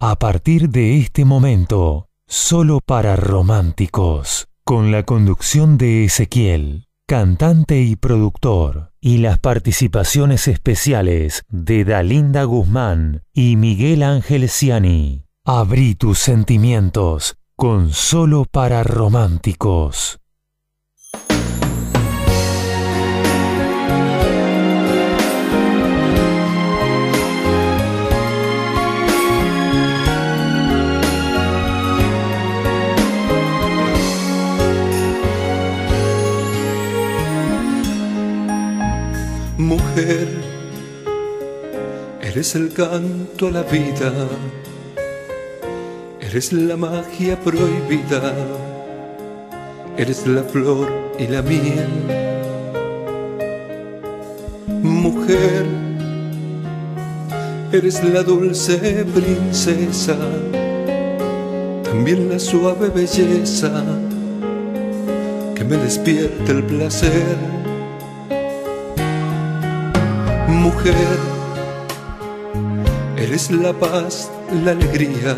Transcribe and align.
A 0.00 0.16
partir 0.16 0.68
de 0.68 0.96
este 0.96 1.24
momento, 1.24 2.06
solo 2.28 2.78
para 2.78 3.16
románticos, 3.16 4.46
con 4.62 4.92
la 4.92 5.02
conducción 5.02 5.76
de 5.76 6.04
Ezequiel, 6.04 6.86
cantante 7.08 7.80
y 7.80 7.96
productor, 7.96 8.92
y 9.00 9.18
las 9.18 9.40
participaciones 9.40 10.46
especiales 10.46 11.42
de 11.48 11.84
Dalinda 11.84 12.44
Guzmán 12.44 13.24
y 13.32 13.56
Miguel 13.56 14.04
Ángel 14.04 14.48
Ciani. 14.48 15.24
Abrí 15.44 15.96
tus 15.96 16.20
sentimientos 16.20 17.36
con 17.56 17.92
solo 17.92 18.44
para 18.44 18.84
románticos. 18.84 20.20
Mujer, 39.58 40.28
eres 42.22 42.54
el 42.54 42.72
canto 42.72 43.48
a 43.48 43.50
la 43.50 43.62
vida, 43.64 44.12
eres 46.20 46.52
la 46.52 46.76
magia 46.76 47.40
prohibida, 47.40 48.34
eres 49.96 50.28
la 50.28 50.44
flor 50.44 50.88
y 51.18 51.26
la 51.26 51.42
miel. 51.42 51.88
Mujer, 54.80 55.66
eres 57.72 58.04
la 58.04 58.22
dulce 58.22 59.04
princesa, 59.12 60.16
también 61.82 62.28
la 62.28 62.38
suave 62.38 62.90
belleza. 62.90 63.82
Que 65.56 65.64
me 65.64 65.76
despierta 65.78 66.52
el 66.52 66.62
placer 66.62 67.57
mujer, 70.48 70.94
eres 73.16 73.50
la 73.50 73.72
paz, 73.72 74.30
la 74.64 74.72
alegría, 74.72 75.36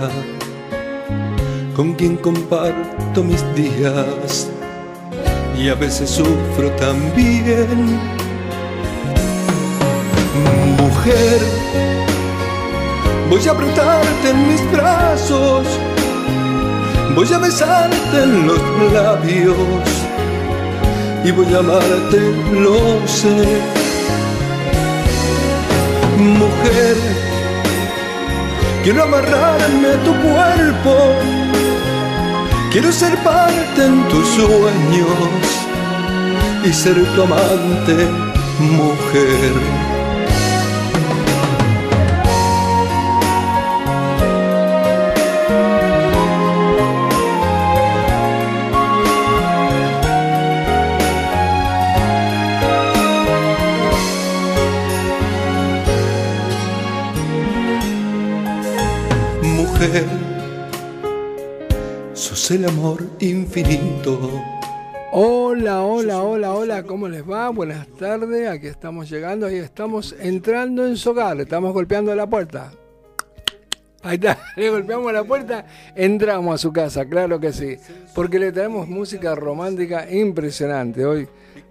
con 1.75 1.95
quien 1.95 2.17
comparto 2.17 3.25
mis 3.25 3.43
días 3.55 4.49
y 5.59 5.69
a 5.69 5.75
veces 5.75 6.11
sufro 6.11 6.71
también. 6.79 7.99
Mujer, 10.79 11.41
voy 13.29 13.49
a 13.49 13.53
apretarte 13.53 14.31
en 14.31 14.49
mis 14.49 14.73
brazos, 14.73 15.67
voy 17.15 17.33
a 17.33 17.39
besarte 17.39 18.23
en 18.23 18.47
los 18.47 18.93
labios 18.93 19.57
y 21.25 21.31
voy 21.33 21.53
a 21.55 21.59
amarte, 21.59 22.21
lo 22.53 23.07
sé 23.07 23.80
mujer. 26.21 26.97
Quiero 28.83 29.03
amarrarme 29.03 29.89
a 29.89 30.05
tu 30.05 30.13
cuerpo, 30.27 30.95
quiero 32.71 32.91
ser 32.93 33.15
parte 33.19 33.85
en 33.85 34.09
tus 34.09 34.27
sueños 34.29 35.07
y 36.65 36.73
ser 36.73 36.97
tu 37.15 37.23
amante, 37.23 38.09
mujer. 38.59 40.00
Sos 62.13 62.51
el 62.51 62.67
amor 62.67 63.03
infinito. 63.21 64.43
Hola, 65.13 65.83
hola, 65.83 66.23
hola, 66.23 66.53
hola, 66.53 66.83
¿cómo 66.83 67.09
les 67.09 67.29
va? 67.29 67.49
Buenas 67.49 67.89
tardes, 67.99 68.49
aquí 68.49 68.67
estamos 68.67 69.09
llegando, 69.09 69.47
ahí 69.47 69.57
estamos 69.57 70.15
entrando 70.21 70.87
en 70.87 70.97
su 70.97 71.11
hogar, 71.11 71.41
estamos 71.41 71.73
golpeando 71.73 72.15
la 72.15 72.29
puerta. 72.29 72.73
Ahí 74.03 74.17
está, 74.17 74.39
le 74.57 74.71
golpeamos 74.71 75.13
la 75.13 75.25
puerta, 75.25 75.67
entramos 75.97 76.55
a 76.55 76.59
su 76.59 76.73
casa, 76.73 77.07
claro 77.07 77.41
que 77.41 77.53
sí, 77.53 77.77
porque 78.15 78.39
le 78.39 78.53
tenemos 78.53 78.87
música 78.87 79.35
romántica 79.35 80.11
impresionante 80.11 81.07
hoy, 81.07 81.27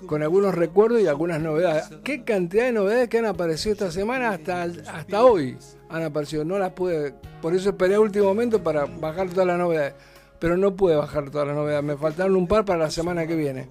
con 0.08 0.24
algunos 0.24 0.56
recuerdos 0.56 1.02
y 1.02 1.08
algunas 1.08 1.40
novedades. 1.42 1.90
¿Qué 2.04 2.24
cantidad 2.24 2.66
de 2.66 2.72
novedades 2.74 3.08
que 3.08 3.20
han 3.20 3.26
aparecido 3.26 3.74
esta 3.74 3.92
semana 3.92 4.32
hasta, 4.32 4.64
hasta 4.64 5.24
hoy? 5.24 5.58
Han 5.90 6.04
aparecido. 6.04 6.46
No 6.46 6.58
las 6.58 6.72
pude, 6.72 7.14
por 7.42 7.56
eso 7.56 7.70
esperé 7.70 7.96
a 7.96 8.00
último 8.00 8.26
momento 8.26 8.64
para 8.64 8.86
bajar 8.86 9.30
todas 9.30 9.48
las 9.48 9.58
novedades. 9.58 9.94
Pero 10.40 10.56
no 10.56 10.76
pude 10.76 10.96
bajar 10.96 11.30
todas 11.30 11.48
las 11.48 11.56
novedades, 11.56 11.84
me 11.84 11.98
faltaron 11.98 12.36
un 12.36 12.48
par 12.48 12.64
para 12.64 12.80
la 12.80 12.92
semana 12.92 13.28
que 13.28 13.36
viene. 13.36 13.68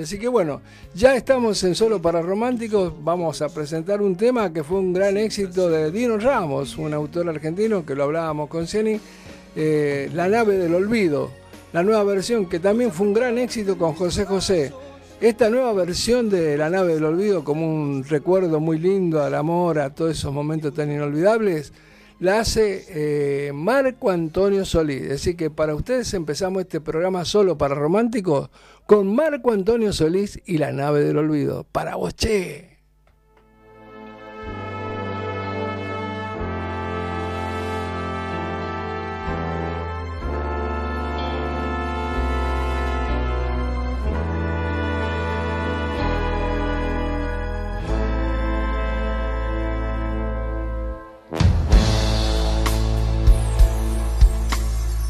Así 0.00 0.18
que 0.18 0.28
bueno, 0.28 0.60
ya 0.94 1.16
estamos 1.16 1.62
en 1.64 1.74
Solo 1.74 2.00
para 2.00 2.22
Románticos. 2.22 2.92
Vamos 3.02 3.42
a 3.42 3.48
presentar 3.48 4.00
un 4.00 4.16
tema 4.16 4.52
que 4.52 4.62
fue 4.62 4.78
un 4.78 4.92
gran 4.92 5.16
éxito 5.16 5.68
de 5.68 5.90
Dino 5.90 6.18
Ramos, 6.18 6.76
un 6.78 6.94
autor 6.94 7.28
argentino 7.28 7.84
que 7.84 7.94
lo 7.94 8.04
hablábamos 8.04 8.48
con 8.48 8.66
Ceni, 8.66 9.00
eh, 9.56 10.10
La 10.14 10.28
nave 10.28 10.58
del 10.58 10.74
olvido, 10.74 11.30
la 11.72 11.82
nueva 11.82 12.04
versión 12.04 12.46
que 12.46 12.60
también 12.60 12.92
fue 12.92 13.06
un 13.06 13.14
gran 13.14 13.38
éxito 13.38 13.76
con 13.76 13.94
José 13.94 14.24
José. 14.24 14.72
Esta 15.20 15.50
nueva 15.50 15.74
versión 15.74 16.30
de 16.30 16.56
La 16.56 16.70
nave 16.70 16.94
del 16.94 17.04
olvido, 17.04 17.44
como 17.44 17.66
un 17.66 18.04
recuerdo 18.04 18.58
muy 18.58 18.78
lindo 18.78 19.22
al 19.22 19.34
amor, 19.34 19.78
a 19.78 19.94
todos 19.94 20.12
esos 20.12 20.32
momentos 20.32 20.72
tan 20.72 20.90
inolvidables, 20.90 21.74
la 22.20 22.40
hace 22.40 22.86
eh, 22.88 23.52
Marco 23.52 24.08
Antonio 24.08 24.64
Solís. 24.64 25.10
Así 25.10 25.34
que 25.34 25.50
para 25.50 25.74
ustedes 25.74 26.14
empezamos 26.14 26.62
este 26.62 26.80
programa 26.80 27.26
solo 27.26 27.58
para 27.58 27.74
románticos 27.74 28.48
con 28.86 29.14
Marco 29.14 29.52
Antonio 29.52 29.92
Solís 29.92 30.40
y 30.46 30.56
La 30.56 30.72
nave 30.72 31.04
del 31.04 31.18
olvido. 31.18 31.66
Para 31.70 31.96
vos, 31.96 32.14
che. 32.14 32.79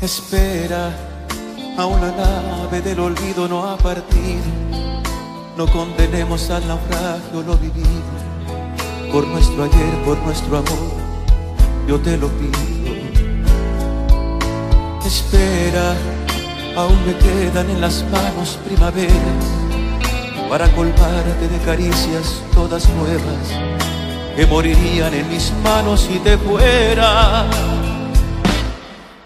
Espera, 0.02 0.96
aún 1.76 2.00
la 2.00 2.10
nave 2.10 2.80
del 2.80 3.00
olvido 3.00 3.46
no 3.46 3.68
ha 3.68 3.76
partido. 3.76 4.42
No 5.58 5.66
condenemos 5.66 6.48
al 6.48 6.66
naufragio 6.66 7.42
lo 7.46 7.54
vivido. 7.58 7.84
Por 9.12 9.26
nuestro 9.26 9.64
ayer, 9.64 10.02
por 10.06 10.16
nuestro 10.20 10.56
amor, 10.56 10.90
yo 11.86 12.00
te 12.00 12.16
lo 12.16 12.28
pido. 12.28 12.56
Espera, 15.04 15.94
aún 16.76 16.96
me 17.06 17.14
quedan 17.16 17.68
en 17.68 17.82
las 17.82 18.02
manos 18.04 18.58
primaveras 18.64 19.44
para 20.48 20.66
colmarte 20.72 21.46
de 21.46 21.58
caricias 21.58 22.42
todas 22.54 22.88
nuevas 22.88 24.34
que 24.34 24.46
morirían 24.46 25.12
en 25.12 25.28
mis 25.28 25.52
manos 25.62 26.08
si 26.10 26.18
te 26.20 26.38
fuera 26.38 27.44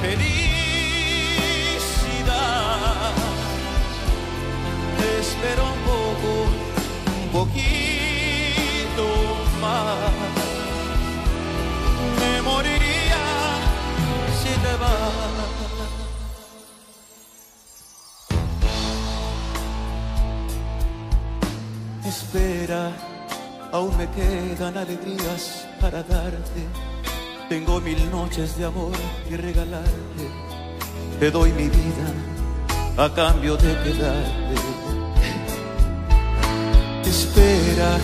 felicidad. 0.00 0.40
Espera 5.20 5.62
un 5.62 5.78
poco, 5.90 6.30
un 7.22 7.28
poquito 7.38 9.06
más. 9.60 10.12
Me 12.20 12.32
moriría 12.42 13.24
si 14.40 14.52
te 14.64 14.74
vas. 14.82 15.30
Espera, 22.06 22.92
aún 23.72 23.96
me 23.96 24.06
quedan 24.10 24.76
alegrías 24.76 25.68
para 25.80 26.02
darte 26.02 26.89
tengo 27.50 27.80
mil 27.80 27.98
noches 28.12 28.56
de 28.56 28.64
amor 28.64 28.92
que 29.28 29.36
regalarte. 29.36 30.24
Te 31.18 31.32
doy 31.32 31.50
mi 31.50 31.64
vida 31.64 32.14
a 32.96 33.12
cambio 33.12 33.56
de 33.56 33.76
quedarte. 33.82 34.54
Espera, 37.04 37.98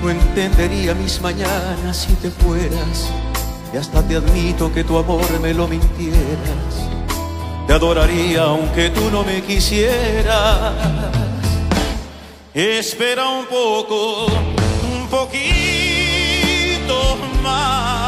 no 0.00 0.10
entendería 0.10 0.94
mis 0.94 1.20
mañanas 1.20 1.96
si 1.96 2.12
te 2.22 2.30
fueras. 2.30 3.10
Y 3.74 3.78
hasta 3.78 4.00
te 4.06 4.14
admito 4.14 4.72
que 4.72 4.84
tu 4.84 4.96
amor 4.96 5.26
me 5.40 5.52
lo 5.52 5.66
mintieras. 5.66 6.72
Te 7.66 7.72
adoraría 7.72 8.44
aunque 8.44 8.90
tú 8.90 9.10
no 9.10 9.24
me 9.24 9.42
quisieras. 9.42 10.72
Espera 12.54 13.28
un 13.28 13.46
poco, 13.46 14.26
un 14.26 15.08
poquito 15.08 15.48
más 17.42 18.07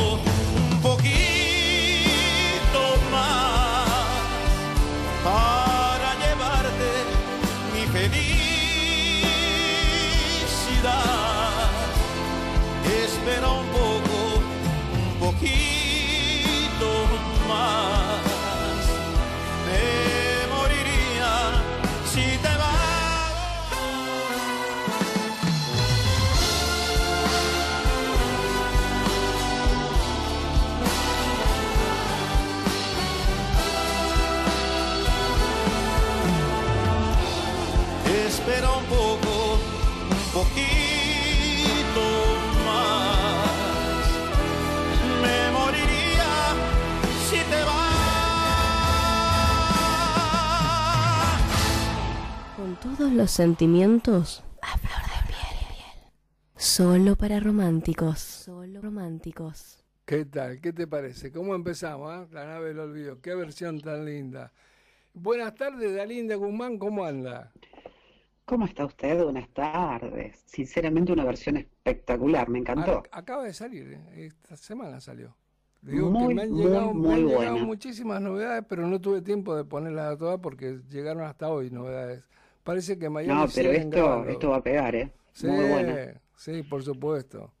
todos 53.01 53.13
los 53.13 53.31
sentimientos 53.31 54.43
a 54.61 54.77
flor 54.77 55.01
de 55.01 55.27
piel. 55.27 56.11
Solo 56.55 57.17
para 57.17 57.41
románticos. 57.41 58.45
Solo 58.45 58.81
románticos. 58.81 59.83
¿Qué 60.05 60.25
tal? 60.25 60.61
¿Qué 60.61 60.73
te 60.73 60.85
parece? 60.87 61.31
¿Cómo 61.31 61.55
empezamos? 61.55 62.11
ah? 62.11 62.27
La 62.31 62.45
nave 62.45 62.67
del 62.69 62.79
olvido. 62.79 63.19
Qué 63.21 63.33
versión 63.35 63.79
tan 63.81 64.05
linda. 64.05 64.53
Buenas 65.13 65.55
tardes, 65.55 65.95
Dalinda 65.95 66.35
Guzmán. 66.35 66.77
¿Cómo 66.79 67.05
anda? 67.05 67.53
¿Cómo 68.45 68.65
está 68.65 68.85
usted? 68.85 69.23
Buenas 69.23 69.49
tardes. 69.49 70.43
Sinceramente 70.45 71.11
una 71.11 71.23
versión 71.25 71.57
espectacular, 71.57 72.49
me 72.49 72.59
encantó. 72.59 73.03
Ac- 73.03 73.09
Acaba 73.11 73.43
de 73.43 73.53
salir, 73.53 73.93
¿eh? 73.93 74.25
esta 74.27 74.55
semana 74.57 74.99
salió. 74.99 75.35
Digo 75.81 76.15
que 76.15 76.27
Muy, 76.27 76.33
me 76.35 76.43
han 76.43 76.51
muy, 76.51 76.63
llegado, 76.63 76.93
me 76.93 77.09
muy 77.09 77.13
han 77.13 77.25
llegado 77.27 77.59
muchísimas 77.59 78.21
novedades, 78.21 78.65
pero 78.69 78.87
no 78.87 78.99
tuve 79.01 79.21
tiempo 79.21 79.55
de 79.55 79.65
ponerlas 79.65 80.13
a 80.13 80.17
todas 80.17 80.39
porque 80.41 80.79
llegaron 80.89 81.23
hasta 81.23 81.49
hoy 81.49 81.71
novedades. 81.71 82.29
Parece 82.63 82.97
que 82.97 83.09
Miami 83.09 83.41
No, 83.41 83.47
pero 83.53 83.71
esto, 83.71 84.25
esto 84.25 84.49
va 84.49 84.57
a 84.57 84.63
pegar, 84.63 84.95
¿eh? 84.95 85.11
Sí, 85.33 85.47
Muy 85.47 85.65
buena. 85.65 86.21
sí, 86.35 86.61
por 86.63 86.83
supuesto. 86.83 87.51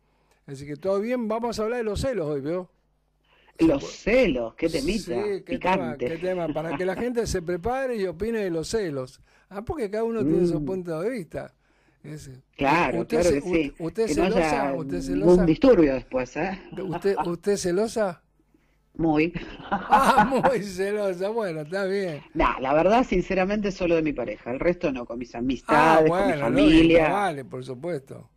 Así 0.45 0.65
que 0.65 0.75
todo 0.75 0.99
bien, 0.99 1.27
vamos 1.27 1.59
a 1.59 1.63
hablar 1.63 1.77
de 1.79 1.83
los 1.83 2.01
celos 2.01 2.27
hoy, 2.27 2.41
¿vio? 2.41 2.69
Los 3.59 3.83
celos, 3.85 4.55
qué 4.55 4.69
temita, 4.69 4.99
Sí, 5.03 5.43
qué 5.45 5.59
tema, 5.59 5.95
qué 5.97 6.17
tema, 6.17 6.47
para 6.47 6.75
que 6.75 6.85
la 6.85 6.95
gente 6.95 7.27
se 7.27 7.41
prepare 7.41 7.95
y 7.95 8.05
opine 8.07 8.39
de 8.39 8.49
los 8.49 8.67
celos. 8.69 9.21
Ah, 9.49 9.61
porque 9.63 9.89
cada 9.89 10.03
uno 10.03 10.23
tiene 10.25 10.47
su 10.47 10.59
Mm. 10.59 10.65
punto 10.65 10.99
de 11.01 11.09
vista. 11.09 11.53
Es- 12.03 12.31
Claro, 12.57 13.01
¿Usted, 13.01 13.21
claro 13.21 13.35
que 13.35 13.41
sí. 13.41 13.73
¿Usted 13.77 14.07
que 14.07 14.15
no 14.15 14.23
celosa? 14.23 14.61
haya 14.69 14.73
¿Usted 14.75 15.01
celosa? 15.01 15.45
disturbio 15.45 15.93
después, 15.93 16.35
¿eh? 16.37 16.59
¿Usted, 16.83 17.15
¿Usted 17.25 17.57
celosa? 17.57 18.23
Muy. 18.93 19.33
Ah, 19.89 20.19
muy 20.27 20.63
celosa. 20.63 21.29
Bueno, 21.29 21.61
está 21.61 21.85
bien. 21.85 22.25
Nah, 22.33 22.59
la 22.59 22.73
verdad, 22.73 23.05
sinceramente, 23.05 23.71
solo 23.71 23.95
de 23.95 24.01
mi 24.03 24.11
pareja. 24.13 24.51
El 24.51 24.59
resto 24.59 24.91
no, 24.91 25.05
con 25.05 25.17
mis 25.19 25.33
Ah, 25.67 26.01
amistades, 26.03 26.13
con 26.13 26.25
mi 26.25 26.33
familia. 26.33 27.23
vale, 27.23 27.45
por 27.45 27.63
supuesto. 27.65 28.29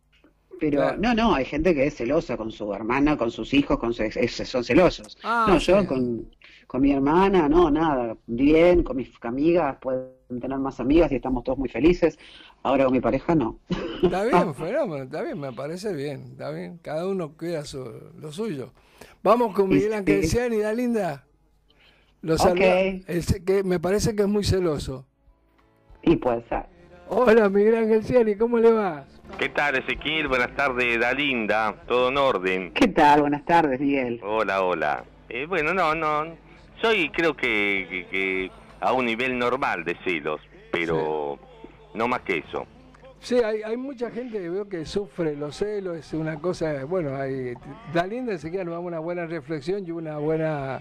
Pero 0.57 0.93
Claro. 0.93 0.97
no, 0.97 1.13
no, 1.13 1.35
hay 1.35 1.45
gente 1.45 1.75
que 1.75 1.85
es 1.87 1.95
celosa 1.97 2.37
con 2.37 2.49
su 2.51 2.73
hermana, 2.73 3.17
con 3.17 3.29
sus 3.31 3.53
hijos, 3.53 3.77
con 3.77 3.93
su, 3.93 4.03
es- 4.03 4.15
es- 4.17 4.49
son 4.49 4.63
celosos. 4.63 5.17
Ah, 5.23 5.57
no, 5.57 5.59
yo 5.59 5.85
sí. 5.85 5.85
con, 5.85 6.31
con 6.67 6.81
mi 6.81 6.91
hermana, 6.93 7.49
no, 7.49 7.69
nada, 7.69 8.17
bien, 8.25 8.83
con 8.83 8.95
mis 8.97 9.11
amigas, 9.21 9.77
pueden 9.81 10.13
tener 10.41 10.57
más 10.59 10.79
amigas 10.79 11.11
y 11.11 11.15
estamos 11.15 11.43
todos 11.43 11.57
muy 11.59 11.67
felices. 11.69 12.17
Ahora 12.63 12.85
con 12.85 12.93
mi 12.93 13.01
pareja, 13.01 13.35
no. 13.35 13.59
Está 14.05 14.23
bien, 14.23 14.53
fenómeno, 14.55 15.03
está 15.03 15.21
bien, 15.23 15.39
me 15.39 15.51
parece 15.53 15.93
bien, 15.93 16.31
está 16.31 16.51
bien. 16.51 16.77
Cada 16.79 17.07
uno 17.07 17.35
cuida 17.35 17.65
su, 17.65 17.83
lo 18.19 18.31
suyo. 18.31 18.73
Vamos 19.23 19.53
con 19.55 19.69
Miguel. 19.69 19.93
Ángel 19.93 20.25
Ciani, 20.27 20.57
da 20.59 20.73
linda. 20.73 21.23
Lo 22.21 22.35
Ok. 22.35 22.39
saluda. 22.39 22.79
El- 22.79 23.43
que 23.45 23.63
me 23.63 23.79
parece 23.79 24.15
que 24.15 24.23
es 24.23 24.27
muy 24.27 24.43
celoso. 24.43 25.05
Y 26.03 26.15
puede 26.17 26.43
ser. 26.47 26.65
Hola, 27.07 27.49
Miguel 27.49 27.75
Ángel 27.75 28.03
Ciani, 28.03 28.35
¿cómo 28.35 28.57
le 28.57 28.71
va? 28.71 29.05
¿Qué 29.39 29.49
tal, 29.49 29.75
Ezequiel? 29.77 30.27
Buenas 30.27 30.55
tardes, 30.55 30.99
Dalinda. 30.99 31.75
Todo 31.87 32.09
en 32.09 32.17
orden. 32.17 32.71
¿Qué 32.73 32.87
tal? 32.87 33.21
Buenas 33.21 33.45
tardes, 33.45 33.79
Miguel. 33.79 34.19
Hola, 34.23 34.63
hola. 34.63 35.03
Eh, 35.29 35.45
bueno, 35.47 35.73
no, 35.73 35.93
no. 35.95 36.35
Soy, 36.81 37.09
creo 37.09 37.35
que, 37.35 37.87
que- 37.89 38.05
que 38.07 38.51
a 38.79 38.93
un 38.93 39.05
nivel 39.05 39.37
normal 39.37 39.83
de 39.83 39.95
celos, 40.03 40.41
pero 40.71 41.39
no 41.95 42.07
más 42.07 42.21
que 42.21 42.39
eso. 42.39 42.67
Sí, 43.25 43.37
hay, 43.43 43.63
hay 43.63 43.75
mucha 43.75 44.11
gente 44.11 44.37
que 44.39 44.49
veo 44.51 44.69
que 44.69 44.85
sufre 44.85 45.35
los 45.35 45.55
celos, 45.55 45.97
es 45.97 46.13
una 46.13 46.37
cosa, 46.39 46.85
bueno, 46.85 47.15
hay, 47.15 47.55
da 47.91 48.05
linda 48.05 48.33
enseguida 48.33 48.63
nos 48.63 48.73
damos 48.75 48.85
una 48.89 48.99
buena 48.99 49.25
reflexión 49.25 49.83
y 49.83 49.89
una 49.89 50.19
buena 50.19 50.79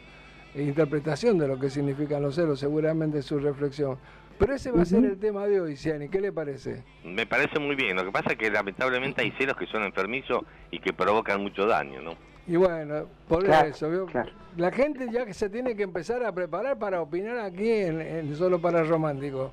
interpretación 0.54 1.38
de 1.38 1.48
lo 1.48 1.58
que 1.58 1.70
significan 1.70 2.20
los 2.20 2.34
celos, 2.34 2.60
seguramente 2.60 3.22
su 3.22 3.38
reflexión. 3.38 3.96
Pero 4.38 4.52
ese 4.52 4.70
va 4.72 4.82
a 4.82 4.84
ser 4.84 5.02
el 5.06 5.18
tema 5.18 5.46
de 5.46 5.58
hoy, 5.58 5.74
Ciani, 5.74 6.10
¿qué 6.10 6.20
le 6.20 6.32
parece? 6.32 6.82
Me 7.02 7.24
parece 7.24 7.58
muy 7.58 7.76
bien. 7.76 7.96
Lo 7.96 8.04
que 8.04 8.10
pasa 8.12 8.32
es 8.32 8.36
que 8.36 8.50
lamentablemente 8.50 9.22
hay 9.22 9.30
celos 9.38 9.56
que 9.56 9.64
son 9.66 9.82
enfermizos 9.82 10.42
y 10.70 10.80
que 10.80 10.92
provocan 10.92 11.40
mucho 11.40 11.64
daño, 11.66 12.02
¿no? 12.02 12.14
Y 12.46 12.56
bueno, 12.56 13.06
por 13.26 13.42
Claro, 13.44 13.68
eso, 13.68 13.88
¿vio? 13.88 14.04
claro. 14.04 14.30
la 14.58 14.70
gente 14.70 15.08
ya 15.10 15.24
que 15.24 15.32
se 15.32 15.48
tiene 15.48 15.74
que 15.74 15.82
empezar 15.84 16.22
a 16.22 16.32
preparar 16.32 16.78
para 16.78 17.00
opinar 17.00 17.38
aquí 17.38 17.70
en, 17.70 18.02
en 18.02 18.36
Solo 18.36 18.60
para 18.60 18.82
Romántico. 18.82 19.50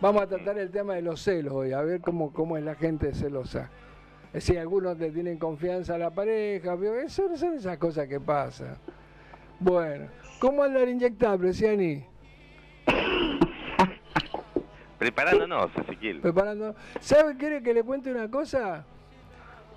Vamos 0.00 0.22
a 0.22 0.26
tratar 0.26 0.58
el 0.58 0.70
tema 0.70 0.94
de 0.94 1.02
los 1.02 1.22
celos 1.22 1.52
hoy, 1.52 1.72
a 1.72 1.80
ver 1.82 2.00
cómo, 2.00 2.32
cómo 2.32 2.56
es 2.56 2.64
la 2.64 2.74
gente 2.74 3.14
celosa. 3.14 3.70
Es 4.28 4.46
decir, 4.46 4.58
algunos 4.58 4.98
le 4.98 5.10
tienen 5.10 5.38
confianza 5.38 5.94
a 5.94 5.98
la 5.98 6.10
pareja. 6.10 6.76
Eso 7.04 7.36
son 7.36 7.54
esas 7.54 7.78
cosas 7.78 8.08
que 8.08 8.18
pasan. 8.18 8.76
Bueno, 9.60 10.08
¿cómo 10.40 10.64
anda 10.64 10.82
el 10.82 10.90
inyectable, 10.90 11.54
Ciani? 11.54 12.04
Preparándonos, 14.98 15.70
Ezequiel. 15.76 16.20
Preparando. 16.20 16.74
¿Sabe, 17.00 17.36
quiere 17.36 17.62
que 17.62 17.72
le 17.72 17.84
cuente 17.84 18.10
una 18.10 18.28
cosa? 18.28 18.84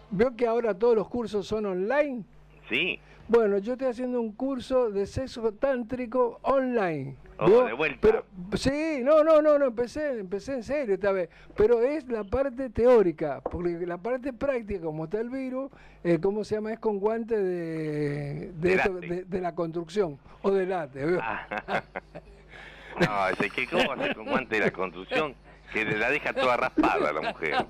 ¿Vio 0.09 0.35
que 0.35 0.47
ahora 0.47 0.73
todos 0.73 0.95
los 0.95 1.07
cursos 1.07 1.45
son 1.45 1.67
online? 1.67 2.23
Sí. 2.67 2.99
Bueno, 3.27 3.59
yo 3.59 3.73
estoy 3.73 3.89
haciendo 3.89 4.19
un 4.19 4.31
curso 4.31 4.89
de 4.89 5.05
sexo 5.05 5.53
tántrico 5.53 6.39
online. 6.41 7.15
Oh, 7.39 7.63
de 7.65 7.73
vuelta. 7.73 7.99
Pero, 8.01 8.25
sí, 8.57 8.99
no, 9.03 9.23
no, 9.23 9.41
no, 9.41 9.59
no, 9.59 9.65
empecé, 9.65 10.19
empecé 10.19 10.53
en 10.53 10.63
serio 10.63 10.95
esta 10.95 11.11
vez. 11.11 11.29
Pero 11.55 11.81
es 11.81 12.07
la 12.07 12.23
parte 12.23 12.69
teórica, 12.69 13.41
porque 13.41 13.85
la 13.85 13.97
parte 13.97 14.33
práctica, 14.33 14.81
como 14.81 15.05
está 15.05 15.19
el 15.21 15.29
virus, 15.29 15.69
eh, 16.03 16.19
¿cómo 16.21 16.43
se 16.43 16.55
llama? 16.55 16.73
Es 16.73 16.79
con 16.79 16.99
guante 16.99 17.37
de, 17.37 18.51
de, 18.51 18.51
De 18.53 18.73
esto- 18.73 18.93
late. 18.93 19.07
de- 19.07 19.23
de 19.25 19.41
la 19.41 19.53
construcción 19.53 20.17
o 20.41 20.51
de 20.51 20.65
late. 20.65 21.17
Ah. 21.21 21.83
no, 22.99 23.27
Ezequiel, 23.29 23.69
¿cómo 23.69 23.87
va 23.87 23.93
a 23.93 23.97
hacer 23.97 24.15
con 24.15 24.25
guante 24.25 24.55
de 24.55 24.65
la 24.65 24.71
construcción 24.71 25.35
que 25.73 25.85
la 25.85 26.09
deja 26.09 26.33
toda 26.33 26.57
raspada 26.57 27.11
la 27.13 27.21
mujer? 27.21 27.65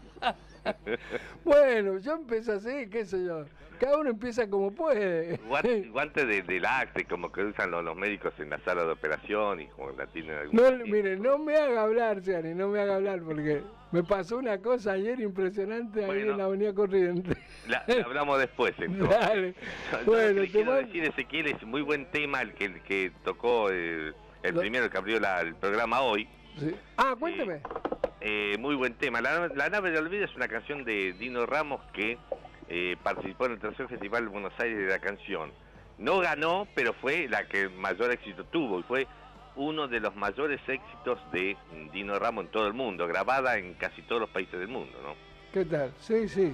bueno, 1.44 1.98
yo 2.00 2.14
empecé 2.14 2.54
así, 2.54 2.90
qué 2.90 3.06
sé 3.06 3.24
yo. 3.26 3.46
Cada 3.80 3.98
uno 4.00 4.10
empieza 4.10 4.50
como 4.50 4.72
puede. 4.72 5.38
Guante, 5.48 5.82
guante 5.92 6.26
de, 6.26 6.62
acte, 6.68 7.06
como 7.06 7.32
que 7.32 7.44
usan 7.44 7.70
los, 7.72 7.84
los 7.84 7.96
médicos 7.96 8.34
en 8.40 8.50
la 8.50 8.58
sala 8.60 8.84
de 8.84 8.92
operación 8.92 9.62
y 9.62 9.68
como 9.68 9.92
la 9.92 10.08
tienen 10.08 10.36
algún 10.38 10.56
No, 10.56 10.72
mire, 10.86 11.16
no 11.18 11.38
me 11.38 11.56
haga 11.58 11.84
hablar, 11.84 12.22
Ciani, 12.22 12.56
no 12.56 12.70
me 12.70 12.80
haga 12.80 12.96
hablar 12.96 13.22
porque 13.22 13.62
me 13.92 14.04
pasó 14.04 14.38
una 14.38 14.58
cosa 14.58 14.94
ayer 14.94 15.20
impresionante 15.20 16.04
ahí 16.06 16.22
en 16.22 16.38
la 16.38 16.46
Avenida 16.46 16.74
Corriente. 16.74 17.38
La, 17.68 17.84
la 17.88 18.04
hablamos 18.04 18.40
después, 18.40 18.74
entonces. 18.80 19.20
Dale. 19.20 19.56
Bueno, 20.06 20.42
te 20.42 20.48
quiero 20.50 20.74
decir, 20.74 21.04
Ezequiel, 21.04 21.48
es 21.48 21.64
muy 21.64 21.82
buen 21.84 22.10
tema 22.10 22.42
el 22.42 22.54
que, 22.56 22.66
el 22.66 22.82
que 22.82 23.12
tocó 23.24 23.70
eh, 23.72 24.12
el 24.42 24.56
Lo- 24.56 24.60
primero 24.62 24.90
que 24.90 24.98
abrió 24.98 25.20
la- 25.20 25.42
el 25.42 25.54
programa 25.56 26.02
hoy. 26.02 26.28
Sí. 26.60 26.74
Ah, 26.98 27.16
cuénteme. 27.20 27.56
Eh, 27.58 27.62
muy 28.60 28.76
buen 28.76 28.94
tema. 28.94 29.22
La, 29.22 29.48
la 29.48 29.70
nave 29.70 29.92
del 29.92 30.06
olvido 30.06 30.26
es 30.26 30.36
una 30.36 30.48
canción 30.48 30.84
de 30.84 31.14
Dino 31.14 31.46
Ramos 31.46 31.82
que 31.94 32.18
eh, 32.70 32.98
participó 33.02 33.46
en 33.46 33.54
el 33.54 33.60
tercer 33.60 33.88
festival 33.88 34.26
de 34.26 34.30
Buenos 34.30 34.54
Aires 34.60 34.78
de 34.78 34.88
la 34.88 35.00
canción. 35.00 35.52
No 35.98 36.20
ganó, 36.20 36.68
pero 36.76 36.94
fue 36.94 37.28
la 37.28 37.48
que 37.48 37.70
mayor 37.70 38.12
éxito 38.12 38.44
tuvo 38.46 38.80
y 38.80 38.84
fue 38.84 39.08
uno 39.56 39.88
de 39.88 40.00
los 40.00 40.16
mayores 40.16 40.60
éxitos 40.68 41.20
de 41.32 41.58
Dino 41.92 42.20
Ramos 42.20 42.46
en 42.46 42.52
todo 42.52 42.68
el 42.68 42.74
mundo, 42.74 43.08
grabada 43.08 43.58
en 43.58 43.74
casi 43.74 44.02
todos 44.04 44.22
los 44.22 44.30
países 44.30 44.60
del 44.60 44.68
mundo, 44.68 44.98
¿no? 45.02 45.16
¿Qué 45.52 45.66
tal? 45.66 45.92
Sí, 46.00 46.28
sí. 46.30 46.54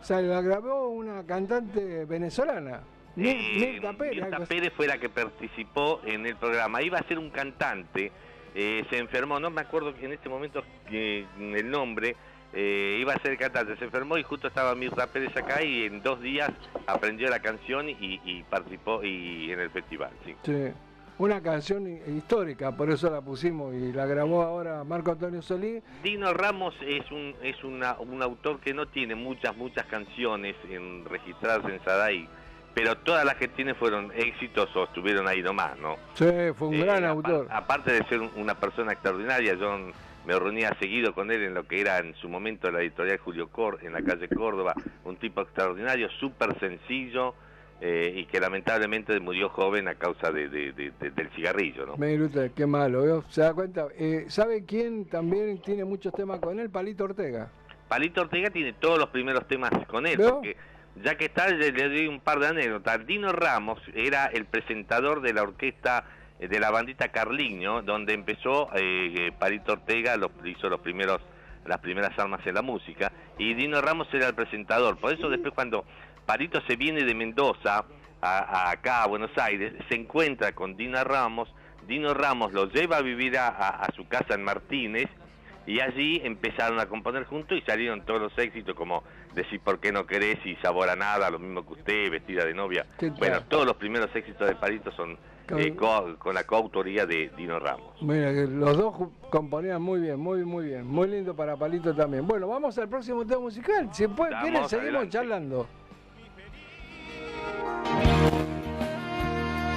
O 0.00 0.04
sea, 0.04 0.20
la 0.20 0.40
grabó 0.40 0.88
una 0.88 1.24
cantante 1.24 2.04
venezolana. 2.06 2.80
Eh, 3.16 3.56
Mirta 3.58 3.92
Pérez. 3.92 4.24
Mirta. 4.24 4.46
Pérez 4.46 4.72
fue 4.74 4.86
la 4.86 4.98
que 4.98 5.08
participó 5.08 6.00
en 6.04 6.26
el 6.26 6.36
programa. 6.36 6.82
Iba 6.82 6.98
a 6.98 7.02
ser 7.02 7.18
un 7.18 7.30
cantante, 7.30 8.10
eh, 8.54 8.84
se 8.90 8.98
enfermó, 8.98 9.38
no 9.40 9.50
me 9.50 9.60
acuerdo 9.60 9.94
en 10.00 10.12
este 10.12 10.28
momento 10.28 10.62
eh, 10.90 11.24
el 11.38 11.70
nombre, 11.70 12.16
eh, 12.52 12.98
iba 13.00 13.12
a 13.14 13.20
ser 13.22 13.36
cantante, 13.38 13.76
se 13.76 13.84
enfermó 13.84 14.18
y 14.18 14.22
justo 14.22 14.48
estaba 14.48 14.74
Mirta 14.74 15.06
Pérez 15.06 15.36
acá 15.36 15.62
y 15.62 15.84
en 15.84 16.02
dos 16.02 16.20
días 16.20 16.50
aprendió 16.86 17.28
la 17.30 17.40
canción 17.40 17.88
y, 17.88 18.20
y 18.24 18.42
participó 18.50 19.04
y 19.04 19.52
en 19.52 19.60
el 19.60 19.70
festival. 19.70 20.10
Sí. 20.24 20.34
Sí. 20.44 20.68
Una 21.18 21.42
canción 21.42 21.86
hi- 21.86 22.00
histórica, 22.16 22.74
por 22.74 22.90
eso 22.90 23.10
la 23.10 23.20
pusimos 23.20 23.74
y 23.74 23.92
la 23.92 24.06
grabó 24.06 24.40
ahora 24.42 24.82
Marco 24.84 25.10
Antonio 25.12 25.42
Solí. 25.42 25.82
Dino 26.02 26.32
Ramos 26.32 26.74
es 26.80 27.10
un 27.10 27.34
es 27.42 27.62
una- 27.62 27.98
un 28.00 28.22
autor 28.22 28.58
que 28.58 28.72
no 28.72 28.88
tiene 28.88 29.14
muchas 29.14 29.54
muchas 29.54 29.84
canciones 29.84 30.56
en, 30.70 31.04
registradas 31.04 31.70
en 31.70 31.78
Sadai, 31.84 32.26
pero 32.74 32.96
todas 32.98 33.24
las 33.24 33.34
que 33.36 33.48
tiene 33.48 33.74
fueron 33.74 34.12
éxitos 34.14 34.74
o 34.76 34.84
estuvieron 34.84 35.26
ahí 35.28 35.42
nomás, 35.42 35.78
¿no? 35.78 35.96
Sí, 36.14 36.26
fue 36.54 36.68
un 36.68 36.74
Eh, 36.74 36.84
gran 36.84 37.04
autor. 37.04 37.46
Aparte 37.50 37.92
de 37.92 38.04
ser 38.04 38.20
un- 38.20 38.30
una 38.36 38.54
persona 38.54 38.92
extraordinaria, 38.92 39.54
yo 39.54 39.78
me 40.26 40.38
reunía 40.38 40.76
seguido 40.78 41.14
con 41.14 41.30
él 41.30 41.42
en 41.42 41.54
lo 41.54 41.64
que 41.64 41.80
era 41.80 41.98
en 41.98 42.14
su 42.14 42.28
momento 42.28 42.70
la 42.70 42.80
editorial 42.80 43.18
Julio 43.18 43.48
Cor, 43.48 43.78
en 43.82 43.92
la 43.92 44.02
calle 44.02 44.28
Córdoba, 44.28 44.74
un 45.04 45.16
tipo 45.16 45.40
extraordinario, 45.40 46.08
súper 46.20 46.58
sencillo 46.60 47.34
eh, 47.82 48.12
y 48.14 48.26
que 48.26 48.38
lamentablemente 48.38 49.18
murió 49.20 49.48
joven 49.48 49.88
a 49.88 49.94
causa 49.94 50.30
de, 50.30 50.50
de- 50.50 50.72
de- 50.72 50.92
de- 51.00 51.10
del 51.12 51.30
cigarrillo, 51.30 51.86
¿no? 51.86 51.96
Mire 51.96 52.24
usted, 52.24 52.50
qué 52.52 52.66
malo, 52.66 53.02
¿vio? 53.04 53.24
¿se 53.30 53.40
da 53.40 53.54
cuenta? 53.54 53.86
Eh, 53.98 54.26
¿Sabe 54.28 54.66
quién 54.66 55.06
también 55.06 55.62
tiene 55.62 55.84
muchos 55.86 56.12
temas 56.12 56.40
con 56.40 56.60
él? 56.60 56.68
Palito 56.68 57.04
Ortega. 57.04 57.48
Palito 57.88 58.20
Ortega 58.20 58.50
tiene 58.50 58.74
todos 58.74 58.98
los 58.98 59.08
primeros 59.08 59.48
temas 59.48 59.70
con 59.88 60.06
él, 60.06 60.18
¿Veo? 60.18 60.34
porque 60.34 60.56
ya 60.96 61.16
que 61.16 61.26
está, 61.26 61.48
le, 61.48 61.72
doy 61.72 62.06
un 62.06 62.20
par 62.20 62.38
de 62.40 62.48
anécdotas. 62.48 63.06
Dino 63.06 63.32
Ramos 63.32 63.80
era 63.94 64.26
el 64.26 64.44
presentador 64.46 65.20
de 65.22 65.32
la 65.32 65.42
orquesta 65.42 66.04
eh, 66.38 66.48
de 66.48 66.60
la 66.60 66.70
bandita 66.70 67.08
Carliño, 67.08 67.82
donde 67.82 68.14
empezó 68.14 68.68
eh, 68.74 69.14
eh, 69.28 69.32
Palito 69.38 69.72
Ortega, 69.72 70.16
los, 70.16 70.30
hizo 70.44 70.68
los 70.68 70.80
primeros 70.80 71.20
las 71.66 71.78
primeras 71.78 72.18
armas 72.18 72.40
en 72.46 72.54
la 72.54 72.62
música, 72.62 73.12
y 73.38 73.52
Dino 73.52 73.82
Ramos 73.82 74.08
era 74.14 74.28
el 74.28 74.34
presentador. 74.34 74.96
Por 74.96 75.12
eso 75.12 75.28
después 75.28 75.52
cuando 75.54 75.84
Palito 76.24 76.60
se 76.66 76.74
viene 76.74 77.04
de 77.04 77.14
Mendoza 77.14 77.84
a, 78.22 78.70
acá 78.70 79.02
a 79.02 79.06
Buenos 79.06 79.30
Aires, 79.36 79.74
se 79.88 79.94
encuentra 79.94 80.52
con 80.54 80.74
Dino 80.76 81.04
Ramos, 81.04 81.52
Dino 81.86 82.14
Ramos 82.14 82.52
lo 82.54 82.66
lleva 82.70 82.96
a 82.96 83.02
vivir 83.02 83.36
a- 83.36 83.48
a 83.48 83.92
su 83.94 84.08
casa 84.08 84.34
en 84.34 84.42
Martínez, 84.42 85.06
y 85.66 85.80
allí 85.80 86.20
empezaron 86.24 86.80
a 86.80 86.86
componer 86.86 87.24
juntos 87.24 87.56
y 87.58 87.60
salieron 87.62 88.02
todos 88.04 88.20
los 88.20 88.38
éxitos 88.38 88.74
como 88.74 89.02
Decir 89.34 89.60
por 89.60 89.78
qué 89.78 89.92
no 89.92 90.06
querés 90.06 90.44
y 90.44 90.56
Sabor 90.56 90.88
a 90.88 90.96
nada, 90.96 91.30
lo 91.30 91.38
mismo 91.38 91.64
que 91.64 91.74
usted, 91.74 92.10
Vestida 92.10 92.44
de 92.44 92.52
novia. 92.52 92.84
Bueno, 93.18 93.42
todos 93.48 93.64
los 93.64 93.76
primeros 93.76 94.14
éxitos 94.16 94.48
de 94.48 94.56
Palito 94.56 94.90
son 94.92 95.16
Con- 95.48 95.60
eh, 95.60 95.74
co- 95.76 96.16
con 96.18 96.34
la 96.34 96.42
coautoría 96.44 97.06
de 97.06 97.30
Dino 97.36 97.58
Ramos. 97.60 98.00
Mira, 98.02 98.32
los 98.32 98.76
dos 98.76 99.08
componían 99.30 99.80
muy 99.82 100.00
bien, 100.00 100.18
muy, 100.18 100.44
muy 100.44 100.64
bien. 100.66 100.84
Muy 100.86 101.06
lindo 101.08 101.34
para 101.36 101.56
Palito 101.56 101.94
también. 101.94 102.26
Bueno, 102.26 102.48
vamos 102.48 102.76
al 102.78 102.88
próximo 102.88 103.24
tema 103.24 103.40
musical. 103.40 103.88
Si 103.92 104.08
puede, 104.08 104.30
quieren, 104.40 104.68
seguimos 104.68 104.72
adelante. 104.72 105.10
charlando. 105.10 105.66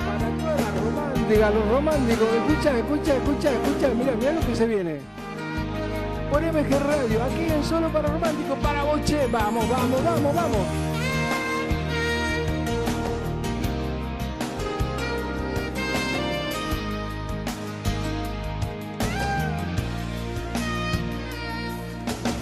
Para 0.05 0.29
toda 0.37 0.55
la 0.57 0.71
romántica, 0.71 1.49
los 1.51 1.69
románticos, 1.69 2.27
escucha, 2.33 2.77
escucha, 2.77 3.15
escucha, 3.17 3.51
escucha, 3.51 3.87
mira, 3.95 4.15
mira 4.15 4.33
lo 4.33 4.41
que 4.41 4.55
se 4.55 4.67
viene. 4.67 4.99
Por 6.33 6.41
MG 6.41 6.79
Radio, 6.79 7.23
aquí 7.25 7.45
en 7.47 7.63
Solo 7.63 7.89
para 7.89 8.07
Románticos, 8.09 8.57
para 8.57 8.83
Boche, 8.83 9.27
vamos, 9.27 9.69
vamos, 9.69 10.03
vamos, 10.03 10.33
vamos. 10.33 10.67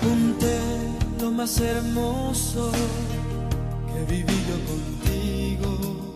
Junté 0.02 0.60
lo 1.20 1.32
más 1.32 1.60
hermoso 1.60 2.72
que 3.92 4.06
viví 4.14 4.38
yo 4.48 4.58
contigo, 4.72 6.16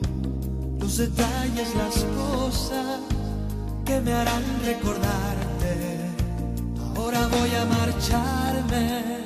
los 0.79 0.97
detalles, 0.97 1.75
las 1.75 2.05
cosas 2.15 3.01
que 3.83 3.99
me 3.99 4.13
harán 4.13 4.43
recordarte. 4.63 6.04
Ahora 6.95 7.27
voy 7.27 7.51
a 7.55 7.65
marcharme, 7.65 9.23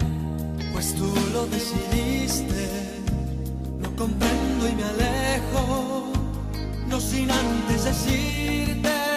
pues 0.74 0.96
tú 0.96 1.14
lo 1.34 1.46
decidiste. 1.48 2.70
No 3.80 3.90
comprendo 3.96 4.68
y 4.68 4.76
me 4.76 4.84
alejo, 4.84 6.12
no 6.88 7.00
sin 7.00 7.30
antes 7.32 7.84
decirte 7.86 9.09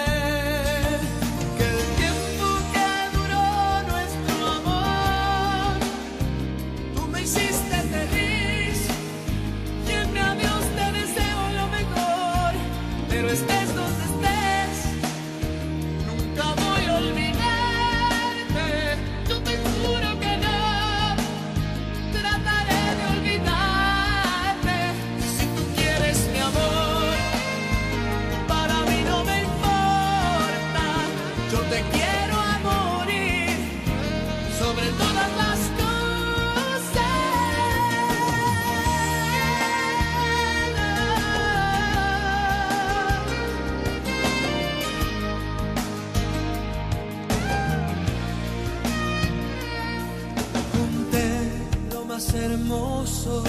hermoso 53.22 53.42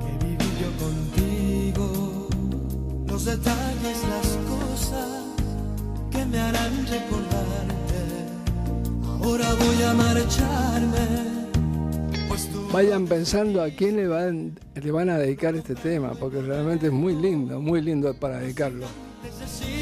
que 0.00 0.26
viví 0.26 0.50
yo 0.60 0.70
contigo, 0.84 2.28
los 3.06 3.24
detalles, 3.24 3.98
las 4.08 4.38
cosas 4.48 5.08
que 6.10 6.24
me 6.26 6.38
harán 6.38 6.86
recordarte. 6.86 7.72
Ahora 9.04 9.54
voy 9.54 9.82
a 9.82 9.94
marcharme, 9.94 11.48
pues 12.28 12.48
tú 12.50 12.68
Vayan 12.72 13.06
pensando 13.06 13.62
a 13.62 13.70
quién 13.70 13.96
le 13.96 14.08
van, 14.08 14.58
le 14.74 14.90
van 14.90 15.10
a 15.10 15.18
dedicar 15.18 15.54
este 15.54 15.74
tema, 15.74 16.12
porque 16.14 16.40
realmente 16.40 16.86
es 16.86 16.92
muy 16.92 17.14
lindo, 17.14 17.60
muy 17.60 17.80
lindo 17.80 18.14
para 18.14 18.38
dedicarlo. 18.38 18.86
es 19.44 19.81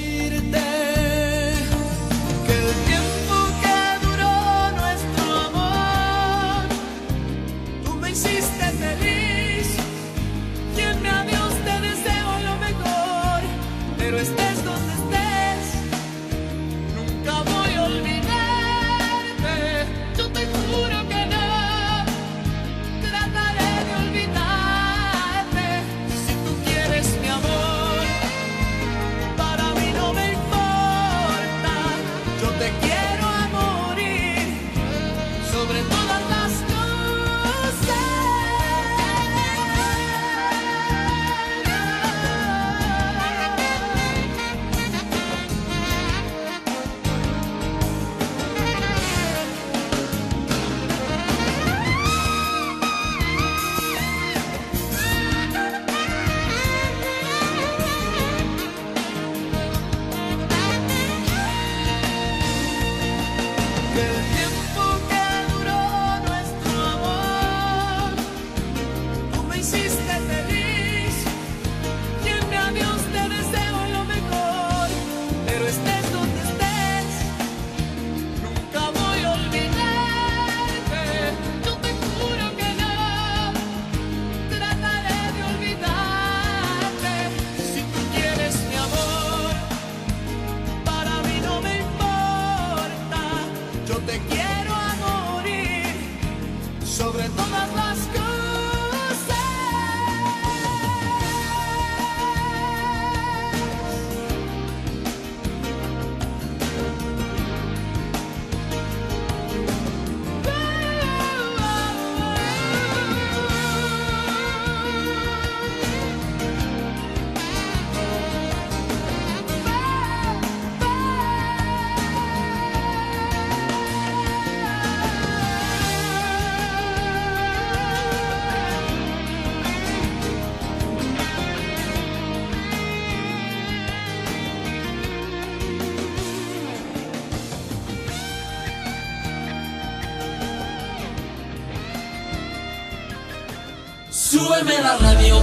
Súbeme 144.61 144.83
la 144.83 144.99
radio. 144.99 145.37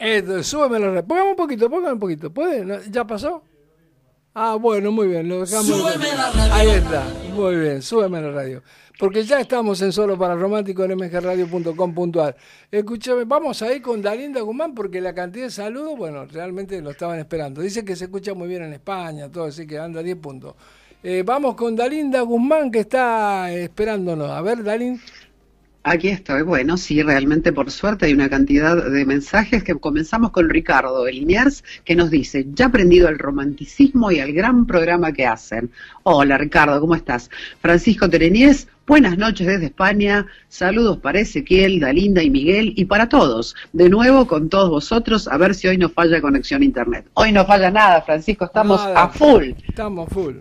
Esto, 0.00 0.42
súbeme 0.42 0.80
la 0.80 0.90
red. 0.90 1.04
Póngame 1.04 1.30
un 1.30 1.36
poquito, 1.36 1.70
póngame 1.70 1.92
un 1.92 2.00
poquito. 2.00 2.34
¿Puede? 2.34 2.82
¿Ya 2.90 3.06
pasó? 3.06 3.44
Ah, 4.34 4.56
bueno, 4.56 4.90
muy 4.90 5.06
bien. 5.06 5.28
Lo 5.28 5.42
dejamos. 5.42 5.66
Súbeme 5.66 6.12
la 6.16 6.32
radio. 6.32 6.54
Ahí 6.54 6.68
está. 6.70 7.04
Muy 7.36 7.54
bien, 7.54 7.82
súbeme 7.82 8.20
la 8.20 8.32
radio. 8.32 8.64
Porque 8.98 9.22
ya 9.22 9.38
estamos 9.38 9.80
en 9.80 9.92
Solo 9.92 10.18
para 10.18 10.34
Romántico 10.34 10.82
en 10.82 10.96
mgradio.com.ar. 10.96 12.36
Escúchame, 12.68 13.24
vamos 13.24 13.62
ahí 13.62 13.78
con 13.78 14.02
Dalinda 14.02 14.40
Guzmán 14.40 14.74
porque 14.74 15.00
la 15.00 15.14
cantidad 15.14 15.44
de 15.44 15.50
saludos, 15.52 15.96
bueno, 15.96 16.24
realmente 16.24 16.80
lo 16.82 16.90
estaban 16.90 17.20
esperando. 17.20 17.60
Dice 17.60 17.84
que 17.84 17.94
se 17.94 18.06
escucha 18.06 18.34
muy 18.34 18.48
bien 18.48 18.64
en 18.64 18.72
España, 18.72 19.30
todo, 19.30 19.44
así 19.44 19.68
que 19.68 19.78
anda 19.78 20.02
10 20.02 20.16
puntos. 20.16 20.54
Eh, 21.00 21.22
vamos 21.24 21.54
con 21.54 21.76
Dalinda 21.76 22.22
Guzmán 22.22 22.72
que 22.72 22.80
está 22.80 23.52
esperándonos. 23.52 24.30
A 24.30 24.40
ver, 24.42 24.64
Dalin. 24.64 25.00
Aquí 25.88 26.08
estoy. 26.08 26.42
Bueno, 26.42 26.76
sí, 26.76 27.00
realmente 27.00 27.52
por 27.52 27.70
suerte 27.70 28.06
hay 28.06 28.12
una 28.12 28.28
cantidad 28.28 28.90
de 28.90 29.06
mensajes 29.06 29.62
que 29.62 29.76
comenzamos 29.76 30.32
con 30.32 30.50
Ricardo 30.50 31.04
de 31.04 31.12
Liniers 31.12 31.62
que 31.84 31.94
nos 31.94 32.10
dice, 32.10 32.44
ya 32.54 32.66
aprendido 32.66 33.06
al 33.06 33.20
romanticismo 33.20 34.10
y 34.10 34.18
al 34.18 34.32
gran 34.32 34.66
programa 34.66 35.12
que 35.12 35.26
hacen. 35.26 35.70
Hola 36.02 36.38
Ricardo, 36.38 36.80
¿cómo 36.80 36.96
estás? 36.96 37.30
Francisco 37.60 38.10
Terenies, 38.10 38.66
buenas 38.84 39.16
noches 39.16 39.46
desde 39.46 39.66
España, 39.66 40.26
saludos 40.48 40.98
para 40.98 41.20
Ezequiel, 41.20 41.78
Dalinda 41.78 42.20
y 42.20 42.30
Miguel 42.30 42.72
y 42.74 42.86
para 42.86 43.08
todos. 43.08 43.54
De 43.72 43.88
nuevo 43.88 44.26
con 44.26 44.48
todos 44.48 44.68
vosotros, 44.68 45.28
a 45.28 45.36
ver 45.36 45.54
si 45.54 45.68
hoy 45.68 45.78
no 45.78 45.88
falla 45.88 46.20
conexión 46.20 46.62
a 46.62 46.64
internet. 46.64 47.06
Hoy 47.14 47.30
no 47.30 47.46
falla 47.46 47.70
nada, 47.70 48.02
Francisco, 48.02 48.46
estamos 48.46 48.80
Nada. 48.80 49.04
a 49.04 49.08
full. 49.10 49.52
Estamos 49.68 50.08
full. 50.08 50.34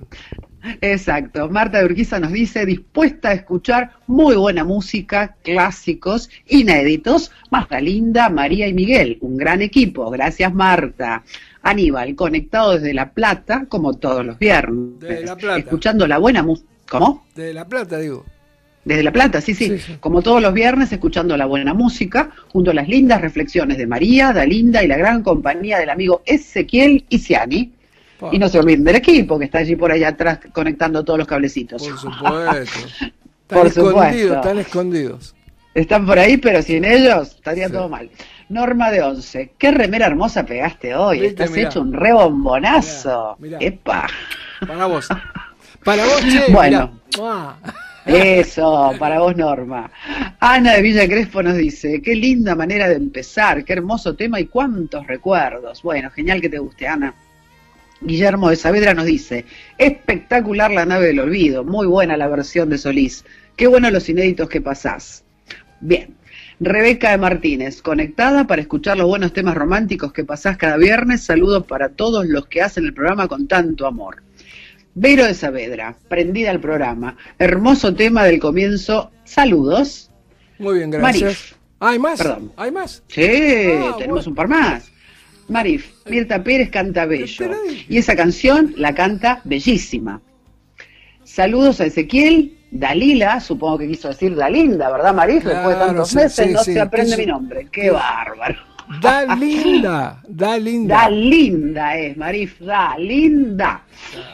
Exacto. 0.82 1.50
Marta 1.50 1.80
de 1.80 1.86
Urquiza 1.86 2.20
nos 2.20 2.32
dice, 2.32 2.66
dispuesta 2.66 3.30
a 3.30 3.34
escuchar 3.34 3.92
muy 4.08 4.36
buena 4.36 4.64
música, 4.64 5.36
clásicos, 5.44 6.30
inéditos. 6.48 7.32
Marta 7.52 7.80
Linda, 7.80 8.30
María 8.30 8.68
y 8.68 8.74
Miguel, 8.74 9.18
un 9.22 9.38
gran 9.38 9.62
equipo. 9.62 10.10
Gracias, 10.10 10.54
Marta. 10.54 11.24
Aníbal, 11.62 12.16
conectado 12.16 12.74
desde 12.74 12.94
La 12.94 13.12
Plata, 13.12 13.66
como 13.68 13.96
todos 13.96 14.26
los 14.26 14.38
viernes. 14.38 15.00
De 15.00 15.26
La 15.26 15.36
Plata. 15.36 15.58
Escuchando 15.58 16.08
la 16.08 16.18
buena 16.18 16.44
música. 16.44 16.70
¿Cómo? 16.90 17.26
De 17.36 17.54
La 17.54 17.68
Plata, 17.68 17.98
digo. 18.00 18.26
Desde 18.84 19.02
La 19.02 19.12
Plata, 19.12 19.42
sí, 19.42 19.56
sí, 19.56 19.68
Sí, 19.68 19.80
sí. 19.80 19.96
Como 20.00 20.22
todos 20.22 20.42
los 20.42 20.54
viernes, 20.54 20.92
escuchando 20.92 21.36
la 21.36 21.48
buena 21.48 21.74
música, 21.74 22.30
junto 22.50 22.70
a 22.70 22.74
las 22.76 22.88
lindas 22.88 23.20
reflexiones 23.20 23.80
de 23.80 23.88
María, 23.88 24.32
Dalinda 24.32 24.84
y 24.84 24.88
la 24.88 24.98
gran 24.98 25.24
compañía 25.24 25.80
del 25.80 25.90
amigo 25.90 26.22
Ezequiel 26.26 27.04
Isiani. 27.10 27.72
Y 28.32 28.40
no 28.40 28.48
se 28.50 28.60
olviden 28.60 28.84
del 28.84 28.96
equipo 28.96 29.38
que 29.38 29.46
está 29.46 29.60
allí 29.60 29.76
por 29.76 29.92
allá 29.92 30.10
atrás 30.10 30.40
conectando 30.54 31.04
todos 31.04 31.20
los 31.20 31.28
cablecitos. 31.28 31.86
Por 31.88 31.98
supuesto. 32.00 32.80
Están 33.46 33.60
Por 33.60 33.68
escondidos, 33.68 33.94
supuesto. 33.94 34.36
están 34.36 34.58
escondidos. 34.60 35.36
Están 35.76 36.06
por 36.08 36.18
ahí, 36.18 36.38
pero 36.38 36.62
sin 36.64 36.84
ellos 36.84 37.36
estaría 37.36 37.68
Sí. 37.68 37.74
todo 37.74 37.90
mal. 37.90 38.10
Norma 38.50 38.90
de 38.90 39.02
Once, 39.04 39.52
qué 39.58 39.72
remera 39.72 40.08
hermosa 40.08 40.46
pegaste 40.46 40.96
hoy. 40.96 41.20
Viste, 41.20 41.44
Estás 41.44 41.52
mirá. 41.52 41.70
hecho 41.70 41.82
un 41.82 41.94
rebombonazo. 41.94 43.36
Mirá, 43.40 43.60
mirá. 43.60 43.70
Epa. 43.72 44.08
Para 44.66 44.86
vos. 44.88 45.08
Para 45.84 46.04
vos, 46.06 46.22
che. 46.22 46.52
Bueno. 46.52 47.00
Eso, 48.06 48.94
para 49.00 49.20
vos, 49.20 49.36
Norma. 49.36 49.90
Ana 50.40 50.74
de 50.74 50.82
Villa 50.82 51.08
Crespo 51.08 51.42
nos 51.42 51.56
dice, 51.58 52.02
qué 52.04 52.16
linda 52.16 52.56
manera 52.56 52.88
de 52.88 52.96
empezar, 52.96 53.64
qué 53.66 53.74
hermoso 53.74 54.16
tema 54.16 54.40
y 54.40 54.46
cuántos 54.46 55.06
recuerdos. 55.08 55.82
Bueno, 55.82 56.10
genial 56.12 56.40
que 56.40 56.50
te 56.50 56.60
guste, 56.60 56.88
Ana. 56.88 57.14
Guillermo 58.06 58.50
de 58.50 58.56
Saavedra 58.56 58.94
nos 58.94 59.06
dice, 59.06 59.46
espectacular 59.78 60.72
la 60.72 60.86
nave 60.86 61.08
del 61.08 61.20
olvido, 61.20 61.64
muy 61.64 61.88
buena 61.88 62.18
la 62.18 62.28
versión 62.28 62.70
de 62.70 62.78
Solís, 62.78 63.26
qué 63.56 63.68
bueno 63.68 63.90
los 63.92 64.08
inéditos 64.10 64.50
que 64.50 64.62
pasás. 64.62 65.24
Bien. 65.82 66.16
Rebeca 66.60 67.12
de 67.12 67.18
Martínez, 67.18 67.82
conectada 67.82 68.48
para 68.48 68.62
escuchar 68.62 68.98
los 68.98 69.08
buenos 69.08 69.34
temas 69.34 69.56
románticos 69.56 70.14
que 70.14 70.24
pasás 70.24 70.56
cada 70.56 70.78
viernes. 70.78 71.22
Saludos 71.24 71.66
para 71.66 71.90
todos 71.90 72.26
los 72.28 72.48
que 72.48 72.62
hacen 72.62 72.86
el 72.86 72.94
programa 72.94 73.28
con 73.28 73.46
tanto 73.48 73.86
amor. 73.86 74.24
Vero 74.94 75.26
de 75.26 75.34
Saavedra, 75.34 75.98
prendida 76.08 76.52
al 76.52 76.62
programa. 76.62 77.18
Hermoso 77.40 77.94
tema 77.94 78.24
del 78.24 78.40
comienzo. 78.40 79.12
Saludos. 79.26 80.12
Muy 80.58 80.76
bien, 80.78 80.92
gracias. 80.92 81.22
Marif. 81.22 81.54
¿Hay 81.82 82.00
más? 82.00 82.18
Perdón. 82.20 82.54
¿Hay 82.56 82.72
más? 82.72 83.04
Sí, 83.08 83.22
Ah, 83.24 83.96
tenemos 83.98 84.24
bueno. 84.26 84.30
un 84.30 84.36
par 84.36 84.48
más. 84.48 84.92
Marif, 85.48 85.92
Mirta 86.10 86.44
Pérez 86.44 86.70
canta 86.70 87.06
bello. 87.06 87.52
Y 87.88 87.98
esa 87.98 88.16
canción 88.16 88.74
la 88.78 88.96
canta 88.96 89.42
bellísima. 89.44 90.22
Saludos 91.24 91.82
a 91.82 91.86
Ezequiel, 91.86 92.58
Dalila, 92.72 93.40
supongo 93.40 93.80
que 93.80 93.88
quiso 93.88 94.10
decir 94.10 94.36
Dalinda, 94.36 94.92
¿verdad, 94.92 95.14
Marif? 95.14 95.44
Después 95.44 95.78
de 95.80 95.86
tantos 95.86 96.10
sí, 96.10 96.16
meses 96.16 96.48
sí, 96.48 96.54
no 96.54 96.64
sí. 96.64 96.74
se 96.74 96.82
aprende 96.82 97.18
mi 97.18 97.26
nombre. 97.26 97.68
Qué 97.72 97.90
bárbaro. 97.92 98.58
Da 99.02 99.26
linda, 99.36 100.22
da 100.28 100.58
linda. 100.58 100.96
Da 100.96 101.10
linda 101.10 101.98
es, 101.98 102.18
Marif, 102.18 102.60
da 102.60 102.98
linda. 102.98 103.84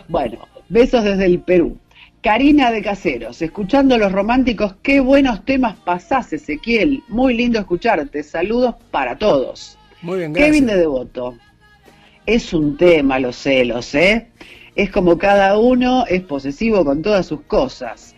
Bueno, 0.07 0.47
besos 0.69 1.03
desde 1.03 1.25
el 1.25 1.39
Perú. 1.39 1.77
Karina 2.21 2.69
de 2.69 2.83
Caseros, 2.83 3.41
escuchando 3.41 3.97
los 3.97 4.11
románticos, 4.11 4.75
qué 4.83 4.99
buenos 4.99 5.43
temas 5.43 5.75
pasás, 5.77 6.31
Ezequiel. 6.33 7.03
Muy 7.07 7.33
lindo 7.33 7.59
escucharte. 7.59 8.21
Saludos 8.21 8.75
para 8.91 9.17
todos. 9.17 9.79
Muy 10.01 10.19
bien, 10.19 10.33
gracias. 10.33 10.55
Kevin 10.55 10.67
de 10.67 10.77
Devoto. 10.77 11.37
Es 12.25 12.53
un 12.53 12.77
tema 12.77 13.19
los 13.19 13.35
celos, 13.35 13.93
¿eh? 13.95 14.27
Es 14.75 14.89
como 14.91 15.17
cada 15.17 15.57
uno 15.57 16.05
es 16.07 16.21
posesivo 16.21 16.85
con 16.85 17.01
todas 17.01 17.25
sus 17.25 17.41
cosas. 17.41 18.15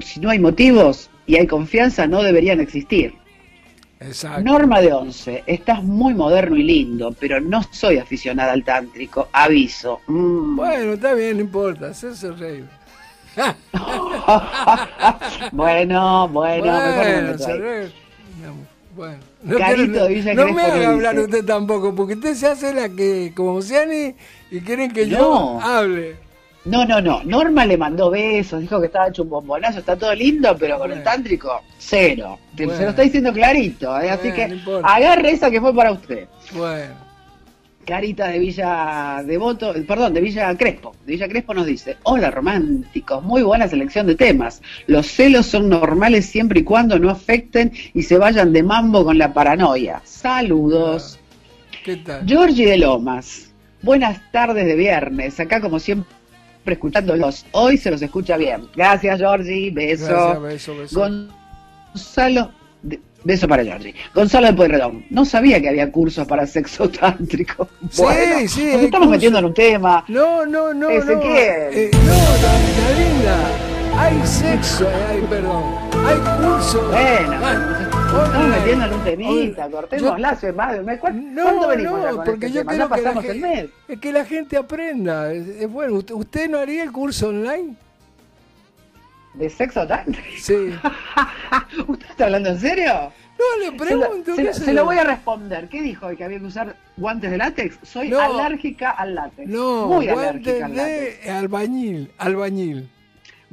Si 0.00 0.20
no 0.20 0.30
hay 0.30 0.38
motivos 0.38 1.10
y 1.26 1.36
hay 1.36 1.46
confianza, 1.46 2.06
no 2.06 2.22
deberían 2.22 2.60
existir. 2.60 3.14
Exacto. 4.00 4.42
Norma 4.42 4.80
de 4.80 4.92
Once, 4.92 5.42
estás 5.46 5.82
muy 5.82 6.14
moderno 6.14 6.56
y 6.56 6.62
lindo, 6.62 7.14
pero 7.18 7.40
no 7.40 7.62
soy 7.72 7.98
aficionada 7.98 8.52
al 8.52 8.62
tántrico, 8.62 9.28
aviso. 9.32 10.00
Mm. 10.06 10.56
Bueno, 10.56 10.92
está 10.94 11.14
bien, 11.14 11.38
no 11.38 11.42
importa, 11.42 11.88
hacerse 11.88 12.30
reír. 12.32 12.66
bueno, 15.52 16.28
bueno, 16.28 16.72
mejor 16.72 16.96
no 16.96 17.02
me 17.02 17.22
meto 17.22 17.38
se 17.38 17.52
ahí. 17.52 17.58
reír. 17.58 17.92
No, 18.42 18.54
Bueno. 18.94 19.33
No, 19.44 19.58
Carito 19.58 20.06
quiero- 20.06 20.34
no 20.34 20.42
Crespo 20.42 20.54
me 20.54 20.62
haga 20.62 20.88
hablar 20.90 21.18
usted 21.18 21.44
tampoco, 21.44 21.94
porque 21.94 22.14
usted 22.14 22.34
se 22.34 22.46
hace 22.46 22.72
la 22.72 22.88
que, 22.88 23.32
como 23.36 23.60
Ciani, 23.60 24.14
y 24.50 24.60
quieren 24.60 24.90
que 24.92 25.06
yo 25.08 25.18
No. 25.18 25.60
hable. 25.60 26.16
No, 26.64 26.86
no, 26.86 26.98
no. 27.02 27.22
Norma 27.24 27.66
le 27.66 27.76
mandó 27.76 28.08
besos, 28.10 28.62
dijo 28.62 28.80
que 28.80 28.86
estaba 28.86 29.08
hecho 29.08 29.22
un 29.22 29.28
bombonazo, 29.28 29.80
está 29.80 29.96
todo 29.96 30.14
lindo, 30.14 30.56
pero 30.58 30.78
con 30.78 30.90
el 30.90 30.98
Bueno. 30.98 31.10
tántrico, 31.10 31.60
cero. 31.78 32.38
Te- 32.56 32.62
Se 32.62 32.66
Bueno. 32.66 32.82
lo 32.84 32.88
está 32.90 33.02
diciendo 33.02 33.32
clarito, 33.34 34.00
¿eh? 34.00 34.10
así 34.10 34.30
Bueno, 34.30 34.34
que 34.64 34.70
no 34.70 34.76
agarre 34.88 35.30
esa 35.32 35.50
que 35.50 35.60
fue 35.60 35.74
para 35.74 35.92
usted. 35.92 36.26
Bueno, 36.54 36.94
Carita 37.84 38.28
de 38.28 38.38
Villa 38.38 39.22
Devoto, 39.24 39.74
perdón, 39.86 40.14
de 40.14 40.20
Villa 40.20 40.56
Crespo. 40.56 40.94
De 41.04 41.12
Villa 41.12 41.28
Crespo 41.28 41.54
nos 41.54 41.66
dice, 41.66 41.96
hola 42.02 42.30
románticos, 42.30 43.22
muy 43.22 43.42
buena 43.42 43.68
selección 43.68 44.06
de 44.06 44.14
temas. 44.14 44.62
Los 44.86 45.06
celos 45.06 45.46
son 45.46 45.68
normales 45.68 46.26
siempre 46.26 46.60
y 46.60 46.64
cuando 46.64 46.98
no 46.98 47.10
afecten 47.10 47.72
y 47.92 48.02
se 48.02 48.18
vayan 48.18 48.52
de 48.52 48.62
mambo 48.62 49.04
con 49.04 49.18
la 49.18 49.32
paranoia. 49.32 50.00
Saludos. 50.04 51.18
¿Qué 51.84 51.96
tal? 51.96 52.26
Georgie 52.26 52.66
de 52.66 52.78
Lomas, 52.78 53.52
buenas 53.82 54.20
tardes 54.32 54.66
de 54.66 54.74
viernes, 54.74 55.38
acá 55.38 55.60
como 55.60 55.78
siempre 55.78 56.08
escuchándolos. 56.66 57.44
Hoy 57.52 57.76
se 57.76 57.90
los 57.90 58.00
escucha 58.00 58.36
bien. 58.36 58.68
Gracias 58.74 59.18
Georgie, 59.18 59.70
beso. 59.70 60.06
Gracias, 60.06 60.42
beso, 60.42 60.76
beso. 60.78 61.00
Gonzalo, 61.92 62.50
de- 63.24 63.32
beso 63.32 63.48
para 63.48 63.64
Georgie. 63.64 63.94
Gonzalo 64.14 64.46
de 64.48 64.52
Pueyrredón, 64.54 65.04
no 65.10 65.24
sabía 65.24 65.60
que 65.60 65.68
había 65.70 65.90
cursos 65.90 66.26
para 66.26 66.46
sexo 66.46 66.88
tántrico. 67.00 67.68
Sí, 67.90 68.02
Bueno, 68.02 68.48
sí, 68.48 68.64
nos 68.64 68.74
hay 68.76 68.84
estamos 68.84 68.90
cursos. 68.90 69.08
metiendo 69.10 69.38
en 69.38 69.44
un 69.46 69.54
tema. 69.54 70.04
No, 70.08 70.44
no, 70.46 70.72
no, 70.74 70.74
no. 70.74 70.90
Ezequiel. 70.90 71.72
Eh, 71.72 71.90
no, 71.92 72.12
la, 72.12 72.92
la 72.92 72.98
linda. 72.98 73.36
Hay 73.96 74.26
sexo, 74.26 74.84
eh, 74.84 74.94
hay, 75.08 75.20
perdón. 75.22 75.62
Hay 76.04 76.16
curso. 76.16 76.82
Bueno, 76.88 77.46
Ay, 77.46 77.56
nos 77.56 78.26
estamos 78.26 78.48
metiendo 78.48 78.84
en 78.86 78.92
un 78.92 79.04
temita, 79.04 79.68
cortemos 79.70 80.20
lazo 80.20 80.52
más 80.52 80.72
de 80.72 80.80
un 80.80 80.86
mes. 80.86 81.00
¿Cuánto, 81.00 81.30
No, 81.42 81.68
venimos 81.68 82.00
no, 82.00 82.06
con 82.16 82.24
porque 82.24 82.46
este 82.46 82.50
yo 82.50 82.60
tema? 82.60 82.72
quiero 82.72 82.88
¿Ya 82.88 83.20
que 83.20 83.28
la, 83.28 83.32
el 83.34 83.40
mes? 83.40 83.66
es 83.88 83.98
que 84.00 84.12
la 84.12 84.24
gente 84.24 84.56
aprenda. 84.56 85.28
Bueno. 85.68 85.94
¿Usted, 85.94 86.14
usted 86.14 86.50
no 86.50 86.58
haría 86.58 86.82
el 86.82 86.90
curso 86.92 87.28
online? 87.28 87.76
¿De 89.34 89.50
sexo 89.50 89.86
tántrico? 89.86 90.22
Sí. 90.38 90.54
¿Usted 91.88 92.06
está 92.10 92.24
hablando 92.26 92.50
en 92.50 92.60
serio? 92.60 93.12
No, 93.36 93.58
le 93.58 93.64
Se 93.66 93.70
lo, 93.72 93.76
pregunto. 94.00 94.30
se 94.36 94.42
¿qué 94.42 94.48
lo- 94.48 94.54
sé 94.54 94.60
se 94.60 94.66
yo? 94.66 94.72
lo 94.74 94.84
voy 94.84 94.96
a 94.96 95.04
responder. 95.04 95.68
¿Qué 95.68 95.82
dijo? 95.82 96.08
¿Que 96.16 96.22
había 96.24 96.38
que 96.38 96.44
usar 96.44 96.76
guantes 96.96 97.30
de 97.32 97.38
látex? 97.38 97.76
Soy 97.82 98.10
No. 98.10 98.20
alérgica 98.20 98.90
al 98.90 99.14
látex. 99.16 99.48
No, 99.50 99.88
Muy 99.88 100.08
alérgica 100.08 100.66
al 100.66 100.76
látex. 100.76 101.24
de 101.24 101.30
albañil. 101.30 102.10
Albañil. 102.18 102.88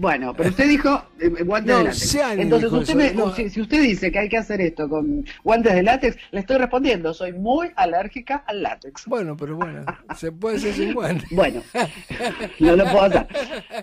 Bueno, 0.01 0.33
pero 0.35 0.49
usted 0.49 0.67
dijo 0.67 1.03
eh, 1.19 1.29
guantes 1.43 1.71
No, 1.71 1.77
de 1.77 1.83
látex. 1.85 2.15
Entonces, 2.39 2.71
usted 2.71 2.95
me- 2.95 3.13
no. 3.13 3.35
si, 3.35 3.49
si 3.51 3.61
usted 3.61 3.83
dice 3.83 4.11
que 4.11 4.17
hay 4.17 4.29
que 4.29 4.37
hacer 4.37 4.59
esto 4.59 4.89
con 4.89 5.23
guantes 5.43 5.75
de 5.75 5.83
látex, 5.83 6.17
le 6.31 6.39
estoy 6.39 6.57
respondiendo. 6.57 7.13
Soy 7.13 7.33
muy 7.33 7.69
alérgica 7.75 8.43
al 8.47 8.63
látex. 8.63 9.05
Bueno, 9.05 9.37
pero 9.37 9.57
bueno. 9.57 9.85
Se 10.17 10.31
puede 10.31 10.57
hacer 10.57 10.73
sin 10.73 10.93
guante. 10.95 11.25
Bueno, 11.31 11.61
no 12.59 12.75
lo 12.75 12.83
puedo 12.85 13.01
hacer. 13.03 13.27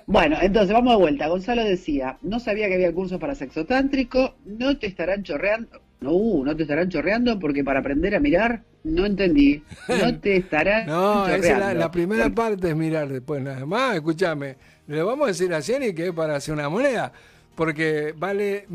Bueno, 0.07 0.37
entonces 0.41 0.73
vamos 0.73 0.95
de 0.95 0.99
vuelta. 0.99 1.29
Gonzalo 1.29 1.63
decía, 1.65 2.19
no 2.23 2.41
sabía 2.41 2.67
que 2.67 2.75
había 2.75 2.93
cursos 2.93 3.21
para 3.21 3.37
sexo 3.37 3.65
tántrico, 3.65 4.35
no 4.45 4.77
te 4.77 4.89
estarán 4.89 5.23
chorreando. 5.23 5.81
No, 6.01 6.45
no 6.45 6.57
te 6.57 6.63
estarán 6.63 6.89
chorreando 6.89 7.39
porque 7.39 7.65
para 7.65 7.81
aprender 7.81 8.15
a 8.15 8.21
mirar, 8.21 8.63
no 8.85 9.05
entendí. 9.07 9.63
No 9.89 10.19
te 10.21 10.37
estarán 10.37 10.87
No, 10.87 11.27
esa 11.27 11.37
chorreando. 11.37 11.47
es 11.47 11.59
la, 11.59 11.75
la 11.75 11.91
primera 11.91 12.29
parte 12.31 12.69
es 12.71 12.77
mirar 12.77 13.09
después 13.09 13.43
nada 13.43 13.67
más. 13.67 13.97
Escúchame, 13.97 14.57
le 14.87 15.03
vamos 15.03 15.25
a 15.25 15.29
decir 15.29 15.53
a 15.53 15.61
Ciani 15.61 15.93
que 15.95 16.07
es 16.09 16.13
para 16.13 16.37
hacer 16.37 16.55
una 16.55 16.69
moneda. 16.69 17.13
Porque 17.57 18.15
vale 18.17 18.67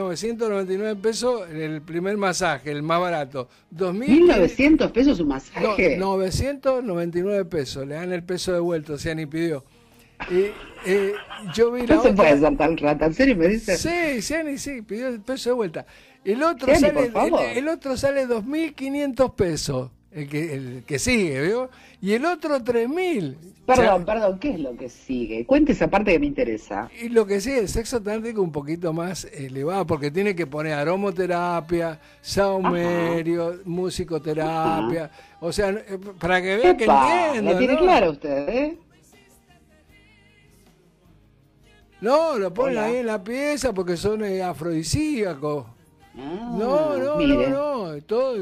1.999 0.00 1.00
pesos 1.00 1.48
el 1.48 1.80
primer 1.82 2.16
masaje, 2.16 2.72
el 2.72 2.82
más 2.82 3.00
barato. 3.00 3.48
2.000 3.74 4.26
1.900 4.26 4.90
pesos 4.90 5.20
un 5.20 5.28
No, 5.28 5.34
masaje. 5.34 5.96
999 5.96 7.44
pesos, 7.44 7.86
le 7.86 7.94
dan 7.94 8.12
el 8.12 8.22
peso 8.24 8.52
devuelto, 8.52 8.98
Ciani 8.98 9.26
pidió. 9.26 9.64
Y, 10.30 10.46
eh, 10.90 11.12
yo 11.54 11.70
vi 11.70 11.86
la 11.86 11.96
No 11.96 12.02
se 12.02 12.08
otra- 12.10 12.24
puede 12.24 12.40
ser 12.40 12.56
tan 12.56 12.76
rata. 12.78 13.06
¿En 13.06 13.14
serio 13.14 13.36
me 13.36 13.48
dice? 13.48 13.76
Sí, 13.76 14.22
Ciani, 14.22 14.58
sí, 14.58 14.82
pidió 14.82 15.08
el 15.08 15.20
peso 15.20 15.50
de 15.50 15.54
vuelta. 15.54 15.86
El 16.26 16.42
otro 16.42 16.74
sale, 16.74 17.06
el, 17.06 17.56
el 17.58 17.68
otro 17.68 17.96
sale 17.96 18.26
2.500 18.26 19.34
pesos, 19.36 19.90
el 20.10 20.28
que, 20.28 20.54
el 20.54 20.82
que 20.84 20.98
sigue, 20.98 21.40
¿vio? 21.40 21.70
Y 22.02 22.14
el 22.14 22.24
otro 22.24 22.58
3.000. 22.58 23.36
Perdón, 23.64 23.86
O 23.86 23.96
sea, 23.96 24.04
perdón, 24.04 24.38
¿qué 24.40 24.50
es 24.50 24.58
lo 24.58 24.76
que 24.76 24.88
sigue? 24.88 25.46
Cuente 25.46 25.70
esa 25.70 25.88
parte 25.88 26.10
que 26.10 26.18
me 26.18 26.26
interesa. 26.26 26.90
Y 27.00 27.10
lo 27.10 27.26
que 27.26 27.40
sigue, 27.40 27.60
el 27.60 27.68
sexo 27.68 28.02
tántrico 28.02 28.42
un 28.42 28.50
poquito 28.50 28.92
más 28.92 29.24
elevado, 29.26 29.86
porque 29.86 30.10
tiene 30.10 30.34
que 30.34 30.48
poner 30.48 30.72
aromoterapia, 30.72 32.00
saumerio, 32.20 33.60
musicoterapia. 33.64 35.08
O 35.38 35.52
sea, 35.52 35.70
eh, 35.70 35.96
para 36.18 36.42
que 36.42 36.56
vean 36.56 36.76
que 36.76 36.86
entiendo. 36.86 37.52
la 37.52 37.58
tiene 37.58 37.74
¿no? 37.74 37.78
clara 37.80 38.10
usted, 38.10 38.48
¿eh? 38.48 38.78
No, 42.00 42.36
lo 42.36 42.52
ponen 42.52 42.78
Hola. 42.78 42.86
ahí 42.86 42.96
en 42.96 43.06
la 43.06 43.22
pieza 43.22 43.72
porque 43.72 43.96
son 43.96 44.24
eh, 44.24 44.42
afrodisíacos. 44.42 45.75
Ah, 46.18 46.56
No, 46.58 46.96
no, 46.96 47.16
mire. 47.16 47.50
no, 47.50 47.92
no, 47.94 48.02
todo, 48.02 48.36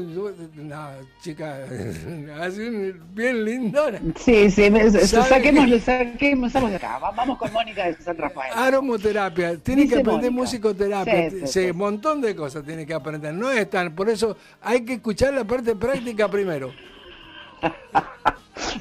no, 0.55 0.87
chica, 1.21 1.59
así 2.39 2.93
bien 3.13 3.43
lindona. 3.43 3.99
Sí, 4.15 4.49
sí, 4.49 4.69
me, 4.71 4.89
¿Sabe 4.89 5.05
saquémoslo, 5.27 5.79
saquemos, 5.79 6.51
saquemos 6.53 6.71
de 6.71 6.77
acá. 6.77 6.99
Va- 6.99 7.11
Vamos 7.11 7.37
con 7.37 7.51
Mónica 7.51 7.85
de 7.85 7.95
San 8.01 8.17
Rafael. 8.17 8.53
Aromoterapia, 8.55 9.57
tiene 9.57 9.87
que 9.89 9.95
aprender 9.95 10.31
Mónica. 10.31 10.31
musicoterapia, 10.31 11.29
Sí, 11.29 11.39
sí, 11.41 11.47
sí, 11.47 11.63
sí. 11.65 11.71
un 11.71 11.77
montón 11.77 12.21
de 12.21 12.33
cosas 12.35 12.63
tiene 12.63 12.85
que 12.85 12.93
aprender, 12.93 13.33
no 13.33 13.51
es 13.51 13.69
tan, 13.69 13.93
por 13.93 14.09
eso 14.09 14.37
hay 14.61 14.85
que 14.85 14.93
escuchar 14.93 15.33
la 15.33 15.43
parte 15.43 15.75
práctica 15.75 16.29
primero. 16.29 16.71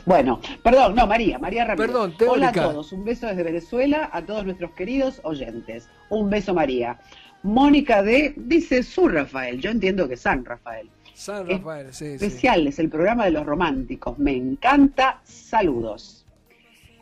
Bueno, 0.07 0.41
perdón, 0.63 0.95
no, 0.95 1.07
María, 1.07 1.39
María 1.39 1.65
Ramírez. 1.65 1.87
Perdón, 1.91 2.15
Hola 2.29 2.49
a 2.49 2.53
todos, 2.53 2.93
un 2.93 3.05
beso 3.05 3.27
desde 3.27 3.43
Venezuela 3.43 4.11
a 4.13 4.23
todos 4.23 4.45
nuestros 4.45 4.73
queridos 4.73 5.21
oyentes. 5.25 5.89
Un 6.11 6.29
beso, 6.31 6.53
María. 6.53 6.99
Mónica 7.45 8.03
de, 8.03 8.33
dice 8.37 8.83
su 8.83 9.07
Rafael, 9.07 9.61
yo 9.61 9.71
entiendo 9.71 10.09
que 10.09 10.17
San 10.17 10.45
Rafael. 10.45 10.89
San 11.13 11.47
Rafael, 11.47 11.93
sí, 11.93 12.07
sí. 12.07 12.25
Especial, 12.25 12.67
es 12.67 12.79
el 12.79 12.89
programa 12.89 13.27
de 13.27 13.33
los 13.33 13.45
románticos. 13.45 14.19
Me 14.19 14.35
encanta, 14.35 15.21
saludos. 15.25 16.25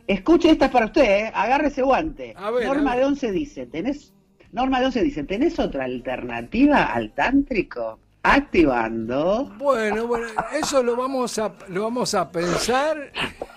Escuche, 0.05 0.51
esta 0.51 0.65
es 0.65 0.71
para 0.71 0.87
usted, 0.87 1.03
¿eh? 1.03 1.31
agárrese 1.33 1.81
guante. 1.81 2.33
A 2.35 2.51
ver, 2.51 2.67
Norma 2.67 2.91
a 2.91 2.95
ver. 2.95 3.05
de 3.05 3.09
Once 3.09 3.31
dice, 3.31 3.65
¿tenés, 3.67 4.13
Norma 4.51 4.81
de 4.81 4.87
Once 4.87 5.01
dice, 5.01 5.23
¿tenés 5.23 5.57
otra 5.59 5.85
alternativa 5.85 6.83
al 6.87 7.13
tántrico? 7.13 7.99
Activando. 8.25 9.51
Bueno, 9.57 10.07
bueno, 10.07 10.27
eso 10.57 10.81
lo 10.81 10.95
vamos 10.95 11.37
a, 11.39 11.51
lo 11.67 11.83
vamos 11.83 12.13
a 12.15 12.31
pensar, 12.31 13.11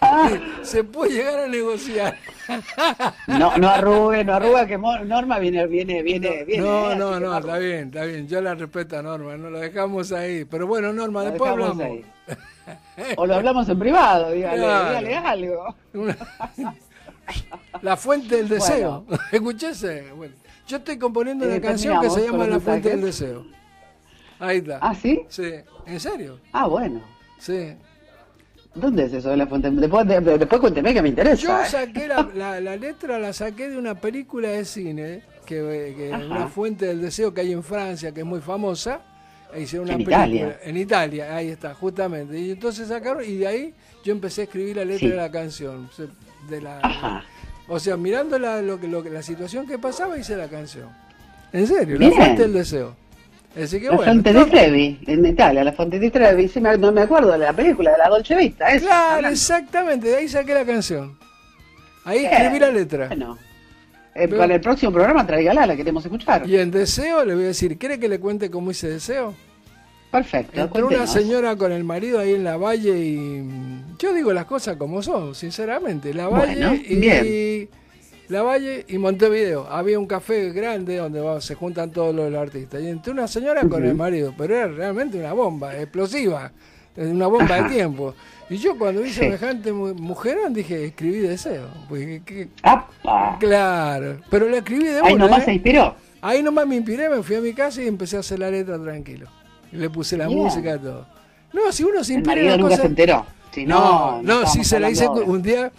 se 0.63 0.83
puede 0.83 1.13
llegar 1.15 1.39
a 1.41 1.47
negociar. 1.47 2.17
No, 3.27 3.57
no 3.59 3.69
arrugue, 3.69 4.23
no 4.23 4.35
arruga, 4.35 4.67
que 4.69 4.79
Norma 4.79 5.41
viene, 5.41 5.67
viene, 5.67 6.01
viene, 6.05 6.45
viene. 6.45 6.63
No, 6.63 6.93
eh, 6.93 6.97
no, 6.97 7.19
no, 7.19 7.33
arrugue. 7.33 7.49
está 7.51 7.59
bien, 7.59 7.87
está 7.89 8.05
bien. 8.05 8.29
Yo 8.29 8.41
la 8.41 8.55
respeto 8.55 8.97
a 8.99 9.03
Norma, 9.03 9.37
no 9.37 9.51
lo 9.51 9.59
dejamos 9.59 10.13
ahí. 10.13 10.45
Pero 10.45 10.69
bueno, 10.69 10.93
Norma, 10.93 11.25
Lo 11.25 11.31
después 11.31 11.51
hablamos. 11.51 11.81
ahí. 11.81 12.05
O 13.17 13.27
lo 13.27 13.35
hablamos 13.35 13.69
en 13.69 13.79
privado, 13.81 14.31
dígale, 14.31 14.59
Claro. 14.59 14.89
dígale 14.91 15.17
algo. 15.17 15.75
La 17.83 17.97
fuente 17.97 18.37
del 18.37 18.49
deseo. 18.49 19.05
Escuchese. 19.33 20.13
Bueno, 20.13 20.35
yo 20.69 20.77
estoy 20.77 20.99
componiendo 20.99 21.45
Eh, 21.47 21.49
una 21.49 21.61
canción 21.61 22.01
que 22.01 22.11
se 22.11 22.27
llama 22.27 22.47
La 22.47 22.61
fuente 22.61 22.91
del 22.91 23.01
deseo. 23.03 23.45
Ahí 24.39 24.59
está. 24.59 24.79
¿Ah, 24.83 24.95
sí? 24.95 25.23
Sí, 25.29 25.53
¿en 25.87 26.01
serio? 26.01 26.39
Ah, 26.53 26.67
bueno. 26.67 27.03
Sí. 27.39 27.75
¿Dónde 28.75 29.05
es 29.07 29.13
eso 29.15 29.31
de 29.31 29.39
la 29.39 29.47
fuente? 29.47 29.71
Después, 29.71 30.07
de- 30.07 30.21
después 30.39 30.61
cuénteme 30.61 30.93
que 30.93 31.01
me 31.03 31.09
interesa. 31.09 31.43
Yo 31.43 31.59
¿eh? 31.63 31.67
saqué 31.67 32.07
la, 32.09 32.29
la- 32.35 32.61
la 32.61 32.77
letra, 32.77 33.19
la 33.19 33.33
saqué 33.33 33.71
de 33.71 33.79
una 33.79 33.95
película 33.95 34.49
de 34.51 34.65
cine, 34.67 35.23
que, 35.47 35.95
que 35.97 36.11
Ajá. 36.13 36.25
una 36.27 36.49
fuente 36.49 36.85
del 36.87 37.01
deseo 37.01 37.33
que 37.33 37.41
hay 37.41 37.53
en 37.53 37.63
Francia, 37.63 38.13
que 38.13 38.21
es 38.21 38.27
muy 38.27 38.41
famosa. 38.41 39.01
e 39.55 39.63
hicieron 39.63 39.87
una 39.87 39.95
En 39.95 40.05
película. 40.05 40.27
Italia. 40.27 40.59
En 40.63 40.77
Italia, 40.77 41.37
ahí 41.37 41.49
está, 41.49 41.73
justamente. 41.75 42.39
Y 42.39 42.51
entonces 42.51 42.89
sacaron, 42.89 43.25
y 43.25 43.37
de 43.37 43.47
ahí 43.47 43.75
yo 44.05 44.13
empecé 44.13 44.43
a 44.43 44.45
escribir 44.45 44.77
la 44.77 44.85
letra 44.85 44.99
Sí. 45.01 45.09
de 45.09 45.17
la 45.17 45.31
canción. 45.31 45.89
De 46.51 46.61
la, 46.61 46.79
Ajá. 46.81 47.25
O 47.69 47.79
sea, 47.81 47.97
mirando 47.97 48.39
la, 48.39 48.61
lo 48.61 48.79
que, 48.79 48.89
lo 48.89 49.03
que- 49.03 49.09
la 49.11 49.23
situación 49.23 49.67
que 49.67 49.79
pasaba, 49.79 50.19
hice 50.19 50.37
la 50.37 50.49
canción. 50.49 50.89
En 51.53 51.67
serio, 51.67 51.97
Bien. 51.99 52.11
la 52.11 52.17
fuente 52.17 52.43
del 52.43 52.53
deseo. 52.53 52.95
Así 53.61 53.81
que 53.81 53.87
La 53.87 53.97
bueno. 53.97 54.23
To- 54.23 54.47
Trevi, 54.47 54.99
en 55.07 55.25
Italia, 55.25 55.65
la 55.65 55.73
Fonte 55.73 55.99
di 55.99 56.11
Trevi, 56.11 56.47
sí, 56.49 56.61
me, 56.61 56.77
no 56.77 56.93
me 56.93 57.03
acuerdo 57.03 57.33
de 57.33 57.39
la 57.39 57.53
película, 57.55 57.93
de 57.93 57.99
la 57.99 58.09
Dolce 58.09 58.37
Vita, 58.37 58.69
esa. 58.71 58.87
Claro, 58.87 59.15
hablando. 59.17 59.29
exactamente, 59.35 60.09
de 60.09 60.17
ahí 60.17 60.29
saqué 60.29 60.53
la 60.55 60.65
canción. 60.67 61.17
Ahí 62.05 62.21
Bien. 62.21 62.33
escribí 62.33 62.59
la 62.59 62.71
letra. 62.71 63.07
Bueno, 63.09 63.39
eh, 64.15 64.27
Pero- 64.29 64.37
para 64.39 64.55
el 64.55 64.61
próximo 64.61 64.93
programa 64.93 65.27
tráigala, 65.27 65.67
la 65.67 65.75
queremos 65.75 66.05
escuchar. 66.05 66.47
Y 66.49 66.57
en 66.59 66.71
deseo 66.71 67.25
le 67.25 67.35
voy 67.35 67.45
a 67.45 67.49
decir, 67.49 67.79
¿quiere 67.79 67.99
que 67.99 68.09
le 68.09 68.21
cuente 68.21 68.51
cómo 68.51 68.71
hice 68.71 68.89
deseo? 68.91 69.35
Perfecto, 70.11 70.61
Entró 70.63 70.87
una 70.87 71.07
señora 71.07 71.57
con 71.57 71.73
el 71.73 71.83
marido 71.85 72.21
ahí 72.21 72.33
en 72.35 72.45
la 72.45 72.57
valle 72.57 72.97
y 72.97 73.45
yo 73.99 74.15
digo 74.15 74.33
las 74.33 74.45
cosas 74.45 74.77
como 74.77 75.03
son, 75.03 75.35
sinceramente. 75.35 76.15
La 76.15 76.29
valle 76.29 76.55
Bueno, 76.57 76.75
y 76.75 76.95
bien. 76.97 77.69
La 78.29 78.43
valle 78.43 78.85
y 78.89 78.99
Montevideo. 78.99 79.67
Había 79.71 79.99
un 79.99 80.07
café 80.07 80.51
grande 80.53 80.97
donde 80.97 81.41
se 81.41 81.55
juntan 81.55 81.91
todos 81.91 82.15
los 82.15 82.35
artistas. 82.35 82.83
Y 82.83 82.89
entró 82.89 83.13
una 83.13 83.29
señora 83.29 83.63
con 83.69 83.85
el 83.85 83.95
marido, 83.95 84.35
pero 84.37 84.55
era 84.57 84.69
realmente 84.69 85.19
una 85.19 85.33
bomba, 85.33 85.77
explosiva, 85.77 86.53
una 86.97 87.27
bomba 87.27 87.63
de 87.63 87.69
tiempo. 87.75 88.15
Y 88.49 88.57
yo 88.59 88.79
cuando 88.79 89.03
vi 89.03 89.09
Sí. 89.11 89.17
semejante 89.21 89.73
mu- 89.73 89.95
mujerón 89.95 90.55
dije, 90.55 90.85
escribí 90.87 91.19
deseo. 91.19 91.67
Que- 92.25 92.49
¡Apa! 92.63 93.37
claro, 93.41 94.21
pero 94.31 94.49
la 94.49 94.59
escribí 94.59 94.85
de 94.85 95.01
Ahí 95.03 95.15
una, 95.15 95.25
nomás 95.25 95.43
¿eh? 95.43 95.45
se 95.47 95.53
inspiró. 95.55 95.95
Ahí 96.23 96.43
nomás 96.43 96.67
me 96.67 96.77
inspiré, 96.77 97.09
me 97.09 97.23
fui 97.23 97.37
a 97.37 97.41
mi 97.41 97.53
casa 97.53 97.83
y 97.83 97.89
empecé 97.89 98.17
a 98.17 98.21
hacer 98.21 98.39
la 98.39 98.51
letra 98.51 98.81
tranquilo. 98.81 99.27
Y 99.73 99.77
le 99.77 99.91
puse 99.91 100.17
la 100.17 100.29
música 100.29 100.77
y 100.77 100.79
todo. 100.79 101.07
No, 101.53 101.73
si 101.73 101.83
uno 101.85 102.03
se 102.05 102.13
El 102.15 102.19
inspira 102.21 102.41
en 102.41 102.47
marido 102.47 102.59
nunca 102.69 102.77
se 102.77 102.87
enteró. 102.87 103.27
Si 103.53 103.65
No, 103.67 103.79
no, 103.81 104.23
no, 104.23 104.33
estábamos 104.43 104.67
se 104.69 104.81
la 104.81 104.91
hice 104.91 105.09
un 105.09 105.43
día, 105.43 105.73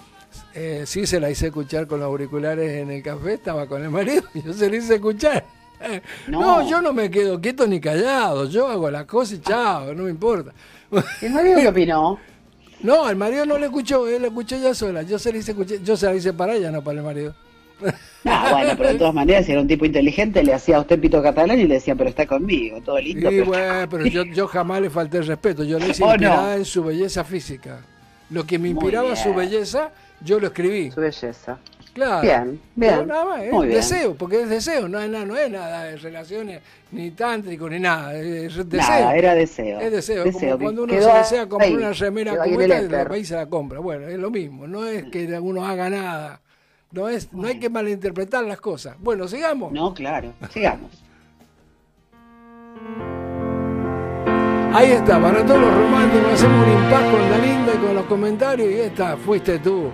eh, 0.58 0.84
sí 0.86 1.06
se 1.06 1.20
la 1.20 1.30
hice 1.30 1.48
escuchar 1.48 1.86
con 1.88 2.00
los 2.00 2.08
auriculares 2.08 2.82
en 2.82 2.90
el 2.92 3.04
café, 3.04 3.34
estaba 3.36 3.68
con 3.68 3.84
el 3.84 3.90
marido, 3.90 4.24
y 4.34 4.42
yo 4.46 4.54
se 4.54 4.70
la 4.70 4.76
hice 4.78 4.96
escuchar. 4.96 5.44
No. 6.28 6.42
No. 6.42 6.68
yo 6.68 6.82
no 6.82 6.92
me 6.92 7.12
quedo 7.12 7.40
quieto 7.40 7.68
ni 7.68 7.80
callado, 7.80 8.50
yo 8.50 8.68
hago 8.68 8.90
las 8.90 9.06
cosas 9.06 9.38
y 9.38 9.42
chao, 9.42 9.94
no 9.94 10.06
me 10.06 10.10
importa. 10.10 10.52
¿Y 11.22 11.26
el 11.28 11.34
marido 11.34 11.60
qué 11.62 11.68
opinó? 11.68 12.20
No, 12.82 13.10
el 13.10 13.16
marido 13.16 13.46
no 13.46 13.58
le 13.60 13.66
escuchó, 13.68 14.08
él 14.08 14.22
la 14.24 14.28
escuchó 14.28 14.56
ella 14.56 14.74
sola, 14.76 15.02
yo 15.04 15.18
se 15.20 15.32
la 15.32 15.38
hice 15.40 15.52
escuchar, 15.52 15.78
yo 15.84 15.96
se 15.98 16.06
la 16.08 16.16
hice 16.16 16.34
para 16.34 16.54
ella, 16.56 16.70
no 16.72 16.84
para 16.84 16.98
el 17.00 17.04
marido. 17.04 17.36
Ah, 18.26 18.50
bueno, 18.54 18.74
pero 18.78 18.90
de 18.90 18.96
todas 19.00 19.14
maneras, 19.14 19.46
si 19.46 19.52
era 19.52 19.62
un 19.62 19.68
tipo 19.68 19.86
inteligente, 19.86 20.44
le 20.44 20.54
hacía 20.54 20.78
a 20.78 20.82
usted 20.82 21.00
pito 21.00 21.22
catalán 21.22 21.60
y 21.60 21.64
le 21.66 21.76
decía, 21.76 21.96
pero 21.96 22.10
está 22.10 22.26
conmigo, 22.26 22.82
todo 22.82 23.00
lindo. 23.00 23.32
Y 23.32 23.36
pero- 23.36 23.46
bueno, 23.46 23.88
pero 23.90 24.06
yo, 24.08 24.24
yo 24.26 24.48
jamás 24.48 24.82
le 24.82 24.90
falté 24.90 25.18
el 25.20 25.28
respeto, 25.28 25.64
yo 25.64 25.80
le 25.80 25.90
hice 25.90 26.04
Oh, 26.04 26.18
no. 26.18 26.54
en 26.54 26.66
su 26.66 26.84
belleza 26.84 27.24
física. 27.24 27.80
Lo 28.30 28.46
que 28.46 28.60
me 28.60 28.70
inspiraba 28.70 29.16
su 29.16 29.34
belleza, 29.34 29.92
yo 30.22 30.40
lo 30.40 30.48
escribí. 30.48 30.92
Su 30.92 31.02
belleza. 31.02 31.58
Claro. 31.94 32.22
Bien, 32.22 32.62
bien. 32.76 33.08
Nada 33.08 33.26
más, 33.26 33.42
es 33.42 33.52
Muy 33.52 33.68
bien. 33.68 33.80
deseo, 33.80 34.14
porque 34.14 34.44
es 34.44 34.50
deseo, 34.50 34.88
no 34.88 35.00
es 35.00 35.10
nada, 35.10 35.26
no 35.26 35.36
es 35.36 35.50
nada 35.50 35.86
de 35.86 35.98
relaciones 35.98 36.62
ni 36.92 37.10
tántrico 37.10 37.68
ni 37.68 37.80
nada, 37.80 38.14
es 38.16 38.56
deseo. 38.70 39.00
Nada, 39.00 39.16
era 39.16 39.34
deseo. 39.34 39.80
Es 39.80 39.92
deseo, 39.92 40.24
Deseo, 40.24 40.52
como 40.52 40.64
cuando 40.64 40.84
uno 40.84 40.94
quedó 40.94 41.12
se 41.12 41.18
desea 41.18 41.50
comprar 41.50 41.70
ahí, 41.72 41.76
una 41.76 41.94
remera 41.94 42.34
quedó 42.34 42.44
como 42.44 42.62
el 42.62 42.72
esta, 42.72 43.04
va 43.04 43.18
y 43.18 43.26
se 43.26 43.36
la 43.36 43.48
compra. 43.48 43.80
Bueno, 43.80 44.08
es 44.08 44.20
lo 44.20 44.30
mismo, 44.30 44.68
no 44.68 44.86
es 44.86 45.06
que 45.06 45.26
uno 45.40 45.66
haga 45.66 45.90
nada. 45.90 46.42
No 46.92 47.10
es, 47.10 47.34
no 47.34 47.48
hay 47.48 47.60
que 47.60 47.70
malinterpretar 47.70 48.44
las 48.46 48.62
cosas. 48.62 48.96
Bueno, 49.00 49.28
sigamos. 49.28 49.72
No, 49.74 49.94
claro. 49.94 50.34
Sigamos. 50.52 50.92
Ahí 54.74 54.92
está, 54.92 55.20
para 55.20 55.44
todos 55.44 55.60
los 55.62 55.74
románticos 55.74 56.34
hacemos 56.34 56.68
un 56.68 56.74
impas 56.74 57.04
con 57.10 57.32
la 57.32 57.38
linda 57.40 57.74
y 57.74 57.78
con 57.80 57.96
los 57.96 58.06
comentarios 58.06 58.70
y 58.70 58.80
esta 58.82 59.18
fuiste 59.18 59.58
tú, 59.60 59.90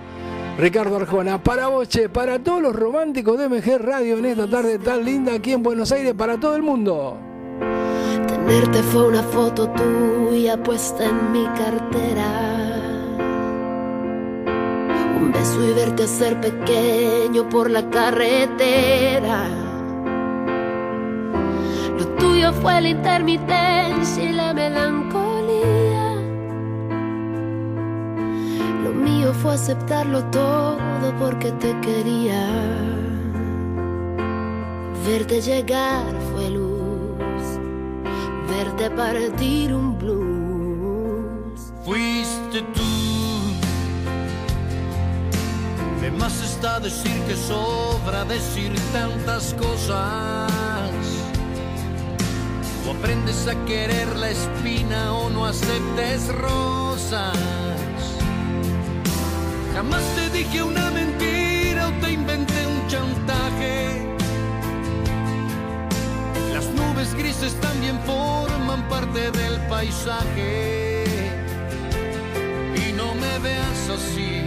Ricardo 0.58 0.96
Arjona. 0.96 1.42
Para 1.42 1.66
vos, 1.66 1.88
che, 1.88 2.08
para 2.08 2.38
todos 2.38 2.62
los 2.62 2.76
románticos 2.76 3.38
de 3.38 3.48
MG 3.48 3.78
Radio 3.78 4.18
en 4.18 4.26
esta 4.26 4.48
tarde 4.48 4.78
tan 4.78 5.04
linda 5.04 5.34
aquí 5.34 5.52
en 5.52 5.62
Buenos 5.62 5.90
Aires, 5.90 6.14
para 6.14 6.38
todo 6.38 6.54
el 6.54 6.62
mundo. 6.62 7.18
Tenerte 8.28 8.82
fue 8.82 9.08
una 9.08 9.22
foto 9.22 9.68
tuya 9.70 10.62
puesta 10.62 11.04
en 11.04 11.32
mi 11.32 11.44
cartera. 11.46 12.70
Un 15.20 15.32
beso 15.32 15.68
y 15.68 15.72
verte 15.72 16.06
ser 16.06 16.40
pequeño 16.40 17.48
por 17.48 17.68
la 17.70 17.88
carretera. 17.90 19.48
Lo 21.98 22.06
tuyo 22.18 22.52
fue 22.52 22.80
la 22.80 22.88
intermitencia 22.90 24.22
y 24.22 24.32
la 24.32 24.54
melancolía. 24.54 25.93
Lo 28.84 28.92
mío 28.92 29.32
fue 29.32 29.54
aceptarlo 29.54 30.22
todo 30.24 31.14
porque 31.18 31.50
te 31.52 31.72
quería. 31.80 32.46
Verte 35.06 35.40
llegar 35.40 36.04
fue 36.30 36.50
luz, 36.50 37.44
verte 38.46 38.90
partir 38.90 39.74
un 39.74 39.98
blues. 39.98 41.72
Fuiste 41.82 42.60
tú. 42.74 42.82
De 46.02 46.10
más 46.10 46.42
está 46.42 46.78
decir 46.78 47.18
que 47.26 47.36
sobra 47.36 48.26
decir 48.26 48.70
tantas 48.92 49.54
cosas. 49.54 50.50
O 52.86 52.90
aprendes 52.90 53.48
a 53.48 53.54
querer 53.64 54.14
la 54.16 54.28
espina 54.28 55.14
o 55.14 55.30
no 55.30 55.46
aceptes 55.46 56.28
rosas. 56.34 57.83
Jamás 59.74 60.04
te 60.14 60.30
dije 60.30 60.62
una 60.62 60.88
mentira 60.92 61.88
o 61.88 61.92
te 62.00 62.12
inventé 62.12 62.64
un 62.64 62.86
chantaje. 62.86 64.06
Las 66.52 66.66
nubes 66.66 67.12
grises 67.14 67.54
también 67.60 67.98
forman 68.06 68.88
parte 68.88 69.32
del 69.32 69.60
paisaje. 69.68 71.04
Y 72.86 72.92
no 72.92 73.16
me 73.16 73.38
veas 73.40 73.90
así, 73.96 74.44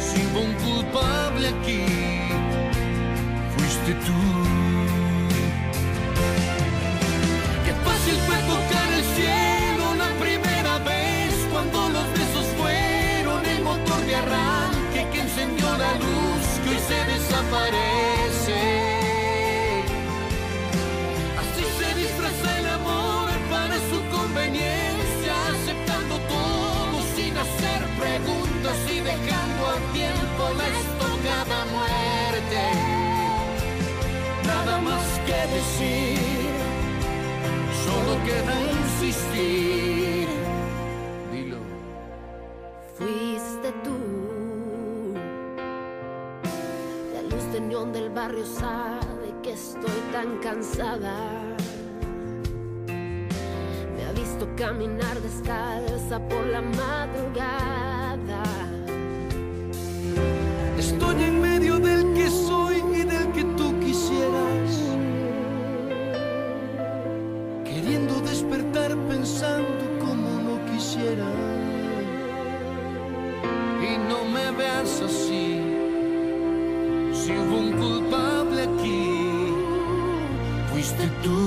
si 0.00 0.18
hubo 0.26 0.40
un 0.40 0.54
culpable 0.54 1.48
aquí, 1.50 1.84
fuiste 3.54 3.94
tú. 4.04 4.20
Qué 7.64 7.72
fácil 7.86 8.16
fue 8.26 8.36
tocar 8.52 8.92
el 8.94 9.04
cielo 9.14 9.49
arranque 14.20 15.00
que 15.12 15.20
encendió 15.20 15.66
la 15.84 15.92
luz 16.04 16.44
que 16.62 16.68
hoy 16.70 16.82
se 16.90 17.00
desaparece. 17.12 18.60
Así 21.42 21.64
se 21.78 21.88
disfraza 22.02 22.58
el 22.60 22.66
amor 22.78 23.28
para 23.54 23.76
su 23.90 23.98
conveniencia, 24.16 25.32
aceptando 25.52 26.14
todo 26.36 26.96
sin 27.16 27.32
hacer 27.44 27.80
preguntas 28.02 28.76
y 28.94 29.00
dejando 29.00 29.62
al 29.74 29.82
tiempo 29.98 30.42
la 30.60 30.66
estocada 30.82 31.58
muerte. 31.76 32.62
Nada 34.46 34.80
más 34.80 35.06
que 35.26 35.40
decir, 35.56 36.50
solo 37.84 38.12
queda 38.24 38.54
insistir. 38.82 40.19
Fuiste 43.00 43.72
tú. 43.82 43.96
La 47.14 47.22
luz 47.22 47.50
de 47.50 47.60
neón 47.62 47.94
del 47.94 48.10
barrio 48.10 48.44
sabe 48.44 49.34
que 49.42 49.52
estoy 49.52 50.00
tan 50.12 50.36
cansada. 50.42 51.16
Me 53.96 54.04
ha 54.04 54.12
visto 54.12 54.46
caminar 54.54 55.18
descalza 55.22 56.20
por 56.28 56.46
la 56.48 56.60
madrugada. 56.60 58.42
Estoy 60.78 61.22
en 61.22 61.40
medio 61.40 61.78
del 61.78 62.12
que 62.12 62.28
soy 62.28 62.82
y 62.94 63.04
del 63.04 63.32
que 63.32 63.44
tú 63.56 63.80
quisieras. 63.80 64.70
Queriendo 67.64 68.20
despertar 68.20 68.94
pensando 69.08 69.84
como 70.00 70.28
no 70.42 70.70
quisiera. 70.70 71.69
Y 73.82 73.96
no 73.96 74.24
me 74.24 74.50
veas 74.50 75.00
así. 75.00 75.58
Si 77.14 77.32
hubo 77.32 77.56
un 77.56 77.72
culpable 77.72 78.62
aquí, 78.62 79.54
fuiste 80.70 81.06
tú. 81.22 81.38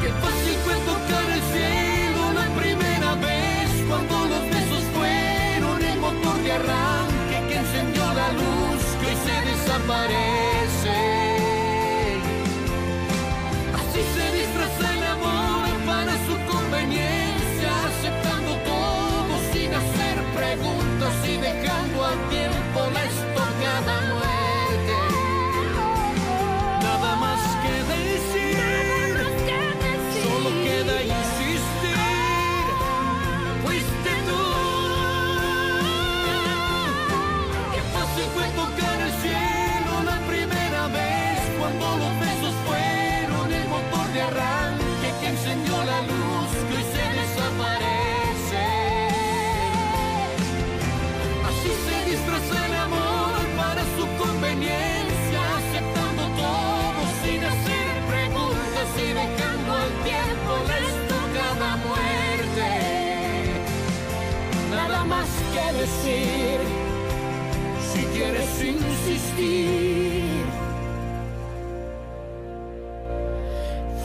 Qué 0.00 0.08
fácil 0.22 0.56
fue 0.64 0.74
tocar 0.90 1.26
el 1.36 1.42
cielo 1.52 2.22
primera 2.60 3.14
vez 3.16 3.68
cuando 3.88 4.14
los 4.32 4.44
besos 4.54 4.84
fueron 4.94 5.82
el 5.82 5.98
motor 5.98 6.36
de 6.44 6.52
arranque 6.52 7.38
que 7.48 7.56
encendió 7.56 8.04
la 8.14 8.28
luz 8.32 8.82
que 9.00 9.10
se 9.24 9.34
desaparece. 9.50 10.51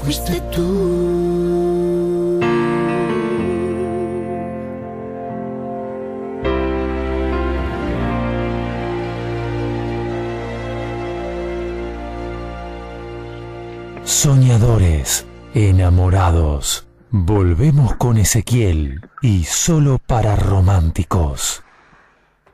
Fuiste 0.07 0.41
tú. 0.55 2.39
Soñadores, 14.05 15.25
enamorados. 15.53 16.87
Volvemos 17.11 17.95
con 17.95 18.17
Ezequiel 18.17 19.01
y 19.21 19.43
solo 19.43 19.99
para 20.05 20.37
románticos. 20.37 21.63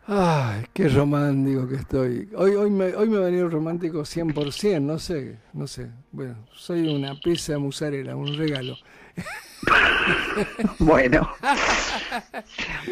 Ay, 0.06 0.66
qué 0.74 0.90
romántico 0.90 1.68
que 1.68 1.76
estoy. 1.76 2.30
Hoy, 2.36 2.56
hoy, 2.56 2.70
me, 2.70 2.94
hoy 2.94 3.08
me 3.08 3.18
ha 3.18 3.22
venido 3.22 3.48
romántico 3.48 4.02
100%, 4.02 4.82
no 4.82 5.00
sé, 5.00 5.40
no 5.54 5.66
sé. 5.66 5.92
Bueno, 6.12 6.46
soy 6.54 6.94
una 6.94 7.18
pieza 7.20 7.58
musarela, 7.58 8.16
un 8.16 8.36
regalo. 8.38 8.76
Bueno, 10.80 11.30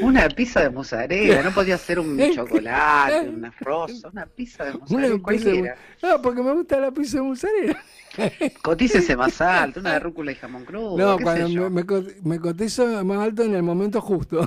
una 0.02 0.28
pizza 0.30 0.62
de 0.62 0.70
mozzarella, 0.70 1.44
no 1.44 1.52
podía 1.52 1.78
ser 1.78 2.00
un 2.00 2.18
chocolate, 2.36 3.30
una 3.30 3.54
rosa, 3.60 4.10
una 4.12 4.26
pizza 4.26 4.64
de 4.66 4.72
Una 4.72 4.80
mozzarella 4.80 5.08
pizza 5.08 5.16
de 5.16 5.22
cualquiera. 5.22 5.76
mu- 6.02 6.08
No, 6.08 6.22
porque 6.22 6.42
me 6.44 6.54
gusta 6.54 6.80
la 6.80 6.92
pizza 6.92 7.18
de 7.18 7.24
musarela. 7.24 7.84
Cotícese 8.62 9.16
más 9.16 9.40
alto, 9.42 9.80
una 9.80 9.94
de 9.94 10.00
rúcula 10.00 10.32
y 10.32 10.36
jamón 10.36 10.66
crudo, 10.66 10.98
No, 10.98 11.18
qué 11.18 11.24
cuando 11.24 11.48
sé 11.48 11.54
yo. 11.54 11.62
me, 11.64 11.70
me 11.70 11.86
co- 11.86 12.04
me 12.24 12.40
cotizo 12.40 13.04
más 13.06 13.20
alto 13.20 13.44
en 13.44 13.56
el 13.56 13.64
momento 13.64 14.02
justo. 14.02 14.42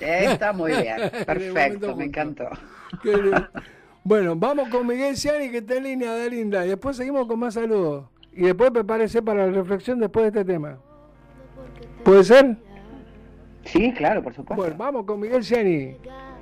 Eh, 0.00 0.26
Está 0.32 0.52
muy 0.52 0.72
bien, 0.72 0.96
perfecto, 1.26 1.94
me 1.96 2.04
encantó. 2.06 2.48
Bueno, 4.02 4.34
vamos 4.34 4.68
con 4.70 4.86
Miguel 4.86 5.16
Ciani 5.16 5.50
que 5.50 5.58
está 5.58 5.74
en 5.76 5.84
línea 5.84 6.14
de 6.14 6.30
linda. 6.30 6.64
Y 6.64 6.70
después 6.70 6.96
seguimos 6.96 7.26
con 7.26 7.38
más 7.38 7.54
saludos. 7.54 8.06
Y 8.32 8.42
después 8.44 8.70
prepárese 8.70 9.20
para 9.22 9.46
la 9.46 9.52
reflexión 9.52 9.98
después 10.00 10.22
de 10.32 10.40
este 10.40 10.52
tema. 10.52 10.78
¿Puede 12.04 12.24
ser? 12.24 12.56
Sí, 13.64 13.92
claro, 13.92 14.22
por 14.22 14.34
supuesto. 14.34 14.62
Bueno, 14.62 14.76
vamos 14.78 15.04
con 15.06 15.20
Miguel 15.20 15.44
Ciani. 15.44 15.96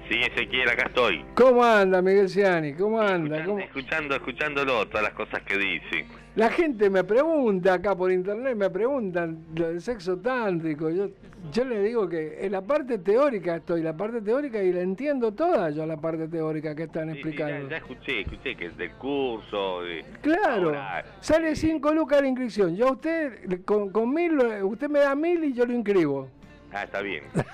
Sí, 0.09 0.21
Ezequiel, 0.21 0.69
acá 0.69 0.87
estoy. 0.87 1.25
¿Cómo 1.35 1.63
anda 1.63 2.01
Miguel 2.01 2.29
Ciani? 2.31 2.73
¿Cómo 2.75 3.01
anda? 3.01 3.37
Escuchando, 3.39 3.47
¿Cómo- 3.51 3.59
escuchando, 3.65 4.15
escuchándolo, 4.15 4.87
todas 4.89 5.03
las 5.03 5.13
cosas 5.13 5.43
que 5.43 5.59
dice. 5.59 6.07
La 6.39 6.51
gente 6.51 6.89
me 6.89 7.03
pregunta 7.03 7.75
acá 7.75 7.97
por 7.97 8.13
internet, 8.13 8.55
me 8.55 8.71
preguntan 8.71 9.45
lo 9.57 9.71
del 9.71 9.81
sexo 9.81 10.19
tántrico. 10.19 10.89
Yo, 10.89 11.09
yo 11.53 11.65
le 11.65 11.83
digo 11.83 12.09
que 12.09 12.47
en 12.47 12.53
la 12.53 12.61
parte 12.63 12.99
teórica 12.99 13.57
estoy, 13.57 13.83
la 13.83 13.97
parte 13.97 14.21
teórica 14.21 14.63
y 14.63 14.73
la 14.73 14.83
entiendo 14.83 15.33
toda 15.33 15.71
yo 15.71 15.85
la 15.85 15.97
parte 15.97 16.29
teórica 16.29 16.77
que 16.77 16.85
están 16.85 17.09
Sí, 17.13 17.15
sí, 17.17 17.23
ya, 17.23 17.29
explicando. 17.29 17.69
ya 17.71 17.77
escuché, 17.79 18.21
escuché 18.21 18.55
que 18.57 18.67
es 18.67 18.77
del 18.77 18.93
curso. 18.93 19.83
de- 19.83 20.05
Claro, 20.23 20.69
Ahora, 20.69 21.05
sale 21.21 21.57
5 21.57 21.93
lucas 21.93 22.21
la 22.23 22.29
inscripción. 22.29 22.77
Yo 22.77 22.87
a 22.87 22.93
usted, 22.93 23.65
con, 23.65 23.91
con 23.91 24.15
mil, 24.15 24.39
usted 24.63 24.89
me 24.89 25.01
da 25.01 25.17
mil 25.17 25.43
y 25.43 25.53
yo 25.55 25.67
lo 25.67 25.73
inscribo. 25.73 26.29
Ah, 26.73 26.85
está 26.85 27.01
bien. 27.03 27.25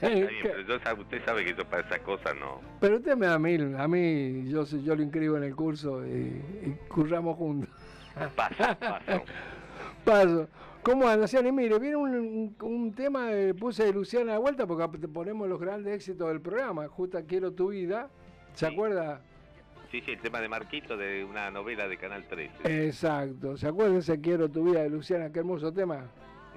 Está 0.00 0.08
bien, 0.08 0.28
pero 0.42 0.62
yo 0.62 0.76
usted 1.02 1.22
sabe 1.26 1.44
que 1.44 1.54
yo 1.54 1.62
para 1.66 1.86
esas 1.86 1.98
cosas 1.98 2.32
no. 2.40 2.62
Pero 2.80 2.96
usted 2.96 3.16
me 3.18 3.26
da 3.26 3.38
mil, 3.38 3.76
a 3.76 3.86
mí 3.86 4.48
yo, 4.48 4.64
yo 4.64 4.96
lo 4.96 5.02
inscribo 5.02 5.36
en 5.36 5.42
el 5.42 5.54
curso 5.54 6.06
y, 6.06 6.10
y 6.10 6.76
curramos 6.88 7.36
juntos. 7.36 7.68
Pasa, 8.36 8.74
pasa. 8.78 9.22
Paso. 10.04 10.48
¿Cómo 10.82 11.06
anda, 11.06 11.28
Ciani? 11.28 11.52
Mire, 11.52 11.78
viene 11.78 11.96
un, 11.96 12.54
un- 12.62 12.92
tema, 12.94 13.32
eh, 13.32 13.52
puse 13.54 13.84
de 13.84 13.92
Luciana 13.92 14.32
de 14.32 14.38
vuelta 14.38 14.66
porque 14.66 14.82
ap- 14.84 15.12
ponemos 15.12 15.48
los 15.48 15.60
grandes 15.60 15.94
éxitos 15.94 16.28
del 16.28 16.40
programa. 16.40 16.88
Justa 16.88 17.22
Quiero 17.22 17.52
tu 17.52 17.68
vida. 17.68 18.08
¿Se 18.54 18.66
Sí. 18.66 18.72
acuerda? 18.72 19.20
Sí, 19.90 20.00
sí, 20.06 20.12
el 20.12 20.20
tema 20.20 20.40
de 20.40 20.48
Marquito 20.48 20.96
de 20.96 21.24
una 21.24 21.50
novela 21.50 21.86
de 21.88 21.96
Canal 21.98 22.24
13. 22.28 22.86
Exacto. 22.86 23.56
¿Se 23.56 23.68
acuerda 23.68 23.98
ese 23.98 24.20
Quiero 24.20 24.48
tu 24.48 24.64
vida 24.64 24.82
de 24.82 24.88
Luciana? 24.90 25.30
Qué 25.32 25.40
hermoso 25.40 25.72
tema. 25.72 26.04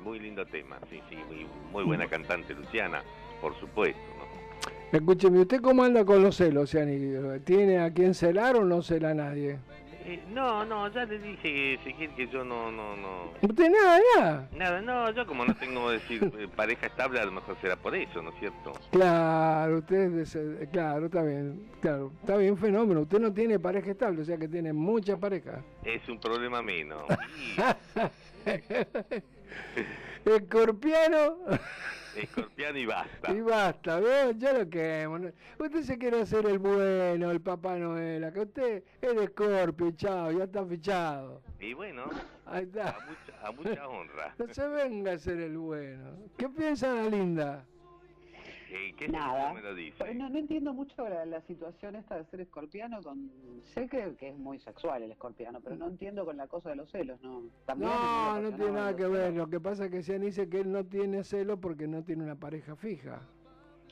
Muy 0.03 0.19
lindo 0.19 0.45
tema, 0.45 0.77
sí, 0.89 1.01
sí, 1.09 1.15
muy, 1.27 1.45
muy 1.71 1.83
buena 1.83 2.07
cantante 2.07 2.53
Luciana, 2.53 3.01
por 3.41 3.57
supuesto. 3.59 3.99
¿no? 4.17 4.97
Escúcheme, 4.97 5.39
¿usted 5.39 5.61
cómo 5.61 5.83
anda 5.83 6.03
con 6.05 6.21
los 6.21 6.35
celos, 6.37 6.69
Ciani? 6.71 7.39
¿Tiene 7.45 7.79
a 7.79 7.91
quién 7.93 8.13
celar 8.13 8.55
o 8.57 8.63
no 8.65 8.81
cela 8.81 9.09
a 9.11 9.13
nadie? 9.13 9.57
Eh, 10.05 10.21
no, 10.33 10.65
no, 10.65 10.89
ya 10.91 11.05
le 11.05 11.17
dije, 11.17 11.75
Ezequiel, 11.75 12.13
que 12.15 12.27
yo 12.27 12.43
no, 12.43 12.69
no, 12.71 12.95
no. 12.97 13.31
¿Usted 13.41 13.69
nada, 13.69 13.99
nada? 14.17 14.49
Nada, 14.53 14.81
no, 14.81 15.09
yo 15.11 15.25
como 15.25 15.45
no 15.45 15.55
tengo, 15.55 15.89
decir, 15.89 16.21
eh, 16.37 16.47
pareja 16.53 16.87
estable, 16.87 17.19
a 17.21 17.25
lo 17.25 17.31
mejor 17.31 17.55
será 17.61 17.75
por 17.77 17.95
eso, 17.95 18.21
¿no 18.21 18.29
es 18.31 18.35
cierto? 18.39 18.73
Claro, 18.91 19.77
usted 19.77 20.13
es 20.19 20.35
ese- 20.35 20.67
claro, 20.71 21.05
está 21.05 21.23
bien, 21.23 21.69
claro, 21.81 22.11
está 22.21 22.35
bien, 22.35 22.57
fenómeno. 22.57 23.01
Usted 23.01 23.19
no 23.19 23.31
tiene 23.33 23.59
pareja 23.59 23.91
estable, 23.91 24.21
o 24.21 24.25
sea 24.25 24.37
que 24.37 24.47
tiene 24.49 24.73
muchas 24.73 25.17
parejas. 25.19 25.63
Es 25.85 26.07
un 26.09 26.19
problema 26.19 26.61
menos. 26.61 27.03
Escorpiano 30.25 31.37
escorpiano 32.15 32.77
y 32.77 32.85
basta. 32.85 33.31
y 33.33 33.41
basta, 33.41 33.99
¿veo? 33.99 34.31
Yo 34.33 34.53
lo 34.53 34.69
quemo. 34.69 35.15
Usted 35.57 35.81
se 35.81 35.97
quiere 35.97 36.21
hacer 36.21 36.45
el 36.45 36.59
bueno, 36.59 37.31
el 37.31 37.41
Papá 37.41 37.75
Noel, 37.77 38.23
acá 38.23 38.41
usted 38.41 38.83
es 39.01 39.15
de 39.15 39.23
Escorpio, 39.23 39.91
chao, 39.91 40.31
ya 40.31 40.43
está 40.43 40.63
fichado. 40.65 41.41
Y 41.59 41.73
bueno, 41.73 42.03
Ahí 42.45 42.59
a 42.59 42.61
está. 42.61 42.97
mucha, 43.07 43.47
a 43.47 43.51
mucha 43.51 43.87
honra. 43.87 44.35
No 44.37 44.53
se 44.53 44.67
venga 44.67 45.11
a 45.11 45.15
hacer 45.15 45.39
el 45.39 45.57
bueno. 45.57 46.11
¿Qué 46.37 46.47
piensa 46.49 46.93
la 46.93 47.03
linda? 47.09 47.65
¿Qué 48.97 49.07
Nada. 49.07 49.53
me 49.53 49.61
lo 49.61 49.75
dice? 49.75 49.97
Pues 49.99 50.15
No, 50.15 50.29
no 50.29 50.37
entiendo 50.39 50.73
mucho 50.73 51.07
la, 51.07 51.25
la 51.25 51.41
situación 51.41 51.95
esta 51.95 52.17
de 52.17 52.25
ser 52.25 52.41
escorpiano 52.41 53.01
con... 53.03 53.29
Sé 53.63 53.87
que, 53.87 54.15
que 54.15 54.29
es 54.29 54.37
muy 54.37 54.59
sexual 54.59 55.03
el 55.03 55.11
escorpiano, 55.11 55.61
pero 55.61 55.75
no 55.75 55.87
entiendo 55.87 56.25
con 56.25 56.37
la 56.37 56.47
cosa 56.47 56.69
de 56.69 56.75
los 56.77 56.89
celos, 56.89 57.21
¿no? 57.21 57.43
También 57.65 57.91
es 57.91 57.97
No, 57.97 58.41
no 58.41 58.55
tiene 58.55 58.71
nada 58.71 58.95
que 58.95 59.05
ver. 59.07 59.33
Lo 59.33 59.47
que 59.47 59.59
pasa 59.59 59.85
es 59.85 59.91
que 59.91 60.01
Sean 60.01 60.21
dice 60.21 60.49
que 60.49 60.61
él 60.61 60.71
no 60.71 60.83
tiene 60.85 61.23
celo 61.23 61.57
porque 61.59 61.87
no 61.87 62.03
tiene 62.03 62.23
una 62.23 62.35
pareja 62.35 62.75
fija. 62.75 63.21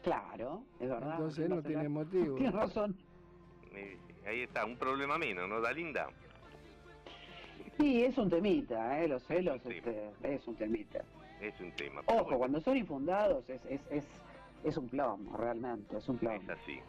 Claro, 0.04 0.64
es 0.80 0.90
verdad. 0.90 1.12
Entonces 1.12 1.38
¿quién 1.46 1.52
va 1.52 1.56
no 1.56 1.62
a 1.62 1.64
tiene 1.64 1.90
motivo. 1.90 2.36
Tienes 2.38 2.54
razón. 2.54 2.98
Eh, 3.76 3.98
ahí 4.26 4.42
está, 4.42 4.66
un 4.66 4.78
problema 4.78 5.18
menos, 5.20 5.48
¿no, 5.48 5.62
Dalinda? 5.62 6.08
Sí, 7.80 8.04
es 8.04 8.18
un 8.18 8.30
temita, 8.30 9.00
¿eh? 9.02 9.08
Los 9.08 9.24
celos 9.24 9.62
Sí. 9.64 9.74
este, 9.76 10.12
es 10.24 10.48
un 10.48 10.56
temita. 10.56 11.04
Es 11.40 11.60
un 11.60 11.72
tema. 11.72 12.02
pero 12.06 12.18
Ojo, 12.18 12.24
bueno, 12.26 12.38
cuando 12.40 12.62
son 12.62 12.78
infundados 12.78 13.50
es, 13.50 13.64
es, 13.66 13.82
es, 13.90 14.04
es 14.64 14.78
un 14.78 14.90
plomo, 14.90 15.38
realmente, 15.38 15.98
es 15.98 16.08
un 16.10 16.18
plomo. 16.18 16.36
Es 16.42 16.50
así. 16.50 16.80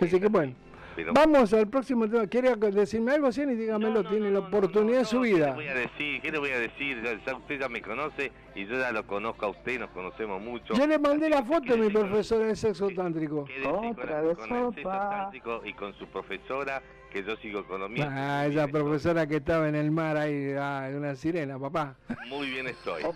Así 0.00 0.18
que 0.20 0.26
bueno, 0.28 0.54
Pero 0.96 1.12
vamos 1.14 1.52
al 1.54 1.68
próximo 1.68 2.08
tema. 2.08 2.26
¿Quiere 2.26 2.54
decirme 2.56 3.12
algo? 3.12 3.28
Y 3.28 3.32
dígamelo, 3.54 3.90
No, 3.94 4.02
no, 4.02 4.08
tiene 4.08 4.30
no, 4.30 4.34
la 4.34 4.40
no, 4.40 4.46
oportunidad 4.48 4.92
no, 4.94 4.98
de 4.98 5.04
su 5.04 5.16
no, 5.16 5.22
¿Qué 5.22 5.34
vida. 5.34 5.46
le 5.50 5.54
voy 5.54 5.68
a 5.68 5.74
decir? 5.74 6.20
¿Qué 6.20 6.30
le 6.32 6.38
voy 6.38 6.50
a 6.50 6.58
decir? 6.58 7.02
Ya, 7.02 7.24
ya 7.24 7.36
usted 7.36 7.60
ya 7.60 7.68
me 7.68 7.80
conoce 7.80 8.32
y 8.54 8.66
yo 8.66 8.78
ya 8.78 8.90
lo 8.92 9.06
conozco 9.06 9.46
a 9.46 9.48
usted, 9.50 9.78
nos 9.78 9.90
conocemos 9.90 10.42
mucho. 10.42 10.74
Yo 10.74 10.86
le 10.86 10.98
mandé 10.98 11.28
la 11.30 11.42
foto 11.44 11.72
de 11.72 11.78
mi 11.78 11.92
con- 11.92 12.08
profesora 12.08 12.46
de 12.46 12.56
sexo 12.56 12.90
tántrico. 12.90 13.46
con, 13.62 13.74
Otra 13.86 14.20
con 14.20 14.26
vez 14.28 14.38
el 14.38 14.44
sexo 14.48 14.72
sopa. 14.82 15.10
tántrico 15.10 15.62
y 15.64 15.72
con 15.74 15.94
su 15.94 16.06
profesora, 16.08 16.82
que 17.12 17.22
yo 17.22 17.36
sigo 17.36 17.64
con 17.66 17.80
lo 17.80 17.88
mío. 17.88 18.06
Ah, 18.08 18.46
esa 18.46 18.66
profesora 18.68 19.26
que 19.26 19.36
estaba 19.36 19.68
en 19.68 19.74
el 19.74 19.90
mar 19.90 20.16
ahí, 20.16 20.54
ah, 20.58 20.88
una 20.94 21.14
sirena, 21.14 21.58
papá. 21.58 21.96
estoy. 22.08 22.28
Muy 22.28 22.48
bien 22.50 22.66
estoy. 22.68 23.02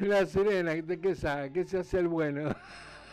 Una 0.00 0.26
sirena, 0.26 0.74
¿de 0.74 1.00
qué 1.00 1.14
sabe? 1.14 1.52
¿Qué 1.52 1.64
se 1.64 1.78
hace 1.78 1.98
el 1.98 2.08
bueno? 2.08 2.54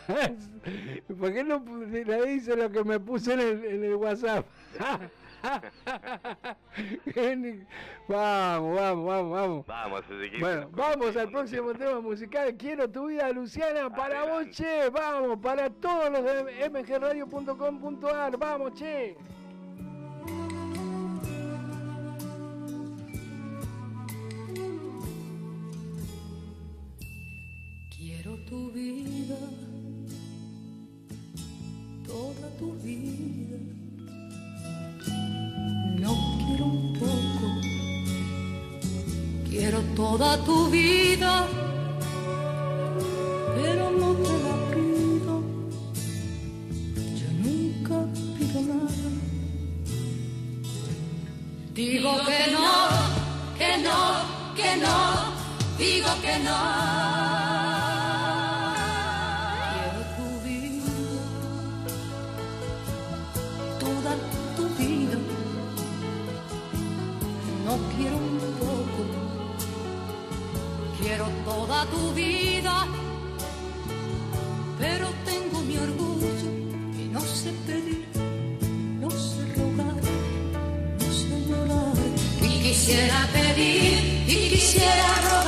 ¿Por 1.18 1.32
qué 1.32 1.42
no 1.42 1.64
le 1.90 2.26
dice 2.26 2.56
lo 2.56 2.70
que 2.70 2.84
me 2.84 3.00
puse 3.00 3.32
en 3.34 3.40
el, 3.40 3.64
en 3.64 3.84
el 3.84 3.94
WhatsApp? 3.96 4.46
vamos, 8.08 8.76
vamos, 8.76 9.06
vamos, 9.06 9.30
vamos. 9.30 9.64
Vamos, 9.66 10.04
Bueno, 10.40 10.68
vamos 10.72 11.16
al 11.16 11.30
próximo 11.30 11.72
tema 11.74 12.00
musical. 12.00 12.56
Quiero 12.56 12.90
tu 12.90 13.06
vida, 13.06 13.30
Luciana, 13.30 13.88
para 13.90 14.24
vos, 14.24 14.46
che. 14.50 14.88
Vamos, 14.90 15.38
para 15.38 15.70
todos 15.70 16.10
los 16.10 16.24
de 16.24 16.68
mgradio.com.ar. 16.70 18.36
Vamos, 18.36 18.72
che. 18.74 19.16
Quiero 27.96 28.36
tu 28.46 28.72
vida, 28.72 29.38
toda 32.04 32.50
tu 32.58 32.72
vida. 32.82 33.75
Quiero 39.48 39.80
toda 39.94 40.36
tu 40.44 40.68
vida, 40.70 41.46
pero 43.56 43.90
no 43.90 44.12
te 44.14 44.32
la 44.44 44.54
pido. 44.72 45.42
Yo 47.20 47.28
nunca 47.44 47.96
pido 48.36 48.60
nada. 48.62 49.08
Digo 51.74 52.12
que 52.28 52.52
no, 52.52 52.76
que 53.58 53.70
no, 53.86 54.00
que 54.54 54.76
no, 54.76 54.98
digo 55.78 56.10
que 56.22 56.38
no. 56.44 57.45
Tu 71.66 72.12
vida, 72.14 72.86
pero 74.78 75.08
tengo 75.24 75.60
mi 75.62 75.76
orgullo 75.76 76.50
y 76.96 77.08
no 77.08 77.20
sé 77.20 77.52
pedir, 77.66 78.06
no 79.00 79.10
sé 79.10 79.44
rogar, 79.56 79.96
no 81.00 81.12
sé 81.12 81.28
llorar. 81.48 81.96
Y 82.40 82.62
quisiera 82.62 83.28
pedir, 83.32 84.24
y 84.28 84.48
quisiera 84.50 85.14
rogar, 85.28 85.45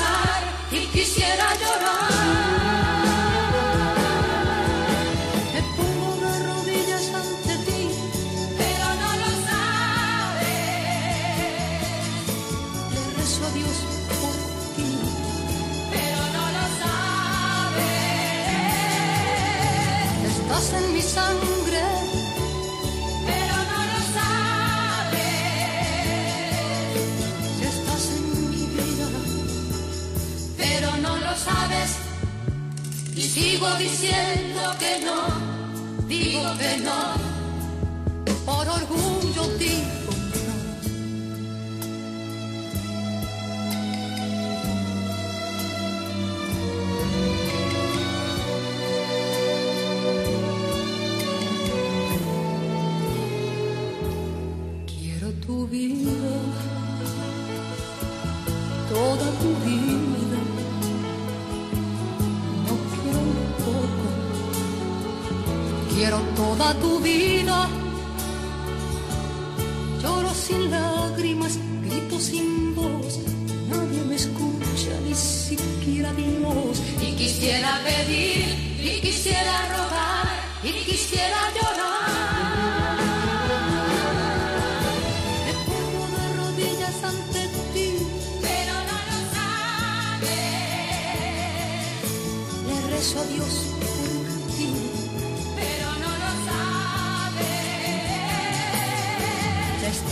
sigo 33.49 33.75
diciendo 33.77 34.61
que 34.79 35.01
no, 35.07 35.21
digo 36.07 36.43
que 36.59 36.77
no. 36.79 37.01
Por 38.45 38.69
orgullo 38.69 39.43
digo 39.59 39.98
quiero 65.99 66.21
toda 66.37 66.75
tu 66.75 67.01
vida. 67.01 67.69
Lloro 70.01 70.33
sin 70.33 70.71
lágrimas, 70.71 71.59
grito 71.85 72.21
sin 72.21 72.75
voz. 72.77 73.19
Nadie 73.69 74.03
me 74.09 74.15
escucha, 74.15 74.93
ni 75.05 75.15
siquiera 75.15 76.13
Dios. 76.13 76.79
Y 77.07 77.09
quisiera 77.21 77.71
pedir, 77.89 78.47
y 78.81 79.01
quisiera 79.01 79.55
rogar, 79.75 80.27
y 80.63 80.73
quisiera 80.89 81.41
llorar. 81.57 82.99
Me 85.47 85.53
pongo 85.69 86.05
de 86.17 86.25
rodillas 86.41 86.97
ante 87.13 87.43
ti, 87.75 87.91
pero 88.45 88.75
no 88.89 88.99
lo 89.11 89.19
sabes. 89.35 90.29
Le 92.69 92.77
rezo 92.93 93.17
a 93.21 93.25
Dios 93.35 93.68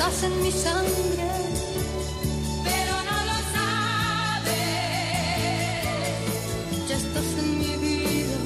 Estás 0.09 0.23
en 0.23 0.41
mi 0.41 0.53
sangre, 0.53 1.29
pero 2.63 2.95
no 3.11 3.17
lo 3.29 3.39
sabes. 3.57 4.53
Ya 6.89 6.97
estás 6.97 7.25
en 7.41 7.59
mi 7.59 7.77
vida, 7.85 8.37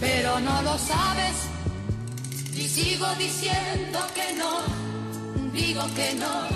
pero 0.00 0.40
no 0.40 0.62
lo 0.62 0.76
sabes. 0.78 1.36
Y 2.56 2.66
sigo 2.66 3.06
diciendo 3.16 4.00
que 4.16 4.32
no, 4.36 4.62
digo 5.52 5.84
que 5.94 6.14
no, 6.14 6.55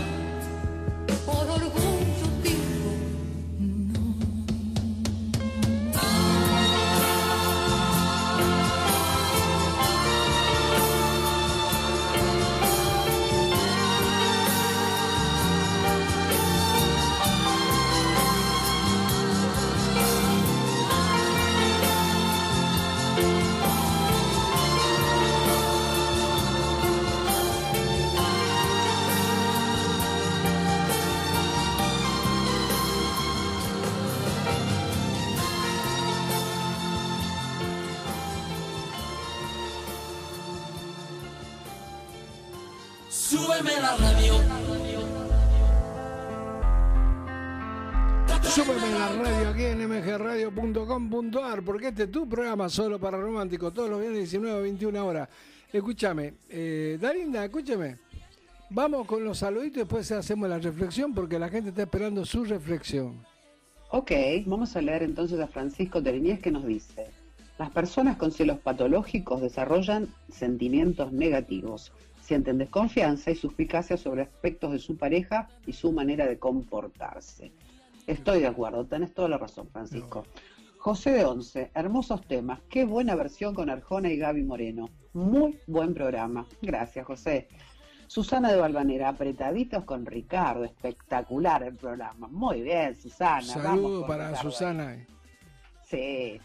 mgradio.com.ar 50.98 51.62
porque 51.62 51.88
este 51.88 52.04
es 52.04 52.10
tu 52.10 52.28
programa 52.28 52.68
solo 52.68 52.98
para 52.98 53.18
románticos 53.18 53.72
todos 53.72 53.90
los 53.90 54.00
viernes 54.00 54.20
19 54.20 54.58
a 54.58 54.60
21 54.60 55.06
horas. 55.06 55.28
Escúchame, 55.72 56.34
eh, 56.48 56.98
Darinda, 57.00 57.44
escúchame. 57.44 57.98
Vamos 58.70 59.06
con 59.06 59.24
los 59.24 59.38
saluditos 59.38 59.76
y 59.76 59.80
después 59.80 60.10
hacemos 60.12 60.48
la 60.48 60.58
reflexión 60.58 61.14
porque 61.14 61.38
la 61.38 61.48
gente 61.48 61.70
está 61.70 61.82
esperando 61.82 62.24
su 62.24 62.44
reflexión. 62.44 63.24
Ok, 63.90 64.12
vamos 64.46 64.76
a 64.76 64.82
leer 64.82 65.02
entonces 65.02 65.40
a 65.40 65.48
Francisco 65.48 66.02
Tereñez 66.02 66.40
que 66.40 66.52
nos 66.52 66.64
dice, 66.64 67.08
las 67.58 67.70
personas 67.70 68.16
con 68.16 68.30
celos 68.30 68.58
patológicos 68.58 69.40
desarrollan 69.40 70.08
sentimientos 70.28 71.12
negativos, 71.12 71.92
sienten 72.22 72.58
desconfianza 72.58 73.32
y 73.32 73.34
suspicacia 73.34 73.96
sobre 73.96 74.22
aspectos 74.22 74.72
de 74.72 74.78
su 74.78 74.96
pareja 74.96 75.48
y 75.66 75.72
su 75.72 75.90
manera 75.90 76.26
de 76.26 76.38
comportarse. 76.38 77.50
Estoy 78.06 78.40
de 78.40 78.46
acuerdo, 78.46 78.84
tenés 78.86 79.12
toda 79.12 79.28
la 79.28 79.38
razón, 79.38 79.68
Francisco. 79.72 80.24
José 80.80 81.10
de 81.12 81.24
Once, 81.26 81.70
hermosos 81.74 82.26
temas, 82.26 82.60
qué 82.70 82.84
buena 82.86 83.14
versión 83.14 83.54
con 83.54 83.68
Arjona 83.68 84.08
y 84.08 84.16
Gaby 84.16 84.42
Moreno. 84.44 84.88
Muy 85.12 85.58
buen 85.66 85.92
programa. 85.92 86.46
Gracias, 86.62 87.04
José. 87.06 87.48
Susana 88.06 88.50
de 88.50 88.56
Balvanera, 88.58 89.10
apretaditos 89.10 89.84
con 89.84 90.06
Ricardo, 90.06 90.64
espectacular 90.64 91.62
el 91.64 91.76
programa. 91.76 92.28
Muy 92.28 92.62
bien, 92.62 92.96
Susana. 92.96 93.42
Saludos 93.42 94.06
para 94.08 94.28
Ricardo. 94.30 94.50
Susana. 94.50 95.06
Sí. 95.84 96.40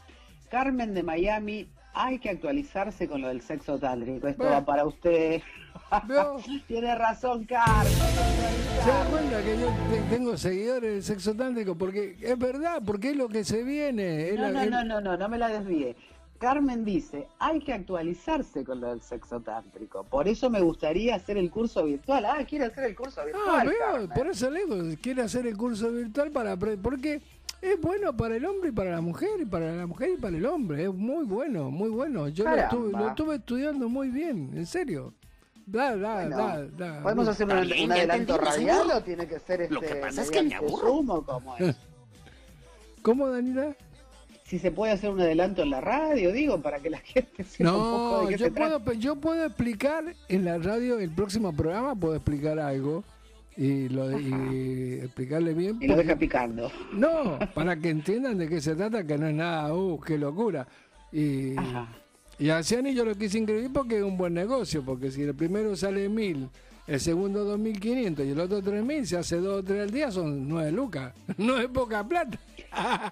Carmen 0.50 0.94
de 0.94 1.02
Miami, 1.04 1.70
hay 1.94 2.20
que 2.20 2.30
actualizarse 2.30 3.08
con 3.08 3.22
lo 3.22 3.30
del 3.30 3.40
sexo 3.42 3.80
tántrico. 3.80 4.28
Esto 4.28 4.44
Bueno. 4.44 4.58
va 4.58 4.66
para 4.66 4.86
usted. 4.86 5.42
Veo. 6.08 6.38
Tiene 6.68 6.96
razón, 6.96 7.46
Carmen. 7.46 7.94
¿Se 8.84 8.90
da 8.90 9.06
cuenta 9.10 9.42
que 9.44 9.60
yo 9.60 9.68
te- 9.90 10.16
tengo 10.16 10.38
seguidores 10.38 10.94
del 10.94 11.04
sexo 11.04 11.34
tántrico? 11.36 11.76
Porque 11.76 12.18
es 12.22 12.38
verdad, 12.38 12.82
porque 12.86 13.12
es 13.12 13.16
lo 13.18 13.28
que 13.30 13.44
se 13.44 13.64
viene. 13.64 14.32
No, 14.34 14.52
no, 14.52 14.66
no, 14.66 14.84
no, 14.84 15.02
no, 15.02 15.18
no 15.18 15.30
me 15.30 15.38
la 15.38 15.48
desvíe. 15.48 15.96
Carmen 16.38 16.84
dice, 16.84 17.28
hay 17.40 17.60
que 17.62 17.74
actualizarse 17.74 18.66
con 18.66 18.82
lo 18.82 18.90
del 18.90 19.02
sexo 19.02 19.40
tántrico. 19.40 20.04
Por 20.04 20.28
eso 20.28 20.50
me 20.50 20.60
gustaría 20.62 21.16
hacer 21.16 21.38
el 21.38 21.50
curso 21.50 21.86
virtual. 21.86 22.26
Ah, 22.26 22.44
quiere 22.48 22.66
hacer 22.66 22.84
el 22.84 22.96
curso 22.96 23.24
virtual. 23.24 23.46
Ah, 23.48 23.64
veo, 23.98 24.10
por 24.10 24.28
eso 24.28 24.50
le 24.52 24.66
digo, 24.66 24.76
quiere 25.02 25.22
hacer 25.22 25.48
el 25.48 25.56
curso 25.56 25.90
virtual 25.92 26.32
para 26.32 26.58
porque 26.58 27.22
es 27.62 27.82
bueno 27.82 28.16
para 28.16 28.36
el 28.36 28.46
hombre 28.46 28.70
y 28.70 28.74
para 28.74 28.92
la 28.92 29.02
mujer, 29.02 29.30
y 29.42 29.46
para 29.46 29.74
la 29.74 29.88
mujer 29.88 30.10
y 30.18 30.18
para 30.22 30.36
el 30.36 30.46
hombre, 30.46 30.84
es 30.84 30.94
muy 30.94 31.24
bueno, 31.26 31.72
muy 31.72 31.90
bueno. 31.90 32.28
Yo 32.28 32.44
lo 32.44 32.56
estuve, 32.56 32.92
lo 32.92 33.08
estuve 33.08 33.36
estudiando 33.36 33.88
muy 33.88 34.10
bien, 34.10 34.52
en 34.56 34.66
serio. 34.66 35.14
Da, 35.66 35.96
da, 35.98 36.28
Bueno. 36.28 37.02
¿Podemos 37.04 37.28
hacer 37.28 37.48
un, 37.48 37.62
bien, 37.68 37.92
adelanto 37.92 38.38
radial 38.38 38.82
señor. 38.84 38.98
o 38.98 39.02
tiene 39.02 39.28
que 39.28 39.40
ser 39.40 39.62
este, 39.62 39.74
Lo 39.74 39.82
que 39.82 39.96
pasa 39.96 40.22
es 40.22 40.30
que 40.32 40.44
me 40.44 40.56
aburro. 40.56 40.78
Zoom 40.88 41.10
o 41.10 41.22
cómo 41.24 41.58
es? 41.58 41.76
¿Cómo, 43.02 43.28
Daniela? 43.30 43.76
Si 44.44 44.60
se 44.60 44.72
puede 44.72 44.94
hacer 44.94 45.10
un 45.10 45.20
adelanto 45.22 45.64
en 45.64 45.72
la 45.72 45.82
radio, 45.82 46.32
digo, 46.32 46.62
para 46.62 46.80
que 46.80 46.92
la 46.92 47.00
gente 47.00 47.44
sepa 47.44 47.72
un 47.74 47.78
poco 47.80 48.12
No, 48.22 48.22
de 48.28 48.34
qué 48.34 48.38
yo 48.38 48.46
se 48.46 48.52
puedo, 48.52 48.80
trata. 48.80 48.94
yo 48.94 49.16
puedo 49.16 49.44
explicar 49.46 50.04
en 50.28 50.46
la 50.46 50.58
radio, 50.60 51.00
el 51.00 51.10
próximo 51.10 51.52
programa 51.52 51.96
puedo 51.96 52.16
explicar 52.16 52.60
algo 52.60 53.04
y, 53.58 53.90
lo 53.90 54.08
de- 54.10 54.22
y 54.22 54.94
explicarle 55.04 55.54
bien. 55.56 55.78
Y 55.82 55.88
lo 55.88 55.96
deja 55.96 56.16
picando. 56.16 56.72
No, 56.94 57.40
para 57.56 57.76
que 57.76 57.90
entiendan 57.90 58.38
de 58.38 58.48
qué 58.48 58.62
se 58.62 58.76
trata, 58.76 59.04
que 59.04 59.18
no 59.18 59.28
es 59.28 59.34
nada, 59.34 59.74
uh, 59.74 60.00
qué 60.00 60.18
locura. 60.20 60.68
Y, 61.12 61.58
Ajá. 61.58 61.88
Y 62.38 62.50
a 62.50 62.64
Ciani 62.64 62.94
yo 62.94 63.06
lo 63.06 63.16
quise 63.16 63.38
inscribir 63.38 63.72
porque 63.72 63.98
es 63.98 64.04
un 64.04 64.18
buen 64.18 64.34
negocio, 64.34 64.84
porque 64.84 65.12
si 65.12 65.22
el 65.22 65.36
primero 65.36 65.76
sale 65.76 66.10
mil 66.10 66.50
el 66.88 67.00
segundo 67.00 67.58
2.500 67.58 68.26
y 68.26 68.32
el 68.32 68.40
otro 68.40 68.62
3.000, 68.62 69.06
se 69.06 69.18
hace 69.18 69.38
dos 69.38 69.62
o 69.62 69.64
tres 69.64 69.82
al 69.84 69.92
día, 69.92 70.12
son 70.12 70.48
9 70.48 70.72
lucas. 70.72 71.14
No 71.38 71.58
es 71.60 71.68
poca 71.68 72.04
plata. 72.08 72.38
Ah, 72.78 73.12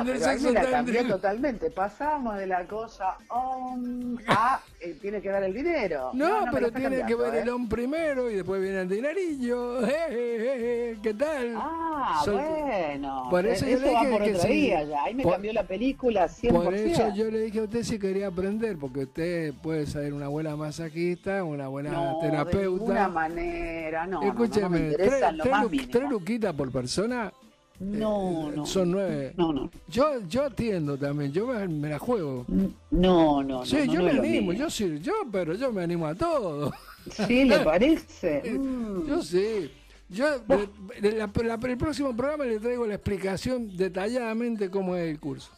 Aprender 0.00 0.18
pero 0.18 0.30
ahí 0.30 0.70
cambió 0.70 1.06
totalmente. 1.06 1.70
Pasamos 1.70 2.36
de 2.36 2.46
la 2.46 2.66
cosa 2.66 3.16
on 3.28 4.20
a 4.26 4.60
eh, 4.78 4.98
tiene 5.00 5.22
que 5.22 5.30
dar 5.30 5.42
el 5.42 5.54
dinero. 5.54 6.10
No, 6.12 6.44
pero 6.52 6.70
tiene 6.70 7.04
que 7.06 7.14
ver 7.14 7.34
el 7.36 7.48
¿eh? 7.48 7.50
on 7.50 7.66
primero 7.68 8.30
y 8.30 8.34
después 8.34 8.60
viene 8.60 8.80
el 8.82 8.88
dinerillo. 8.88 9.80
Eh, 9.88 10.06
eh, 10.10 10.90
eh, 10.92 10.98
¿Qué 11.02 11.14
tal? 11.14 11.54
Ah, 11.56 12.20
Soy- 12.24 12.34
bueno. 12.34 13.26
Por 13.30 13.46
eso 13.46 13.66
yo 13.66 13.78
le 13.78 13.92
va 13.94 14.00
dije 14.00 14.12
por 14.12 14.22
que 14.24 14.30
otro 14.34 14.42
sí. 14.42 14.48
día 14.48 14.84
ya. 14.84 15.02
Ahí 15.04 15.14
me 15.14 15.22
Por- 15.22 15.32
cambió 15.32 15.52
la 15.52 15.62
película 15.64 16.28
100%. 16.28 16.52
Por 16.64 16.74
eso 16.74 17.14
yo 17.14 17.30
le 17.30 17.40
dije 17.40 17.60
a 17.60 17.62
usted 17.64 17.82
si 17.84 17.98
quería 17.98 18.26
aprender, 18.28 18.76
porque 18.78 19.00
usted 19.04 19.54
puede 19.62 19.86
ser 19.86 20.12
una 20.12 20.28
buena 20.28 20.56
masajista, 20.56 21.42
una 21.44 21.68
buena 21.68 21.90
no, 21.90 22.18
de 22.20 22.28
terapeuta. 22.68 22.92
ninguna 22.94 23.08
manera, 23.08 24.06
no. 24.06 24.20
no, 24.20 24.26
no, 24.26 24.32
no, 24.34 24.44
Escúcheme, 24.44 24.80
me 24.80 24.90
tres, 24.94 25.22
en 25.22 25.36
lo 25.38 25.42
tres 25.42 25.52
más 25.52 25.62
lu- 25.64 25.70
mínimo. 25.70 25.88
tres 25.92 26.10
luquitas 26.10 26.54
por 26.54 26.70
persona 26.72 27.32
No, 27.80 28.50
no. 28.50 28.66
son 28.66 28.90
nueve. 28.90 29.34
No, 29.36 29.52
no. 29.52 29.70
Yo, 29.88 30.20
yo 30.28 30.44
atiendo 30.44 30.96
también, 30.98 31.32
yo 31.32 31.46
me, 31.46 31.66
me 31.68 31.88
la 31.90 31.98
juego. 31.98 32.44
No, 32.90 33.42
no, 33.42 33.64
Sí, 33.64 33.76
no, 33.78 33.84
no, 33.86 33.92
yo 33.94 34.02
me 34.02 34.10
animo, 34.10 34.52
yo 34.52 34.68
sí, 34.70 34.98
yo, 35.00 35.12
pero 35.30 35.54
yo 35.54 35.72
me 35.72 35.82
animo 35.82 36.06
a 36.06 36.14
todo. 36.14 36.72
Sí, 37.10 37.44
¿le 37.44 37.58
parece? 37.64 38.42
Mm. 38.58 39.06
Yo 39.06 39.22
sí. 39.22 39.70
Yo, 40.10 40.38
de- 40.40 40.68
de 41.00 41.12
la- 41.18 41.30
la- 41.44 41.58
el 41.68 41.76
próximo 41.78 42.16
programa 42.16 42.44
le 42.46 42.58
traigo 42.58 42.86
la 42.86 42.94
explicación 42.94 43.76
detalladamente 43.76 44.70
cómo 44.70 44.96
es 44.96 45.08
el 45.10 45.20
curso. 45.20 45.50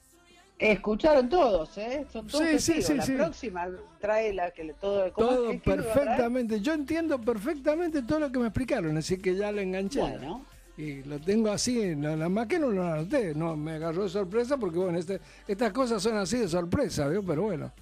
Escucharon 0.60 1.28
todos, 1.28 1.76
¿eh? 1.78 2.04
Son 2.12 2.26
todos 2.26 2.46
Sí, 2.46 2.58
sí, 2.58 2.82
sí, 2.82 2.94
La 2.94 3.04
próxima 3.24 3.68
trae 3.98 4.32
la 4.34 4.50
que 4.50 4.64
le 4.64 4.74
todo. 4.74 5.10
¿cómo 5.12 5.26
Todo 5.28 5.50
es? 5.50 5.62
¿Qué- 5.62 5.62
qué 5.62 5.70
le 5.70 5.76
va 5.76 5.82
a 5.82 5.84
traer? 5.92 6.06
perfectamente. 6.06 6.60
Yo 6.60 6.74
entiendo 6.74 7.18
perfectamente 7.20 8.02
todo 8.02 8.20
lo 8.20 8.30
que 8.30 8.38
me 8.38 8.46
explicaron, 8.48 8.96
así 8.98 9.16
que 9.18 9.34
ya 9.36 9.50
lo 9.52 9.60
enganché. 9.62 10.00
Bueno. 10.00 10.44
Y 10.76 11.02
lo 11.04 11.18
tengo 11.18 11.50
así, 11.50 11.94
nada 11.96 12.28
más 12.28 12.46
que 12.46 12.58
no 12.58 12.68
lo 12.70 12.82
anoté. 12.84 13.34
No, 13.34 13.56
me 13.56 13.72
agarró 13.72 14.04
de 14.04 14.10
sorpresa 14.10 14.56
porque, 14.58 14.78
bueno, 14.78 14.98
este- 14.98 15.20
estas 15.48 15.72
cosas 15.72 16.02
son 16.02 16.16
así 16.18 16.38
de 16.38 16.48
sorpresa, 16.48 17.08
¿vio? 17.08 17.22
Pero 17.22 17.42
bueno. 17.42 17.72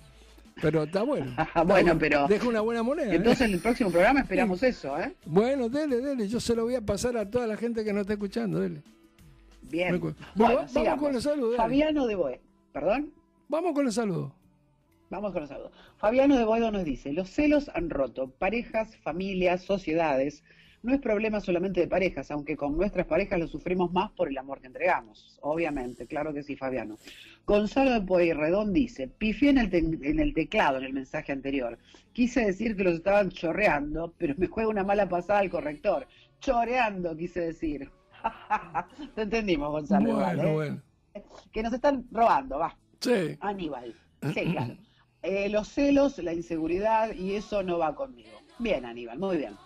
Pero 0.60 0.82
está 0.84 1.02
bueno. 1.02 1.26
Está 1.38 1.62
Bueno, 1.62 1.96
pero- 1.98 2.26
Deja 2.28 2.48
una 2.48 2.60
buena 2.60 2.82
moneda. 2.82 3.12
¿eh? 3.12 3.16
Entonces 3.16 3.46
en 3.48 3.54
el 3.54 3.60
próximo 3.60 3.90
programa 3.90 4.20
esperamos 4.20 4.60
eso, 4.62 4.98
¿eh? 4.98 5.14
Bueno, 5.24 5.68
dele, 5.68 5.96
dele. 6.00 6.26
Yo 6.28 6.40
se 6.40 6.54
lo 6.56 6.64
voy 6.64 6.74
a 6.76 6.80
pasar 6.80 7.16
a 7.16 7.28
toda 7.30 7.46
la 7.46 7.56
gente 7.56 7.84
que 7.84 7.92
no 7.92 8.00
está 8.00 8.14
escuchando, 8.14 8.58
dele. 8.60 8.82
Bien. 9.62 10.00
Bueno, 10.00 10.16
Bueno, 10.34 10.54
vamos 10.56 10.72
sigamos. 10.72 11.00
con 11.04 11.12
los 11.12 11.22
saludos. 11.22 11.56
Fabiano 11.56 12.06
de 12.06 12.14
Boe. 12.16 12.40
¿Perdón? 12.78 13.12
Vamos 13.48 13.72
con 13.72 13.84
los 13.86 13.94
saludos. 13.96 14.30
Vamos 15.10 15.32
con 15.32 15.40
los 15.40 15.48
saludos. 15.48 15.72
Fabiano 15.96 16.36
de 16.36 16.44
Boedo 16.44 16.70
nos 16.70 16.84
dice, 16.84 17.12
los 17.12 17.28
celos 17.28 17.68
han 17.74 17.90
roto 17.90 18.30
parejas, 18.30 18.96
familias, 18.98 19.62
sociedades. 19.64 20.44
No 20.84 20.94
es 20.94 21.00
problema 21.00 21.40
solamente 21.40 21.80
de 21.80 21.88
parejas, 21.88 22.30
aunque 22.30 22.56
con 22.56 22.76
nuestras 22.76 23.06
parejas 23.06 23.40
lo 23.40 23.48
sufrimos 23.48 23.92
más 23.92 24.12
por 24.12 24.28
el 24.28 24.38
amor 24.38 24.60
que 24.60 24.68
entregamos. 24.68 25.40
Obviamente, 25.42 26.06
claro 26.06 26.32
que 26.32 26.44
sí, 26.44 26.54
Fabiano. 26.54 26.98
Gonzalo 27.44 27.90
de 27.90 28.00
Pueyrredón 28.02 28.72
dice, 28.72 29.08
pifié 29.08 29.50
en 29.50 29.58
el, 29.58 29.70
te- 29.70 29.78
en 29.78 30.20
el 30.20 30.32
teclado 30.32 30.78
en 30.78 30.84
el 30.84 30.92
mensaje 30.92 31.32
anterior. 31.32 31.78
Quise 32.12 32.44
decir 32.46 32.76
que 32.76 32.84
los 32.84 32.94
estaban 32.94 33.30
chorreando, 33.30 34.14
pero 34.18 34.34
me 34.36 34.46
juega 34.46 34.68
una 34.70 34.84
mala 34.84 35.08
pasada 35.08 35.40
al 35.40 35.50
corrector. 35.50 36.06
Choreando, 36.38 37.16
quise 37.16 37.40
decir. 37.40 37.90
Te 39.16 39.22
entendimos, 39.22 39.68
Gonzalo. 39.72 40.14
Bueno, 40.14 40.42
¿eh? 40.44 40.52
bueno. 40.52 40.82
Que 41.52 41.62
nos 41.62 41.72
están 41.72 42.06
robando, 42.10 42.58
va. 42.58 42.76
Sí. 43.00 43.36
Aníbal. 43.40 43.94
Sí, 44.34 44.52
claro. 44.52 44.76
Eh, 45.22 45.48
los 45.48 45.68
celos, 45.68 46.18
la 46.18 46.32
inseguridad 46.32 47.12
y 47.12 47.34
eso 47.34 47.62
no 47.62 47.78
va 47.78 47.94
conmigo. 47.94 48.38
Bien, 48.58 48.84
Aníbal, 48.84 49.18
muy 49.18 49.36
bien. 49.36 49.56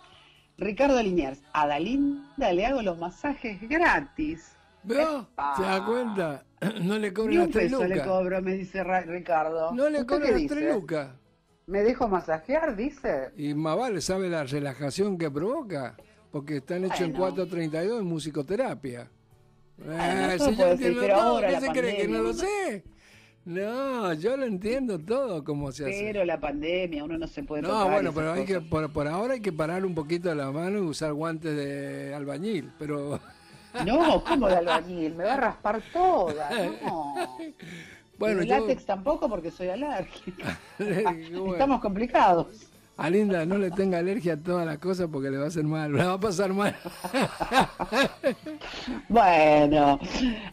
Ricardo 0.59 1.03
Liniers, 1.03 1.43
a 1.53 1.67
Dalinda 1.67 2.53
le 2.53 2.67
hago 2.67 2.83
los 2.83 2.99
masajes 2.99 3.59
gratis. 3.69 4.55
¿Veo? 4.85 5.29
¿Se 5.57 5.63
da 5.63 5.85
cuenta? 5.85 6.45
No 6.83 6.97
le 6.99 7.09
Ni 7.09 7.15
cobran 7.15 7.37
un 7.39 7.43
las 7.47 7.49
peso 7.49 7.85
le 7.87 8.03
cobro, 8.05 8.41
me 8.43 8.53
dice 8.55 8.85
Ra- 8.85 9.01
Ricardo. 9.01 9.73
No 9.73 9.89
le 9.91 10.01
¿Usted 10.01 10.07
cobran 10.07 10.29
qué 10.35 10.39
las 10.43 10.47
tres 10.47 10.75
lucas. 10.75 11.09
¿Me 11.67 11.83
dejo 11.83 12.07
masajear, 12.09 12.77
dice? 12.77 13.31
Y 13.37 13.55
más 13.55 13.77
vale, 13.77 14.01
¿sabe 14.01 14.29
la 14.29 14.45
relajación 14.45 15.17
que 15.19 15.31
provoca? 15.31 15.97
Porque 16.31 16.59
están 16.59 16.85
hechos 16.85 17.01
en 17.01 17.13
Bueno. 17.13 17.35
432 17.35 18.01
en 18.01 18.07
musicoterapia. 18.07 19.11
Si 20.39 20.57
yo 20.57 20.67
entiendo 20.67 21.01
pero 21.01 21.15
todo, 21.15 21.29
ahora 21.29 21.49
¿qué 21.49 21.61
se 21.61 21.73
cree 21.73 21.97
que 21.97 22.09
no 22.09 22.23
lo 22.23 22.33
sé? 22.33 22.85
No, 23.45 24.13
yo 24.15 24.37
lo 24.37 24.47
entiendo 24.47 25.01
todo 25.01 25.43
cómo 25.43 25.73
se 25.73 25.85
hace. 25.85 26.01
Pero 26.05 26.25
la 26.25 26.39
pandemia, 26.39 27.03
uno 27.03 27.19
no 27.19 27.27
se 27.27 27.43
puede 27.43 27.63
No, 27.63 27.69
tocar 27.69 27.93
bueno, 27.93 28.13
pero 28.13 28.33
hay 28.33 28.45
que, 28.45 28.61
por, 28.61 28.93
por 28.93 29.09
ahora 29.09 29.35
hay 29.35 29.41
que 29.41 29.53
parar 29.53 29.85
un 29.85 29.95
poquito 29.95 30.33
la 30.35 30.51
mano 30.53 30.79
y 30.79 30.83
usar 30.83 31.13
guantes 31.13 31.57
de 31.57 32.15
albañil, 32.15 32.71
pero 32.79 33.21
No, 33.87 34.23
¿cómo 34.25 34.49
de 34.49 34.57
albañil? 34.57 35.15
Me 35.15 35.25
va 35.25 35.35
a 35.35 35.37
raspar 35.39 35.83
toda, 35.93 36.51
no. 36.85 37.15
bueno, 38.19 38.43
Y 38.43 38.47
yo, 38.47 38.61
látex 38.61 38.85
tampoco 38.85 39.29
porque 39.29 39.51
soy 39.51 39.69
alérgica. 39.69 40.59
Bueno. 40.79 41.53
Estamos 41.53 41.81
complicados. 41.81 42.72
A 43.03 43.11
Linda 43.11 43.45
no 43.47 43.59
le 43.59 43.71
tenga 43.71 43.99
alergia 43.99 44.35
a 44.35 44.37
todas 44.37 44.65
las 44.67 44.79
cosas 44.79 45.09
porque 45.13 45.31
le 45.31 45.39
va 45.39 45.45
a 45.45 45.49
hacer 45.49 45.65
mal, 45.65 45.93
le 45.97 46.05
va 46.05 46.15
a 46.15 46.21
pasar 46.21 46.53
mal. 46.53 46.75
Bueno, 49.09 49.99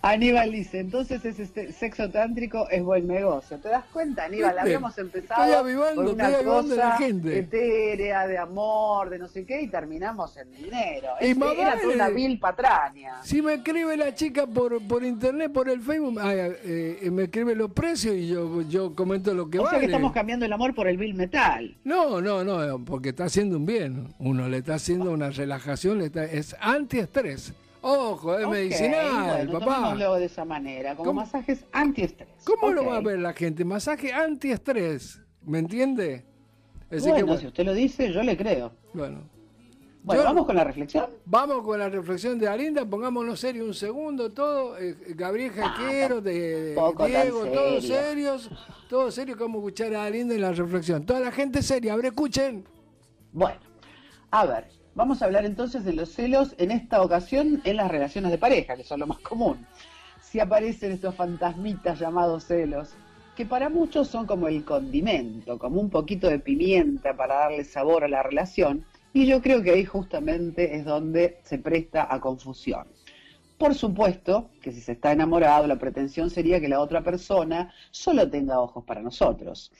Aníbal 0.02 0.52
dice, 0.52 0.80
entonces 0.80 1.24
ese 1.26 1.44
este 1.44 1.72
sexo 1.72 2.10
tántrico 2.10 2.68
es 2.70 2.84
buen 2.84 3.08
negocio. 3.08 3.58
¿Te 3.60 3.70
das 3.70 3.86
cuenta, 3.92 4.26
Aníbal? 4.26 4.50
¿Viste? 4.52 4.62
Habíamos 4.62 4.98
empezado 4.98 5.44
Estoy 5.44 5.56
avivando, 5.60 6.04
por 6.04 6.14
una 6.14 6.24
estoy 6.30 6.36
avivando 6.40 6.74
a 6.74 6.78
la 6.78 6.84
cosa 6.86 6.98
gente. 6.98 7.40
etérea, 7.40 8.28
de 8.28 8.38
amor, 8.38 9.10
de 9.10 9.20
no 9.20 9.28
sé 9.28 9.46
qué, 9.46 9.62
y 9.62 9.68
terminamos 9.68 10.36
en 10.38 10.52
dinero. 10.52 11.10
Y 11.22 11.26
Es- 11.28 11.38
más 11.38 11.54
era 11.54 11.70
vale. 11.70 11.82
toda 11.82 11.96
una 11.96 12.10
vil 12.10 12.40
patraña. 12.40 13.24
Si 13.24 13.42
me 13.42 13.54
escribe 13.56 13.96
la 13.98 14.14
chica 14.16 14.46
por, 14.48 14.82
por 14.88 15.04
internet, 15.04 15.52
por 15.52 15.70
el 15.70 15.82
Facebook, 15.82 16.20
ay, 16.22 16.38
eh, 16.64 17.10
me 17.12 17.24
escribe 17.24 17.56
los 17.56 17.72
precios 17.72 18.16
y 18.16 18.28
yo, 18.28 18.62
yo 18.64 18.96
comento 18.96 19.34
lo 19.34 19.50
que 19.50 19.60
o 19.60 19.64
sea 19.64 19.72
vale. 19.74 19.80
que 19.82 19.86
estamos 19.88 20.12
cambiando 20.12 20.46
el 20.46 20.54
amor 20.54 20.74
por 20.76 20.88
el 20.88 20.98
vil 20.98 21.14
metal. 21.16 21.78
No, 21.84 22.20
no, 22.22 22.39
no, 22.44 22.84
porque 22.86 23.10
está 23.10 23.26
haciendo 23.26 23.58
un 23.58 23.66
bien. 23.66 24.14
Uno 24.20 24.48
le 24.48 24.58
está 24.58 24.76
haciendo 24.76 25.12
una 25.12 25.30
relajación, 25.30 25.98
le 26.00 26.06
está, 26.06 26.24
es 26.26 26.56
antiestrés. 26.60 27.54
Ojo, 27.82 28.38
es 28.38 28.48
medicinal, 28.48 29.48
bueno, 29.48 29.60
papá. 29.60 29.76
tomémoslo 29.76 30.16
de 30.16 30.26
esa 30.26 30.44
manera, 30.44 30.96
como 30.96 31.12
¿Cómo? 31.12 31.22
masajes 31.22 31.64
antiestrés. 31.72 32.28
¿Cómo 32.44 32.72
lo 32.74 32.86
va 32.86 32.98
a 32.98 33.02
ver 33.02 33.20
la 33.20 33.32
gente? 33.34 33.64
Masaje 33.64 34.12
antiestrés, 34.12 35.22
¿me 35.46 35.60
entiende? 35.60 36.26
Así 36.92 37.02
Bueno, 37.02 37.16
que 37.16 37.24
bueno, 37.24 37.40
si 37.40 37.48
usted 37.48 37.64
lo 37.66 37.74
dice, 37.74 38.12
yo 38.12 38.22
le 38.24 38.36
creo. 38.36 38.74
bueno. 38.94 39.22
Bueno, 40.02 40.22
Yo- 40.22 40.28
vamos 40.28 40.46
con 40.46 40.56
la 40.56 40.64
reflexión. 40.64 41.06
Vamos 41.26 41.62
con 41.64 41.78
la 41.78 41.90
reflexión 41.90 42.40
de 42.40 42.48
Alinda, 42.48 42.86
pongámonos 42.86 43.40
serio 43.40 43.66
un 43.66 43.74
segundo, 43.74 44.32
todo, 44.32 44.78
eh, 44.78 44.96
Gabriel 45.10 45.52
Jaquero, 45.52 46.22
de 46.22 46.70
Diego, 46.74 47.46
todos 47.46 47.82
serio. 47.84 48.02
serios, 48.02 48.50
todos 48.90 49.14
serios, 49.14 49.38
como 49.38 49.60
escuchar 49.60 49.94
a 49.96 50.06
Alinda 50.06 50.34
en 50.36 50.42
la 50.42 50.54
reflexión. 50.54 51.06
Toda 51.06 51.20
la 51.20 51.32
gente 51.32 51.62
seria, 51.62 51.94
a 51.94 51.96
ver, 51.98 52.06
escuchen. 52.08 52.64
Bueno, 53.34 53.60
a 54.32 54.46
ver, 54.46 54.68
vamos 54.96 55.22
a 55.22 55.26
hablar 55.26 55.46
entonces 55.46 55.84
de 55.84 55.92
los 55.94 56.10
celos 56.14 56.56
en 56.58 56.72
esta 56.72 57.02
ocasión 57.02 57.62
en 57.66 57.76
las 57.76 57.92
relaciones 57.92 58.32
de 58.32 58.38
pareja, 58.38 58.78
que 58.78 58.86
son 58.86 59.02
lo 59.02 59.08
más 59.08 59.20
común. 59.20 59.66
Si 60.22 60.40
aparecen 60.40 60.94
estos 60.94 61.14
fantasmitas 61.16 62.00
llamados 62.00 62.46
celos, 62.46 62.92
que 63.36 63.46
para 63.46 63.68
muchos 63.70 64.08
son 64.08 64.26
como 64.26 64.48
el 64.48 64.64
condimento, 64.64 65.60
como 65.60 65.82
un 65.82 65.90
poquito 65.90 66.28
de 66.30 66.40
pimienta 66.40 67.16
para 67.16 67.36
darle 67.36 67.64
sabor 67.66 68.04
a 68.04 68.08
la 68.08 68.24
relación, 68.24 68.86
y 69.14 69.26
yo 69.26 69.42
creo 69.42 69.64
que 69.64 69.72
ahí 69.72 69.86
justamente 69.86 70.76
es 70.76 70.86
donde 70.86 71.40
se 71.44 71.58
presta 71.58 72.08
a 72.14 72.20
confusión. 72.20 72.88
Por 73.58 73.76
supuesto 73.76 74.52
que 74.62 74.72
si 74.72 74.80
se 74.80 74.94
está 74.94 75.12
enamorado, 75.12 75.68
la 75.68 75.78
pretensión 75.78 76.30
sería 76.30 76.62
que 76.62 76.70
la 76.70 76.80
otra 76.80 77.04
persona 77.04 77.74
solo 77.92 78.30
tenga 78.30 78.60
ojos 78.62 78.86
para 78.86 79.02
nosotros. 79.02 79.72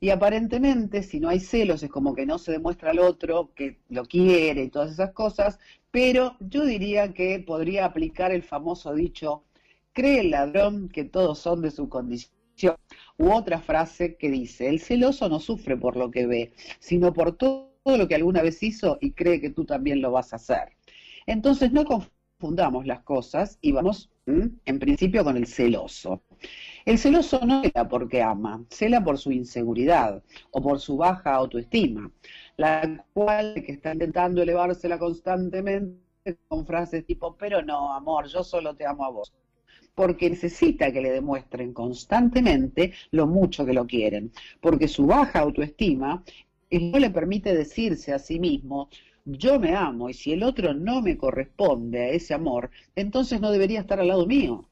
Y 0.00 0.10
aparentemente, 0.10 1.02
si 1.02 1.20
no 1.20 1.28
hay 1.28 1.40
celos, 1.40 1.82
es 1.82 1.90
como 1.90 2.14
que 2.14 2.26
no 2.26 2.38
se 2.38 2.52
demuestra 2.52 2.90
al 2.90 2.98
otro 2.98 3.52
que 3.54 3.78
lo 3.88 4.04
quiere 4.04 4.64
y 4.64 4.68
todas 4.68 4.92
esas 4.92 5.12
cosas, 5.12 5.58
pero 5.90 6.36
yo 6.40 6.64
diría 6.64 7.12
que 7.12 7.38
podría 7.40 7.86
aplicar 7.86 8.32
el 8.32 8.42
famoso 8.42 8.94
dicho, 8.94 9.44
cree 9.92 10.20
el 10.20 10.30
ladrón 10.30 10.88
que 10.88 11.04
todos 11.04 11.38
son 11.38 11.62
de 11.62 11.70
su 11.70 11.88
condición. 11.88 12.76
U 13.18 13.32
otra 13.32 13.60
frase 13.60 14.16
que 14.16 14.30
dice, 14.30 14.68
el 14.68 14.80
celoso 14.80 15.28
no 15.28 15.40
sufre 15.40 15.76
por 15.76 15.96
lo 15.96 16.10
que 16.10 16.26
ve, 16.26 16.52
sino 16.78 17.12
por 17.12 17.36
todo 17.36 17.75
lo 17.96 18.08
que 18.08 18.16
alguna 18.16 18.42
vez 18.42 18.62
hizo 18.62 18.98
y 19.00 19.12
cree 19.12 19.40
que 19.40 19.50
tú 19.50 19.64
también 19.64 20.00
lo 20.00 20.10
vas 20.10 20.32
a 20.32 20.36
hacer. 20.36 20.76
Entonces 21.26 21.72
no 21.72 21.84
confundamos 21.84 22.86
las 22.86 23.02
cosas 23.02 23.58
y 23.60 23.72
vamos 23.72 24.10
en 24.26 24.78
principio 24.80 25.22
con 25.22 25.36
el 25.36 25.46
celoso. 25.46 26.22
El 26.84 26.98
celoso 26.98 27.40
no 27.46 27.62
cela 27.62 27.88
porque 27.88 28.22
ama, 28.22 28.64
cela 28.70 29.02
por 29.02 29.18
su 29.18 29.30
inseguridad 29.30 30.22
o 30.50 30.60
por 30.60 30.80
su 30.80 30.96
baja 30.96 31.34
autoestima, 31.34 32.10
la 32.56 33.04
cual 33.12 33.54
que 33.64 33.72
está 33.72 33.92
intentando 33.92 34.42
elevársela 34.42 34.98
constantemente 34.98 36.00
con 36.48 36.66
frases 36.66 37.06
tipo, 37.06 37.36
pero 37.36 37.62
no, 37.62 37.92
amor, 37.92 38.26
yo 38.26 38.42
solo 38.42 38.74
te 38.74 38.84
amo 38.84 39.04
a 39.04 39.10
vos. 39.10 39.32
Porque 39.94 40.28
necesita 40.28 40.92
que 40.92 41.00
le 41.00 41.10
demuestren 41.10 41.72
constantemente 41.72 42.92
lo 43.12 43.26
mucho 43.26 43.64
que 43.64 43.72
lo 43.72 43.86
quieren, 43.86 44.32
porque 44.60 44.88
su 44.88 45.06
baja 45.06 45.38
autoestima 45.40 46.22
y 46.70 46.78
no 46.90 46.98
le 46.98 47.10
permite 47.10 47.54
decirse 47.54 48.12
a 48.12 48.18
sí 48.18 48.38
mismo, 48.38 48.88
yo 49.24 49.58
me 49.58 49.74
amo 49.74 50.08
y 50.08 50.14
si 50.14 50.32
el 50.32 50.42
otro 50.42 50.74
no 50.74 51.02
me 51.02 51.16
corresponde 51.16 52.00
a 52.00 52.08
ese 52.10 52.34
amor, 52.34 52.70
entonces 52.94 53.40
no 53.40 53.50
debería 53.50 53.80
estar 53.80 54.00
al 54.00 54.08
lado 54.08 54.26
mío. 54.26 54.68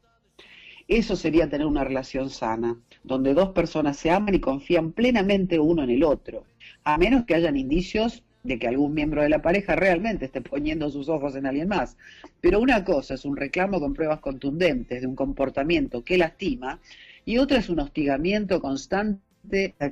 Eso 0.87 1.17
sería 1.17 1.49
tener 1.49 1.67
una 1.67 1.83
relación 1.83 2.29
sana, 2.31 2.79
donde 3.03 3.33
dos 3.33 3.51
personas 3.51 3.97
se 3.97 4.11
aman 4.11 4.35
y 4.35 4.41
confían 4.41 4.93
plenamente 4.93 5.59
uno 5.59 5.83
en 5.83 5.91
el 5.91 6.05
otro, 6.05 6.45
a 6.85 6.99
menos 6.99 7.25
que 7.25 7.35
hayan 7.35 7.57
indicios 7.57 8.23
de 8.43 8.59
que 8.59 8.69
algún 8.69 8.93
miembro 8.93 9.23
de 9.23 9.31
la 9.31 9.41
pareja 9.41 9.75
realmente 9.75 10.27
esté 10.27 10.43
poniendo 10.43 10.91
sus 10.91 11.09
ojos 11.09 11.35
en 11.35 11.47
alguien 11.47 11.69
más. 11.69 11.97
Pero 12.43 12.61
una 12.61 12.85
cosa 12.85 13.15
es 13.15 13.25
un 13.25 13.37
reclamo 13.37 13.81
con 13.81 13.95
pruebas 13.95 14.21
contundentes 14.21 15.01
de 15.01 15.07
un 15.07 15.17
comportamiento 15.17 16.05
que 16.05 16.19
lastima 16.19 16.79
y 17.25 17.39
otra 17.39 17.59
es 17.59 17.71
un 17.71 17.81
hostigamiento 17.81 18.61
constante 18.61 19.24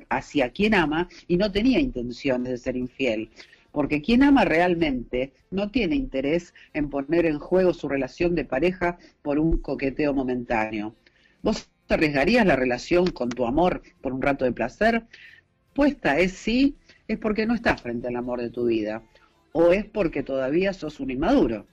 hacia 0.09 0.51
quien 0.51 0.75
ama 0.75 1.09
y 1.29 1.37
no 1.37 1.53
tenía 1.53 1.81
intenciones 1.81 2.51
de 2.51 2.59
ser 2.59 2.77
infiel. 2.77 3.31
Porque 3.71 4.03
quien 4.03 4.23
ama 4.23 4.45
realmente 4.45 5.33
no 5.51 5.71
tiene 5.71 5.97
interés 5.97 6.55
en 6.75 6.91
poner 6.91 7.27
en 7.27 7.39
juego 7.39 7.73
su 7.73 7.89
relación 7.89 8.35
de 8.35 8.45
pareja 8.45 8.99
por 9.23 9.39
un 9.39 9.59
coqueteo 9.59 10.13
momentáneo. 10.13 10.95
¿Vos 11.43 11.71
arriesgarías 11.89 12.47
la 12.47 12.57
relación 12.57 13.07
con 13.11 13.31
tu 13.31 13.47
amor 13.47 13.83
por 14.01 14.13
un 14.13 14.23
rato 14.23 14.45
de 14.45 14.53
placer? 14.53 15.05
Puesta 15.75 16.19
es 16.19 16.33
sí, 16.33 16.77
es 17.09 17.19
porque 17.19 17.47
no 17.47 17.55
estás 17.55 17.81
frente 17.81 18.09
al 18.09 18.17
amor 18.17 18.41
de 18.41 18.51
tu 18.51 18.67
vida 18.67 19.03
o 19.53 19.73
es 19.73 19.85
porque 19.85 20.23
todavía 20.23 20.73
sos 20.73 21.01
un 21.01 21.11
inmaduro. 21.11 21.67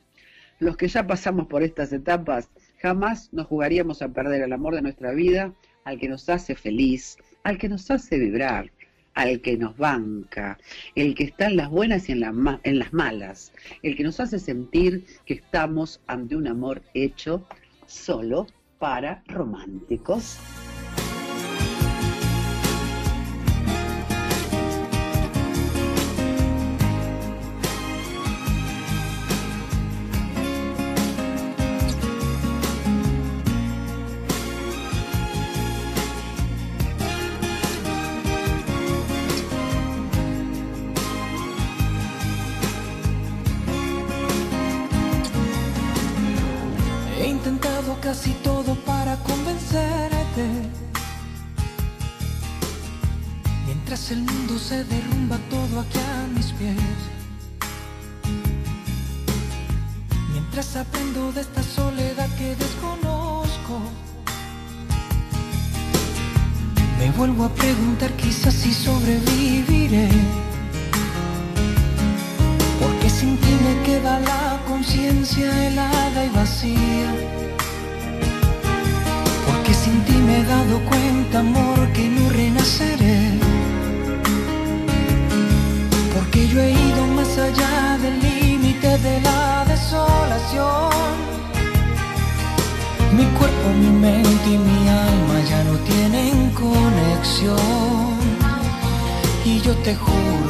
Los 0.59 0.75
que 0.77 0.87
ya 0.87 1.07
pasamos 1.07 1.47
por 1.47 1.63
estas 1.63 1.91
etapas 1.93 2.49
jamás 2.81 3.31
nos 3.33 3.47
jugaríamos 3.47 4.01
a 4.01 4.09
perder 4.09 4.41
el 4.41 4.53
amor 4.53 4.75
de 4.75 4.81
nuestra 4.81 5.11
vida 5.11 5.53
al 5.85 5.99
que 5.99 6.09
nos 6.09 6.29
hace 6.29 6.55
feliz, 6.55 7.17
al 7.43 7.57
que 7.57 7.69
nos 7.69 7.89
hace 7.91 8.17
vibrar, 8.17 8.71
al 9.15 9.41
que 9.41 9.57
nos 9.57 9.77
banca, 9.77 10.57
el 10.95 11.15
que 11.15 11.25
está 11.25 11.47
en 11.47 11.57
las 11.57 11.69
buenas 11.69 12.09
y 12.09 12.13
en, 12.13 12.19
las 12.21 12.93
malas, 12.93 13.51
el 13.83 13.95
que 13.95 14.03
nos 14.03 14.19
hace 14.19 14.39
sentir 14.39 15.05
que 15.25 15.35
estamos 15.35 16.01
ante 16.07 16.35
un 16.35 16.47
amor 16.47 16.81
hecho 16.93 17.45
solo 17.85 18.47
para 18.77 19.23
románticos. 19.27 20.37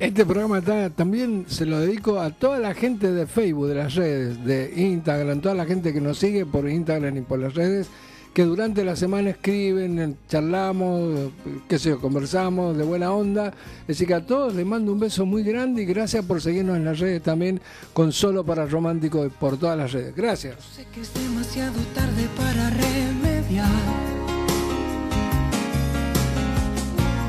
Este 0.00 0.24
programa 0.24 0.62
también 0.96 1.44
se 1.46 1.66
lo 1.66 1.78
dedico 1.78 2.20
a 2.20 2.30
toda 2.30 2.58
la 2.58 2.72
gente 2.72 3.12
de 3.12 3.26
Facebook, 3.26 3.68
de 3.68 3.74
las 3.74 3.94
redes, 3.94 4.42
de 4.46 4.72
Instagram, 4.74 5.42
toda 5.42 5.54
la 5.54 5.66
gente 5.66 5.92
que 5.92 6.00
nos 6.00 6.16
sigue 6.16 6.46
por 6.46 6.66
Instagram 6.66 7.18
y 7.18 7.20
por 7.20 7.38
las 7.38 7.54
redes, 7.54 7.86
que 8.32 8.44
durante 8.44 8.82
la 8.82 8.96
semana 8.96 9.28
escriben, 9.28 9.98
eh, 9.98 10.14
charlamos, 10.26 11.18
eh, 11.18 11.30
qué 11.68 11.78
sé 11.78 11.90
yo, 11.90 12.00
conversamos 12.00 12.78
de 12.78 12.82
buena 12.82 13.12
onda. 13.12 13.52
Así 13.86 14.06
que 14.06 14.14
a 14.14 14.24
todos 14.24 14.54
les 14.54 14.64
mando 14.64 14.90
un 14.90 15.00
beso 15.00 15.26
muy 15.26 15.42
grande 15.42 15.82
y 15.82 15.84
gracias 15.84 16.24
por 16.24 16.40
seguirnos 16.40 16.78
en 16.78 16.86
las 16.86 16.98
redes 16.98 17.22
también 17.22 17.60
con 17.92 18.10
Solo 18.10 18.42
para 18.42 18.64
Romántico 18.64 19.26
y 19.26 19.28
por 19.28 19.58
todas 19.58 19.76
las 19.76 19.92
redes. 19.92 20.16
Gracias. 20.16 20.56
Sé 20.76 20.86
que 20.94 21.02
es 21.02 21.12
demasiado 21.12 21.78
tarde 21.94 22.26
para 22.38 22.70
remediar. 22.70 23.68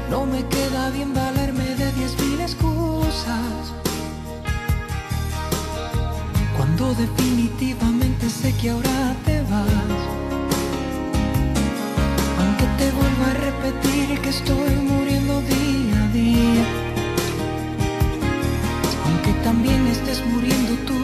No 0.10 0.26
me 0.26 0.46
queda 0.48 0.90
bien 0.92 1.14
valerme 1.14 1.76
de 1.76 1.81
Cuando 6.56 6.94
definitivamente 6.94 8.30
sé 8.30 8.54
que 8.56 8.70
ahora 8.70 9.16
te 9.26 9.42
vas. 9.42 10.02
Aunque 12.40 12.66
te 12.80 12.88
vuelvo 12.92 13.24
a 13.30 13.34
repetir 13.34 14.22
que 14.22 14.30
estoy 14.30 14.76
muriendo 14.92 15.42
día 15.42 16.04
a 16.04 16.08
día. 16.14 16.66
Aunque 19.06 19.34
también 19.44 19.88
estés 19.88 20.26
muriendo 20.26 20.74
tú, 20.88 21.00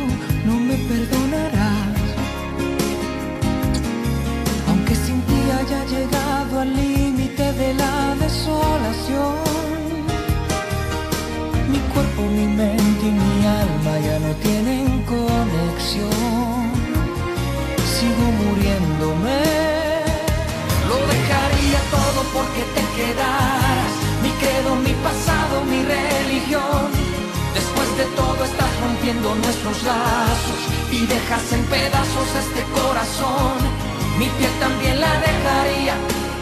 no 0.46 0.56
me 0.60 0.76
perdonarás. 0.92 2.06
Aunque 4.70 4.96
sin 4.96 5.20
ti 5.24 5.40
haya 5.60 5.84
llegado 5.86 6.62
al 6.62 6.74
límite 6.74 7.52
de 7.52 7.74
la 7.74 8.16
desolación. 8.16 9.47
Cuerpo, 11.98 12.22
mi 12.30 12.46
mente 12.46 13.06
y 13.08 13.12
mi 13.12 13.44
alma 13.44 13.94
ya 14.06 14.20
no 14.20 14.32
tienen 14.46 15.02
conexión. 15.02 16.62
Sigo 17.94 18.26
muriéndome. 18.42 19.42
Lo 20.90 20.98
dejaría 21.14 21.80
todo 21.98 22.20
porque 22.36 22.62
te 22.76 22.84
quedaras. 22.98 23.92
Mi 24.22 24.30
credo, 24.42 24.76
mi 24.76 24.94
pasado, 25.08 25.64
mi 25.66 25.82
religión. 25.82 26.86
Después 27.58 27.90
de 27.98 28.06
todo 28.16 28.46
estás 28.46 28.72
rompiendo 28.80 29.34
nuestros 29.34 29.82
lazos 29.82 30.60
y 30.92 31.00
dejas 31.08 31.52
en 31.52 31.64
pedazos 31.66 32.30
este 32.44 32.62
corazón. 32.78 33.58
Mi 34.20 34.28
piel 34.38 34.54
también 34.60 35.02
la 35.02 35.14
dejaría, 35.30 35.96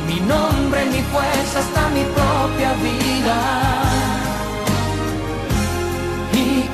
mi 0.06 0.20
nombre, 0.20 0.84
mi 0.88 1.02
fuerza, 1.14 1.60
hasta 1.64 1.88
mi 1.96 2.04
propia 2.18 2.74
vida. 2.84 3.95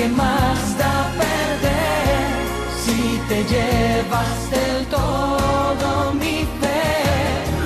¿Y 0.00 0.02
qué 0.02 0.08
más 0.08 0.78
da 0.78 1.12
perder 1.12 2.32
si 2.82 3.20
te 3.28 3.44
llevas 3.44 4.50
del 4.50 4.86
todo 4.86 6.14
mi 6.14 6.38
fe? 6.60 6.94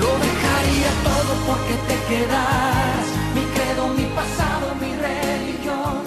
Lo 0.01 0.11
dejaría 0.27 0.91
todo 1.09 1.31
porque 1.47 1.75
te 1.87 1.97
quedas, 2.09 3.05
mi 3.35 3.41
credo, 3.55 3.87
mi 3.87 4.03
pasado, 4.13 4.75
mi 4.81 4.91
religión. 5.07 6.03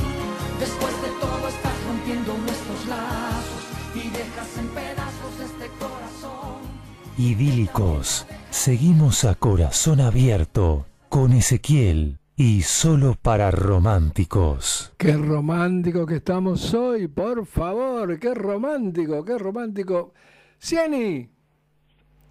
Después 0.61 0.93
de 1.01 1.09
todo 1.19 1.49
estás 1.49 1.73
rompiendo 1.89 2.37
nuestros 2.37 2.87
lazos 2.87 3.63
y 3.95 4.11
dejas 4.11 4.59
en 4.59 4.69
pedazos 4.69 5.35
este 5.43 5.69
corazón. 5.79 6.61
Idílicos, 7.17 8.27
seguimos 8.51 9.25
a 9.25 9.35
corazón 9.35 10.03
abierto 10.03 10.85
con 11.09 11.33
Ezequiel 11.33 12.19
y 12.41 12.63
solo 12.63 13.17
para 13.21 13.51
románticos. 13.51 14.95
Qué 14.97 15.13
romántico 15.15 16.07
que 16.07 16.15
estamos 16.17 16.73
hoy, 16.73 17.09
por 17.09 17.45
favor, 17.45 18.17
qué 18.21 18.33
romántico, 18.33 19.25
qué 19.25 19.37
romántico. 19.37 20.15
Cieni, 20.63 21.29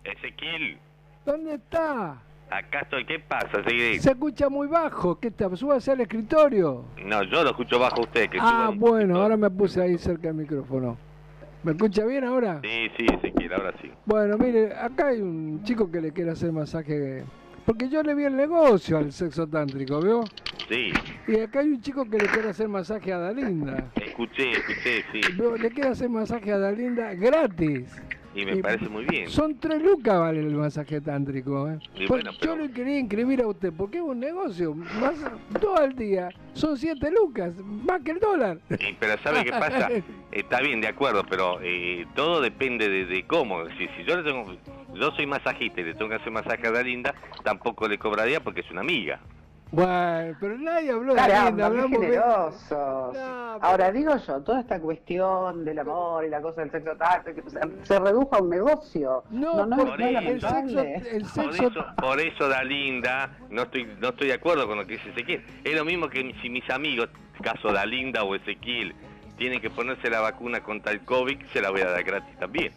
Ezequiel, 0.05 0.77
¿dónde 1.25 1.55
está? 1.55 2.23
acá 2.49 2.79
estoy. 2.83 3.05
¿Qué 3.05 3.19
pasa, 3.19 3.61
Seguir? 3.67 3.99
Se 3.99 4.11
escucha 4.11 4.47
muy 4.47 4.67
bajo, 4.67 5.19
¿qué 5.19 5.29
te 5.29 5.53
subas 5.57 5.85
al 5.89 5.99
escritorio? 5.99 6.85
No, 7.03 7.23
yo 7.23 7.43
lo 7.43 7.49
escucho 7.49 7.77
bajo 7.77 7.97
a 7.97 8.03
usted. 8.03 8.29
Que 8.29 8.37
Ah, 8.39 8.71
bueno, 8.73 9.19
ahora 9.21 9.35
me 9.35 9.49
puse 9.49 9.81
ahí 9.81 9.97
cerca 9.97 10.29
del 10.29 10.37
micrófono. 10.37 10.97
¿Me 11.63 11.73
escucha 11.73 12.05
bien 12.05 12.23
ahora? 12.23 12.61
Sí, 12.63 12.87
sí, 12.97 13.05
Ezequiel, 13.13 13.51
ahora 13.51 13.73
sí. 13.81 13.91
Bueno, 14.05 14.37
mire, 14.37 14.73
acá 14.73 15.07
hay 15.07 15.19
un 15.19 15.61
chico 15.63 15.91
que 15.91 15.99
le 15.99 16.13
quiere 16.13 16.31
hacer 16.31 16.53
masaje. 16.53 17.25
Porque 17.67 17.89
yo 17.89 18.01
le 18.01 18.15
vi 18.15 18.23
el 18.23 18.37
negocio 18.37 18.97
al 18.97 19.11
sexo 19.11 19.45
tántrico, 19.45 19.99
¿vio? 19.99 20.23
Sí, 20.69 20.93
Y 21.27 21.37
acá 21.41 21.59
hay 21.59 21.67
un 21.67 21.81
chico 21.81 22.09
que 22.09 22.17
le 22.17 22.25
quiere 22.27 22.47
hacer 22.47 22.69
masaje 22.69 23.11
a 23.11 23.17
Dalinda. 23.17 23.91
escuché, 23.93 24.51
escuché, 24.51 25.03
sí. 25.11 25.19
Le 25.59 25.69
quiere 25.71 25.89
hacer 25.89 26.07
masaje 26.09 26.53
a 26.53 26.59
Dalinda 26.59 27.13
gratis. 27.15 27.91
Y 28.33 28.45
me 28.45 28.55
parece 28.57 28.87
muy 28.87 29.03
bien. 29.03 29.29
Son 29.29 29.59
tres 29.59 29.81
lucas 29.81 30.17
vale 30.17 30.39
el 30.39 30.55
masaje 30.55 31.01
tántrico, 31.01 31.69
¿eh? 31.69 31.79
Yo 32.41 32.55
le 32.55 32.71
quería 32.71 32.99
inscribir 32.99 33.41
a 33.41 33.47
usted 33.47 33.73
porque 33.75 33.97
es 33.97 34.03
un 34.03 34.21
negocio. 34.21 34.73
Más 34.73 35.15
todo 35.59 35.75
al 35.75 35.93
día 35.93 36.29
son 36.53 36.77
siete 36.77 37.11
lucas, 37.11 37.53
más 37.57 38.01
que 38.01 38.11
el 38.11 38.19
dólar. 38.19 38.59
Y, 38.69 38.93
pero 38.93 39.21
¿sabe 39.21 39.43
qué 39.43 39.51
pasa? 39.51 39.89
Está 40.31 40.61
bien, 40.61 40.79
de 40.79 40.87
acuerdo, 40.87 41.25
pero 41.29 41.59
eh, 41.61 42.05
todo 42.15 42.39
depende 42.39 42.87
de, 42.87 43.05
de 43.07 43.27
cómo. 43.27 43.65
Si, 43.77 43.87
si 43.97 44.03
yo 44.05 44.15
le 44.15 44.23
tengo, 44.23 44.55
yo 44.97 45.11
soy 45.11 45.25
masajista 45.25 45.81
y 45.81 45.85
le 45.85 45.93
tengo 45.93 46.09
que 46.09 46.15
hacer 46.15 46.31
masaje 46.31 46.67
a 46.67 46.71
la 46.71 46.81
linda, 46.83 47.13
tampoco 47.43 47.87
le 47.87 47.97
cobraría 47.97 48.39
porque 48.41 48.61
es 48.61 48.71
una 48.71 48.81
amiga. 48.81 49.19
Bueno, 49.69 50.37
pero 50.39 50.57
nadie 50.57 50.91
habló 50.91 51.11
de 51.13 51.17
Caramba, 51.17 51.43
Dalinda, 51.43 51.57
qué 51.57 51.63
hablamos 51.65 51.91
de... 51.91 52.07
generosos. 52.07 53.17
Ahora 53.61 53.91
digo 53.91 54.15
yo, 54.25 54.41
toda 54.41 54.61
esta 54.61 54.79
cuestión 54.79 55.65
del 55.65 55.79
amor 55.79 56.23
y 56.23 56.29
la 56.29 56.41
cosa 56.41 56.61
del 56.61 56.71
sexo 56.71 56.95
táctico 56.95 57.49
se, 57.49 57.59
se 57.83 57.99
redujo 57.99 58.33
a 58.33 58.41
un 58.41 58.49
negocio. 58.49 59.23
No, 59.29 59.65
no, 59.65 59.75
por- 59.75 59.99
no 59.99 60.05
es 60.07 60.25
el 60.25 60.41
sexo- 60.41 60.79
el 61.11 61.21
Por 61.23 61.53
eso, 61.53 61.85
por 61.97 62.19
eso 62.21 62.47
la 62.47 62.63
linda, 62.63 63.37
no 63.49 63.63
estoy, 63.63 63.85
no 63.99 64.07
estoy 64.09 64.27
de 64.27 64.33
acuerdo 64.35 64.67
con 64.67 64.77
lo 64.77 64.85
que 64.87 64.93
dice 64.93 65.09
Ezequiel. 65.09 65.43
Es 65.65 65.75
lo 65.75 65.83
mismo 65.83 66.07
que 66.07 66.33
si 66.41 66.49
mis 66.49 66.69
amigos, 66.69 67.09
caso 67.41 67.73
da 67.73 67.85
linda 67.85 68.23
o 68.23 68.35
Ezequiel, 68.35 68.95
tienen 69.37 69.59
que 69.59 69.69
ponerse 69.69 70.09
la 70.09 70.21
vacuna 70.21 70.63
contra 70.63 70.93
el 70.93 71.01
COVID, 71.01 71.41
se 71.51 71.61
la 71.61 71.71
voy 71.71 71.81
a 71.81 71.89
dar 71.91 72.03
gratis 72.05 72.37
también. 72.39 72.71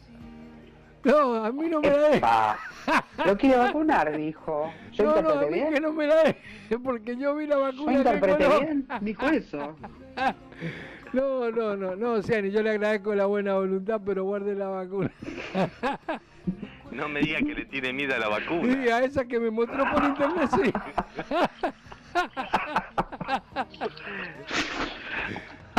No, 1.05 1.45
a 1.45 1.51
mí 1.53 1.69
no 1.69 1.81
me 1.81 1.91
la 1.91 1.97
dé. 2.11 2.17
Epa, 2.19 2.59
Lo 3.27 3.37
quiere 3.37 3.57
vacunar, 3.57 4.17
dijo. 4.17 4.73
¿Yo 4.93 5.05
No, 5.05 5.11
no, 5.11 5.17
a 5.17 5.21
interpreté 5.21 5.51
mí 5.51 5.55
bien? 5.61 5.75
que 5.75 5.81
no 5.81 5.93
me 5.93 6.07
la 6.07 6.23
dé, 6.25 6.37
porque 6.83 7.17
yo 7.17 7.35
vi 7.37 7.47
la 7.47 7.57
¿Yo 7.57 7.61
vacuna. 7.63 7.93
que 7.93 7.99
interpreté 7.99 8.49
bien? 8.49 8.87
Dijo 9.01 9.29
eso. 9.29 9.77
No, 11.13 11.51
no, 11.51 11.75
no, 11.77 11.97
no, 11.97 12.23
Ciani, 12.23 12.53
yo 12.53 12.63
le 12.63 12.71
agradezco 12.71 13.13
la 13.17 13.27
buena 13.27 13.55
voluntad, 13.55 14.01
pero 14.07 14.23
guarde 14.23 14.55
la 14.55 14.69
vacuna. 14.69 15.11
No 16.93 17.09
me 17.09 17.21
diga 17.21 17.39
que 17.39 17.55
le 17.55 17.65
tiene 17.67 17.93
miedo 17.93 18.15
a 18.15 18.19
la 18.19 18.29
vacuna. 18.29 18.63
Sí, 18.85 18.89
a 18.91 19.05
esa 19.05 19.25
que 19.25 19.39
me 19.41 19.51
mostró 19.51 19.85
por 19.93 20.03
internet, 20.05 20.51
sí. 20.53 20.73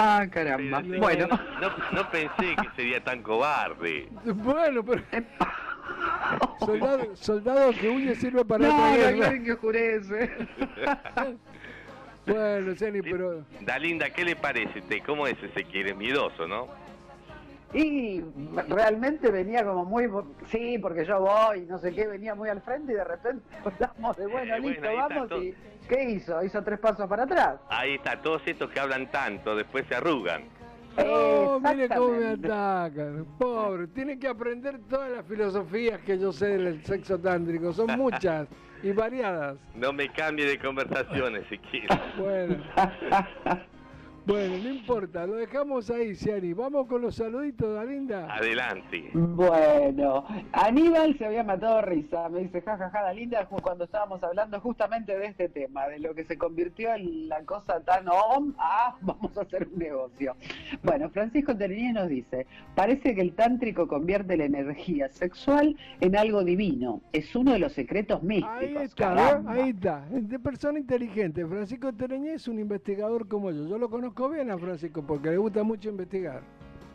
Ah, 0.03 0.25
caramba. 0.31 0.81
Pero, 0.81 0.99
Bueno. 0.99 1.27
No, 1.61 1.69
no 1.91 2.09
pensé 2.11 2.55
que 2.59 2.69
sería 2.75 3.03
tan 3.03 3.21
cobarde. 3.21 4.09
Bueno, 4.25 4.83
pero... 4.83 5.03
Soldado, 6.59 7.15
soldado 7.15 7.71
que 7.73 7.89
huye 7.89 8.15
sirve 8.15 8.43
para 8.45 8.67
No, 8.67 8.73
otra 8.75 8.89
no, 8.89 8.95
guerra. 8.97 9.17
claro 9.17 9.43
que 9.43 9.51
oscurece. 9.51 10.31
Bueno, 12.23 12.75
Ciani, 12.75 13.01
pero... 13.01 13.43
Dalinda, 13.61 14.11
¿qué 14.11 14.23
le 14.23 14.35
parece? 14.35 14.77
usted? 14.79 14.99
¿Cómo 15.07 15.25
es 15.25 15.41
Ezequiel? 15.41 15.95
Miedoso, 15.95 16.47
¿no? 16.47 16.67
Y 17.73 18.21
realmente 18.69 19.31
venía 19.31 19.65
como 19.65 19.85
muy, 19.85 20.07
sí, 20.47 20.77
porque 20.77 21.03
yo 21.03 21.19
voy, 21.19 21.61
no 21.61 21.79
sé 21.79 21.95
qué, 21.95 22.05
venía 22.05 22.35
muy 22.35 22.47
al 22.49 22.61
frente 22.61 22.91
y 22.91 22.95
de 22.95 23.03
repente 23.03 23.43
hablamos 23.65 24.17
de, 24.17 24.27
bueno, 24.27 24.55
Eh, 24.55 24.59
listo, 24.59 24.87
vamos 24.95 25.31
y 25.31 25.55
¿qué 25.91 26.03
hizo? 26.11 26.41
Hizo 26.43 26.63
tres 26.63 26.79
pasos 26.79 27.07
para 27.07 27.23
atrás. 27.23 27.59
Ahí 27.69 27.95
está, 27.95 28.21
todos 28.21 28.41
estos 28.45 28.69
que 28.71 28.79
hablan 28.79 29.11
tanto, 29.11 29.55
después 29.55 29.85
se 29.87 29.95
arrugan. 29.95 30.43
Oh, 30.97 31.59
mire 31.61 31.89
cómo 31.89 32.13
me 32.13 32.27
atacan. 32.27 33.25
Pobre, 33.37 33.87
tiene 33.87 34.17
que 34.17 34.27
aprender 34.27 34.79
todas 34.89 35.11
las 35.11 35.25
filosofías 35.25 36.01
que 36.01 36.17
yo 36.17 36.31
sé 36.31 36.57
del 36.57 36.83
sexo 36.85 37.19
tántrico. 37.19 37.73
Son 37.73 37.87
muchas 37.97 38.47
y 38.83 38.91
variadas. 38.91 39.57
No 39.75 39.93
me 39.93 40.09
cambie 40.11 40.45
de 40.45 40.57
conversación, 40.59 41.35
Ezequiel. 41.35 41.87
Bueno, 42.17 42.55
bueno, 44.25 44.57
no 44.63 44.69
importa, 44.69 45.25
lo 45.25 45.33
dejamos 45.35 45.89
ahí, 45.89 46.15
Ciani. 46.15 46.53
Vamos 46.53 46.85
con 46.87 47.01
los 47.01 47.15
saluditos, 47.15 47.73
Dalinda. 47.73 48.33
Adelante. 48.33 49.09
Bueno, 49.13 50.25
Aníbal 50.51 51.17
se 51.17 51.25
había 51.25 51.43
matado 51.43 51.77
de 51.77 51.81
risa, 51.83 52.29
me 52.29 52.41
dice 52.41 52.61
jajaja, 52.61 53.01
la 53.01 53.13
linda, 53.13 53.49
ju- 53.49 53.61
cuando 53.61 53.85
estábamos 53.85 54.21
hablando 54.23 54.59
justamente 54.61 55.17
de 55.17 55.25
este 55.25 55.49
tema, 55.49 55.87
de 55.87 55.99
lo 55.99 56.13
que 56.13 56.23
se 56.25 56.37
convirtió 56.37 56.93
en 56.93 57.29
la 57.29 57.43
cosa 57.45 57.79
tan 57.81 58.07
om, 58.09 58.53
ah, 58.59 58.95
vamos 59.01 59.35
a 59.37 59.41
hacer 59.41 59.67
un 59.73 59.79
negocio. 59.79 60.35
Bueno, 60.83 61.09
Francisco 61.09 61.57
Tereñez 61.57 61.93
nos 61.95 62.07
dice, 62.07 62.45
parece 62.75 63.15
que 63.15 63.21
el 63.21 63.33
tántrico 63.33 63.87
convierte 63.87 64.37
la 64.37 64.45
energía 64.45 65.09
sexual 65.09 65.75
en 65.99 66.15
algo 66.15 66.43
divino, 66.43 67.01
es 67.11 67.35
uno 67.35 67.53
de 67.53 67.59
los 67.59 67.73
secretos 67.73 68.21
místicos. 68.21 68.51
Ahí 68.59 68.75
está. 68.75 69.31
¿eh? 69.31 69.43
ahí 69.47 69.69
está. 69.71 70.05
De 70.11 70.37
persona 70.37 70.77
inteligente. 70.77 71.45
Francisco 71.45 71.91
Tereñez 71.91 72.35
es 72.35 72.47
un 72.47 72.59
investigador 72.59 73.27
como 73.27 73.49
yo. 73.51 73.67
Yo 73.67 73.77
lo 73.79 73.89
conozco 73.89 74.10
bien 74.29 74.51
a 74.51 74.57
Francisco 74.57 75.01
porque 75.05 75.29
le 75.31 75.37
gusta 75.37 75.63
mucho 75.63 75.89
investigar. 75.89 76.41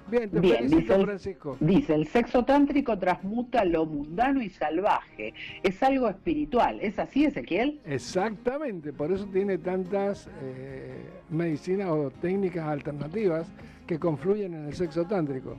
Bien, 0.08 0.30
te 0.30 0.38
Bien, 0.38 0.56
felicito, 0.58 0.78
dice 0.80 0.94
el- 0.94 1.04
Francisco. 1.04 1.56
Dice, 1.58 1.94
el 1.94 2.06
sexo 2.06 2.44
tántrico 2.44 2.96
transmuta 2.96 3.64
lo 3.64 3.86
mundano 3.86 4.40
y 4.40 4.48
salvaje, 4.50 5.34
es 5.64 5.82
algo 5.82 6.08
espiritual, 6.08 6.78
¿es 6.80 6.96
así 7.00 7.24
Ezequiel? 7.24 7.80
Exactamente, 7.84 8.92
por 8.92 9.10
eso 9.10 9.26
tiene 9.26 9.58
tantas 9.58 10.28
eh, 10.42 11.06
medicinas 11.28 11.88
o 11.88 12.10
técnicas 12.20 12.68
alternativas 12.68 13.48
que 13.84 13.98
confluyen 13.98 14.54
en 14.54 14.66
el 14.66 14.74
sexo 14.74 15.04
tántrico. 15.04 15.58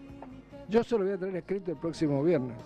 Yo 0.70 0.82
se 0.84 0.98
lo 0.98 1.04
voy 1.04 1.14
a 1.14 1.18
traer 1.18 1.36
escrito 1.36 1.72
el 1.72 1.78
próximo 1.78 2.24
viernes. 2.24 2.58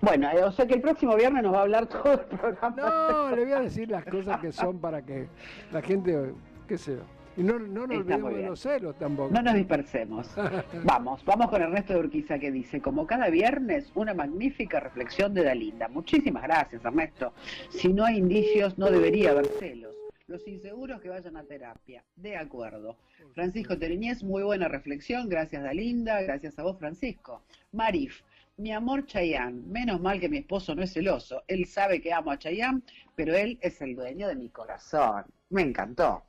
Bueno, 0.00 0.28
eh, 0.30 0.44
o 0.44 0.52
sea 0.52 0.64
que 0.66 0.74
el 0.74 0.80
próximo 0.80 1.16
viernes 1.16 1.42
nos 1.42 1.54
va 1.54 1.58
a 1.58 1.62
hablar 1.62 1.86
todo 1.88 2.12
el 2.12 2.20
programa. 2.20 2.76
No, 2.76 3.34
le 3.34 3.42
voy 3.42 3.52
a 3.52 3.60
decir 3.62 3.90
las 3.90 4.04
cosas 4.04 4.38
que 4.40 4.52
son 4.52 4.78
para 4.78 5.02
que 5.02 5.26
la 5.72 5.82
gente, 5.82 6.34
qué 6.68 6.78
sé 6.78 6.92
yo. 6.96 7.02
Y 7.36 7.42
no, 7.42 7.58
no 7.58 7.86
nos 7.86 7.98
Está 7.98 8.14
olvidemos 8.16 8.34
de 8.34 8.42
los 8.42 8.60
celos 8.60 8.98
tampoco. 8.98 9.32
No 9.32 9.42
nos 9.42 9.54
dispersemos. 9.54 10.28
Vamos, 10.84 11.24
vamos 11.24 11.48
con 11.48 11.62
Ernesto 11.62 11.94
de 11.94 12.00
Urquiza 12.00 12.38
que 12.38 12.50
dice, 12.50 12.80
como 12.80 13.06
cada 13.06 13.28
viernes, 13.28 13.90
una 13.94 14.14
magnífica 14.14 14.80
reflexión 14.80 15.34
de 15.34 15.44
Dalinda. 15.44 15.88
Muchísimas 15.88 16.42
gracias, 16.44 16.84
Ernesto. 16.84 17.32
Si 17.70 17.92
no 17.92 18.04
hay 18.04 18.18
indicios, 18.18 18.78
no 18.78 18.90
debería 18.90 19.30
haber 19.30 19.46
celos. 19.46 19.94
Los 20.26 20.46
inseguros 20.46 21.00
que 21.00 21.08
vayan 21.08 21.36
a 21.36 21.44
terapia. 21.44 22.04
De 22.16 22.36
acuerdo. 22.36 22.96
Francisco 23.34 23.76
Teriñez, 23.76 24.22
muy 24.22 24.42
buena 24.42 24.68
reflexión. 24.68 25.28
Gracias, 25.28 25.62
Dalinda. 25.62 26.22
Gracias 26.22 26.58
a 26.58 26.62
vos, 26.62 26.78
Francisco. 26.78 27.42
Marif, 27.72 28.22
mi 28.56 28.72
amor 28.72 29.06
Chayán. 29.06 29.70
Menos 29.70 30.00
mal 30.00 30.20
que 30.20 30.28
mi 30.28 30.38
esposo 30.38 30.74
no 30.74 30.82
es 30.82 30.92
celoso. 30.92 31.42
Él 31.48 31.66
sabe 31.66 32.00
que 32.00 32.12
amo 32.12 32.30
a 32.30 32.38
Chayán, 32.38 32.82
pero 33.14 33.34
él 33.34 33.58
es 33.60 33.80
el 33.82 33.96
dueño 33.96 34.28
de 34.28 34.36
mi 34.36 34.48
corazón. 34.48 35.24
Me 35.50 35.62
encantó. 35.62 36.24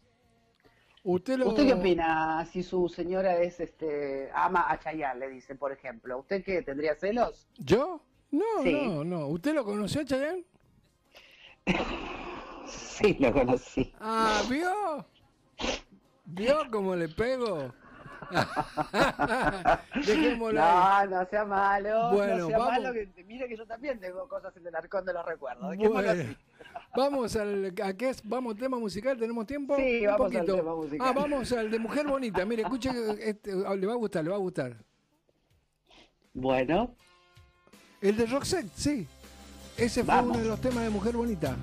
¿Usted, 1.07 1.37
lo... 1.37 1.49
¿Usted 1.49 1.67
qué 1.67 1.73
opina 1.75 2.43
si 2.51 2.63
su 2.63 2.89
señora 2.89 3.37
es 3.37 3.59
este 3.59 4.31
ama 4.33 4.65
a 4.71 4.79
Chayanne, 4.79 5.19
le 5.19 5.29
dice, 5.29 5.53
por 5.53 5.71
ejemplo? 5.71 6.17
¿Usted 6.17 6.43
qué 6.43 6.63
tendría 6.63 6.95
celos? 6.95 7.47
¿Yo? 7.59 8.01
No, 8.31 8.43
Sí. 8.63 8.73
no, 8.73 9.03
no. 9.03 9.27
¿Usted 9.27 9.53
lo 9.53 9.63
conoció, 9.63 10.03
Chayanne? 10.03 10.43
Sí, 12.67 13.15
lo 13.19 13.31
conocí. 13.31 13.93
Ah, 13.99 14.41
¿vio? 14.49 15.05
¿Vio 16.25 16.57
cómo 16.71 16.95
le 16.95 17.07
pego? 17.09 17.71
Dejémoslo. 20.05 20.59
No, 20.61 21.05
no 21.07 21.25
sea 21.29 21.45
malo. 21.45 22.11
Bueno, 22.11 22.37
no 22.37 22.47
sea 22.47 22.57
vamos. 22.57 22.73
malo. 22.73 22.93
Que, 22.93 23.23
mire 23.25 23.47
que 23.47 23.57
yo 23.57 23.65
también 23.65 23.99
tengo 23.99 24.27
cosas 24.27 24.55
en 24.57 24.67
el 24.67 24.75
arcón 24.75 25.05
de 25.05 25.13
los 25.13 25.25
recuerdos. 25.25 25.75
Bueno, 25.77 26.09
así. 26.11 26.35
vamos 26.95 27.35
al 27.35 27.73
a 27.83 27.93
qué 27.93 28.09
es, 28.09 28.21
vamos 28.27 28.55
tema 28.57 28.77
musical, 28.77 29.17
¿tenemos 29.17 29.45
tiempo? 29.45 29.75
Sí, 29.77 30.01
Un 30.01 30.07
vamos 30.07 30.27
al 30.27 30.33
poquito. 30.33 30.55
tema 30.55 30.75
musical. 30.75 31.07
Ah, 31.07 31.13
vamos 31.13 31.51
al 31.51 31.71
de 31.71 31.79
Mujer 31.79 32.07
Bonita. 32.07 32.45
Mire, 32.45 32.61
escuche, 32.63 32.89
este, 33.19 33.53
le 33.55 33.87
va 33.87 33.93
a 33.93 33.97
gustar, 33.97 34.23
le 34.23 34.29
va 34.29 34.35
a 34.35 34.39
gustar. 34.39 34.75
Bueno, 36.33 36.93
El 38.01 38.17
de 38.17 38.25
Roxette, 38.25 38.69
sí. 38.75 39.07
Ese 39.77 40.03
fue 40.03 40.13
Vamos. 40.15 40.31
uno 40.35 40.43
de 40.43 40.49
los 40.49 40.61
temas 40.61 40.83
de 40.83 40.89
Mujer 40.89 41.15
Bonita. 41.17 41.55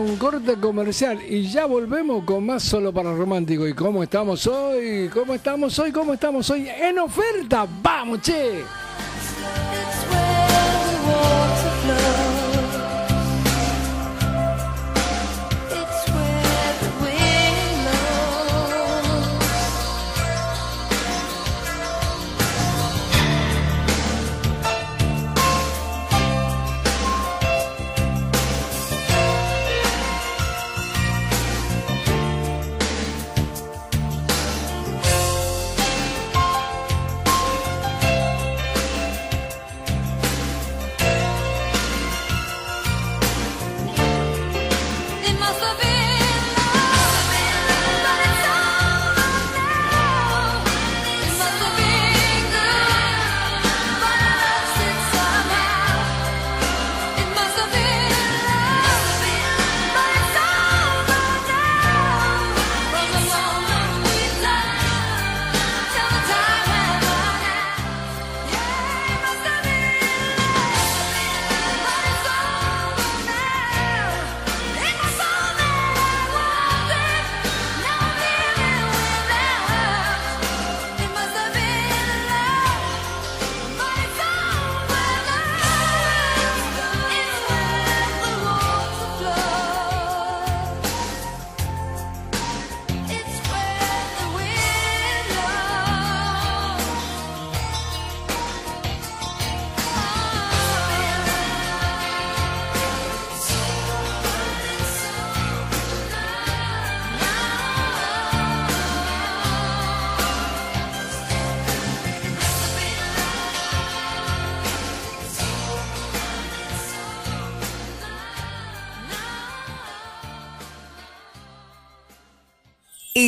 Un 0.00 0.16
corte 0.16 0.54
comercial 0.56 1.20
y 1.28 1.48
ya 1.48 1.66
volvemos 1.66 2.24
con 2.24 2.46
más 2.46 2.62
solo 2.62 2.92
para 2.92 3.14
romántico. 3.14 3.68
¿Y 3.68 3.74
cómo 3.74 4.02
estamos 4.02 4.46
hoy? 4.46 5.10
¿Cómo 5.12 5.34
estamos 5.34 5.78
hoy? 5.78 5.92
¿Cómo 5.92 6.14
estamos 6.14 6.48
hoy? 6.48 6.66
En 6.66 6.98
oferta. 6.98 7.66
¡Vamos, 7.82 8.22
che! 8.22 8.81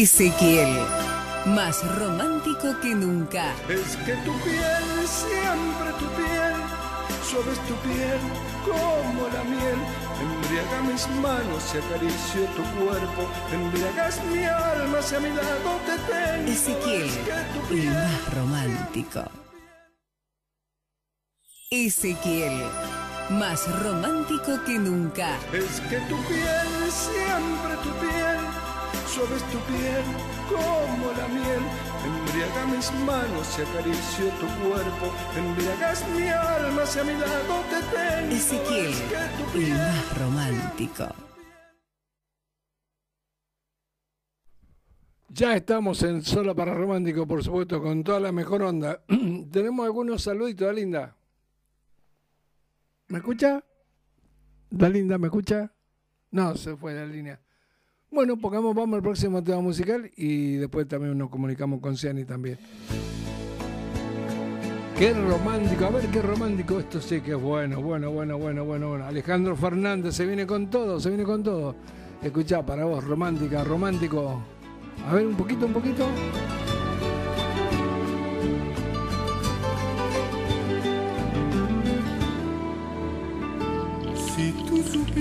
Ezequiel, 0.04 0.68
más 1.46 1.82
romántico 1.96 2.78
que 2.82 2.94
nunca. 2.94 3.54
Es 3.70 3.96
que 4.04 4.12
tu 4.16 4.38
piel, 4.44 4.86
siempre 5.08 5.90
tu 5.98 6.06
piel, 6.18 6.54
suave 7.26 7.52
es 7.52 7.60
tu 7.60 7.74
piel 7.76 8.20
como 8.66 9.28
la 9.28 9.42
miel. 9.44 9.78
Embriaga 10.20 10.82
mis 10.82 11.08
manos 11.22 11.74
y 11.74 11.78
acaricio 11.78 12.42
tu 12.54 12.62
cuerpo. 12.78 13.22
Embriagas 13.50 14.22
mi 14.26 14.44
alma, 14.44 15.00
si 15.00 15.14
a 15.14 15.20
mi 15.20 15.30
lado 15.30 15.70
te 15.86 15.96
tengo. 16.12 16.52
Ezequiel, 16.52 17.06
Es 17.06 17.16
que 17.70 17.80
el 17.80 17.94
más 17.94 18.34
romántico. 18.34 19.22
Ezequiel, 21.70 22.62
más 23.30 23.82
romántico 23.82 24.62
que 24.66 24.78
nunca. 24.78 25.38
Es 25.50 25.80
que 25.88 25.96
tu 26.10 26.16
piel, 26.28 26.92
siempre 26.92 27.74
tu 27.82 27.90
piel, 28.00 28.33
suave 29.14 29.36
es 29.36 29.44
tu 29.44 29.58
piel 29.70 30.04
como 30.50 31.06
la 31.12 31.28
miel. 31.28 31.62
Embriaga 32.04 32.66
mis 32.66 32.92
manos 33.06 33.58
y 33.58 33.62
acaricio 33.62 34.24
tu 34.40 34.46
cuerpo. 34.62 35.06
Embriagas 35.36 36.08
mi 36.10 36.28
alma 36.28 36.82
hacia 36.82 37.04
mi 37.04 37.12
lado 37.12 37.54
te 37.70 37.80
tengo. 37.94 38.34
Ezequiel, 38.34 38.90
Es 38.90 39.00
que 39.02 39.16
tu 39.36 39.44
el 39.44 39.64
piel 39.64 39.78
más 39.78 40.18
romántico. 40.18 41.08
Ya 45.28 45.56
estamos 45.56 46.02
en 46.02 46.22
Solo 46.22 46.54
para 46.54 46.74
Romántico, 46.74 47.26
por 47.26 47.42
supuesto, 47.42 47.82
con 47.82 48.04
toda 48.04 48.20
la 48.20 48.32
mejor 48.32 48.62
onda. 48.62 49.02
Tenemos 49.50 49.84
algunos 49.84 50.22
saluditos, 50.22 50.66
Dalinda. 50.66 51.16
¿Me 53.08 53.18
escucha? 53.18 53.64
Dalinda, 54.70 55.18
¿me 55.18 55.26
escucha? 55.26 55.72
No, 56.30 56.56
se 56.56 56.76
fue 56.76 56.94
de 56.94 57.06
la 57.06 57.12
línea. 57.12 57.43
Bueno, 58.14 58.36
pongamos, 58.36 58.76
vamos 58.76 58.98
al 58.98 59.02
próximo 59.02 59.42
tema 59.42 59.60
musical 59.60 60.08
y 60.16 60.52
después 60.54 60.86
también 60.86 61.18
nos 61.18 61.30
comunicamos 61.30 61.80
con 61.80 61.96
Ciani 61.96 62.24
también. 62.24 62.56
Qué 64.96 65.12
romántico, 65.12 65.86
a 65.86 65.90
ver 65.90 66.06
qué 66.06 66.22
romántico, 66.22 66.78
esto 66.78 67.00
sí 67.00 67.20
que 67.22 67.32
es 67.32 67.40
bueno, 67.40 67.82
bueno, 67.82 68.12
bueno, 68.12 68.38
bueno, 68.38 68.64
bueno, 68.64 68.88
bueno. 68.90 69.04
Alejandro 69.04 69.56
Fernández 69.56 70.14
se 70.14 70.26
viene 70.26 70.46
con 70.46 70.70
todo, 70.70 71.00
se 71.00 71.08
viene 71.08 71.24
con 71.24 71.42
todo. 71.42 71.74
Escuchá, 72.22 72.64
para 72.64 72.84
vos, 72.84 73.02
romántica, 73.02 73.64
romántico. 73.64 74.40
A 75.08 75.14
ver, 75.14 75.26
un 75.26 75.34
poquito, 75.34 75.66
un 75.66 75.72
poquito. 75.72 76.06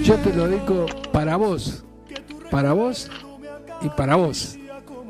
Yo 0.04 0.16
te 0.18 0.34
lo 0.36 0.48
dedico 0.48 0.86
para 1.12 1.38
vos, 1.38 1.84
para 2.54 2.72
vos 2.74 3.10
y 3.82 3.90
para 3.90 4.16
vos. 4.16 4.60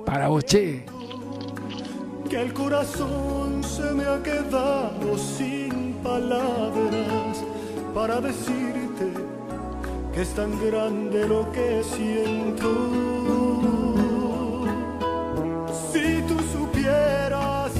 Para 0.06 0.30
vos, 0.30 0.46
che. 0.46 0.86
que 2.30 2.42
el 2.42 2.54
corazón 2.54 3.62
se 3.62 3.92
me 3.94 4.06
ha 4.06 4.24
quedado 4.24 5.18
sin 5.18 5.94
palabras 6.02 7.44
para 7.94 8.22
decirte 8.22 9.08
que 10.14 10.22
es 10.22 10.30
tan 10.30 10.52
grande 10.66 11.28
lo 11.28 11.52
que 11.52 11.84
siento. 11.84 12.70
Si 15.92 16.22
tú 16.30 16.38
supieras 16.56 17.74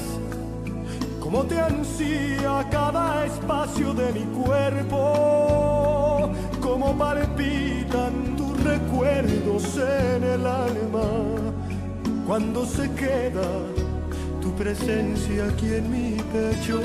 cómo 1.20 1.42
te 1.44 1.58
ansía 1.58 2.68
cada 2.70 3.24
espacio 3.24 3.94
de 3.94 4.12
mi 4.12 4.24
cuerpo, 4.44 6.30
cómo 6.60 6.96
palpitan 6.98 8.36
tus 8.36 8.53
recuerdos 8.64 9.76
en 9.76 10.24
el 10.24 10.46
alma 10.46 11.08
cuando 12.26 12.64
se 12.64 12.90
queda 12.92 13.48
tu 14.40 14.52
presencia 14.54 15.46
aquí 15.46 15.74
en 15.74 15.90
mi 15.90 16.16
pecho. 16.32 16.80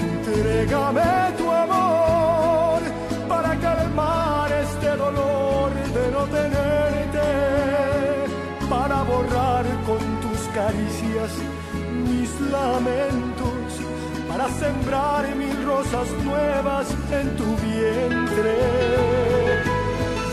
Entrégame 0.00 1.32
tu 1.36 1.50
amor 1.50 2.80
para 3.28 3.56
calmar 3.56 4.50
este 4.52 4.96
dolor 4.96 5.70
de 5.96 6.10
no 6.12 6.24
tenerte, 6.26 7.28
para 8.68 9.02
borrar 9.02 9.64
con 9.86 9.98
tus 10.22 10.40
caricias 10.54 11.32
mis 12.08 12.30
lamentos, 12.50 13.39
para 14.40 14.52
sembrar 14.54 15.36
mil 15.36 15.66
rosas 15.66 16.08
nuevas 16.24 16.86
en 17.12 17.36
tu 17.36 17.44
vientre. 17.56 18.56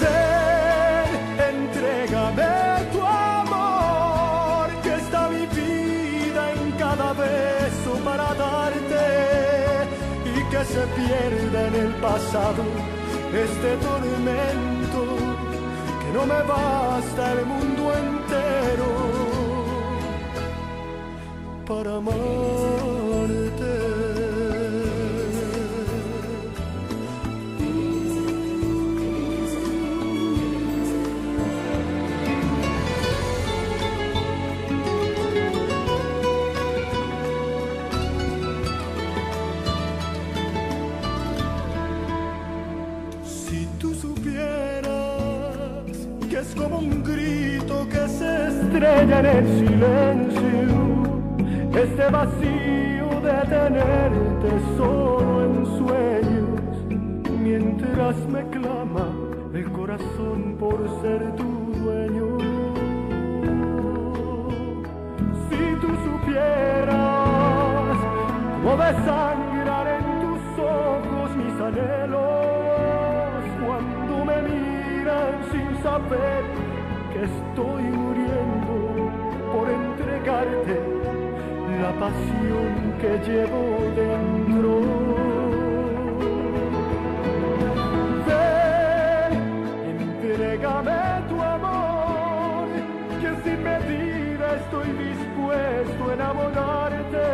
Ven, 0.01 1.09
entrégame 1.51 2.53
tu 2.93 3.01
amor, 3.01 4.67
que 4.81 4.93
está 4.95 5.27
mi 5.27 5.45
vida 5.47 6.41
en 6.53 6.71
cada 6.83 7.11
beso 7.13 7.91
para 8.05 8.33
darte 8.45 9.07
y 10.25 10.37
que 10.51 10.61
se 10.73 10.83
pierda 10.97 11.67
en 11.67 11.75
el 11.75 11.93
pasado 11.95 12.63
este 13.45 13.69
tormento, 13.87 15.01
que 16.01 16.09
no 16.17 16.25
me 16.25 16.41
basta 16.53 17.33
el 17.33 17.45
mundo 17.45 17.83
entero 18.03 18.89
para 21.67 21.97
amarte. 21.97 22.66
Estrella 48.77 49.19
en 49.19 49.25
el 49.25 49.47
silencio, 49.57 50.51
este 51.81 52.05
vacío 52.11 53.09
de 53.21 53.33
tenerte 53.49 54.49
solo 54.77 55.45
en 55.45 55.65
sueños, 55.77 56.61
mientras 57.41 58.15
me 58.27 58.43
clama 58.49 59.07
el 59.53 59.71
corazón 59.71 60.55
por 60.59 60.77
ser 61.01 61.35
tu 61.35 61.73
dueño. 61.81 62.37
Si 65.49 65.75
tú 65.81 65.87
supieras 66.05 66.97
cómo 68.61 68.77
desangrar 68.77 69.87
en 69.87 70.03
tus 70.21 70.41
ojos 70.63 71.35
mis 71.35 71.61
anhelos 71.61 72.21
cuando 73.65 74.25
me 74.25 74.37
miran 74.43 75.33
sin 75.51 75.81
saber 75.81 76.66
la 80.27 81.93
pasión 81.99 82.73
que 82.99 83.11
llevo 83.25 83.63
dentro. 83.95 84.81
Ven, 88.27 89.33
entrégame 89.89 91.01
tu 91.29 91.41
amor, 91.41 92.67
que 93.21 93.29
sin 93.43 93.63
medida 93.63 94.55
estoy 94.55 94.89
dispuesto 95.07 96.09
a 96.09 96.13
enamorarte. 96.13 97.27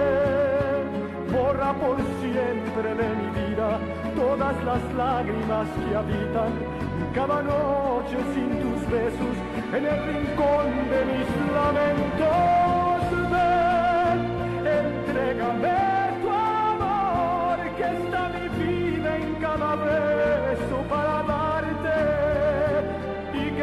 Borra 1.31 1.73
por 1.73 1.97
siempre 2.21 2.89
de 2.93 3.09
mi 3.19 3.29
vida 3.41 3.79
todas 4.15 4.63
las 4.63 4.83
lágrimas 4.93 5.67
que 5.81 5.95
habitan 5.95 6.51
cada 7.15 7.41
noche 7.41 8.17
sin 8.35 8.49
tus 8.61 8.81
besos 8.91 9.35
en 9.73 9.83
el 9.83 9.99
rincón 10.13 10.67
de 10.91 11.05
mis 11.11 11.53
lamentos. 11.55 12.62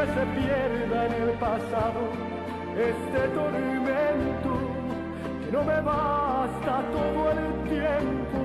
Que 0.00 0.06
se 0.06 0.24
pierda 0.40 1.06
en 1.06 1.12
el 1.12 1.30
pasado 1.38 2.00
este 2.74 3.28
tormento 3.34 4.52
que 5.44 5.52
no 5.52 5.62
me 5.62 5.80
basta 5.82 6.82
todo 6.90 7.30
el 7.32 7.68
tiempo 7.68 8.40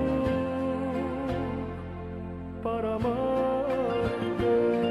para 2.62 2.94
amarte. 2.96 4.85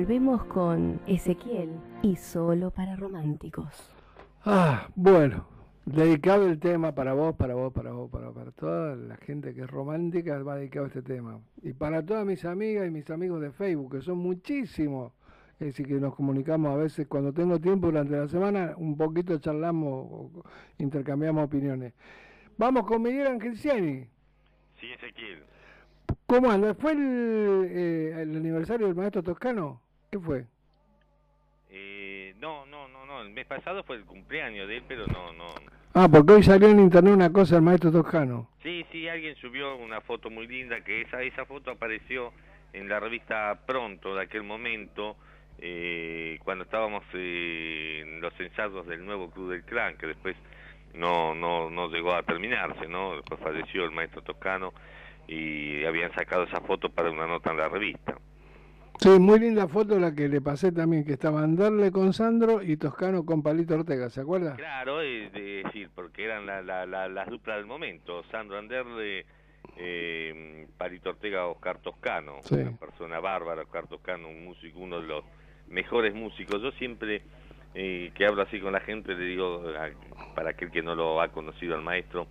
Volvemos 0.00 0.44
con 0.44 0.98
Ezequiel 1.06 1.68
y 2.00 2.16
solo 2.16 2.70
para 2.70 2.96
románticos. 2.96 3.92
Ah, 4.46 4.88
bueno, 4.94 5.46
dedicado 5.84 6.46
el 6.48 6.58
tema 6.58 6.94
para 6.94 7.12
vos, 7.12 7.36
para 7.36 7.52
vos, 7.52 7.70
para 7.70 7.92
vos, 7.92 8.10
para, 8.10 8.32
para 8.32 8.50
toda 8.50 8.96
la 8.96 9.18
gente 9.18 9.52
que 9.52 9.60
es 9.60 9.70
romántica, 9.70 10.42
va 10.42 10.56
dedicado 10.56 10.86
este 10.86 11.02
tema. 11.02 11.38
Y 11.62 11.74
para 11.74 12.02
todas 12.02 12.24
mis 12.24 12.46
amigas 12.46 12.88
y 12.88 12.90
mis 12.90 13.10
amigos 13.10 13.42
de 13.42 13.50
Facebook, 13.52 13.92
que 13.92 14.00
son 14.00 14.16
muchísimos. 14.16 15.12
Es 15.58 15.66
decir, 15.66 15.86
que 15.86 16.00
nos 16.00 16.14
comunicamos 16.14 16.72
a 16.72 16.76
veces 16.76 17.06
cuando 17.06 17.34
tengo 17.34 17.60
tiempo 17.60 17.88
durante 17.88 18.16
la 18.16 18.26
semana, 18.26 18.72
un 18.78 18.96
poquito 18.96 19.38
charlamos, 19.38 20.08
o 20.10 20.30
intercambiamos 20.78 21.44
opiniones. 21.44 21.92
Vamos 22.56 22.86
con 22.86 23.02
Miguel 23.02 23.26
Angelciani. 23.26 24.08
Sí, 24.80 24.86
Ezequiel. 24.94 25.42
¿Cómo 26.24 26.50
anda? 26.50 26.72
¿Fue 26.72 26.92
el, 26.92 27.66
eh, 27.68 28.22
el 28.22 28.34
aniversario 28.34 28.86
del 28.86 28.96
maestro 28.96 29.22
Toscano? 29.22 29.82
¿Qué 30.10 30.18
fue? 30.18 30.44
Eh, 31.70 32.34
no, 32.40 32.66
no, 32.66 32.88
no, 32.88 33.06
no. 33.06 33.22
El 33.22 33.30
mes 33.30 33.46
pasado 33.46 33.84
fue 33.84 33.96
el 33.96 34.04
cumpleaños 34.04 34.66
de 34.66 34.78
él, 34.78 34.82
pero 34.88 35.06
no, 35.06 35.32
no. 35.32 35.54
Ah, 35.94 36.08
porque 36.10 36.32
hoy 36.32 36.42
salió 36.42 36.68
en 36.68 36.80
internet 36.80 37.14
una 37.14 37.32
cosa 37.32 37.56
del 37.56 37.62
maestro 37.62 37.92
Toscano. 37.92 38.48
Sí, 38.62 38.84
sí, 38.90 39.08
alguien 39.08 39.36
subió 39.36 39.76
una 39.76 40.00
foto 40.00 40.30
muy 40.30 40.46
linda, 40.46 40.82
que 40.82 41.02
esa, 41.02 41.22
esa 41.22 41.44
foto 41.44 41.70
apareció 41.70 42.32
en 42.72 42.88
la 42.88 43.00
revista 43.00 43.60
Pronto 43.66 44.14
de 44.14 44.22
aquel 44.22 44.42
momento, 44.42 45.16
eh, 45.58 46.38
cuando 46.44 46.64
estábamos 46.64 47.04
eh, 47.14 48.00
en 48.02 48.20
los 48.20 48.38
ensayos 48.38 48.86
del 48.86 49.04
nuevo 49.04 49.30
Club 49.30 49.50
del 49.50 49.64
Clan, 49.64 49.96
que 49.96 50.06
después 50.06 50.36
no, 50.94 51.34
no, 51.34 51.70
no 51.70 51.88
llegó 51.88 52.14
a 52.14 52.22
terminarse, 52.22 52.88
¿no? 52.88 53.16
Después 53.16 53.40
falleció 53.40 53.84
el 53.84 53.90
maestro 53.92 54.22
Toscano 54.22 54.72
y 55.28 55.84
habían 55.84 56.12
sacado 56.14 56.44
esa 56.44 56.60
foto 56.60 56.88
para 56.88 57.10
una 57.10 57.26
nota 57.26 57.50
en 57.50 57.56
la 57.56 57.68
revista. 57.68 58.16
Sí, 59.02 59.08
muy 59.18 59.38
linda 59.40 59.66
foto 59.66 59.98
la 59.98 60.14
que 60.14 60.28
le 60.28 60.42
pasé 60.42 60.72
también, 60.72 61.06
que 61.06 61.12
estaba 61.14 61.42
Anderle 61.42 61.90
con 61.90 62.12
Sandro 62.12 62.62
y 62.62 62.76
Toscano 62.76 63.24
con 63.24 63.42
Palito 63.42 63.74
Ortega, 63.74 64.10
¿se 64.10 64.20
acuerda? 64.20 64.56
Claro, 64.56 65.00
es 65.00 65.32
de 65.32 65.62
decir, 65.64 65.88
porque 65.94 66.24
eran 66.24 66.44
la, 66.44 66.60
la, 66.60 66.84
la, 66.84 67.08
las 67.08 67.28
duplas 67.30 67.56
del 67.56 67.64
momento, 67.66 68.22
Sandro 68.24 68.58
Anderle, 68.58 69.24
eh, 69.78 70.66
Palito 70.76 71.10
Ortega, 71.10 71.46
Oscar 71.46 71.78
Toscano, 71.78 72.40
Sí. 72.42 72.56
una 72.56 72.76
persona 72.76 73.20
bárbara, 73.20 73.62
Oscar 73.62 73.86
Toscano, 73.86 74.28
un 74.28 74.44
músico, 74.44 74.78
uno 74.80 75.00
de 75.00 75.06
los 75.06 75.24
mejores 75.68 76.14
músicos. 76.14 76.60
Yo 76.60 76.70
siempre 76.72 77.22
eh, 77.74 78.10
que 78.14 78.26
hablo 78.26 78.42
así 78.42 78.60
con 78.60 78.72
la 78.74 78.80
gente 78.80 79.14
le 79.14 79.24
digo, 79.24 79.62
para 80.34 80.50
aquel 80.50 80.70
que 80.70 80.82
no 80.82 80.94
lo 80.94 81.22
ha 81.22 81.28
conocido 81.28 81.74
al 81.74 81.82
maestro, 81.82 82.26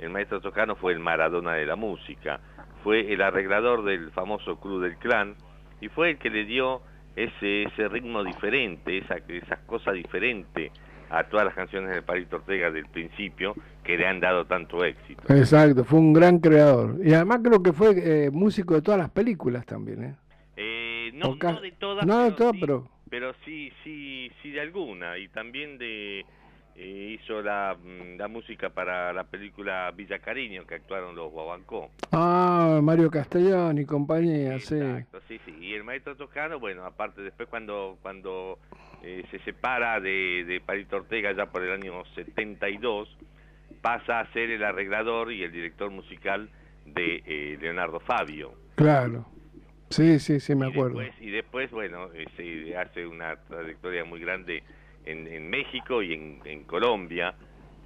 el 0.00 0.10
maestro 0.10 0.40
Toscano 0.40 0.74
fue 0.74 0.94
el 0.94 0.98
Maradona 0.98 1.54
de 1.54 1.64
la 1.66 1.76
música, 1.76 2.40
fue 2.82 3.12
el 3.12 3.22
arreglador 3.22 3.84
del 3.84 4.10
famoso 4.10 4.58
Club 4.58 4.82
del 4.82 4.96
Clan 4.96 5.36
y 5.80 5.88
fue 5.88 6.10
el 6.10 6.18
que 6.18 6.30
le 6.30 6.44
dio 6.44 6.80
ese, 7.16 7.64
ese 7.64 7.88
ritmo 7.88 8.22
diferente, 8.24 8.98
esa, 8.98 9.16
esas 9.28 9.58
cosas 9.66 9.94
diferentes 9.94 10.70
a 11.10 11.24
todas 11.24 11.46
las 11.46 11.54
canciones 11.54 11.94
de 11.94 12.02
Palito 12.02 12.36
Ortega 12.36 12.70
del 12.70 12.86
principio 12.86 13.54
que 13.82 13.96
le 13.96 14.06
han 14.06 14.20
dado 14.20 14.44
tanto 14.46 14.84
éxito. 14.84 15.22
Exacto, 15.34 15.84
fue 15.84 15.98
un 15.98 16.12
gran 16.12 16.38
creador. 16.38 16.96
Y 17.02 17.14
además 17.14 17.40
creo 17.42 17.62
que 17.62 17.72
fue 17.72 17.94
eh, 18.26 18.30
músico 18.30 18.74
de 18.74 18.82
todas 18.82 19.00
las 19.00 19.10
películas 19.10 19.64
también, 19.64 20.04
¿eh? 20.04 20.14
Eh, 20.56 21.10
no, 21.14 21.34
no 21.40 21.60
de 21.60 21.72
todas, 21.72 22.06
no 22.06 22.24
de 22.24 22.32
pero 22.32 22.50
sí- 22.52 22.58
pero- 22.60 22.88
pero 23.08 23.34
sí, 23.44 23.72
sí, 23.82 24.30
sí 24.42 24.50
de 24.50 24.60
alguna. 24.60 25.16
Y 25.16 25.28
también 25.28 25.78
de 25.78 26.26
hizo 26.84 27.42
la, 27.42 27.76
mm, 27.82 28.16
la 28.18 28.28
música 28.28 28.70
para 28.70 29.12
la 29.12 29.24
película 29.24 29.90
Villa 29.96 30.18
Cariño 30.20 30.64
que 30.66 30.76
actuaron 30.76 31.14
los 31.16 31.30
Guabancó. 31.32 31.90
Ah, 32.12 32.80
Mario 32.82 33.10
Castellón 33.10 33.78
y 33.78 33.84
compañía, 33.84 34.58
sí. 34.60 34.76
Exacto, 34.76 35.20
sí, 35.28 35.40
sí. 35.44 35.56
Y 35.60 35.74
el 35.74 35.84
maestro 35.84 36.16
Toscano, 36.16 36.60
bueno, 36.60 36.84
aparte 36.84 37.22
después 37.22 37.48
cuando 37.48 37.98
cuando 38.02 38.58
eh, 39.02 39.24
se 39.30 39.38
separa 39.40 40.00
de, 40.00 40.44
de 40.46 40.60
Palito 40.60 40.96
Ortega 40.96 41.32
ya 41.32 41.46
por 41.46 41.62
el 41.62 41.72
año 41.72 42.04
72, 42.14 43.08
pasa 43.82 44.20
a 44.20 44.32
ser 44.32 44.50
el 44.50 44.62
arreglador 44.64 45.32
y 45.32 45.42
el 45.42 45.52
director 45.52 45.90
musical 45.90 46.48
de 46.84 47.22
eh, 47.26 47.58
Leonardo 47.60 48.00
Fabio. 48.00 48.54
Claro. 48.76 49.26
Sí, 49.90 50.18
sí, 50.18 50.38
sí, 50.38 50.54
me 50.54 50.66
acuerdo. 50.66 50.98
Después- 51.00 51.20
y 51.22 51.30
después, 51.30 51.70
bueno, 51.70 52.08
eh, 52.14 52.26
se 52.36 52.76
hace 52.76 53.06
una 53.06 53.36
trayectoria 53.36 54.04
muy 54.04 54.20
grande 54.20 54.62
en, 55.04 55.26
en 55.26 55.48
México 55.50 56.02
y 56.02 56.12
en, 56.14 56.40
en 56.44 56.64
Colombia. 56.64 57.34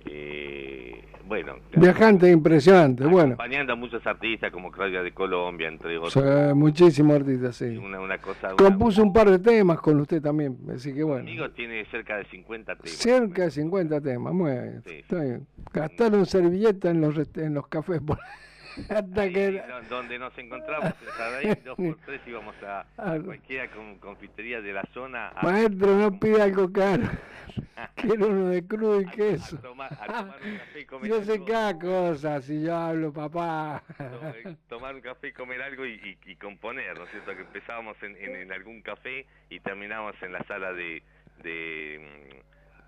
Eh, 0.05 1.01
bueno, 1.29 1.55
Viajante 1.77 2.29
impresionante, 2.29 3.05
bueno. 3.07 3.35
acompañando 3.35 3.73
a 3.75 3.77
muchos 3.77 4.05
artistas 4.05 4.51
como 4.51 4.73
Claudia 4.73 5.03
de 5.03 5.13
Colombia, 5.13 5.69
entre 5.69 5.97
otros. 5.97 6.13
Sí, 6.13 6.21
muchísimos 6.55 7.15
artistas, 7.21 7.55
sí. 7.57 7.77
Una, 7.77 8.01
una 8.01 8.19
cosa. 8.19 8.49
una- 8.49 8.57
Compuso 8.57 9.03
un 9.05 9.13
par 9.13 9.31
de 9.31 9.39
temas 9.39 9.79
con 9.81 10.01
usted 10.01 10.21
también, 10.21 10.59
así 10.75 10.93
que 10.93 11.05
bueno. 11.05 11.21
Conmigo 11.25 11.49
tiene 11.53 11.85
cerca 11.87 12.17
de 12.17 12.25
50 12.25 12.75
temas. 12.75 12.91
Cerca 12.91 13.43
de 13.45 13.51
50 13.53 14.01
temas, 14.01 14.35
muy 14.35 14.51
bien. 14.51 14.83
Está 14.85 15.21
bien. 15.23 15.47
Gastaron 15.73 16.27
servilleta 16.27 16.91
en 16.91 17.01
los, 17.01 17.15
en 17.37 17.55
los 17.55 17.69
cafés 17.69 18.01
por- 18.01 18.19
hasta 18.89 19.29
que... 19.31 19.51
Do- 19.53 19.83
Donde 19.89 20.19
nos 20.19 20.37
encontramos 20.39 20.93
en 21.03 21.09
Sadaí, 21.17 21.55
dos 21.65 21.77
por 21.77 21.97
tres 22.05 22.21
íbamos 22.27 22.55
a 22.63 22.87
Ah. 22.99 23.19
cualquiera 23.25 23.69
con 23.71 23.99
confitería 23.99 24.61
de 24.61 24.73
la 24.73 24.83
zona 24.95 25.29
a, 25.31 25.43
Maestro, 25.45 25.97
no 25.97 26.19
pida 26.19 26.45
algo 26.45 26.73
caro. 26.73 27.03
Quiero 27.97 28.29
uno 28.29 28.49
de 28.51 28.65
crudo 28.67 29.01
y 29.01 29.07
queso. 29.07 29.57
a 29.57 29.61
tomar, 29.61 29.93
a 29.93 30.07
tomar 30.07 30.37
un 30.45 30.57
café 30.59 30.81
y 30.81 30.85
comer 30.87 31.11
Yo 31.11 31.23
sé 31.25 31.33
algo. 31.33 31.45
cada 31.47 31.79
cosa, 31.79 32.41
si 32.41 32.63
yo 32.63 32.77
hablo, 32.77 33.13
papá. 33.13 33.83
to- 33.99 34.57
tomar 34.69 34.95
un 34.95 35.01
café 35.01 35.29
y 35.29 35.33
comer 35.33 35.61
algo 35.63 35.85
y, 35.85 35.93
y- 35.95 36.31
y 36.31 36.37
componer, 36.37 36.97
¿no 36.97 37.05
es 37.05 37.11
cierto? 37.11 37.35
Que 37.35 37.43
empezábamos 37.43 38.01
en, 38.03 38.17
en- 38.17 38.37
en 38.37 38.53
algún 38.53 38.83
café 38.83 39.27
y 39.51 39.61
terminábamos 39.61 40.15
en 40.23 40.33
la 40.33 40.43
sala 40.45 40.73
de, 40.73 41.03
de, 41.43 41.99
mm, 42.01 42.37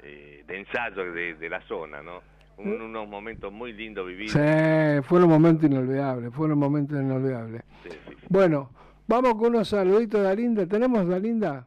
eh, 0.04 0.44
de 0.46 0.58
ensayo 0.58 1.12
de, 1.12 1.34
de 1.34 1.48
la 1.48 1.60
zona, 1.62 2.02
¿no? 2.02 2.22
Un- 2.56 2.80
unos 2.82 3.08
momentos 3.08 3.52
muy 3.52 3.72
lindos 3.72 4.06
vividos. 4.06 4.32
Sí, 4.32 5.02
fueron 5.08 5.28
momentos 5.28 5.64
inolvidables, 5.70 6.32
fueron 6.34 6.58
momentos 6.58 7.00
inolvidables. 7.00 7.62
Sí, 7.82 7.90
sí, 7.90 8.14
sí. 8.20 8.26
Bueno, 8.28 8.70
vamos 9.08 9.34
con 9.34 9.48
unos 9.54 9.68
saluditos 9.68 10.22
de 10.22 10.28
Alinda. 10.28 10.66
¿Tenemos 10.66 11.06
Dalinda? 11.08 11.66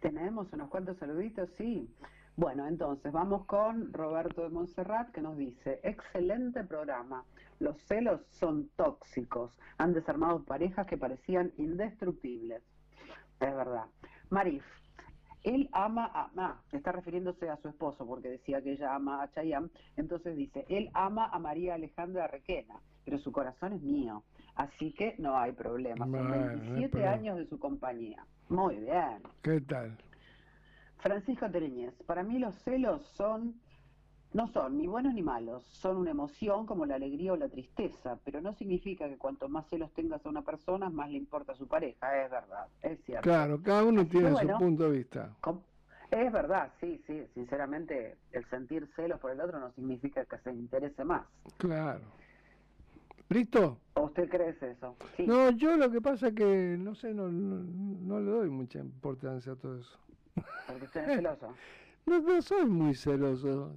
Tenemos 0.00 0.52
unos 0.52 0.68
cuantos 0.68 0.96
saluditos, 0.98 1.50
sí. 1.56 1.88
Bueno, 2.36 2.68
entonces 2.68 3.10
vamos 3.10 3.44
con 3.46 3.92
Roberto 3.92 4.42
de 4.44 4.50
Montserrat 4.50 5.10
que 5.10 5.20
nos 5.20 5.36
dice, 5.36 5.80
excelente 5.82 6.62
programa. 6.62 7.24
Los 7.58 7.76
celos 7.82 8.20
son 8.30 8.68
tóxicos. 8.76 9.58
Han 9.78 9.92
desarmado 9.92 10.44
parejas 10.44 10.86
que 10.86 10.96
parecían 10.96 11.50
indestructibles. 11.56 12.62
Es 13.40 13.54
verdad. 13.56 13.86
Marif, 14.30 14.62
él 15.44 15.68
ama 15.72 16.10
a... 16.12 16.30
Ah, 16.36 16.60
está 16.72 16.92
refiriéndose 16.92 17.48
a 17.48 17.56
su 17.58 17.68
esposo 17.68 18.06
porque 18.06 18.28
decía 18.28 18.60
que 18.62 18.72
ella 18.72 18.94
ama 18.94 19.22
a 19.22 19.30
Chayanne. 19.32 19.70
Entonces 19.96 20.36
dice, 20.36 20.64
él 20.68 20.90
ama 20.94 21.26
a 21.32 21.38
María 21.38 21.74
Alejandra 21.74 22.26
Requena, 22.26 22.80
pero 23.04 23.18
su 23.18 23.32
corazón 23.32 23.72
es 23.74 23.82
mío. 23.82 24.22
Así 24.54 24.92
que 24.92 25.14
no 25.18 25.36
hay 25.38 25.52
problema. 25.52 26.04
Son 26.04 26.10
Bueno, 26.10 26.28
no 26.28 26.34
hay 26.34 26.48
27 26.56 26.88
problema. 26.90 27.12
años 27.12 27.36
de 27.38 27.46
su 27.46 27.58
compañía. 27.58 28.26
Muy 28.48 28.76
bien. 28.76 29.22
¿Qué 29.42 29.60
tal? 29.60 29.96
Francisco 30.98 31.48
Tereñez, 31.50 31.94
para 32.06 32.22
mí 32.24 32.38
los 32.40 32.54
celos 32.62 33.06
son, 33.14 33.54
no 34.32 34.46
son 34.48 34.76
ni 34.76 34.86
buenos 34.86 35.14
ni 35.14 35.22
malos, 35.22 35.64
son 35.64 35.96
una 35.96 36.10
emoción 36.10 36.66
como 36.66 36.84
la 36.86 36.96
alegría 36.96 37.32
o 37.32 37.36
la 37.36 37.48
tristeza, 37.48 38.18
pero 38.24 38.40
no 38.40 38.52
significa 38.54 39.08
que 39.08 39.16
cuanto 39.16 39.48
más 39.48 39.66
celos 39.68 39.92
tengas 39.94 40.24
a 40.24 40.28
una 40.28 40.42
persona, 40.42 40.90
más 40.90 41.10
le 41.10 41.16
importa 41.16 41.52
a 41.52 41.56
su 41.56 41.66
pareja, 41.66 42.24
es 42.24 42.30
verdad, 42.30 42.66
es 42.82 43.00
cierto. 43.04 43.22
Claro, 43.22 43.62
cada 43.62 43.84
uno 43.84 44.06
tiene 44.06 44.30
bueno. 44.30 44.52
su 44.52 44.58
punto 44.58 44.90
de 44.90 44.98
vista. 44.98 45.34
Es 46.10 46.32
verdad, 46.32 46.72
sí, 46.80 47.02
sí, 47.06 47.22
sinceramente 47.34 48.16
el 48.32 48.44
sentir 48.48 48.88
celos 48.96 49.20
por 49.20 49.30
el 49.30 49.40
otro 49.40 49.60
no 49.60 49.70
significa 49.72 50.24
que 50.24 50.38
se 50.38 50.52
interese 50.52 51.04
más. 51.04 51.26
Claro. 51.58 52.04
¿Listo? 53.28 53.78
¿O 53.94 54.04
usted 54.04 54.28
cree 54.30 54.56
eso? 54.58 54.96
Sí. 55.16 55.26
No, 55.26 55.50
yo 55.50 55.76
lo 55.76 55.90
que 55.90 56.00
pasa 56.00 56.28
es 56.28 56.34
que, 56.34 56.76
no 56.78 56.94
sé, 56.94 57.12
no, 57.12 57.28
no, 57.28 57.62
no 57.62 58.20
le 58.20 58.30
doy 58.30 58.48
mucha 58.48 58.78
importancia 58.78 59.52
a 59.52 59.56
todo 59.56 59.78
eso. 59.78 59.98
Porque 60.66 60.84
usted 60.84 61.08
es 61.08 61.16
celoso. 61.16 61.54
No, 62.06 62.20
no 62.20 62.40
soy 62.40 62.64
muy 62.64 62.94
celoso. 62.94 63.76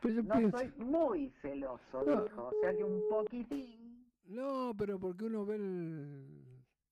Pues 0.00 0.14
yo 0.14 0.22
No 0.22 0.34
pienso- 0.34 0.58
soy 0.58 0.72
muy 0.78 1.30
celoso, 1.42 2.04
No. 2.06 2.22
dijo, 2.24 2.42
o 2.48 2.52
sea 2.60 2.74
que 2.76 2.84
un 2.84 3.02
poquitín. 3.08 4.06
No, 4.26 4.72
pero 4.78 4.98
porque 4.98 5.24
uno 5.24 5.44
ve 5.44 5.56
el... 5.56 6.44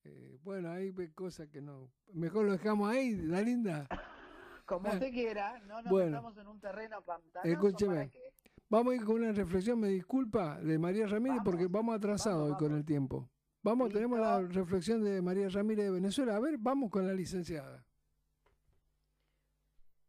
eh, 0.05 0.39
bueno, 0.43 0.71
ahí 0.71 0.91
ve 0.91 1.13
cosas 1.13 1.49
que 1.49 1.61
no... 1.61 1.91
Mejor 2.13 2.47
lo 2.47 2.53
dejamos 2.53 2.91
ahí, 2.91 3.15
la 3.17 3.41
linda. 3.43 3.87
Como 4.67 4.89
usted 4.91 5.11
quiera, 5.11 5.59
no 5.61 5.81
nos 5.81 5.91
Bueno. 5.91 6.11
metamos 6.11 6.37
en 6.37 6.47
un 6.47 6.61
terreno 6.61 7.01
pantanoso 7.03 7.49
Escúcheme. 7.51 7.95
para 7.95 8.09
que... 8.09 8.21
Vamos 8.71 8.93
a 8.93 8.97
ir 8.97 9.05
con 9.05 9.17
una 9.17 9.33
reflexión, 9.33 9.81
me 9.81 9.89
disculpa, 9.89 10.61
de 10.61 10.79
María 10.79 11.07
Ramírez, 11.07 11.41
porque 11.43 11.69
vamos 11.69 11.95
atrasados 11.97 12.51
hoy 12.51 12.57
con 12.59 12.75
el 12.75 12.85
tiempo. 12.85 13.31
Vamos, 13.63 13.91
tenemos 13.91 14.19
la 14.21 14.43
reflexión 14.43 15.03
de 15.03 15.23
María 15.23 15.49
Ramírez 15.49 15.87
de 15.87 15.91
Venezuela. 15.93 16.37
A 16.37 16.41
ver, 16.41 16.59
vamos 16.59 16.91
con 16.91 17.07
la 17.07 17.15
licenciada. 17.15 17.83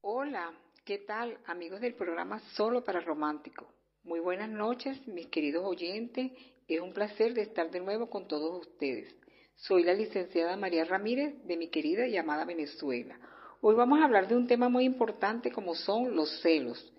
Hola, 0.01 0.51
¿qué 0.89 0.97
tal 0.97 1.37
amigos 1.45 1.81
del 1.81 1.93
programa 1.93 2.39
Solo 2.55 2.83
para 2.83 2.99
Romántico? 2.99 3.67
Muy 4.01 4.19
buenas 4.19 4.49
noches, 4.49 5.07
mis 5.07 5.27
queridos 5.27 5.63
oyentes. 5.63 6.31
Es 6.67 6.81
un 6.81 6.93
placer 6.93 7.35
de 7.35 7.43
estar 7.43 7.69
de 7.69 7.79
nuevo 7.79 8.09
con 8.09 8.27
todos 8.27 8.65
ustedes. 8.65 9.15
Soy 9.55 9.83
la 9.83 9.93
licenciada 9.93 10.57
María 10.57 10.85
Ramírez 10.85 11.45
de 11.45 11.57
mi 11.57 11.67
querida 11.67 12.07
y 12.07 12.17
amada 12.17 12.43
Venezuela. 12.43 13.19
Hoy 13.61 13.75
vamos 13.75 13.99
a 13.99 14.05
hablar 14.05 14.27
de 14.27 14.35
un 14.35 14.47
tema 14.47 14.67
muy 14.67 14.83
importante 14.83 15.51
como 15.51 15.75
son 15.75 16.15
los 16.15 16.41
celos. 16.41 16.91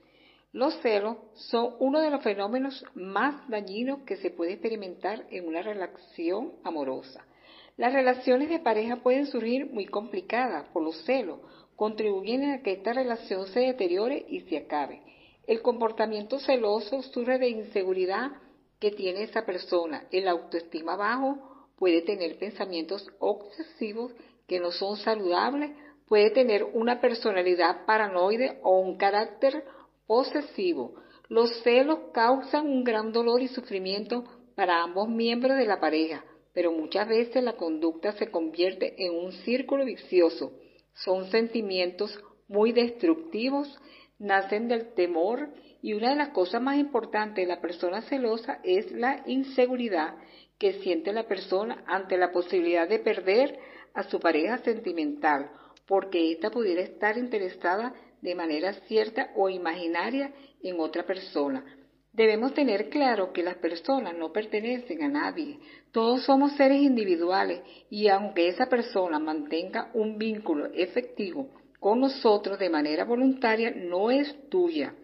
Los 0.53 0.81
celos 0.83 1.17
son 1.35 1.75
uno 1.81 1.99
de 1.99 2.11
los 2.11 2.23
fenómenos 2.23 2.85
más 2.95 3.49
dañinos 3.49 4.05
que 4.05 4.19
se 4.19 4.31
puede 4.31 4.53
experimentar 4.53 5.27
en 5.31 5.49
una 5.49 5.63
relación 5.63 6.53
amorosa. 6.63 7.27
Las 7.77 7.93
relaciones 7.93 8.51
de 8.51 8.61
pareja 8.61 9.03
pueden 9.03 9.27
surgir 9.27 9.67
muy 9.67 9.87
complicadas 9.87 10.69
por 10.69 10.85
los 10.85 11.03
celos, 11.05 11.41
contribuyen 11.81 12.45
a 12.51 12.63
que 12.63 12.73
esta 12.73 12.93
relación 12.93 13.47
se 13.47 13.61
deteriore 13.61 14.27
y 14.29 14.41
se 14.41 14.59
acabe. 14.59 15.01
El 15.47 15.63
comportamiento 15.63 16.39
celoso 16.39 17.01
surge 17.01 17.39
de 17.39 17.49
inseguridad 17.49 18.33
que 18.79 18.91
tiene 18.91 19.23
esa 19.23 19.47
persona, 19.47 20.05
el 20.13 20.29
autoestima 20.29 20.95
bajo 20.97 21.39
puede 21.79 22.03
tener 22.03 22.37
pensamientos 22.37 23.09
obsesivos 23.19 24.13
que 24.47 24.61
no 24.61 24.73
son 24.73 24.99
saludables, 24.99 25.71
puede 26.07 26.31
tener 26.33 26.65
una 26.65 27.01
personalidad 27.01 27.87
paranoide 27.87 28.59
o 28.63 28.79
un 28.79 28.99
carácter 28.99 29.65
posesivo. 30.07 30.97
Los 31.31 31.63
celos 31.63 31.99
causan 32.13 32.67
un 32.67 32.85
gran 32.85 33.11
dolor 33.11 33.41
y 33.41 33.49
sufrimiento 33.49 34.25
para 34.55 34.83
ambos 34.83 35.09
miembros 35.09 35.57
de 35.57 35.65
la 35.65 35.81
pareja, 35.81 36.27
pero 36.53 36.73
muchas 36.73 37.09
veces 37.09 37.43
la 37.43 37.55
conducta 37.55 38.13
se 38.13 38.31
convierte 38.31 39.03
en 39.03 39.15
un 39.15 39.33
círculo 39.33 39.87
vicioso. 39.87 40.53
Son 41.05 41.31
sentimientos 41.31 42.19
muy 42.49 42.73
destructivos, 42.73 43.81
nacen 44.19 44.69
del 44.69 44.93
temor 44.95 45.49
y 45.83 45.95
una 45.95 46.11
de 46.11 46.17
las 46.17 46.29
cosas 46.31 46.61
más 46.61 46.77
importantes 46.77 47.47
de 47.47 47.55
la 47.55 47.61
persona 47.61 48.03
celosa 48.03 48.61
es 48.63 48.93
la 48.93 49.23
inseguridad 49.27 50.17
que 50.59 50.75
siente 50.75 51.13
la 51.13 51.27
persona 51.27 51.83
ante 51.87 52.19
la 52.19 52.33
posibilidad 52.33 52.87
de 52.87 52.99
perder 52.99 53.59
a 53.95 54.03
su 54.03 54.21
pareja 54.21 54.59
sentimental, 54.59 55.51
porque 55.87 56.33
ésta 56.33 56.51
pudiera 56.51 56.83
estar 56.83 57.17
interesada 57.17 57.95
de 58.21 58.35
manera 58.35 58.75
cierta 58.87 59.31
o 59.37 59.49
imaginaria 59.49 60.33
en 60.63 60.79
otra 60.79 61.05
persona. 61.05 61.65
Debemos 62.13 62.55
tener 62.55 62.89
claro 62.89 63.33
que 63.33 63.43
las 63.43 63.57
personas 63.57 64.17
no 64.17 64.33
pertenecen 64.33 65.03
a 65.05 65.09
nadie. 65.09 65.59
Todos 65.93 66.25
somos 66.25 66.53
seres 66.57 66.83
individuales 66.83 67.61
y 67.89 68.09
aunque 68.09 68.49
esa 68.49 68.67
persona 68.67 69.19
mantenga 69.19 69.91
un 69.95 70.19
vínculo 70.19 70.67
efectivo 70.75 71.51
con 71.79 72.01
nosotros 72.01 72.59
de 72.59 72.69
manera 72.69 73.05
voluntaria, 73.05 73.73
no 73.75 74.11
es 74.11 74.49
tuya. 74.51 74.95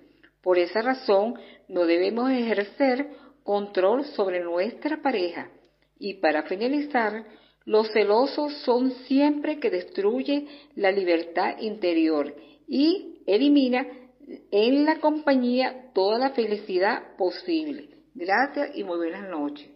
Por 0.43 0.59
esa 0.59 0.83
razón, 0.83 1.35
no 1.69 1.87
debemos 1.87 2.31
ejercer 2.31 3.09
control 3.43 4.05
sobre 4.05 4.41
nuestra 4.41 5.01
pareja. 5.01 5.51
Y 5.99 6.15
para 6.15 6.43
finalizar, 6.43 7.25
los 7.65 7.91
celosos 7.93 8.53
son 8.65 8.91
siempre 9.07 9.59
que 9.59 9.71
destruye 9.71 10.47
la 10.75 10.93
libertad 10.93 11.59
interior 11.61 12.35
y 12.69 13.23
elimina 13.27 13.87
en 14.51 14.85
la 14.85 15.01
compañía 15.01 15.91
toda 15.95 16.19
la 16.19 16.31
felicidad 16.31 17.17
posible. 17.17 17.91
Gracias 18.15 18.71
y 18.75 18.85
muy 18.85 18.97
buenas 18.97 19.29
noches. 19.29 19.76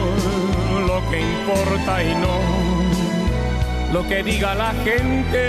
que 1.09 1.21
importa 1.21 2.03
y 2.03 2.15
no 2.15 2.35
lo 3.93 4.07
que 4.07 4.23
diga 4.23 4.53
la 4.55 4.73
gente. 4.83 5.43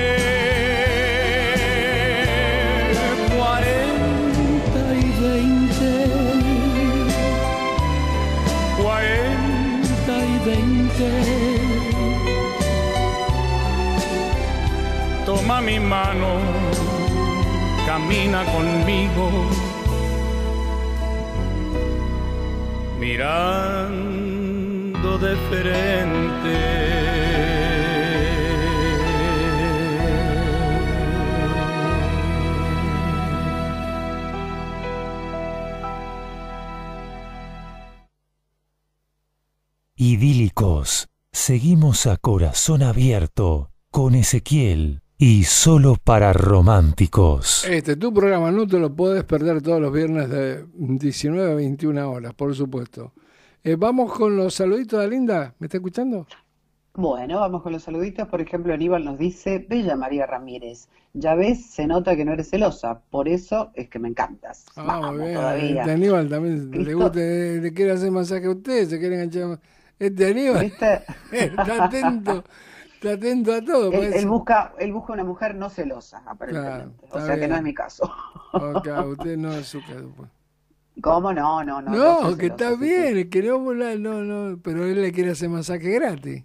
Cuarenta 3.37 4.83
y 4.95 5.09
veinte, 5.21 5.93
cuarenta 8.81 10.15
y 10.33 10.39
veinte. 10.49 11.11
Toma 15.27 15.61
mi 15.61 15.79
mano, 15.81 16.31
camina 17.87 18.45
conmigo, 18.45 19.27
mirando 22.99 24.12
mirando 25.03 25.29
idílicos, 39.97 41.09
seguimos 41.33 42.07
a 42.07 42.17
corazón 42.17 42.83
abierto 42.83 43.71
con 43.91 44.15
Ezequiel 44.15 45.03
y 45.19 45.45
solo 45.45 45.97
para 46.03 46.33
románticos. 46.33 47.65
Este, 47.69 47.97
tu 47.97 48.13
programa 48.13 48.51
no 48.51 48.67
te 48.67 48.79
lo 48.79 48.95
puedes 48.95 49.25
perder 49.25 49.63
todos 49.63 49.81
los 49.81 49.93
viernes 49.93 50.29
de 50.29 50.67
19 50.75 51.53
a 51.53 51.55
21 51.55 52.11
horas, 52.11 52.35
por 52.35 52.55
supuesto. 52.55 53.13
Eh, 53.65 53.77
vamos 53.77 54.13
con 54.13 54.37
los 54.37 54.55
saluditos 54.55 55.01
de 55.01 55.09
Linda. 55.09 55.55
¿Me 55.59 55.67
está 55.67 55.77
escuchando? 55.77 56.27
Bueno, 56.95 57.41
vamos 57.41 57.63
con 57.63 57.73
los 57.73 57.83
saluditos. 57.85 58.29
Por 58.29 58.41
ejemplo, 58.41 58.75
Aníbal 58.75 59.05
nos 59.05 59.19
dice, 59.19 59.65
Bella 59.69 59.97
María 59.97 60.27
Ramírez, 60.27 60.89
ya 61.15 61.35
ves, 61.35 61.65
se 61.71 61.87
nota 61.87 62.17
que 62.17 62.25
no 62.25 62.33
eres 62.33 62.51
celosa, 62.51 63.01
por 63.11 63.29
eso 63.29 63.71
es 63.75 63.89
que 63.89 63.99
me 63.99 64.09
encantas. 64.09 64.67
Ah, 64.77 64.83
Vamos 64.85 65.19
bien. 65.19 65.35
todavía. 65.35 65.81
Este 65.81 65.91
Aníbal 65.93 66.29
también 66.29 66.71
le 66.71 66.95
gusta, 66.95 67.19
le 67.21 67.73
quiere 67.73 67.93
hacer 67.93 68.11
masaje 68.11 68.47
a 68.47 68.51
usted, 68.51 68.89
se 68.89 68.99
quiere 68.99 69.15
enganchar. 69.23 69.61
Este 69.99 70.27
Aníbal 70.27 70.65
está 71.31 71.85
atento, 71.85 72.45
está 72.95 73.13
atento 73.13 73.53
a 73.55 73.63
todo. 73.65 73.93
Él, 73.93 73.99
parece. 74.01 74.19
él 74.19 74.29
busca, 74.29 74.75
él 74.79 74.93
busca 74.93 75.13
una 75.15 75.25
mujer 75.25 75.55
no 75.55 75.71
celosa, 75.71 76.23
aparentemente. 76.27 77.07
está 77.07 77.19
o 77.19 77.27
sea 77.27 77.39
que 77.39 77.49
no 77.49 77.57
es 77.57 77.63
mi 77.63 77.73
caso. 77.75 78.11
Ok, 78.53 78.89
usted 79.07 79.37
no 79.39 79.53
es 79.53 79.67
su 79.67 79.81
caso. 79.81 80.13
pues. 80.17 80.29
¿Cómo 81.01 81.33
no? 81.33 81.65
No, 81.65 81.81
no. 81.83 81.91
No, 81.91 82.37
que 82.37 82.47
está 82.47 82.75
bien, 82.77 83.29
que 83.31 83.43
no, 83.43 83.59
no, 83.73 84.25
no, 84.25 84.59
pero 84.63 84.85
él 84.85 85.01
le 85.01 85.13
quiere 85.13 85.31
hacer 85.31 85.49
masaje 85.49 85.91
gratis. 85.91 86.45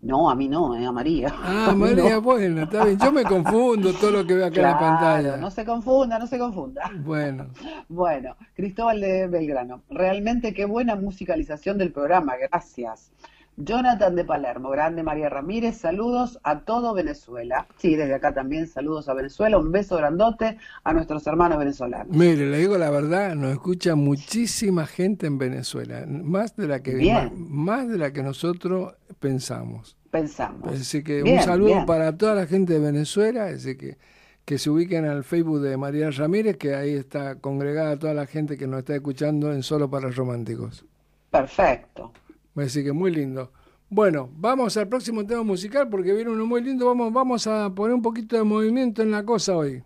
No, 0.00 0.28
a 0.28 0.34
mí 0.34 0.48
no, 0.48 0.74
eh, 0.76 0.84
a 0.84 0.92
María. 0.92 1.32
Ah, 1.42 1.70
A 1.70 1.74
María, 1.74 2.16
no. 2.16 2.20
bueno, 2.20 2.64
está 2.64 2.84
bien. 2.84 2.98
Yo 2.98 3.10
me 3.12 3.24
confundo 3.24 3.94
todo 3.94 4.10
lo 4.10 4.26
que 4.26 4.34
veo 4.34 4.46
acá 4.46 4.60
en 4.60 4.66
la 4.66 4.78
pantalla. 4.78 5.36
No 5.38 5.50
se 5.50 5.64
confunda, 5.64 6.18
no 6.18 6.26
se 6.26 6.38
confunda. 6.38 6.90
Bueno, 6.92 7.50
Bueno, 7.88 8.36
Cristóbal 8.54 9.00
de 9.00 9.26
Belgrano, 9.28 9.82
realmente 9.88 10.52
qué 10.54 10.64
buena 10.66 10.96
musicalización 10.96 11.78
del 11.78 11.92
programa, 11.92 12.34
gracias. 12.36 13.12
Jonathan 13.56 14.16
de 14.16 14.24
Palermo, 14.24 14.70
grande 14.70 15.02
María 15.04 15.28
Ramírez, 15.28 15.76
saludos 15.78 16.40
a 16.42 16.60
todo 16.60 16.92
Venezuela. 16.92 17.66
Sí, 17.78 17.94
desde 17.94 18.14
acá 18.14 18.34
también 18.34 18.66
saludos 18.66 19.08
a 19.08 19.14
Venezuela, 19.14 19.58
un 19.58 19.70
beso 19.70 19.96
grandote 19.96 20.58
a 20.82 20.92
nuestros 20.92 21.24
hermanos 21.26 21.58
venezolanos. 21.58 22.08
mire, 22.08 22.46
le 22.50 22.58
digo 22.58 22.76
la 22.78 22.90
verdad, 22.90 23.34
nos 23.36 23.52
escucha 23.52 23.94
muchísima 23.94 24.86
gente 24.86 25.26
en 25.28 25.38
Venezuela, 25.38 26.04
más 26.08 26.56
de 26.56 26.66
la 26.66 26.80
que 26.82 26.94
Bien. 26.94 27.30
más, 27.32 27.76
más 27.84 27.88
de 27.88 27.98
la 27.98 28.12
que 28.12 28.22
nosotros 28.24 28.94
pensamos. 29.20 29.96
Pensamos. 30.10 30.68
Así 30.68 31.02
que 31.04 31.22
Bien, 31.22 31.38
un 31.38 31.44
saludo 31.44 31.68
bien. 31.74 31.86
para 31.86 32.16
toda 32.16 32.34
la 32.34 32.46
gente 32.46 32.72
de 32.74 32.80
Venezuela, 32.80 33.46
así 33.46 33.76
que 33.76 33.98
que 34.44 34.58
se 34.58 34.68
ubiquen 34.68 35.06
al 35.06 35.24
Facebook 35.24 35.60
de 35.60 35.76
María 35.78 36.10
Ramírez, 36.10 36.58
que 36.58 36.74
ahí 36.74 36.92
está 36.92 37.36
congregada 37.36 37.98
toda 37.98 38.12
la 38.12 38.26
gente 38.26 38.58
que 38.58 38.66
nos 38.66 38.80
está 38.80 38.94
escuchando 38.94 39.50
en 39.52 39.62
Solo 39.62 39.88
para 39.88 40.10
Románticos. 40.10 40.84
Perfecto. 41.30 42.12
Así 42.56 42.84
que 42.84 42.92
muy 42.92 43.10
lindo. 43.10 43.50
Bueno, 43.88 44.28
vamos 44.36 44.76
al 44.76 44.88
próximo 44.88 45.24
tema 45.26 45.42
musical 45.42 45.88
porque 45.88 46.12
viene 46.12 46.30
uno 46.30 46.46
muy 46.46 46.62
lindo. 46.62 46.86
Vamos, 46.86 47.12
vamos 47.12 47.46
a 47.46 47.70
poner 47.70 47.94
un 47.94 48.02
poquito 48.02 48.36
de 48.36 48.42
movimiento 48.44 49.02
en 49.02 49.10
la 49.10 49.24
cosa 49.24 49.56
hoy. 49.56 49.82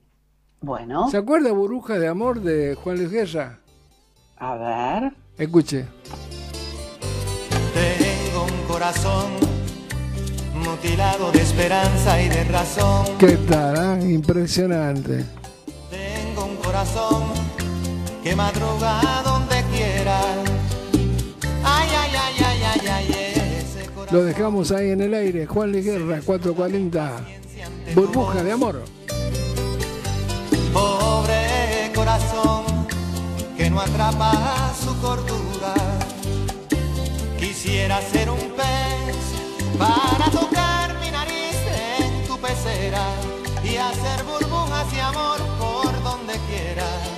Bueno, 0.60 1.08
¿Se 1.10 1.16
acuerda 1.16 1.52
Burbuja 1.52 1.98
de 1.98 2.08
Amor 2.08 2.40
de 2.40 2.74
Juan 2.74 2.96
Luis 2.96 3.10
Guerra? 3.10 3.60
a 4.38 4.54
ver. 4.56 5.12
Escuche. 5.36 5.84
Tengo 7.74 8.44
un 8.44 8.66
corazón 8.66 9.30
mutilado 10.64 11.30
de 11.32 11.40
esperanza 11.40 12.20
y 12.22 12.28
de 12.28 12.44
razón. 12.44 13.06
¿Qué 13.18 13.36
tal? 13.48 13.76
ah? 13.76 13.98
Impresionante. 14.02 15.24
Tengo 15.90 16.44
un 16.46 16.56
corazón 16.56 17.22
que 18.22 18.34
madruga 18.34 19.00
donde 19.24 19.62
quiera. 19.72 20.20
Lo 24.10 24.24
dejamos 24.24 24.72
ahí 24.72 24.90
en 24.90 25.02
el 25.02 25.12
aire. 25.12 25.46
Juan 25.46 25.70
Luis 25.70 25.84
Guerra, 25.84 26.20
440. 26.24 27.20
Burbuja 27.94 28.42
de 28.42 28.52
Amor. 28.52 28.82
Pobre 30.72 31.92
corazón 31.94 32.64
que 33.56 33.68
no 33.68 33.80
atrapa 33.80 34.72
su 34.82 34.98
cordura. 35.00 35.74
Quisiera 37.38 38.00
ser 38.00 38.30
un 38.30 38.38
pez 38.38 39.16
para 39.78 40.30
tocar 40.30 40.98
mi 41.00 41.10
nariz 41.10 41.56
en 42.00 42.26
tu 42.26 42.38
pecera 42.38 43.04
y 43.62 43.76
hacer 43.76 44.24
burbujas 44.24 44.90
de 44.90 45.00
amor 45.02 45.38
por 45.58 46.02
donde 46.02 46.32
quiera. 46.48 47.17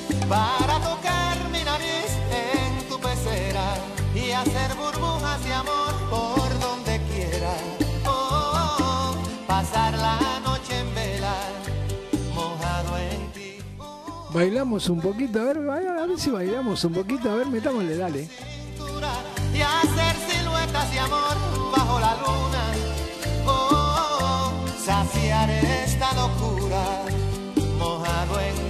para 0.31 0.79
tocar 0.79 1.35
mi 1.51 1.61
nariz 1.61 2.09
en 2.31 2.87
tu 2.87 2.97
pecera 2.99 3.67
y 4.15 4.31
hacer 4.31 4.69
burbujas 4.75 5.43
de 5.43 5.53
amor 5.53 5.93
por 6.09 6.49
donde 6.59 7.01
quiera. 7.11 7.53
Oh, 8.05 8.09
oh, 8.09 8.77
oh, 8.79 9.45
pasar 9.45 9.91
la 9.97 10.17
noche 10.39 10.79
en 10.79 10.95
vela, 10.95 11.35
mojado 12.33 12.97
en 12.97 13.31
ti. 13.33 13.57
Bailamos 14.33 14.87
un 14.87 15.01
poquito, 15.01 15.41
a 15.41 15.45
ver, 15.45 15.57
a 15.57 16.07
ver 16.07 16.17
si 16.17 16.29
bailamos 16.29 16.81
un 16.85 16.93
poquito, 16.93 17.29
a 17.29 17.35
ver, 17.35 17.47
metámosle, 17.47 17.97
dale. 17.97 18.29
y 19.53 19.61
hacer 19.61 20.15
siluetas 20.29 20.91
de 20.91 20.99
amor 20.99 21.35
bajo 21.75 21.99
la 21.99 22.13
luna. 22.23 22.63
Oh, 23.45 23.67
oh, 23.71 24.17
oh, 24.21 24.67
saciar 24.79 25.49
esta 25.49 26.13
locura 26.13 26.83
mojado 27.77 28.39
en 28.39 28.60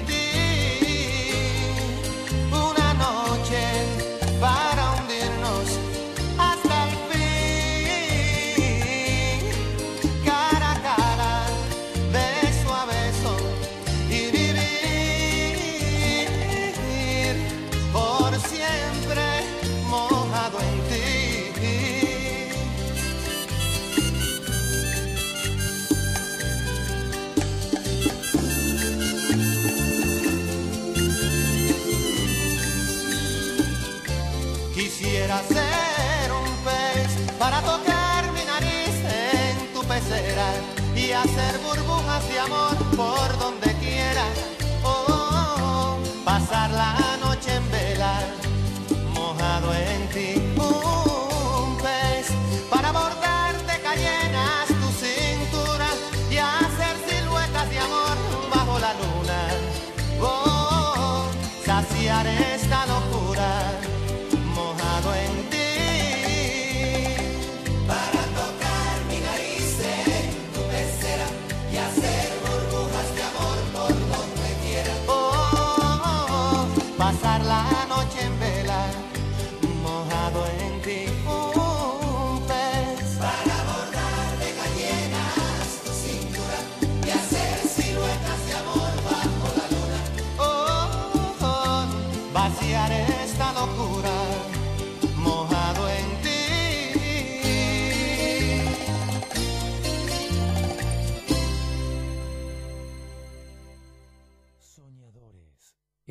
hacer 41.23 41.59
burbujas 41.59 42.27
de 42.29 42.39
amor 42.39 42.75
por 42.95 43.37
donde 43.37 43.73
quiera. 43.75 44.50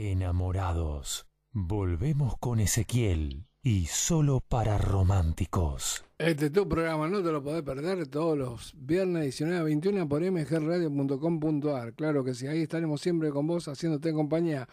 Enamorados. 0.01 1.27
Volvemos 1.53 2.37
con 2.39 2.59
Ezequiel 2.59 3.45
y 3.63 3.85
solo 3.87 4.41
para 4.41 4.79
románticos. 4.79 6.05
Este 6.17 6.47
es 6.47 6.53
tu 6.53 6.67
programa, 6.67 7.07
no 7.09 7.23
te 7.23 7.31
lo 7.31 7.43
podés 7.43 7.63
perder 7.63 8.07
todos 8.09 8.39
los 8.39 8.73
viernes 8.77 9.25
19 9.25 9.59
a 9.59 9.63
21 9.63 10.09
por 10.09 10.23
mgradio.com.ar. 10.23 11.93
Claro 11.93 12.25
que 12.25 12.33
sí, 12.33 12.47
ahí 12.47 12.63
estaremos 12.63 13.01
siempre 13.03 13.31
con 13.31 13.47
vos 13.47 13.69
haciéndote 13.69 14.13
compañía. 14.15 14.67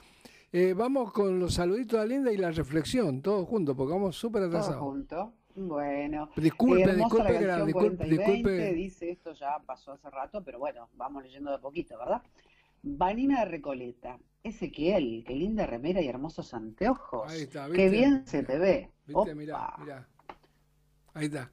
Eh, 0.53 0.73
vamos 0.73 1.11
con 1.11 1.39
los 1.39 1.55
saluditos 1.55 1.99
de 1.99 2.07
Linda 2.07 2.31
y 2.31 2.37
la 2.37 2.51
reflexión, 2.51 3.21
todos 3.21 3.45
juntos, 3.49 3.75
porque 3.75 3.93
vamos 3.93 4.15
súper 4.15 4.43
Todo 4.43 4.49
atrasados. 4.49 4.79
junto. 4.81 5.33
Bueno. 5.55 6.29
Disculpe, 6.37 6.95
disculpe 6.95 7.41
la 7.41 7.65
disculpe- 7.65 7.73
40 7.73 8.05
y 8.05 8.09
20, 8.17 8.25
disculpe. 8.33 8.73
dice 8.73 9.09
esto 9.09 9.33
ya 9.33 9.57
pasó 9.65 9.91
hace 9.93 10.09
rato, 10.09 10.41
pero 10.43 10.59
bueno, 10.59 10.87
vamos 10.95 11.23
leyendo 11.23 11.51
de 11.51 11.57
poquito, 11.59 11.97
¿verdad? 11.97 12.21
Vanina 12.95 13.39
de 13.41 13.45
Recoleta. 13.45 14.19
Ezequiel, 14.43 15.23
qué 15.25 15.35
linda 15.35 15.65
remera 15.65 16.01
y 16.01 16.07
hermosos 16.07 16.53
anteojos. 16.53 17.31
Ahí 17.31 17.41
está, 17.43 17.67
Qué 17.71 17.89
¿viste? 17.89 17.89
bien 17.89 18.25
se 18.25 18.43
te 18.43 18.57
ve. 18.57 18.91
Viste, 19.05 19.19
Opa. 19.21 19.35
mirá, 19.35 19.67
mirá. 19.75 20.07
Ahí 21.13 21.25
está. 21.25 21.51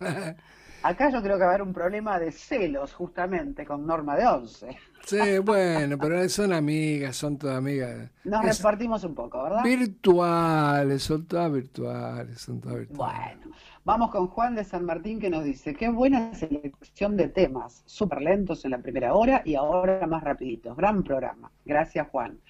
Acá 0.82 1.10
yo 1.10 1.20
creo 1.22 1.36
que 1.36 1.40
va 1.44 1.46
a 1.46 1.54
haber 1.54 1.62
un 1.62 1.72
problema 1.72 2.18
de 2.18 2.30
celos, 2.32 2.94
justamente, 2.94 3.64
con 3.66 3.86
Norma 3.86 4.16
de 4.16 4.26
Once. 4.26 4.76
Sí, 5.04 5.38
bueno, 5.38 5.98
pero 5.98 6.28
son 6.28 6.52
amigas, 6.52 7.16
son 7.16 7.38
todas 7.38 7.56
amigas. 7.58 8.10
Nos 8.24 8.44
Es- 8.44 8.58
repartimos 8.58 9.04
un 9.04 9.14
poco, 9.14 9.42
¿verdad? 9.42 9.62
Virtuales, 9.62 11.02
son 11.02 11.26
todas 11.26 11.52
virtuales, 11.52 12.40
son 12.40 12.60
todas 12.60 12.78
virtuales. 12.78 13.36
Bueno, 13.36 13.56
vamos 13.84 14.10
con 14.10 14.26
Juan 14.28 14.54
de 14.54 14.64
San 14.64 14.84
Martín 14.84 15.20
que 15.20 15.30
nos 15.30 15.44
dice, 15.44 15.74
qué 15.74 15.88
buena 15.88 16.34
selección 16.34 17.16
de 17.16 17.28
temas, 17.28 17.82
súper 17.86 18.22
lentos 18.22 18.64
en 18.64 18.72
la 18.72 18.78
primera 18.78 19.14
hora 19.14 19.42
y 19.44 19.54
ahora 19.54 20.06
más 20.06 20.22
rapiditos. 20.24 20.76
Gran 20.76 21.02
programa. 21.04 21.52
Gracias, 21.64 22.08
Juan. 22.10 22.40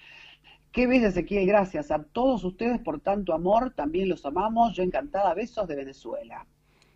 Qué 0.71 0.87
bella 0.87 1.07
Ezequiel, 1.09 1.47
gracias 1.47 1.91
a 1.91 2.03
todos 2.03 2.43
ustedes 2.43 2.79
por 2.79 2.99
tanto 2.99 3.33
amor, 3.33 3.71
también 3.75 4.09
los 4.09 4.25
amamos, 4.25 4.73
yo 4.75 4.83
encantada, 4.83 5.33
besos 5.33 5.67
de 5.67 5.75
Venezuela. 5.75 6.45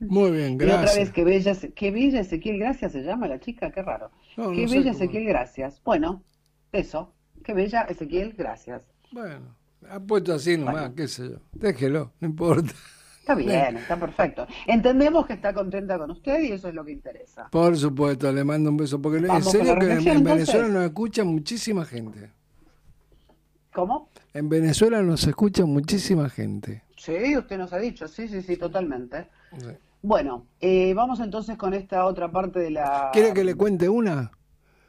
Muy 0.02 0.32
bien, 0.32 0.53
Y 0.53 0.56
otra 0.56 0.65
gracias. 0.82 0.95
vez, 0.98 1.11
qué 1.11 1.23
bella, 1.23 1.53
qué 1.76 1.91
bella 1.91 2.19
Ezequiel, 2.22 2.57
gracias 2.60 2.91
se 2.91 3.03
llama 3.03 3.28
la 3.28 3.40
chica, 3.40 3.72
qué 3.72 3.82
raro. 3.84 4.11
No, 4.36 4.52
qué 4.52 4.65
bella. 4.65 4.91
Ezequiel, 4.91 5.26
gracias. 5.26 5.82
Bueno, 5.84 6.23
eso, 6.72 7.14
qué 7.44 7.53
bella 7.53 7.84
Ezequiel, 7.84 8.34
gracias. 8.38 8.84
Bueno, 9.11 9.56
ha 9.90 9.99
puesto 9.99 10.34
así 10.34 10.57
nomás, 10.57 10.91
qué 10.95 11.07
sé 11.07 11.30
yo. 11.30 11.38
Déjelo, 11.53 12.14
no 12.19 12.28
importa. 12.28 12.73
Está 13.19 13.36
bien, 13.36 13.78
está 13.78 13.99
perfecto. 13.99 14.48
Entendemos 14.65 15.28
que 15.28 15.34
está 15.34 15.53
contenta 15.53 15.99
con 15.99 16.10
usted 16.10 16.41
y 16.41 16.52
eso 16.53 16.69
es 16.69 16.73
lo 16.73 16.84
que 16.84 16.91
interesa. 16.94 17.48
Por 17.52 17.78
supuesto, 17.78 18.32
le 18.32 18.44
mando 18.44 18.72
un 18.72 18.78
beso, 18.78 18.99
porque 18.99 19.19
en 19.19 19.28
Vamos 19.28 19.52
serio 19.52 19.65
que 19.65 19.72
en, 19.73 19.80
reflexión, 19.80 20.11
en 20.15 20.18
entonces. 20.23 20.48
Venezuela 20.48 20.68
nos 20.80 20.86
escucha 20.86 21.23
muchísima 21.23 21.86
gente. 21.86 22.32
¿Cómo? 23.73 24.10
En 24.34 24.49
Venezuela 24.49 25.02
nos 25.03 25.26
escucha 25.28 25.65
muchísima 25.65 26.30
gente. 26.30 26.84
Sí, 26.98 27.38
usted 27.38 27.57
nos 27.60 27.72
ha 27.73 27.78
dicho, 27.78 28.07
sí, 28.07 28.28
sí, 28.28 28.41
sí, 28.41 28.57
totalmente. 28.57 29.28
Sí. 29.60 29.68
Bueno, 30.02 30.48
eh, 30.60 30.94
vamos 30.94 31.19
entonces 31.19 31.57
con 31.57 31.73
esta 31.73 32.06
otra 32.06 32.32
parte 32.32 32.60
de 32.60 32.72
la... 32.72 33.10
¿Quiere 33.14 33.34
que 33.34 33.44
le 33.44 33.56
cuente 33.56 33.88
una? 33.88 34.32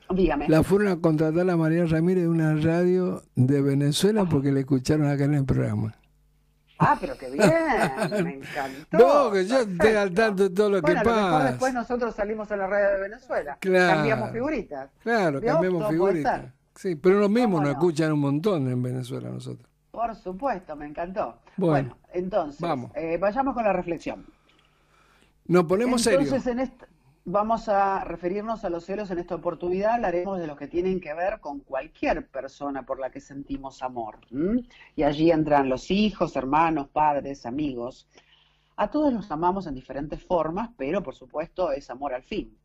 Dígame. 0.08 0.48
La 0.48 0.62
fueron 0.62 0.88
a 0.88 1.00
contratar 1.00 1.48
a 1.48 1.56
María 1.56 1.84
Ramírez 1.86 2.24
de 2.24 2.28
una 2.28 2.54
radio 2.56 3.22
de 3.34 3.60
Venezuela 3.62 4.24
porque 4.24 4.52
le 4.52 4.60
escucharon 4.60 5.06
acá 5.08 5.24
en 5.24 5.34
el 5.34 5.44
programa. 5.44 5.94
Ah, 6.78 6.96
pero 7.00 7.16
qué 7.16 7.30
bien, 7.30 7.48
me 8.24 8.34
encantó. 8.34 8.98
No, 8.98 9.30
que 9.30 9.46
yo 9.46 9.60
esté 9.60 9.96
al 9.96 10.12
tanto 10.12 10.48
de 10.48 10.50
todo 10.50 10.68
lo 10.70 10.80
Bueno, 10.82 11.02
que 11.02 11.08
a 11.08 11.12
lo 11.12 11.20
mejor 11.20 11.32
pasa. 11.38 11.50
después 11.50 11.74
nosotros 11.74 12.14
salimos 12.14 12.50
a 12.50 12.56
la 12.56 12.66
radio 12.66 12.88
de 12.96 13.00
Venezuela. 13.08 13.56
Claro. 13.60 13.94
Cambiamos 13.96 14.30
figuritas. 14.32 14.90
Claro, 15.02 15.40
puede 15.40 15.88
figuritas. 15.90 16.42
Sí, 16.74 16.96
pero 16.96 17.20
lo 17.20 17.28
mismo 17.28 17.56
¿Cómo 17.58 17.60
nos 17.68 17.72
no? 17.74 17.78
escuchan 17.78 18.12
un 18.12 18.20
montón 18.20 18.68
en 18.68 18.82
Venezuela 18.82 19.28
nosotros. 19.30 19.68
Por 19.92 20.14
supuesto, 20.16 20.74
me 20.74 20.86
encantó. 20.86 21.38
Bueno, 21.56 21.96
entonces, 22.12 22.60
vamos. 22.60 22.90
eh, 22.96 23.16
vayamos 23.18 23.54
con 23.54 23.62
la 23.62 23.72
reflexión. 23.72 24.24
Nos 25.46 25.64
ponemos 25.64 26.06
Entonces, 26.06 26.42
serios. 26.42 26.46
en 26.46 26.60
esta, 26.60 26.88
vamos 27.24 27.68
a 27.68 28.04
referirnos 28.04 28.64
a 28.64 28.70
los 28.70 28.84
celos 28.84 29.10
en 29.10 29.18
esta 29.18 29.34
oportunidad. 29.34 29.94
Hablaremos 29.94 30.38
de 30.38 30.46
los 30.46 30.56
que 30.56 30.68
tienen 30.68 31.00
que 31.00 31.14
ver 31.14 31.40
con 31.40 31.60
cualquier 31.60 32.26
persona 32.28 32.84
por 32.84 32.98
la 32.98 33.10
que 33.10 33.20
sentimos 33.20 33.82
amor. 33.82 34.18
¿m? 34.30 34.62
Y 34.96 35.02
allí 35.02 35.30
entran 35.30 35.68
los 35.68 35.90
hijos, 35.90 36.36
hermanos, 36.36 36.88
padres, 36.88 37.46
amigos. 37.46 38.08
A 38.76 38.90
todos 38.90 39.12
los 39.12 39.30
amamos 39.30 39.66
en 39.66 39.74
diferentes 39.74 40.24
formas, 40.24 40.70
pero 40.76 41.02
por 41.02 41.14
supuesto 41.14 41.72
es 41.72 41.90
amor 41.90 42.14
al 42.14 42.22
fin. 42.22 42.56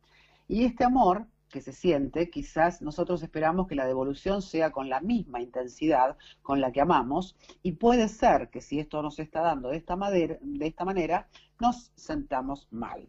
Y 0.48 0.64
este 0.64 0.84
amor 0.84 1.26
que 1.48 1.60
se 1.60 1.72
siente, 1.72 2.30
quizás 2.30 2.82
nosotros 2.82 3.22
esperamos 3.22 3.66
que 3.66 3.74
la 3.74 3.86
devolución 3.86 4.42
sea 4.42 4.70
con 4.70 4.88
la 4.88 5.00
misma 5.00 5.40
intensidad 5.40 6.16
con 6.42 6.60
la 6.60 6.72
que 6.72 6.80
amamos, 6.80 7.36
y 7.62 7.72
puede 7.72 8.08
ser 8.08 8.50
que 8.50 8.60
si 8.60 8.78
esto 8.78 9.02
nos 9.02 9.18
está 9.18 9.40
dando 9.40 9.70
de 9.70 9.78
esta, 9.78 9.96
de 9.96 10.66
esta 10.66 10.84
manera, 10.84 11.28
nos 11.60 11.92
sentamos 11.96 12.68
mal. 12.70 13.08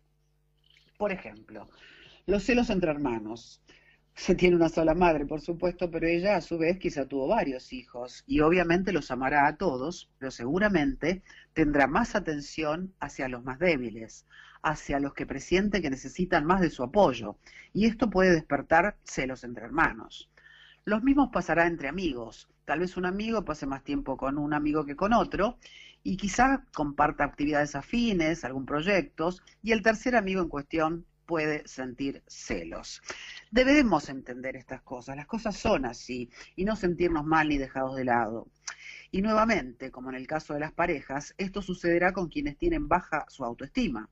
Por 0.98 1.11
ejemplo, 1.11 1.68
los 2.26 2.44
celos 2.44 2.70
entre 2.70 2.91
hermanos. 2.91 3.61
Se 4.16 4.36
tiene 4.36 4.57
una 4.57 4.68
sola 4.68 4.94
madre, 4.94 5.26
por 5.26 5.40
supuesto, 5.40 5.90
pero 5.90 6.06
ella 6.06 6.36
a 6.36 6.41
su 6.41 6.57
vez 6.57 6.78
quizá 6.78 7.07
tuvo 7.07 7.28
varios 7.28 7.72
hijos 7.72 8.26
y 8.28 8.41
obviamente 8.41 8.91
los 8.91 9.11
amará 9.11 9.48
a 9.48 9.56
todos, 9.56 10.11
pero 10.18 10.30
seguramente 10.30 11.24
tendrá 11.53 11.88
más 11.88 12.16
atención 12.16 12.94
hacia 12.99 13.30
los 13.30 13.45
más 13.45 13.60
débiles, 13.60 14.26
hacia 14.61 14.99
los 14.99 15.14
que 15.14 15.26
presiente 15.26 15.81
que 15.81 15.90
necesitan 15.90 16.45
más 16.45 16.61
de 16.61 16.69
su 16.69 16.84
apoyo, 16.84 17.38
y 17.73 17.86
esto 17.86 18.10
puede 18.10 18.31
despertar 18.31 18.98
celos 19.03 19.44
entre 19.44 19.65
hermanos. 19.65 20.30
Los 20.86 21.03
mismos 21.03 21.30
pasará 21.31 21.68
entre 21.68 21.88
amigos. 21.88 22.49
Tal 22.65 22.80
vez 22.80 22.98
un 22.98 23.06
amigo 23.06 23.45
pase 23.45 23.65
más 23.65 23.84
tiempo 23.84 24.18
con 24.18 24.38
un 24.38 24.53
amigo 24.53 24.86
que 24.86 24.95
con 24.95 25.14
otro 25.14 25.57
y 26.03 26.18
quizá 26.18 26.65
comparta 26.73 27.23
actividades 27.23 27.76
afines, 27.76 28.45
algún 28.45 28.65
proyecto, 28.65 29.34
y 29.61 29.72
el 29.72 29.81
tercer 29.81 30.15
amigo 30.15 30.41
en 30.41 30.49
cuestión 30.49 31.06
puede 31.26 31.68
sentir 31.68 32.23
celos. 32.27 33.02
Debemos 33.52 34.10
entender 34.10 34.56
estas 34.56 34.81
cosas, 34.81 35.15
las 35.15 35.27
cosas 35.27 35.56
son 35.56 35.86
así 35.86 36.30
y 36.56 36.65
no 36.65 36.76
sentirnos 36.76 37.23
mal 37.23 37.49
ni 37.49 37.60
dejados 37.60 37.95
de 37.95 38.06
lado. 38.06 38.48
Y 39.11 39.22
nuevamente, 39.22 39.91
como 39.91 40.10
en 40.10 40.15
el 40.15 40.26
caso 40.26 40.56
de 40.56 40.60
las 40.60 40.72
parejas, 40.72 41.36
esto 41.38 41.61
sucederá 41.61 42.14
con 42.14 42.30
quienes 42.30 42.57
tienen 42.57 42.88
baja 42.88 43.26
su 43.27 43.45
autoestima. 43.45 44.10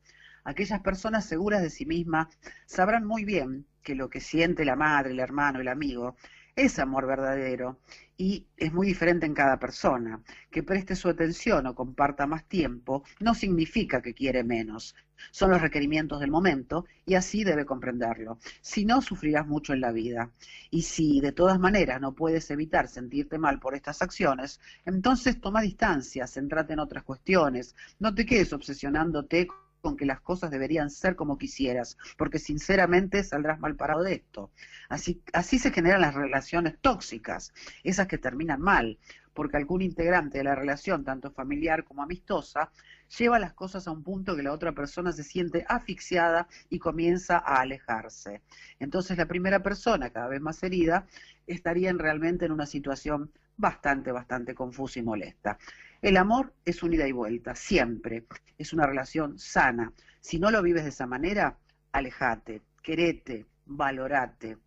Aquellas 0.48 0.80
personas 0.80 1.26
seguras 1.26 1.62
de 1.62 1.70
sí 1.70 1.86
mismas 1.86 2.30
sabrán 2.66 3.06
muy 3.06 3.26
bien 3.26 3.66
que 3.84 3.96
lo 3.96 4.10
que 4.10 4.22
siente 4.22 4.64
la 4.64 4.78
madre, 4.78 5.12
el 5.12 5.20
hermano, 5.20 5.60
el 5.60 5.68
amigo 5.68 6.16
es 6.56 6.80
amor 6.80 7.06
verdadero 7.06 7.82
y 8.16 8.48
es 8.56 8.72
muy 8.72 8.88
diferente 8.88 9.26
en 9.26 9.34
cada 9.34 9.60
persona. 9.60 10.24
Que 10.50 10.64
preste 10.64 10.96
su 10.96 11.10
atención 11.10 11.68
o 11.68 11.76
comparta 11.76 12.26
más 12.28 12.46
tiempo 12.46 13.04
no 13.20 13.36
significa 13.36 14.02
que 14.02 14.14
quiere 14.14 14.46
menos. 14.46 14.96
Son 15.32 15.52
los 15.52 15.60
requerimientos 15.60 16.22
del 16.22 16.32
momento 16.32 16.86
y 17.06 17.16
así 17.16 17.44
debe 17.44 17.66
comprenderlo. 17.66 18.40
Si 18.62 18.86
no, 18.86 19.02
sufrirás 19.02 19.46
mucho 19.46 19.74
en 19.74 19.82
la 19.82 19.92
vida. 19.92 20.32
Y 20.72 20.84
si 20.84 21.20
de 21.20 21.34
todas 21.34 21.60
maneras 21.60 22.00
no 22.00 22.16
puedes 22.16 22.50
evitar 22.52 22.88
sentirte 22.88 23.38
mal 23.38 23.60
por 23.60 23.76
estas 23.76 24.02
acciones, 24.02 24.62
entonces 24.86 25.42
toma 25.42 25.60
distancia, 25.60 26.26
centrate 26.26 26.72
en 26.72 26.80
otras 26.80 27.04
cuestiones. 27.04 27.76
No 28.00 28.16
te 28.16 28.26
quedes 28.26 28.54
obsesionándote 28.54 29.50
con 29.82 29.96
que 29.98 30.06
las 30.06 30.22
cosas 30.22 30.52
deberían 30.52 30.90
ser 30.90 31.16
como 31.16 31.38
quisieras, 31.38 31.98
porque 32.18 32.40
sinceramente 32.40 33.24
saldrás 33.24 33.60
mal 33.60 33.76
parado 33.76 34.04
de 34.04 34.14
esto. 34.16 34.52
Así, 34.90 35.22
así 35.34 35.60
se 35.60 35.72
generan 35.72 36.02
las 36.02 36.16
relaciones 36.16 36.78
tóxicas, 36.82 37.54
esas 37.84 38.08
que 38.08 38.18
terminan 38.18 38.62
mal, 38.62 38.98
porque 39.34 39.58
algún 39.58 39.82
integrante 39.82 40.40
de 40.40 40.44
la 40.44 40.56
relación, 40.56 41.04
tanto 41.04 41.32
familiar 41.32 41.84
como 41.84 42.02
amistosa, 42.04 42.72
lleva 43.18 43.40
las 43.40 43.54
cosas 43.54 43.88
a 43.88 43.92
un 43.92 44.04
punto 44.04 44.36
que 44.36 44.44
la 44.44 44.52
otra 44.52 44.72
persona 44.74 45.12
se 45.12 45.24
siente 45.24 45.66
asfixiada 45.68 46.48
y 46.70 46.80
comienza 46.80 47.38
a 47.38 47.62
alejarse. 47.62 48.42
Entonces 48.80 49.18
la 49.18 49.28
primera 49.28 49.62
persona, 49.62 50.10
cada 50.10 50.28
vez 50.28 50.42
más 50.42 50.62
herida, 50.64 51.06
estaría 51.46 51.90
en- 51.90 52.00
realmente 52.00 52.46
en 52.46 52.52
una 52.52 52.66
situación 52.66 53.32
bastante, 53.56 54.12
bastante 54.12 54.54
confusa 54.56 55.00
y 55.00 55.04
molesta. 55.04 55.58
El 56.02 56.18
amor 56.18 56.54
es 56.66 56.84
un 56.84 56.94
ida 56.94 57.08
y 57.08 57.12
vuelta, 57.12 57.56
siempre. 57.56 58.26
Es 58.58 58.74
una 58.74 58.86
relación 58.86 59.40
sana. 59.40 59.94
Si 60.22 60.40
no 60.40 60.52
lo 60.52 60.62
vives 60.62 60.84
de 60.84 60.90
esa 60.90 61.08
manera, 61.08 61.58
alejate, 61.92 62.62
querete, 62.84 63.46
valorate. 63.66 64.58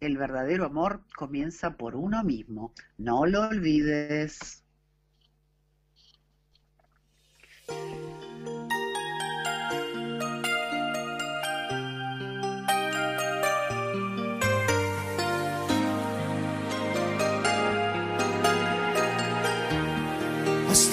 El 0.00 0.18
verdadero 0.18 0.66
amor 0.66 1.02
comienza 1.16 1.76
por 1.76 1.96
uno 1.96 2.22
mismo. 2.22 2.74
No 2.98 3.24
lo 3.26 3.48
olvides. 3.48 4.62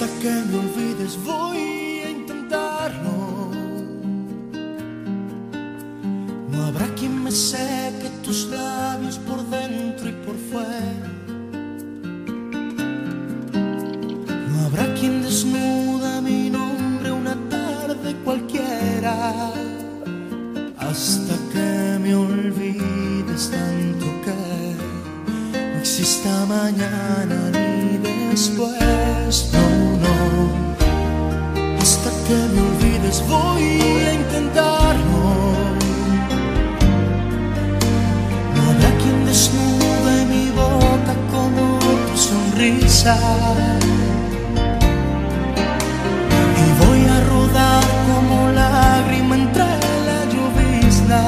hasta 0.01 0.19
que 0.19 0.31
me 0.31 0.57
olvides 0.57 1.15
voy 1.23 1.57
a 2.05 2.09
intentarlo. 2.09 3.51
No 6.51 6.65
habrá 6.65 6.87
quien 6.95 7.23
me 7.23 7.31
seque 7.31 8.09
tus 8.23 8.47
labios 8.47 9.19
por 9.19 9.47
dentro 9.49 10.09
y 10.09 10.13
por 10.25 10.35
fuera. 10.49 11.07
No 14.49 14.65
habrá 14.65 14.91
quien 14.95 15.21
desnuda 15.21 16.19
mi 16.21 16.49
nombre 16.49 17.11
una 17.11 17.35
tarde 17.49 18.15
cualquiera. 18.23 19.51
Hasta 20.77 21.35
que 21.53 21.99
me 22.01 22.15
olvides 22.15 23.51
tanto 23.51 24.05
que 24.25 25.63
no 25.73 25.79
exista 25.79 26.45
mañana 26.47 27.51
ni 27.51 27.99
después 28.31 29.70
voy 33.27 33.63
a 34.07 34.13
intentarlo. 34.13 35.23
No 38.55 38.61
habrá 38.69 38.89
quien 39.01 39.25
desnude 39.25 40.25
mi 40.25 40.49
boca 40.51 41.13
como 41.31 41.79
tu 42.07 42.17
sonrisa. 42.17 43.17
Y 46.61 46.85
voy 46.85 47.01
a 47.15 47.19
rodar 47.31 47.83
como 48.07 48.51
lágrima 48.51 49.35
entre 49.35 49.71
la 50.07 50.19
llovizna. 50.33 51.21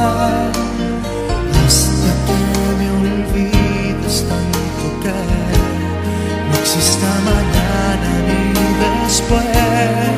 Hasta 1.65 2.11
que 2.25 2.37
me 2.79 2.87
olvides 3.01 4.25
tanto 4.29 4.87
que 5.03 5.17
no 6.47 6.55
exista 6.59 7.09
mañana 7.29 8.11
ni 8.27 8.42
después. 9.07 10.12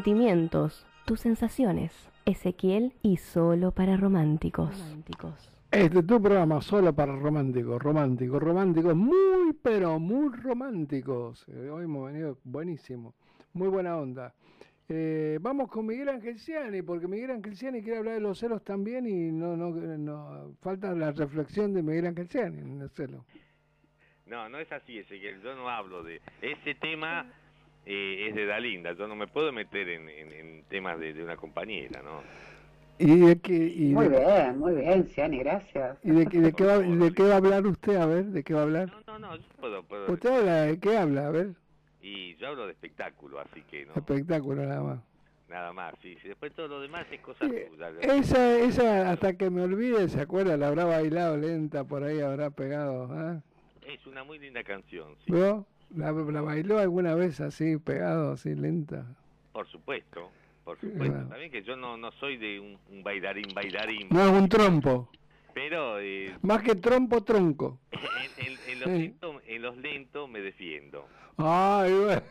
Sentimientos, 0.00 0.86
tus 1.04 1.20
sensaciones. 1.20 1.92
Ezequiel 2.24 2.94
y 3.02 3.18
solo 3.18 3.70
para 3.70 3.98
románticos. 3.98 4.74
Este 5.70 5.98
es 5.98 6.06
tu 6.06 6.22
programa 6.22 6.62
solo 6.62 6.94
para 6.94 7.14
románticos, 7.14 7.82
románticos, 7.82 8.42
románticos, 8.42 8.96
muy 8.96 9.52
pero 9.62 9.98
muy 9.98 10.34
románticos. 10.34 11.44
Eh, 11.48 11.68
Hoy 11.68 11.84
hemos 11.84 12.10
venido 12.10 12.38
buenísimo, 12.44 13.14
muy 13.52 13.68
buena 13.68 13.98
onda. 13.98 14.32
Eh, 14.88 15.38
vamos 15.42 15.68
con 15.68 15.84
Miguel 15.84 16.08
Angelciani, 16.08 16.80
porque 16.80 17.06
Miguel 17.06 17.32
Angelciani 17.32 17.82
quiere 17.82 17.98
hablar 17.98 18.14
de 18.14 18.20
los 18.22 18.38
celos 18.38 18.64
también 18.64 19.06
y 19.06 19.30
no, 19.30 19.54
no, 19.54 19.68
no 19.68 20.54
falta 20.62 20.94
la 20.94 21.12
reflexión 21.12 21.74
de 21.74 21.82
Miguel 21.82 22.06
Angelciani 22.06 22.58
en 22.58 22.80
el 22.80 22.88
celo. 22.88 23.26
No, 24.24 24.48
no 24.48 24.60
es 24.60 24.72
así, 24.72 24.96
Ezequiel. 24.96 25.42
Yo 25.42 25.54
no 25.56 25.68
hablo 25.68 26.02
de 26.02 26.22
ese 26.40 26.74
tema. 26.76 27.26
Eh, 27.92 28.28
es 28.28 28.34
de 28.36 28.46
Dalinda. 28.46 28.92
Yo 28.92 29.08
no 29.08 29.16
me 29.16 29.26
puedo 29.26 29.52
meter 29.52 29.88
en, 29.88 30.08
en- 30.08 30.32
en 30.32 30.62
temas 30.68 30.98
de, 31.00 31.12
de 31.12 31.24
una 31.24 31.36
compañera, 31.36 32.02
¿no? 32.02 32.22
¿Y 32.98 33.18
de 33.18 33.40
qué, 33.40 33.54
y 33.54 33.92
Muy 33.94 34.08
de, 34.08 34.18
bien, 34.20 34.58
muy 34.58 34.74
bien, 34.74 35.06
Ciani, 35.06 35.38
gracias. 35.38 35.98
y 36.04 36.10
de, 36.10 36.26
qué- 36.26 36.40
de 36.40 36.52
qué 36.52 36.64
va, 36.64 36.78
de 36.78 37.12
qué 37.12 37.22
va 37.22 37.34
a 37.34 37.36
hablar 37.38 37.66
usted? 37.66 37.96
A 37.96 38.06
ver, 38.06 38.24
¿de 38.26 38.42
qué 38.44 38.52
va 38.54 38.60
a 38.60 38.62
hablar? 38.64 38.92
No, 39.06 39.18
no, 39.18 39.36
yo 39.36 39.42
puedo, 39.58 39.82
puedo. 39.82 40.12
¿Usted 40.12 40.28
habla 40.30 40.62
de 40.62 40.78
qué 40.78 40.96
habla? 40.96 41.26
A 41.26 41.30
ver, 41.30 41.54
Y 42.02 42.36
yo 42.36 42.48
hablo 42.48 42.66
de 42.66 42.72
espectáculo, 42.72 43.40
así 43.40 43.62
que 43.62 43.86
no, 43.86 43.94
espectáculo 43.94 44.64
nada 44.64 44.82
más. 44.82 44.98
nada 45.48 45.72
más. 45.72 45.94
Sí, 46.02 46.16
sí. 46.22 46.28
Después 46.28 46.52
todo 46.54 46.68
lo 46.68 46.80
demás 46.80 47.06
es 47.10 47.20
cosa 47.20 47.46
tuya. 47.48 47.90
Esa, 48.02 48.58
esa, 48.58 49.10
hasta 49.10 49.32
que 49.32 49.50
me 49.50 49.62
olvide, 49.62 50.08
¿se 50.08 50.20
acuerda? 50.20 50.56
La 50.56 50.68
habrá 50.68 50.84
bailado 50.84 51.36
lenta, 51.38 51.84
por 51.84 52.04
ahí 52.04 52.20
habrá 52.20 52.50
pegado, 52.50 53.08
¿ah? 53.12 53.40
Es 53.82 54.06
una 54.06 54.22
muy 54.24 54.38
linda 54.38 54.62
canción, 54.62 55.14
sí. 55.24 55.32
¿Vio? 55.32 55.66
¿La, 55.94 56.12
la 56.12 56.40
bailó 56.40 56.78
alguna 56.78 57.14
vez 57.14 57.40
así, 57.40 57.76
pegado, 57.78 58.32
así, 58.32 58.54
lenta? 58.54 59.06
Por 59.52 59.66
supuesto, 59.68 60.30
por 60.64 60.78
Sí, 60.80 60.88
supuesto. 60.90 61.26
También 61.28 61.50
que 61.50 61.62
yo 61.62 61.76
no, 61.76 61.96
no 61.96 62.12
soy 62.12 62.36
de 62.36 62.60
un, 62.60 62.78
un 62.90 63.02
bailarín, 63.02 63.52
bailarín. 63.54 64.08
No 64.10 64.24
es 64.24 64.30
un 64.32 64.48
trompo. 64.48 65.10
Pero 65.52 65.98
eh, 65.98 66.36
Más 66.42 66.62
que 66.62 66.76
trompo, 66.76 67.22
tronco. 67.24 67.80
en, 67.90 68.46
en- 68.46 68.58
en 68.68 68.80
los 68.80 68.88
Sí. 68.88 68.98
lentos, 68.98 69.42
en 69.46 69.62
los 69.62 69.76
lentos 69.78 70.30
me 70.30 70.40
defiendo. 70.40 71.06
Ay, 71.36 71.92
bueno. 71.92 72.22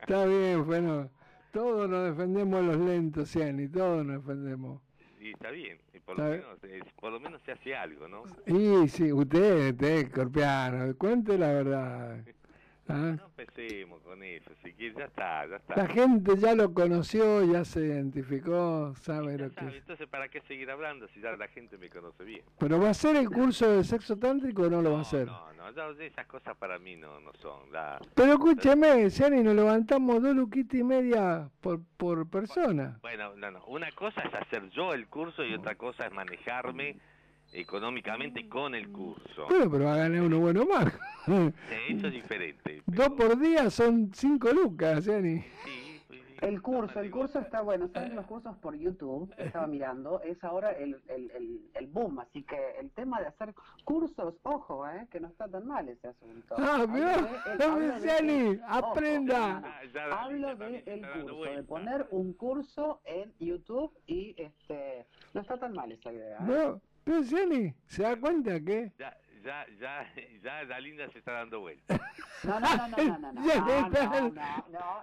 Está 0.00 0.24
bien, 0.26 0.64
bueno. 0.66 1.10
Todos 1.52 1.88
nos 1.88 2.04
defendemos 2.10 2.60
de 2.60 2.66
los 2.66 2.76
lentos, 2.78 3.30
Ciani, 3.30 3.68
todos 3.68 4.04
nos 4.04 4.24
defendemos. 4.24 4.80
Y 5.20 5.30
está 5.30 5.50
bien, 5.50 5.78
por, 6.04 6.18
lo 6.18 6.24
menos, 6.24 6.64
eh, 6.64 6.80
por 7.00 7.12
lo 7.12 7.20
menos 7.20 7.40
se 7.42 7.52
hace 7.52 7.74
algo, 7.74 8.08
¿no? 8.08 8.22
Y 8.46 8.88
sí, 8.88 9.12
usted, 9.12 9.72
usted, 9.72 10.06
escorpiano, 10.06 10.94
cuente 10.96 11.38
la 11.38 11.48
verdad. 11.48 12.24
¿Ah? 12.88 13.16
No 13.16 13.24
empecemos 13.26 14.02
con 14.02 14.22
eso, 14.22 14.50
si 14.62 14.72
quieres, 14.74 14.96
ya 14.98 15.04
está, 15.06 15.46
ya 15.46 15.56
está. 15.56 15.76
La 15.76 15.86
gente 15.86 16.36
ya 16.36 16.54
lo 16.54 16.74
conoció, 16.74 17.42
ya 17.50 17.64
se 17.64 17.80
identificó, 17.80 18.94
sabe 18.96 19.38
lo 19.38 19.48
que 19.48 19.54
¿Sabe? 19.54 19.70
es. 19.70 19.76
Entonces, 19.78 20.08
¿para 20.08 20.28
qué 20.28 20.42
seguir 20.42 20.70
hablando 20.70 21.08
si 21.08 21.20
ya 21.20 21.32
la 21.32 21.48
gente 21.48 21.78
me 21.78 21.88
conoce 21.88 22.24
bien? 22.24 22.42
¿Pero 22.58 22.78
va 22.78 22.90
a 22.90 22.94
ser 22.94 23.16
el 23.16 23.30
curso 23.30 23.70
de 23.70 23.84
sexo 23.84 24.18
tántrico 24.18 24.62
o 24.62 24.70
no 24.70 24.82
lo 24.82 24.92
va 24.92 24.98
a 24.98 25.02
hacer? 25.02 25.26
No, 25.26 25.52
no, 25.54 25.70
ya 25.72 26.04
esas 26.04 26.26
cosas 26.26 26.56
para 26.58 26.78
mí 26.78 26.96
no, 26.96 27.20
no 27.20 27.32
son. 27.40 27.72
La... 27.72 27.98
Pero 28.14 28.34
escúcheme, 28.34 29.08
Ciani, 29.08 29.42
nos 29.42 29.54
levantamos 29.54 30.22
dos 30.22 30.36
luquitas 30.36 30.78
y 30.78 30.84
media 30.84 31.48
por, 31.62 31.80
por 31.96 32.28
persona. 32.28 32.98
Bueno, 33.00 33.34
no, 33.36 33.50
no. 33.50 33.64
Una 33.66 33.90
cosa 33.92 34.20
es 34.20 34.34
hacer 34.34 34.68
yo 34.70 34.92
el 34.92 35.06
curso 35.08 35.42
y 35.42 35.54
otra 35.54 35.74
cosa 35.76 36.06
es 36.06 36.12
manejarme 36.12 36.98
económicamente 37.52 38.48
con 38.48 38.74
el 38.74 38.90
curso. 38.90 39.46
Bueno, 39.48 39.70
pero 39.70 39.84
va 39.84 39.94
a 39.94 39.98
ganar 39.98 40.20
uno 40.22 40.38
bueno 40.38 40.66
más. 40.66 40.92
Eso 41.26 42.06
es 42.08 42.12
diferente. 42.12 42.82
Dos 42.86 43.10
por 43.10 43.38
día 43.38 43.70
son 43.70 44.10
cinco 44.14 44.52
lucas, 44.52 45.04
Ciani. 45.04 45.44
El 46.40 46.60
curso, 46.60 47.00
el 47.00 47.10
curso 47.10 47.38
está 47.38 47.62
bueno. 47.62 47.88
¿Saben 47.88 48.16
los 48.16 48.26
cursos 48.26 48.54
por 48.58 48.74
YouTube? 48.76 49.32
Estaba 49.38 49.66
mirando. 49.66 50.20
Es 50.20 50.42
ahora 50.44 50.72
el, 50.72 51.00
el, 51.08 51.30
el, 51.30 51.70
el 51.72 51.86
boom. 51.86 52.18
Así 52.18 52.42
que 52.42 52.56
el 52.80 52.90
tema 52.90 53.18
de 53.20 53.28
hacer 53.28 53.54
cursos, 53.84 54.34
ojo, 54.42 54.86
eh, 54.86 55.06
que 55.10 55.20
no 55.20 55.28
está 55.28 55.48
tan 55.48 55.66
mal 55.66 55.88
ese 55.88 56.08
asunto. 56.08 56.54
Ah, 56.58 56.84
el- 58.20 58.60
ojo, 58.60 58.66
aprenda. 58.68 59.60
no. 59.60 60.00
Hablo 60.14 60.54
de 60.56 60.82
el 60.86 61.00
curso, 61.08 61.44
de 61.44 61.62
poner 61.62 62.06
un 62.10 62.34
curso 62.34 63.00
en 63.06 63.32
YouTube 63.38 63.92
y 64.06 64.34
este 64.36 65.06
no 65.32 65.40
está 65.40 65.56
tan 65.56 65.72
mal 65.72 65.90
esa 65.92 66.12
idea. 66.12 66.36
¿eh? 66.38 66.42
No, 66.46 66.80
pero 67.04 67.22
Ciani, 67.22 67.72
¿se 67.86 68.02
da 68.02 68.16
cuenta 68.20 68.60
que? 68.60 68.92
Ya, 69.44 69.66
ya, 69.78 70.10
ya, 70.42 70.62
ya 70.62 70.64
la 70.64 70.80
linda 70.80 71.06
se 71.10 71.18
está 71.18 71.32
dando 71.32 71.60
vuelta. 71.60 72.00
No, 72.44 72.58
no, 72.60 72.76
no, 72.76 72.88
no, 72.88 72.96
no, 72.96 73.18
no, 73.18 73.32
no, 73.32 73.32
no, 73.32 73.90
no, 73.90 73.90
no, 73.90 74.30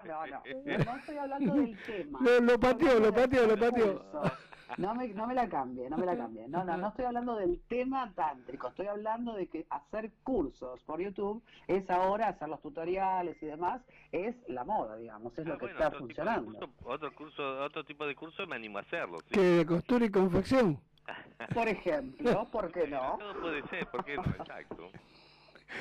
no, 0.04 0.28
no. 0.28 0.84
No 0.86 0.98
estoy 0.98 1.18
hablando 1.18 1.54
del 1.54 1.78
tema. 1.86 2.20
Lo, 2.42 2.60
pateó, 2.60 3.00
lo 3.00 3.14
pateó, 3.14 3.46
lo 3.46 3.58
pateó. 3.58 4.04
No 4.78 4.96
me, 4.96 5.10
no 5.10 5.28
me 5.28 5.36
la 5.36 5.48
cambie, 5.48 5.90
no 5.90 5.98
me 5.98 6.06
la 6.06 6.18
cambie. 6.18 6.48
No, 6.48 6.64
no, 6.64 6.78
no 6.78 6.88
estoy 6.88 7.06
hablando 7.06 7.36
del 7.36 7.62
tema 7.68 8.12
tántrico, 8.16 8.70
estoy 8.70 8.88
hablando 8.88 9.34
de 9.36 9.48
que 9.48 9.68
hacer 9.70 10.12
cursos 10.24 10.82
por 10.84 11.02
YouTube 11.02 11.44
es 11.68 11.88
ahora, 11.90 12.30
hacer 12.30 12.50
los 12.50 12.62
tutoriales 12.62 13.38
y 13.42 13.46
demás, 13.46 13.82
es 14.12 14.36
la 14.48 14.64
moda, 14.64 14.96
digamos, 14.96 15.38
es 15.38 15.46
lo 15.46 15.58
que 15.58 15.66
está 15.68 15.92
funcionando. 15.92 16.46
curso, 16.46 16.70
otro 16.86 17.14
curso, 17.14 17.64
otro 17.64 17.84
tipo 17.84 18.08
de 18.08 18.16
curso 18.16 18.48
me 18.48 18.56
animo 18.56 18.80
a 18.80 18.82
hacerlo. 18.82 19.20
¿sí? 19.20 19.36
Que 19.36 19.42
de 19.42 19.66
costura 19.66 20.06
y 20.06 20.10
confección. 20.10 20.80
Por 21.54 21.68
ejemplo, 21.68 22.48
¿por 22.52 22.72
qué 22.72 22.88
no? 22.88 23.18
Todo 23.20 23.40
puede 23.42 23.62
ser, 23.68 23.88
¿por 23.88 24.04
qué 24.06 24.16
no? 24.16 24.24
Exacto. 24.24 24.92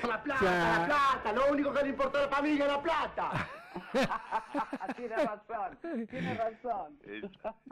La 0.09 0.22
plata, 0.22 0.44
Ya. 0.44 0.78
la 0.78 0.86
plata, 0.86 1.32
lo 1.32 1.51
único 1.52 1.72
que 1.74 1.82
le 1.82 1.88
importa 1.88 2.18
a 2.18 2.22
la 2.22 2.28
familia 2.28 2.64
es 2.66 2.72
la 2.72 2.80
plata. 2.80 3.48
tiene 4.97 5.16
razón, 5.16 5.78
tiene 6.06 6.34
razón. 6.34 6.98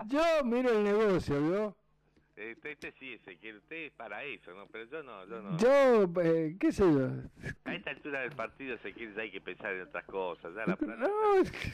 Yo 0.09 0.45
miro 0.45 0.71
el 0.71 0.83
negocio, 0.83 1.41
¿vio? 1.41 1.77
Este, 2.35 2.73
este 2.73 2.93
sí, 2.99 3.15
Ezequiel, 3.15 3.59
usted 3.59 3.77
es 3.87 3.93
para 3.93 4.25
eso, 4.25 4.53
¿no? 4.53 4.67
Pero 4.67 4.85
yo 4.91 5.03
no, 5.05 5.25
yo 5.27 5.43
no. 5.43 5.57
Yo, 5.59 6.21
eh, 6.23 6.57
qué 6.59 6.73
sé 6.73 6.83
yo. 6.93 7.09
A 7.65 7.75
esta 7.75 7.91
altura 7.91 8.21
del 8.23 8.33
partido, 8.33 8.75
Ezequiel, 8.75 9.15
ya 9.15 9.23
hay 9.23 9.31
que 9.31 9.41
pensar 9.41 9.73
en 9.75 9.83
otras 9.83 10.05
cosas. 10.07 10.53
Ya 10.57 10.67
la 10.67 10.77
plata. 10.77 10.97
No, 10.97 11.35
es 11.41 11.51
que- 11.53 11.73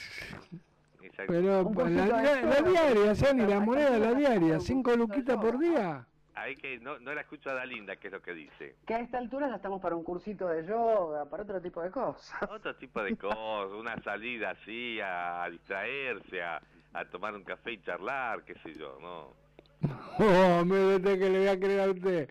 Exacto. 1.05 1.32
pero 1.32 1.70
pues, 1.70 1.90
la, 1.93 2.06
la- 2.06 2.43
la 2.43 2.62
diaria, 2.62 3.14
Ciani, 3.14 3.47
la 3.47 3.60
moneda 3.60 3.98
la 3.98 4.14
diaria, 4.14 4.59
cinco 4.60 4.97
luquitas 4.97 5.36
por 5.36 5.59
día. 5.59 6.06
Hay 6.36 6.56
que, 6.56 6.78
no, 6.81 6.98
no 6.98 7.14
la 7.14 7.20
escucho 7.20 7.48
a 7.51 7.55
Dalinda, 7.55 7.94
que 7.97 8.09
es 8.09 8.12
lo 8.12 8.20
que 8.20 8.35
dice. 8.35 8.74
Que 8.86 8.94
a 8.94 8.98
esta 9.01 9.18
altura 9.18 9.48
ya 9.48 9.55
estamos 9.56 9.81
para 9.81 9.94
un 9.94 10.02
cursito 10.02 10.48
de 10.48 10.66
yoga, 10.66 11.26
para 11.26 11.44
otro 11.44 11.60
tipo 11.60 11.81
de 11.81 11.90
cosas. 11.93 12.36
Otro 12.51 12.74
tipo 12.74 13.02
de 13.02 13.16
cosas, 13.16 13.70
una 13.78 13.97
salida 14.02 14.51
así 14.51 14.98
a, 15.01 15.47
distraerse, 15.51 16.43
a, 16.43 16.60
a 16.93 17.05
tomar 17.05 17.35
un 17.35 17.44
café 17.44 17.72
y 17.72 17.82
charlar, 17.82 18.43
qué 18.44 18.55
sé 18.64 18.74
yo, 18.74 18.98
¿no? 19.01 19.32
Oh, 20.18 20.64
me 20.64 20.86
vete 20.98 21.18
que 21.18 21.28
le 21.31 21.39
voy 21.40 21.48
a 21.48 21.59
creer 21.60 21.81
a 21.81 21.90
usted. 21.90 22.31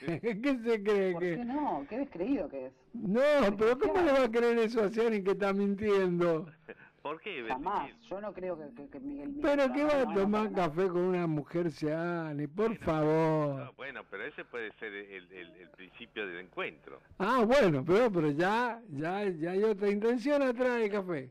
¿Qué 0.06 0.58
se 0.64 0.82
cree 0.82 1.12
¿Por 1.12 1.22
que? 1.22 1.36
qué 1.36 1.44
no? 1.44 1.86
Qué 1.88 1.98
descreído 1.98 2.48
que 2.48 2.66
es. 2.66 2.72
No, 2.94 3.20
pero 3.58 3.78
¿cómo 3.78 3.94
le 4.00 4.12
va 4.12 4.24
a 4.24 4.30
creer 4.30 4.58
eso 4.58 4.82
a 4.84 4.88
Ciani 4.90 5.22
que 5.22 5.32
está 5.32 5.52
mintiendo? 5.52 6.46
¿Por 7.04 7.20
qué? 7.20 7.44
Jamás. 7.46 7.90
Yo 8.08 8.18
no 8.18 8.32
creo 8.32 8.58
que, 8.58 8.74
que, 8.74 8.88
que 8.88 8.98
Miguel 8.98 9.34
Pero 9.42 9.70
que 9.74 9.84
va 9.84 10.00
a 10.00 10.14
tomar 10.14 10.50
café 10.52 10.88
con 10.88 11.02
una 11.02 11.26
mujer 11.26 11.70
Ciani, 11.70 12.46
por 12.46 12.74
favor. 12.78 13.56
No, 13.62 13.72
bueno, 13.74 14.00
pero 14.10 14.24
ese 14.24 14.42
puede 14.46 14.72
ser 14.78 14.90
el, 14.94 15.30
el, 15.30 15.50
el 15.60 15.68
principio 15.76 16.26
del 16.26 16.38
encuentro. 16.46 17.02
Ah, 17.18 17.44
bueno, 17.46 17.84
pero, 17.84 18.10
pero 18.10 18.30
ya, 18.30 18.80
ya, 18.88 19.22
ya 19.28 19.50
hay 19.50 19.62
otra 19.64 19.90
intención 19.90 20.40
atrás 20.40 20.78
del 20.78 20.90
café. 20.90 21.30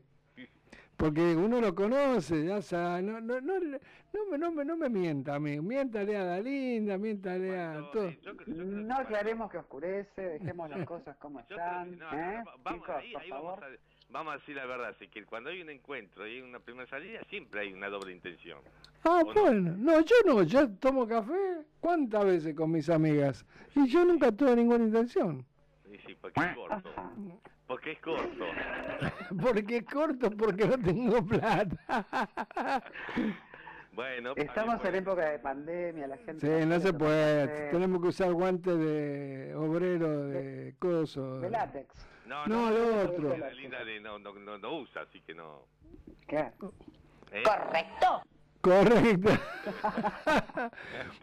Porque 0.96 1.34
uno 1.34 1.60
lo 1.60 1.74
conoce, 1.74 2.44
ya 2.46 2.62
sabe, 2.62 3.02
no, 3.02 3.20
no, 3.20 3.40
no, 3.40 3.58
no, 3.58 4.26
me, 4.30 4.38
no, 4.38 4.52
me, 4.52 4.64
no 4.64 4.76
me 4.76 4.88
mienta 4.88 5.34
a 5.34 5.40
mí, 5.40 5.60
miéntale 5.60 6.16
a 6.16 6.24
Dalinda, 6.24 6.96
miéntale 6.98 7.60
a 7.60 7.90
todo. 7.92 8.12
No 8.46 8.94
aclaremos 8.94 9.50
que 9.50 9.58
oscurece, 9.58 10.22
dejemos 10.22 10.70
las 10.70 10.86
cosas 10.86 11.16
como 11.16 11.40
están. 11.50 11.98
No, 11.98 12.12
¿eh? 12.12 12.42
no, 12.44 12.50
vamos, 12.62 12.80
Chicos, 12.82 12.96
ahí, 12.96 13.12
por 13.12 13.22
ahí 13.22 13.30
vamos, 13.30 13.58
favor. 13.58 13.64
a, 13.64 13.93
vamos 14.08 14.34
a 14.34 14.38
decir 14.38 14.56
la 14.56 14.66
verdad, 14.66 14.88
así 14.88 15.08
que 15.08 15.24
cuando 15.24 15.50
hay 15.50 15.60
un 15.60 15.70
encuentro 15.70 16.26
y 16.26 16.36
hay 16.36 16.40
una 16.40 16.60
primera 16.60 16.88
salida, 16.88 17.20
siempre 17.28 17.60
hay 17.60 17.72
una 17.72 17.88
doble 17.88 18.12
intención. 18.12 18.58
Ah, 19.04 19.22
bueno, 19.24 19.74
no, 19.76 20.00
yo 20.00 20.14
no, 20.24 20.42
yo 20.42 20.70
tomo 20.76 21.06
café 21.06 21.64
cuántas 21.80 22.24
veces 22.24 22.54
con 22.54 22.70
mis 22.70 22.88
amigas 22.88 23.44
y 23.74 23.86
yo 23.88 24.04
nunca 24.04 24.32
tuve 24.32 24.56
ninguna 24.56 24.84
intención. 24.84 25.44
Y 25.90 25.98
sí, 25.98 26.16
porque 26.20 26.40
es 26.40 26.54
corto. 26.54 26.90
Porque 27.66 27.92
es 27.92 27.98
corto. 28.00 28.44
Porque 29.40 29.76
es 29.78 29.84
corto, 29.84 30.30
porque 30.30 30.66
no 30.66 30.78
tengo 30.78 31.24
plata. 31.24 32.84
Bueno, 33.94 34.32
Estamos 34.34 34.84
en 34.84 34.94
época 34.96 35.30
de 35.30 35.38
pandemia, 35.38 36.08
la 36.08 36.16
gente... 36.16 36.40
Sí, 36.40 36.66
no 36.66 36.80
se 36.80 36.92
puede, 36.92 37.70
tenemos 37.70 38.02
que 38.02 38.08
usar 38.08 38.32
guantes 38.32 38.76
de 38.76 39.54
obrero, 39.54 40.26
de 40.26 40.74
coso. 40.80 41.38
De 41.38 41.48
látex. 41.48 41.86
No, 42.26 42.46
No, 42.46 42.70
lo 42.70 43.02
otro. 43.02 43.36
La 43.36 43.50
linda 43.50 43.84
de 43.84 44.00
no, 44.00 44.18
no, 44.18 44.32
no, 44.34 44.58
no 44.58 44.78
usa, 44.78 45.02
así 45.02 45.20
que 45.20 45.34
no. 45.34 45.62
¿Qué? 46.26 46.38
¿Eh? 47.32 47.42
Correcto. 47.44 48.22
Correcto. 48.60 49.30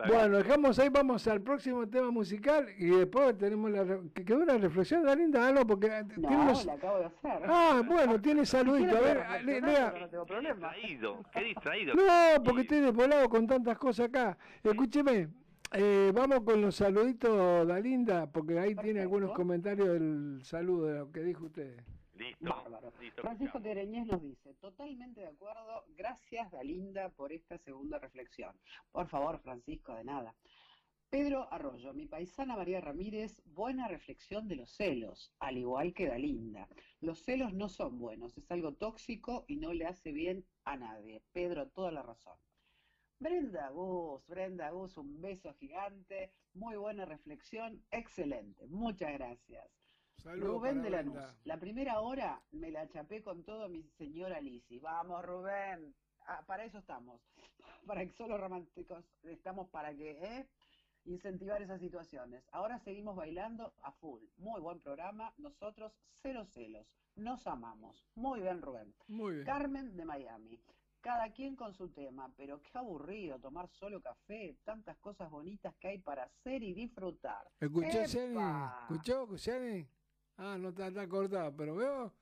Bueno, 0.07 0.37
dejamos 0.37 0.77
ahí, 0.79 0.89
vamos 0.89 1.27
al 1.27 1.41
próximo 1.41 1.87
tema 1.87 2.11
musical 2.11 2.67
y 2.77 2.87
después 2.87 3.37
tenemos 3.37 3.69
la... 3.71 3.85
que 4.13 4.25
quedó 4.25 4.39
una 4.39 4.57
reflexión 4.57 5.03
de 5.03 5.15
linda, 5.15 5.47
ah, 5.47 5.51
no, 5.51 5.65
porque 5.65 5.87
eh, 5.87 6.03
No, 6.17 6.27
tiene 6.27 6.43
unos- 6.43 6.65
la 6.65 6.73
acabo 6.73 6.99
de 6.99 7.05
hacer. 7.05 7.41
Ah, 7.47 7.81
bueno, 7.85 8.19
tiene 8.21 8.45
saludito, 8.45 8.97
a 8.97 8.99
ver, 8.99 9.43
lea. 9.43 9.93
No 9.99 10.09
tengo 10.09 10.25
problema. 10.25 10.73
distraído, 10.73 11.19
qué 11.33 11.39
distraído. 11.43 11.93
No, 11.95 12.43
porque 12.43 12.61
estoy 12.61 12.79
desvolado 12.81 13.29
con 13.29 13.47
tantas 13.47 13.77
cosas 13.77 14.07
acá. 14.09 14.37
Escúcheme, 14.63 15.29
eh, 15.73 16.11
vamos 16.13 16.41
con 16.41 16.61
los 16.61 16.75
saluditos, 16.75 17.67
Dalinda, 17.67 18.29
porque 18.31 18.59
ahí 18.59 18.75
tiene 18.75 19.01
algunos 19.01 19.31
comentarios 19.31 19.87
del 19.87 20.41
saludo 20.43 20.87
de 20.87 20.99
lo 20.99 21.11
que 21.11 21.23
dijo 21.23 21.45
usted. 21.45 21.79
Listo. 22.13 22.49
Bárbaro. 22.49 22.91
Francisco 23.15 23.61
Tereñez 23.61 24.05
nos 24.05 24.21
dice, 24.21 24.53
totalmente 24.55 25.21
de 25.21 25.27
acuerdo, 25.27 25.85
gracias 25.95 26.51
Dalinda 26.51 27.09
por 27.09 27.31
esta 27.31 27.57
segunda 27.57 27.99
reflexión. 27.99 28.55
Por 28.91 29.07
favor, 29.07 29.39
Francisco, 29.39 29.95
de 29.95 30.03
nada. 30.03 30.35
Pedro 31.09 31.51
Arroyo, 31.51 31.93
mi 31.93 32.05
paisana 32.05 32.55
María 32.55 32.79
Ramírez, 32.79 33.41
buena 33.45 33.87
reflexión 33.87 34.47
de 34.47 34.55
los 34.55 34.71
celos, 34.71 35.33
al 35.39 35.57
igual 35.57 35.93
que 35.93 36.07
Dalinda. 36.07 36.67
Los 37.01 37.23
celos 37.23 37.53
no 37.53 37.69
son 37.69 37.97
buenos, 37.97 38.37
es 38.37 38.49
algo 38.51 38.73
tóxico 38.73 39.43
y 39.47 39.57
no 39.57 39.73
le 39.73 39.85
hace 39.85 40.11
bien 40.11 40.45
a 40.63 40.77
nadie. 40.77 41.21
Pedro, 41.33 41.67
toda 41.67 41.91
la 41.91 42.01
razón. 42.03 42.37
Brenda 43.21 43.69
Gus, 43.69 44.25
Brenda 44.25 44.71
Gus, 44.71 44.97
un 44.97 45.21
beso 45.21 45.53
gigante, 45.53 46.31
muy 46.55 46.75
buena 46.75 47.05
reflexión, 47.05 47.85
excelente, 47.91 48.65
muchas 48.65 49.13
gracias. 49.13 49.69
Saludos 50.17 50.49
Rubén 50.49 50.81
de 50.81 50.89
la 50.89 51.03
Brenda. 51.03 51.35
La 51.43 51.59
primera 51.59 51.99
hora 51.99 52.41
me 52.49 52.71
la 52.71 52.89
chapé 52.89 53.21
con 53.21 53.43
todo 53.43 53.69
mi 53.69 53.83
señora 53.89 54.41
Lisi. 54.41 54.79
Vamos, 54.79 55.23
Rubén. 55.23 55.93
Ah, 56.25 56.43
para 56.47 56.65
eso 56.65 56.79
estamos. 56.79 57.21
Para 57.85 58.03
que 58.03 58.11
solo 58.11 58.39
románticos 58.39 59.05
estamos 59.21 59.69
para 59.69 59.93
que, 59.93 60.11
¿eh? 60.11 60.47
Incentivar 61.05 61.61
esas 61.61 61.79
situaciones. 61.79 62.43
Ahora 62.51 62.79
seguimos 62.79 63.15
bailando 63.15 63.73
a 63.83 63.91
full. 63.91 64.23
Muy 64.37 64.61
buen 64.61 64.79
programa. 64.79 65.31
Nosotros 65.37 65.93
cero 66.23 66.45
celos. 66.45 66.87
Nos 67.15 67.45
amamos. 67.45 68.03
Muy 68.15 68.41
bien, 68.41 68.63
Rubén. 68.63 68.95
Muy 69.07 69.33
bien. 69.35 69.45
Carmen 69.45 69.95
de 69.95 70.05
Miami. 70.05 70.59
Cada 71.01 71.31
quien 71.33 71.55
con 71.55 71.73
su 71.73 71.89
tema, 71.89 72.31
pero 72.37 72.61
qué 72.61 72.77
aburrido 72.77 73.39
tomar 73.39 73.67
solo 73.69 74.01
café, 74.01 74.55
tantas 74.63 74.97
cosas 74.97 75.31
bonitas 75.31 75.73
que 75.79 75.87
hay 75.87 75.97
para 75.97 76.23
hacer 76.23 76.61
y 76.61 76.73
disfrutar. 76.73 77.49
¿Escuchó, 77.59 78.03
Jenny? 78.05 78.37
¿Escuchó, 78.83 79.27
Jenny? 79.37 79.87
Ah, 80.37 80.57
no 80.59 80.69
está, 80.69 80.87
está 80.87 81.07
cortada, 81.07 81.51
pero 81.55 81.75
veo. 81.75 82.13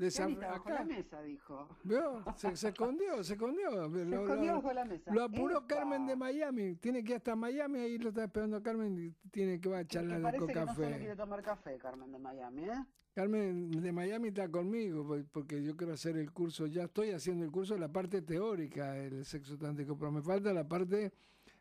Bajo 0.00 0.54
acá, 0.62 0.74
la 0.74 0.84
mesa, 0.84 1.20
dijo. 1.20 1.68
¿Veo? 1.84 2.24
Se, 2.36 2.56
se 2.56 2.68
escondió, 2.68 3.22
se 3.22 3.34
escondió. 3.34 3.70
Se 3.90 4.02
escondió 4.02 4.54
bajo 4.54 4.72
la 4.72 4.84
mesa. 4.86 5.12
lo 5.12 5.24
apuró 5.24 5.58
¡Epa! 5.58 5.66
Carmen 5.66 6.06
de 6.06 6.16
Miami. 6.16 6.76
Tiene 6.76 7.04
que 7.04 7.12
ir 7.12 7.16
hasta 7.18 7.36
Miami, 7.36 7.80
ahí 7.80 7.98
lo 7.98 8.08
está 8.08 8.24
esperando 8.24 8.62
Carmen 8.62 8.98
y 8.98 9.28
tiene 9.30 9.60
que 9.60 9.68
va 9.68 9.78
a 9.80 9.86
charlar 9.86 10.22
parece 10.22 10.38
con 10.38 10.48
que 10.48 10.54
no 10.54 10.60
solo 10.74 10.86
café. 10.88 10.98
quiere 10.98 11.16
tomar 11.16 11.42
café, 11.42 11.78
Carmen 11.78 12.12
de 12.12 12.18
Miami, 12.18 12.64
¿eh? 12.64 12.84
Carmen 13.24 13.70
de 13.82 13.92
Miami 13.92 14.28
está 14.28 14.48
conmigo 14.48 15.06
por- 15.06 15.24
porque 15.26 15.62
yo 15.62 15.76
quiero 15.76 15.92
hacer 15.92 16.16
el 16.16 16.32
curso, 16.32 16.66
ya 16.66 16.84
estoy 16.84 17.10
haciendo 17.10 17.44
el 17.44 17.50
curso 17.50 17.74
de 17.74 17.80
la 17.80 17.88
parte 17.88 18.22
teórica 18.22 18.92
del 18.92 19.26
sexo 19.26 19.58
tántrico, 19.58 19.94
pero 19.98 20.10
me 20.10 20.22
falta 20.22 20.54
la 20.54 20.66
parte, 20.66 21.12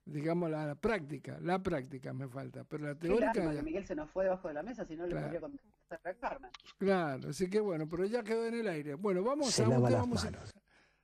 digamos, 0.06 0.50
la, 0.50 0.66
la 0.66 0.76
práctica, 0.76 1.38
la 1.42 1.60
práctica 1.62 2.14
me 2.14 2.30
falta, 2.30 2.64
pero 2.64 2.86
la 2.86 2.96
teórica 2.96 3.34
ya- 3.34 3.52
que 3.58 3.62
Miguel 3.62 3.86
se 3.86 3.94
nos 3.94 4.10
fue 4.10 4.24
debajo 4.24 4.48
de 4.48 4.54
la 4.54 4.64
mesa, 4.64 4.86
si 4.86 4.96
no 4.96 5.04
le 5.04 5.12
Claro. 5.12 5.26
podría 5.26 5.42
contestar 5.42 6.00
a 6.06 6.14
Carmen. 6.14 6.52
Claro, 6.78 7.30
así 7.30 7.50
que 7.50 7.60
bueno, 7.60 7.90
pero 7.90 8.06
ya 8.06 8.24
quedó 8.24 8.46
en 8.46 8.54
el 8.54 8.68
aire. 8.70 8.94
Bueno, 8.96 9.22
vamos 9.22 9.50
Se 9.54 9.64
a 9.66 9.68
un 9.68 9.84
tema 9.86 10.06
musical. 10.06 10.40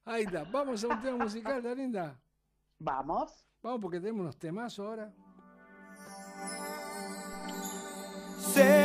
Ahí 0.06 0.24
está, 0.24 0.46
vamos 0.46 0.82
a 0.86 0.88
un 0.88 1.02
tema 1.02 1.18
musical, 1.26 1.58
¿está 1.58 1.76
linda? 1.76 2.18
Vamos. 2.80 3.46
Vamos 3.62 3.82
porque 3.82 4.00
tenemos 4.00 4.22
unos 4.22 4.38
temazos 4.38 4.86
ahora. 4.88 5.12
Sé 8.54 8.85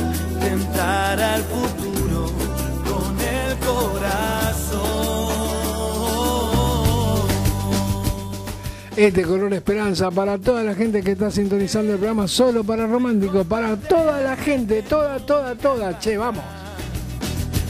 Este 9.01 9.23
color 9.23 9.51
esperanza 9.51 10.11
para 10.11 10.37
toda 10.37 10.61
la 10.61 10.75
gente 10.75 11.01
que 11.01 11.13
está 11.13 11.31
sintonizando 11.31 11.93
el 11.93 11.97
programa 11.97 12.27
solo 12.27 12.63
para 12.63 12.85
romántico, 12.85 13.43
para 13.43 13.75
toda 13.75 14.21
la 14.21 14.37
gente, 14.37 14.83
toda, 14.83 15.17
toda, 15.17 15.55
toda. 15.55 15.97
Che, 15.97 16.19
vamos. 16.19 16.43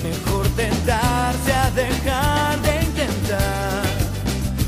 Mejor 0.04 0.46
tentarse 0.58 1.54
a 1.54 1.72
dejar 1.72 2.62
de 2.62 2.84
intentar, 2.84 3.84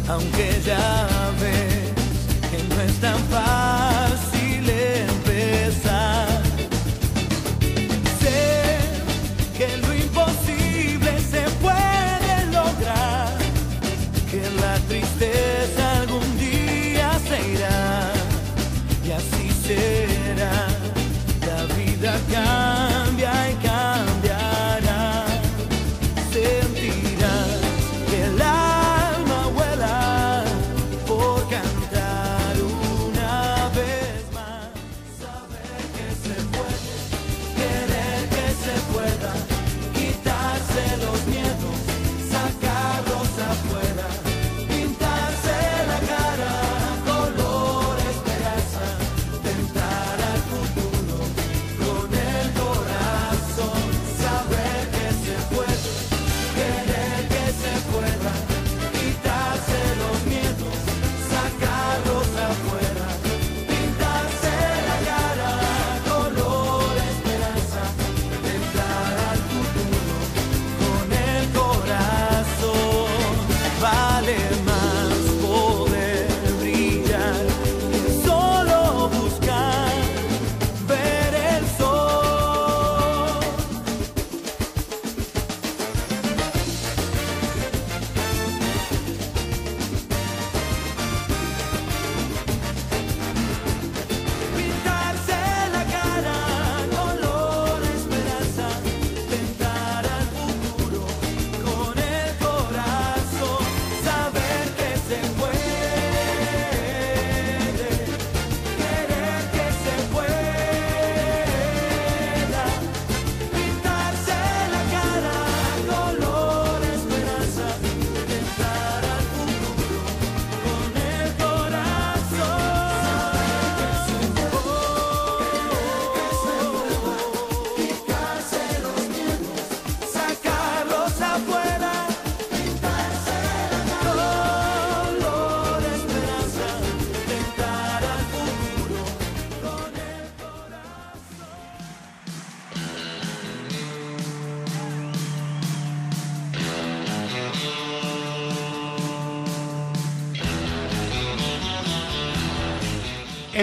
aunque 0.08 0.52
ya 0.66 1.08
ves 1.42 2.50
que 2.50 2.74
no 2.74 2.82
es 2.82 2.94
tan 3.02 3.20
fácil 3.26 3.63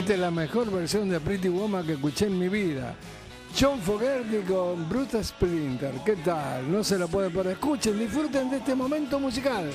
Esta 0.01 0.15
es 0.15 0.19
la 0.21 0.31
mejor 0.31 0.71
versión 0.71 1.11
de 1.11 1.21
Pretty 1.21 1.51
Woman 1.51 1.85
que 1.85 1.93
escuché 1.93 2.25
en 2.25 2.39
mi 2.39 2.49
vida. 2.49 2.95
John 3.55 3.79
Fogerty 3.83 4.39
con 4.49 4.89
Bruce 4.89 5.23
Sprinter. 5.23 5.93
¿Qué 6.07 6.17
tal? 6.17 6.73
No 6.73 6.83
se 6.83 6.99
la 6.99 7.07
puede 7.07 7.29
perder. 7.29 7.53
Escuchen, 7.53 7.99
disfruten 7.99 8.49
de 8.49 8.57
este 8.57 8.75
momento 8.75 9.21
musical. 9.21 9.71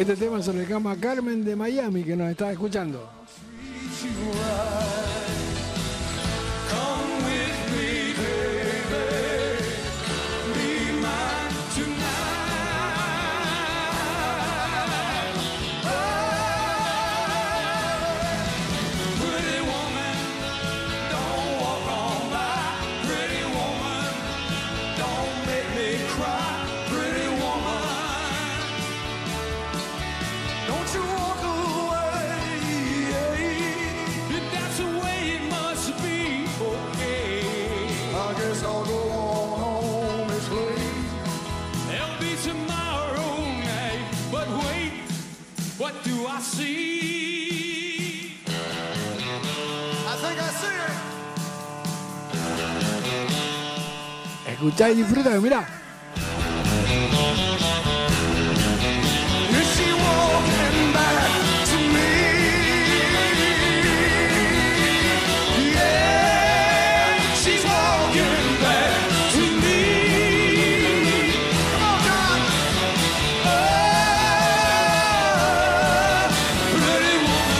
Este 0.00 0.16
tema 0.16 0.42
se 0.42 0.54
le 0.54 0.64
llama 0.64 0.96
Carmen 0.96 1.44
de 1.44 1.54
Miami, 1.54 2.02
que 2.02 2.16
nos 2.16 2.30
está 2.30 2.50
escuchando. 2.50 3.19
John. 54.60 55.64
Oh, 73.42 74.12
pretty 76.84 77.16
woman. 77.24 77.50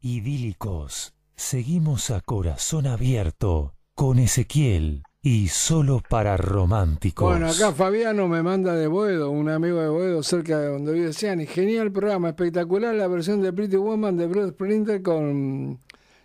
Idílicos. 0.00 1.14
Seguimos 1.36 2.10
a 2.10 2.20
corazón 2.20 2.88
abierto 2.88 3.74
con 3.94 4.18
Ezequiel 4.18 5.04
y 5.28 5.48
solo 5.48 6.00
para 6.08 6.36
románticos. 6.36 7.28
Bueno, 7.28 7.48
acá 7.48 7.72
Fabiano 7.72 8.28
me 8.28 8.44
manda 8.44 8.76
de 8.76 8.86
Boedo, 8.86 9.32
un 9.32 9.48
amigo 9.48 9.80
de 9.80 9.88
Boedo 9.88 10.22
cerca 10.22 10.60
de 10.60 10.68
donde 10.68 10.92
vive 10.92 11.12
Ciani. 11.12 11.46
Genial 11.46 11.90
programa, 11.90 12.28
espectacular 12.28 12.94
la 12.94 13.08
versión 13.08 13.42
de 13.42 13.52
Pretty 13.52 13.74
Woman 13.74 14.16
de 14.16 14.28
Bruce 14.28 14.50
Sprinter 14.50 15.02
con 15.02 15.80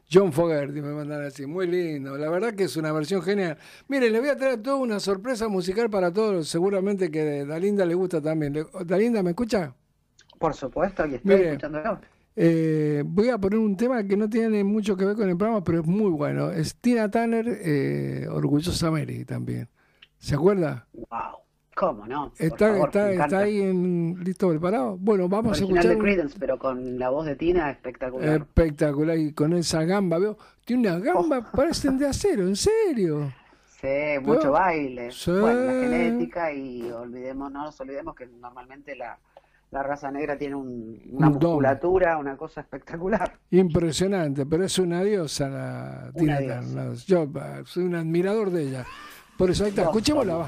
John 0.07 0.31
Fogerty, 0.31 0.83
me 0.83 0.93
mandan 0.93 1.23
así. 1.23 1.47
Muy 1.47 1.65
lindo, 1.65 2.15
la 2.15 2.29
verdad 2.29 2.53
que 2.53 2.65
es 2.65 2.77
una 2.77 2.91
versión 2.91 3.23
genial. 3.23 3.57
Miren, 3.87 4.13
le 4.13 4.19
voy 4.19 4.29
a 4.29 4.37
traer 4.37 4.61
toda 4.61 4.75
una 4.75 4.99
sorpresa 4.99 5.47
musical 5.47 5.89
para 5.89 6.13
todos, 6.13 6.47
seguramente 6.47 7.09
que 7.09 7.39
a 7.39 7.45
Dalinda 7.45 7.83
le 7.87 7.95
gusta 7.95 8.21
también. 8.21 8.67
Dalinda, 8.85 9.23
¿me 9.23 9.31
escucha? 9.31 9.73
Por 10.37 10.53
supuesto, 10.53 11.07
y 11.07 11.15
estoy 11.15 11.37
Mire, 11.37 11.47
escuchándolo. 11.53 12.01
Eh, 12.35 13.03
voy 13.05 13.29
a 13.29 13.37
poner 13.37 13.59
un 13.59 13.75
tema 13.75 14.03
que 14.05 14.15
no 14.15 14.29
tiene 14.29 14.63
mucho 14.63 14.95
que 14.95 15.05
ver 15.05 15.15
con 15.15 15.29
el 15.29 15.37
programa, 15.37 15.63
pero 15.63 15.81
es 15.81 15.85
muy 15.85 16.09
bueno. 16.11 16.51
Es 16.51 16.75
Tina 16.75 17.09
Turner, 17.11 17.45
eh, 17.47 18.27
Orgullosa 18.29 18.89
Mary 18.89 19.25
también. 19.25 19.67
¿Se 20.17 20.35
acuerda? 20.35 20.87
Wow, 20.93 21.09
¿cómo 21.75 22.05
no? 22.07 22.31
Está, 22.37 22.69
favor, 22.73 22.87
está, 22.87 23.11
está 23.11 23.39
ahí 23.39 23.59
en 23.61 24.15
listo 24.23 24.47
preparado. 24.49 24.97
Bueno, 24.97 25.27
vamos 25.27 25.59
a 25.59 25.63
escuchar 25.63 25.87
de 25.87 25.95
un- 25.95 26.01
Creedence, 26.01 26.37
pero 26.39 26.57
con 26.57 26.97
la 26.97 27.09
voz 27.09 27.25
de 27.25 27.35
Tina 27.35 27.69
espectacular. 27.71 28.37
espectacular 28.41 29.17
y 29.17 29.33
con 29.33 29.53
esa 29.53 29.83
gamba, 29.83 30.17
veo, 30.19 30.37
tiene 30.63 30.87
una 30.89 30.99
gamba, 30.99 31.51
parecen 31.51 31.97
de 31.97 32.07
acero, 32.07 32.43
en 32.47 32.55
serio. 32.55 33.33
Sí, 33.81 33.87
mucho 34.21 34.51
baile. 34.51 35.11
Sí. 35.11 35.31
Bueno, 35.31 35.59
la 35.65 35.71
genética 35.73 36.53
y 36.53 36.83
olvidemos, 36.91 37.51
no 37.51 37.63
nos 37.65 37.81
olvidemos 37.81 38.15
que 38.15 38.27
normalmente 38.27 38.95
la, 38.95 39.17
la 39.71 39.83
raza 39.83 40.11
negra 40.11 40.37
tiene 40.37 40.55
un- 40.55 40.99
una 41.11 41.27
Un 41.27 41.33
musculatura, 41.33 42.17
una 42.17 42.35
cosa 42.35 42.61
espectacular. 42.61 43.37
Impresionante, 43.51 44.45
pero 44.45 44.65
es 44.65 44.77
una 44.79 45.01
diosa 45.03 45.49
la 45.49 46.11
Tina 46.15 46.39
diosa. 46.39 46.93
Yo 47.05 47.23
eh, 47.23 47.61
soy 47.65 47.83
un 47.85 47.95
admirador 47.95 48.49
de 48.51 48.63
ella. 48.63 48.85
Por 49.37 49.49
eso 49.49 49.63
ahí 49.63 49.69
está, 49.69 49.83
escuchémosla, 49.83 50.35
va. 50.35 50.47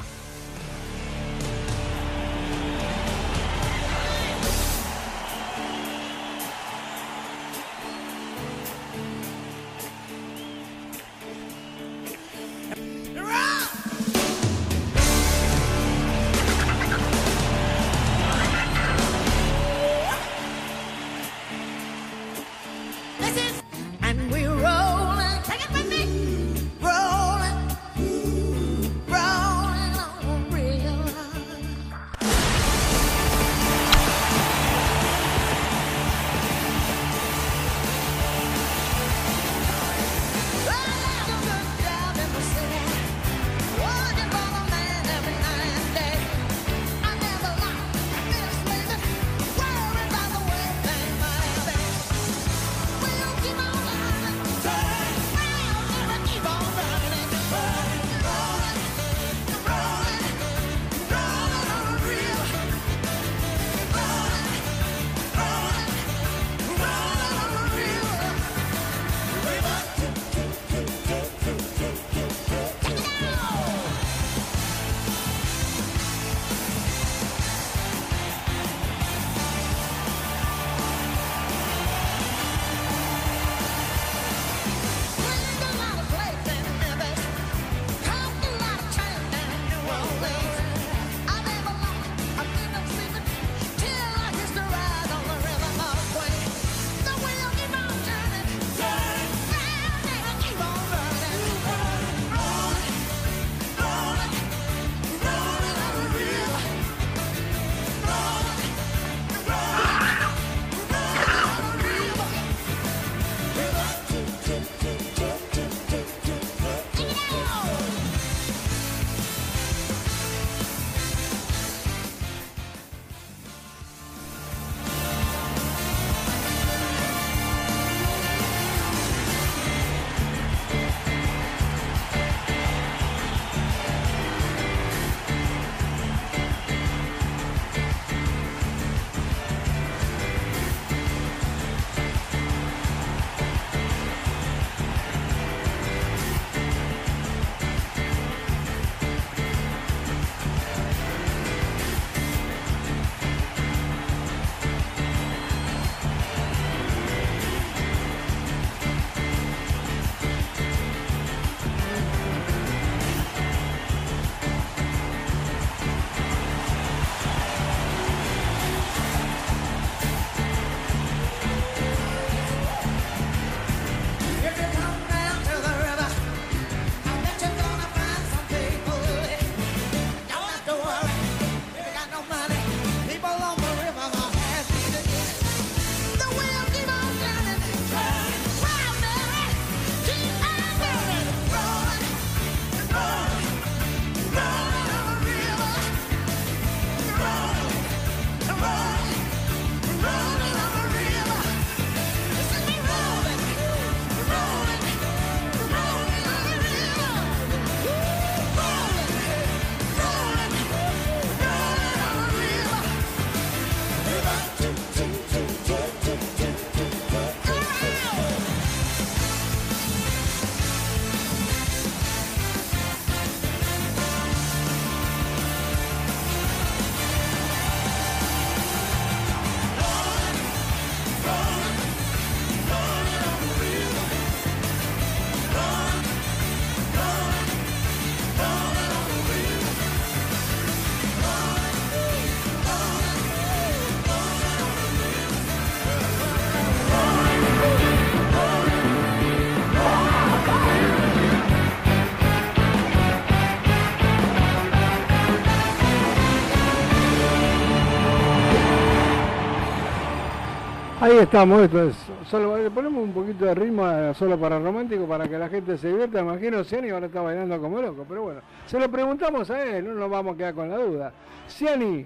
Estamos, 261.23 261.61
esto 261.61 261.89
es 261.89 261.95
solo 262.27 262.57
le 262.57 262.69
ponemos 262.69 263.03
un 263.03 263.13
poquito 263.13 263.45
de 263.45 263.55
ritmo 263.55 263.85
a 263.85 264.13
solo 264.13 264.39
para 264.39 264.59
romántico 264.59 265.07
para 265.07 265.27
que 265.27 265.37
la 265.37 265.49
gente 265.49 265.77
se 265.77 265.87
divierta, 265.89 266.21
imagino 266.21 266.63
Ciani 266.63 266.89
ahora 266.89 267.07
está 267.07 267.21
bailando 267.21 267.59
como 267.59 267.81
loco, 267.81 268.05
pero 268.07 268.23
bueno, 268.23 268.41
se 268.65 268.79
lo 268.79 268.89
preguntamos 268.89 269.49
a 269.49 269.63
él, 269.63 269.85
no 269.85 269.93
nos 269.93 270.09
vamos 270.09 270.35
a 270.35 270.37
quedar 270.37 270.53
con 270.53 270.69
la 270.69 270.77
duda. 270.77 271.13
Ciani, 271.47 272.05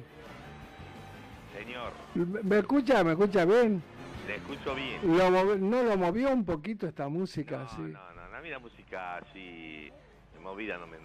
Señor, 1.57 1.91
¿me 2.43 2.59
escucha? 2.59 3.03
¿Me 3.03 3.11
escucha 3.11 3.45
bien? 3.45 3.81
le 4.27 4.35
escucho 4.35 4.75
bien. 4.75 4.99
Lo 5.17 5.55
¿No 5.55 5.83
lo 5.83 5.97
movió 5.97 6.29
un 6.31 6.45
poquito 6.45 6.87
esta 6.87 7.07
música? 7.07 7.63
así? 7.63 7.81
No, 7.81 7.87
no, 7.87 8.29
no, 8.29 8.37
a 8.37 8.41
mí 8.41 8.49
la 8.49 8.59
música 8.59 9.17
así 9.17 9.89
movida 10.43 10.77
no 10.77 10.87
me, 10.87 10.97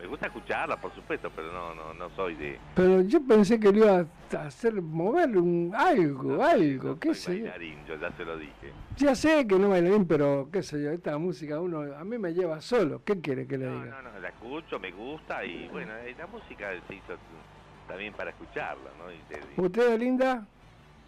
me 0.00 0.06
gusta 0.06 0.26
escucharla, 0.26 0.76
por 0.76 0.94
supuesto, 0.94 1.30
pero 1.34 1.52
no, 1.52 1.74
no, 1.74 1.94
no 1.94 2.10
soy 2.10 2.34
de 2.34 2.58
Pero 2.74 3.00
yo 3.02 3.18
pensé 3.26 3.58
que 3.58 3.72
le 3.72 3.78
iba 3.78 4.06
a 4.36 4.40
hacer 4.46 4.80
mover 4.82 5.36
un, 5.36 5.72
algo, 5.74 6.42
algo, 6.42 6.98
qué 6.98 7.14
sé 7.14 7.38
yo. 7.38 7.44
bailarín, 7.44 7.84
yo 7.86 7.96
ya 7.96 8.10
se 8.12 8.24
lo 8.24 8.36
dije. 8.36 8.72
Ya 8.98 9.14
sé 9.14 9.46
que 9.46 9.58
no 9.58 9.70
bailarín, 9.70 10.06
pero 10.06 10.48
qué 10.52 10.62
sé 10.62 10.82
yo, 10.82 10.90
esta 10.90 11.16
música 11.18 11.60
uno 11.60 11.80
a 11.96 12.04
mí 12.04 12.18
me 12.18 12.32
lleva 12.34 12.60
solo. 12.60 13.02
¿Qué 13.04 13.20
quiere 13.20 13.46
que 13.46 13.58
le 13.58 13.66
No, 13.66 13.80
diga? 13.84 14.02
no, 14.02 14.10
no, 14.12 14.18
la 14.20 14.28
escucho, 14.28 14.78
me 14.78 14.90
gusta 14.92 15.44
y 15.44 15.68
bueno, 15.68 15.96
eh, 15.98 16.14
la 16.16 16.26
música 16.26 16.70
se 16.86 16.94
hizo 16.94 17.14
también 17.88 18.12
para 18.14 18.30
escucharla, 18.30 18.90
¿no? 18.98 19.12
Y 19.12 19.18
te- 19.28 19.60
¿Usted, 19.60 19.98
Linda? 19.98 20.46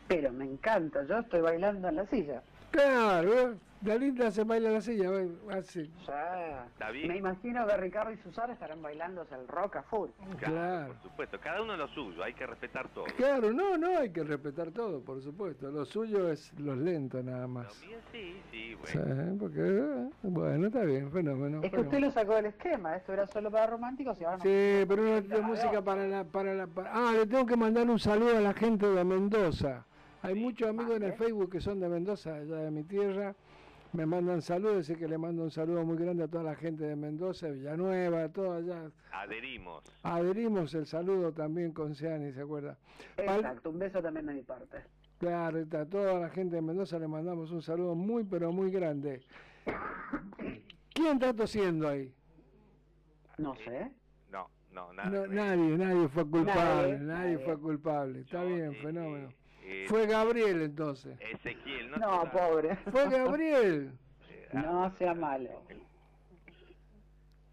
Pero 0.07 0.33
me 0.33 0.45
encanta, 0.47 1.07
yo 1.07 1.19
estoy 1.19 1.41
bailando 1.43 1.89
en 1.89 1.97
la 1.97 2.07
silla. 2.07 2.43
Claro, 2.71 3.59
¿eh? 3.83 3.89
la 3.89 3.95
Linda 3.97 4.31
se 4.31 4.45
baila 4.45 4.71
la 4.71 4.81
silla, 4.81 5.11
así. 5.51 5.91
Ya. 6.07 6.67
Está 6.67 6.91
bien. 6.91 7.09
Me 7.09 7.17
imagino 7.19 7.67
que 7.67 7.77
Ricardo 7.77 8.13
y 8.13 8.17
Susana 8.19 8.53
estarán 8.53 8.83
bailándose 8.83 9.35
el 9.35 9.47
rock 9.49 9.77
a 9.77 9.83
full. 9.83 10.11
Claro. 10.39 10.89
Por 10.95 11.03
supuesto, 11.03 11.41
cada 11.41 11.63
uno 11.63 11.77
lo 11.77 11.89
suyo, 11.89 12.23
hay 12.23 12.35
que 12.35 12.47
respetar 12.47 12.89
todo. 12.89 13.05
Claro, 13.17 13.53
no, 13.53 13.77
no, 13.79 13.99
hay 13.99 14.11
que 14.11 14.23
respetar 14.25 14.71
todo, 14.73 15.01
por 15.01 15.21
supuesto. 15.23 15.71
Lo 15.71 15.85
suyo 15.85 16.31
es 16.31 16.53
los 16.59 16.77
lentos 16.77 17.25
nada 17.25 17.47
más. 17.47 17.73
Sí, 17.75 17.89
sí, 18.13 18.37
Sí, 18.53 18.75
bueno. 19.05 19.37
porque, 19.39 19.61
eh, 19.61 20.11
bueno, 20.23 20.67
está 20.67 20.83
bien, 20.83 21.11
fenómeno. 21.11 21.59
Es 21.59 21.63
que 21.65 21.71
fenómeno. 21.71 21.89
usted 21.89 22.01
lo 22.01 22.11
sacó 22.11 22.35
del 22.35 22.47
esquema, 22.47 22.97
esto 22.97 23.13
era 23.13 23.27
solo 23.27 23.51
para 23.51 23.67
románticos 23.67 24.21
y 24.21 24.25
ahora 24.25 24.37
no. 24.39 24.43
Sí, 24.43 24.85
pero 24.89 25.03
no 25.03 25.21
de 25.21 25.41
música 25.43 25.83
para 25.83 26.07
la, 26.07 26.25
para 26.25 26.55
la, 26.55 26.67
para- 26.67 26.91
Ah, 26.93 27.13
le 27.13 27.27
tengo 27.27 27.47
que 27.47 27.57
mandar 27.57 27.89
un 27.89 27.99
saludo 27.99 28.37
a 28.37 28.41
la 28.41 28.55
gente 28.55 28.87
de 28.87 29.05
Mendoza. 29.05 29.85
Hay 30.23 30.35
muchos 30.35 30.69
amigos 30.69 30.97
en 30.97 31.05
el 31.05 31.13
Facebook 31.13 31.51
que 31.53 31.61
son 31.61 31.79
de 31.79 31.89
Mendoza, 31.89 32.35
allá 32.35 32.57
de 32.57 32.71
mi 32.71 32.83
tierra. 32.83 33.35
Me 33.93 34.05
mandan 34.05 34.43
saludos, 34.43 34.81
así 34.81 34.97
que 34.97 35.09
le 35.09 35.17
mando 35.17 35.43
un 35.43 35.51
saludo 35.51 35.85
muy 35.85 35.97
grande 35.97 36.23
a 36.25 36.29
toda 36.29 36.45
la 36.45 36.55
gente 36.55 36.85
de 36.85 36.95
Mendoza, 36.95 37.49
Villanueva, 37.49 38.25
a 38.25 38.29
toda 38.33 38.59
allá. 38.59 38.91
Adherimos. 39.13 39.83
Adherimos 40.03 40.75
el 40.75 40.87
saludo 40.87 41.33
también 41.33 41.73
con 41.73 41.95
Seani, 41.95 42.33
¿se 42.33 42.43
acuerda? 42.43 42.77
Exacto, 43.17 43.71
un 43.71 43.79
beso 43.79 44.03
también 44.03 44.27
de 44.27 44.35
mi 44.35 44.43
parte. 44.43 44.79
Claro, 45.19 45.65
a 45.73 45.85
toda 45.87 46.21
la 46.21 46.29
gente 46.29 46.57
de 46.57 46.63
Mendoza 46.63 46.99
le 46.99 47.09
mandamos 47.09 47.51
un 47.51 47.63
saludo 47.63 47.95
muy, 47.95 48.25
pero 48.25 48.53
muy 48.53 48.71
grande. 48.71 49.23
¿Quién 50.93 51.15
está 51.15 51.35
tosiendo 51.35 51.89
ahí? 51.89 52.15
No 53.39 53.55
sé. 53.57 53.91
No, 54.31 54.51
no, 54.73 54.93
nada. 54.93 55.09
No, 55.11 55.27
nadie, 55.27 55.79
nadie 55.79 56.09
fue 56.09 56.29
culpable, 56.29 56.53
Nadie, 56.55 56.99
nadie, 56.99 57.33
nadie. 57.33 57.39
fue 57.39 57.59
culpable. 57.59 58.21
Está 58.21 58.45
bien, 58.45 58.75
fenómeno. 58.77 59.29
Eh, 59.71 59.85
Fue 59.89 60.07
Gabriel 60.07 60.63
entonces. 60.63 61.19
Ezequiel, 61.21 61.91
no, 61.91 61.99
No, 61.99 62.31
pobre. 62.31 62.77
Fue 62.91 63.09
Gabriel. 63.09 63.93
No 64.55 64.91
sea 64.97 65.13
malo. 65.13 65.63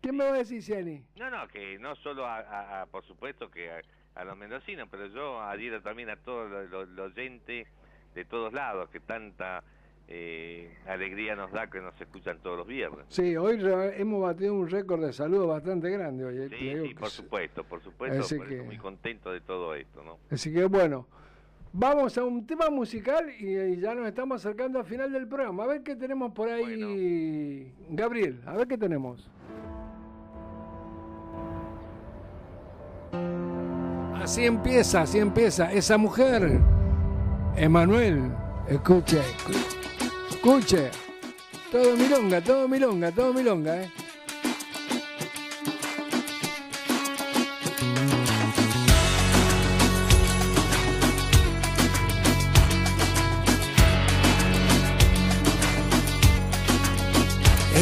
¿Qué 0.01 0.11
me 0.11 0.23
va 0.23 0.29
a 0.35 0.37
decir, 0.37 0.61
Ciani? 0.63 1.03
No, 1.17 1.29
no, 1.29 1.47
que 1.47 1.77
no 1.79 1.95
solo 1.97 2.25
a, 2.25 2.37
a- 2.39 2.81
a, 2.83 2.85
por 2.85 3.03
supuesto 3.05 3.49
que 3.49 3.71
a, 3.71 3.81
a 4.15 4.23
los 4.23 4.37
mendocinos, 4.37 4.87
pero 4.89 5.07
yo 5.07 5.41
adhiero 5.41 5.81
también 5.81 6.09
a 6.09 6.15
todos 6.15 6.49
los 6.49 6.69
los- 6.69 6.89
los 6.89 7.11
oyentes 7.11 7.67
de 8.13 8.25
todos 8.25 8.53
lados, 8.53 8.89
que 8.91 8.99
tanta 9.01 9.63
eh, 10.07 10.73
alegría 10.87 11.35
nos 11.35 11.51
da 11.51 11.67
que 11.69 11.81
nos 11.81 11.99
escuchan 11.99 12.39
todos 12.41 12.59
los 12.59 12.67
viernes. 12.67 13.05
Sí, 13.09 13.35
hoy 13.35 13.57
re- 13.57 13.99
hemos 13.99 14.21
batido 14.21 14.53
un 14.53 14.69
récord 14.69 15.03
de 15.03 15.11
saludos 15.11 15.47
bastante 15.47 15.89
grande 15.89 16.23
hoy. 16.23 16.47
Sí, 16.49 16.73
sí, 16.87 16.93
por 16.93 17.09
supuesto, 17.09 17.63
por 17.63 17.81
supuesto, 17.81 18.19
Así 18.21 18.37
por 18.37 18.47
que- 18.47 18.61
muy 18.61 18.77
contento 18.77 19.31
de 19.33 19.41
todo 19.41 19.73
esto, 19.75 20.03
¿no? 20.03 20.19
Así 20.29 20.53
que 20.53 20.63
bueno, 20.65 21.07
vamos 21.77 22.17
a 22.17 22.23
un 22.23 22.45
tema 22.45 22.69
musical 22.69 23.25
y, 23.37 23.57
y 23.57 23.79
ya 23.79 23.93
nos 23.93 24.07
estamos 24.07 24.37
acercando 24.37 24.79
al 24.79 24.85
final 24.85 25.11
del 25.11 25.27
programa. 25.27 25.63
A 25.63 25.67
ver 25.67 25.83
qué 25.83 25.95
tenemos 25.95 26.31
por 26.31 26.49
ahí, 26.49 27.71
Gabriel, 27.89 28.41
a 28.45 28.53
ver 28.53 28.67
qué 28.67 28.77
tenemos. 28.77 29.29
Así 34.15 34.45
empieza, 34.45 35.01
así 35.01 35.19
empieza. 35.19 35.71
Esa 35.71 35.97
mujer, 35.97 36.59
Emanuel, 37.55 38.31
escuche, 38.67 39.21
escuche. 40.31 40.89
Todo 41.71 41.95
milonga, 41.95 42.41
todo 42.41 42.67
milonga, 42.67 43.11
todo 43.11 43.33
milonga, 43.33 43.83
¿eh? 43.83 43.91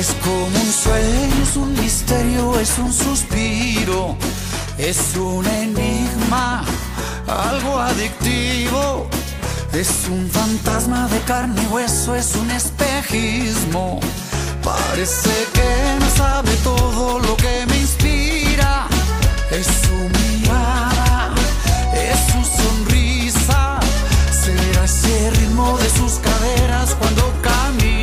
Es 0.03 0.13
como 0.21 0.47
un 0.47 0.73
sueño, 0.73 1.43
es 1.43 1.55
un 1.55 1.73
misterio, 1.81 2.59
es 2.59 2.77
un 2.77 2.91
suspiro, 2.91 4.17
es 4.77 5.15
un 5.15 5.47
enigma, 5.47 6.65
algo 7.25 7.79
adictivo. 7.79 9.07
Es 9.71 10.09
un 10.11 10.29
fantasma 10.29 11.07
de 11.07 11.19
carne 11.21 11.63
y 11.63 11.67
hueso, 11.67 12.15
es 12.15 12.35
un 12.35 12.51
espejismo. 12.51 14.01
Parece 14.61 15.47
que 15.53 15.71
no 15.97 16.09
sabe 16.17 16.51
todo 16.65 17.19
lo 17.19 17.37
que 17.37 17.65
me 17.69 17.77
inspira. 17.77 18.87
Es 19.51 19.67
su 19.83 19.97
mirada, 20.19 21.33
es 21.93 22.19
su 22.29 22.61
sonrisa. 22.61 23.79
Será 24.43 24.83
ese 24.83 25.31
ritmo 25.31 25.77
de 25.77 25.89
sus 25.91 26.19
caderas 26.19 26.93
cuando 26.99 27.33
camina. 27.41 28.02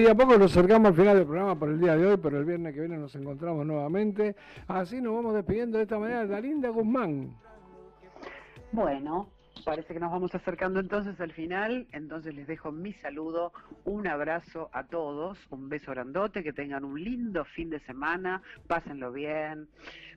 Y 0.00 0.04
de 0.04 0.12
a 0.12 0.14
poco 0.14 0.38
nos 0.38 0.50
acercamos 0.52 0.88
al 0.88 0.94
final 0.94 1.14
del 1.14 1.26
programa 1.26 1.58
por 1.58 1.68
el 1.68 1.78
día 1.78 1.94
de 1.94 2.06
hoy, 2.06 2.16
pero 2.16 2.38
el 2.38 2.46
viernes 2.46 2.72
que 2.72 2.80
viene 2.80 2.96
nos 2.96 3.14
encontramos 3.16 3.66
nuevamente. 3.66 4.34
Así 4.66 4.98
nos 4.98 5.14
vamos 5.14 5.34
despidiendo 5.34 5.76
de 5.76 5.82
esta 5.82 5.98
manera. 5.98 6.26
Dalinda 6.26 6.70
Guzmán. 6.70 7.36
Bueno, 8.72 9.28
parece 9.64 9.94
que 9.94 10.00
nos 10.00 10.10
vamos 10.10 10.34
acercando 10.34 10.80
entonces 10.80 11.20
al 11.20 11.32
final, 11.32 11.86
entonces 11.92 12.34
les 12.34 12.46
dejo 12.46 12.72
mi 12.72 12.92
saludo, 12.94 13.52
un 13.84 14.06
abrazo 14.06 14.70
a 14.72 14.84
todos, 14.84 15.38
un 15.50 15.68
beso 15.68 15.90
grandote, 15.92 16.42
que 16.42 16.52
tengan 16.52 16.84
un 16.84 17.02
lindo 17.02 17.44
fin 17.44 17.70
de 17.70 17.80
semana, 17.80 18.42
pásenlo 18.66 19.12
bien. 19.12 19.68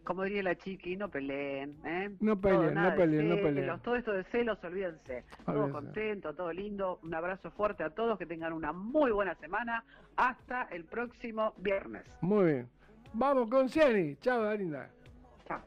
Como 0.04 0.24
diría 0.24 0.44
la 0.44 0.56
chiqui, 0.56 0.98
no 0.98 1.10
peleen, 1.10 1.78
¿eh? 1.86 2.12
No 2.20 2.40
peleen, 2.40 2.74
no 2.74 2.94
peleen, 2.96 3.30
no 3.30 3.36
peleen. 3.36 3.80
Todo 3.80 3.96
esto 3.96 4.12
de 4.12 4.26
celos, 4.26 4.62
olvídense. 4.62 5.24
Todo 5.46 5.72
contento, 5.72 6.34
todo 6.34 6.52
lindo. 6.52 7.00
Un 7.04 7.14
abrazo 7.14 7.52
fuerte 7.52 7.84
a 7.84 7.90
todos, 7.90 8.20
que 8.20 8.26
tengan 8.26 8.52
una 8.52 8.74
muy 8.74 9.12
buena 9.12 9.34
semana. 9.36 9.86
Hasta 10.18 10.64
el 10.64 10.84
próximo 10.84 11.54
viernes. 11.58 12.04
Muy 12.20 12.46
bien. 12.46 12.70
Vamos 13.14 13.50
con 13.50 13.70
Ciani. 13.70 14.18
Chao, 14.18 14.44
Dalinda. 14.44 14.90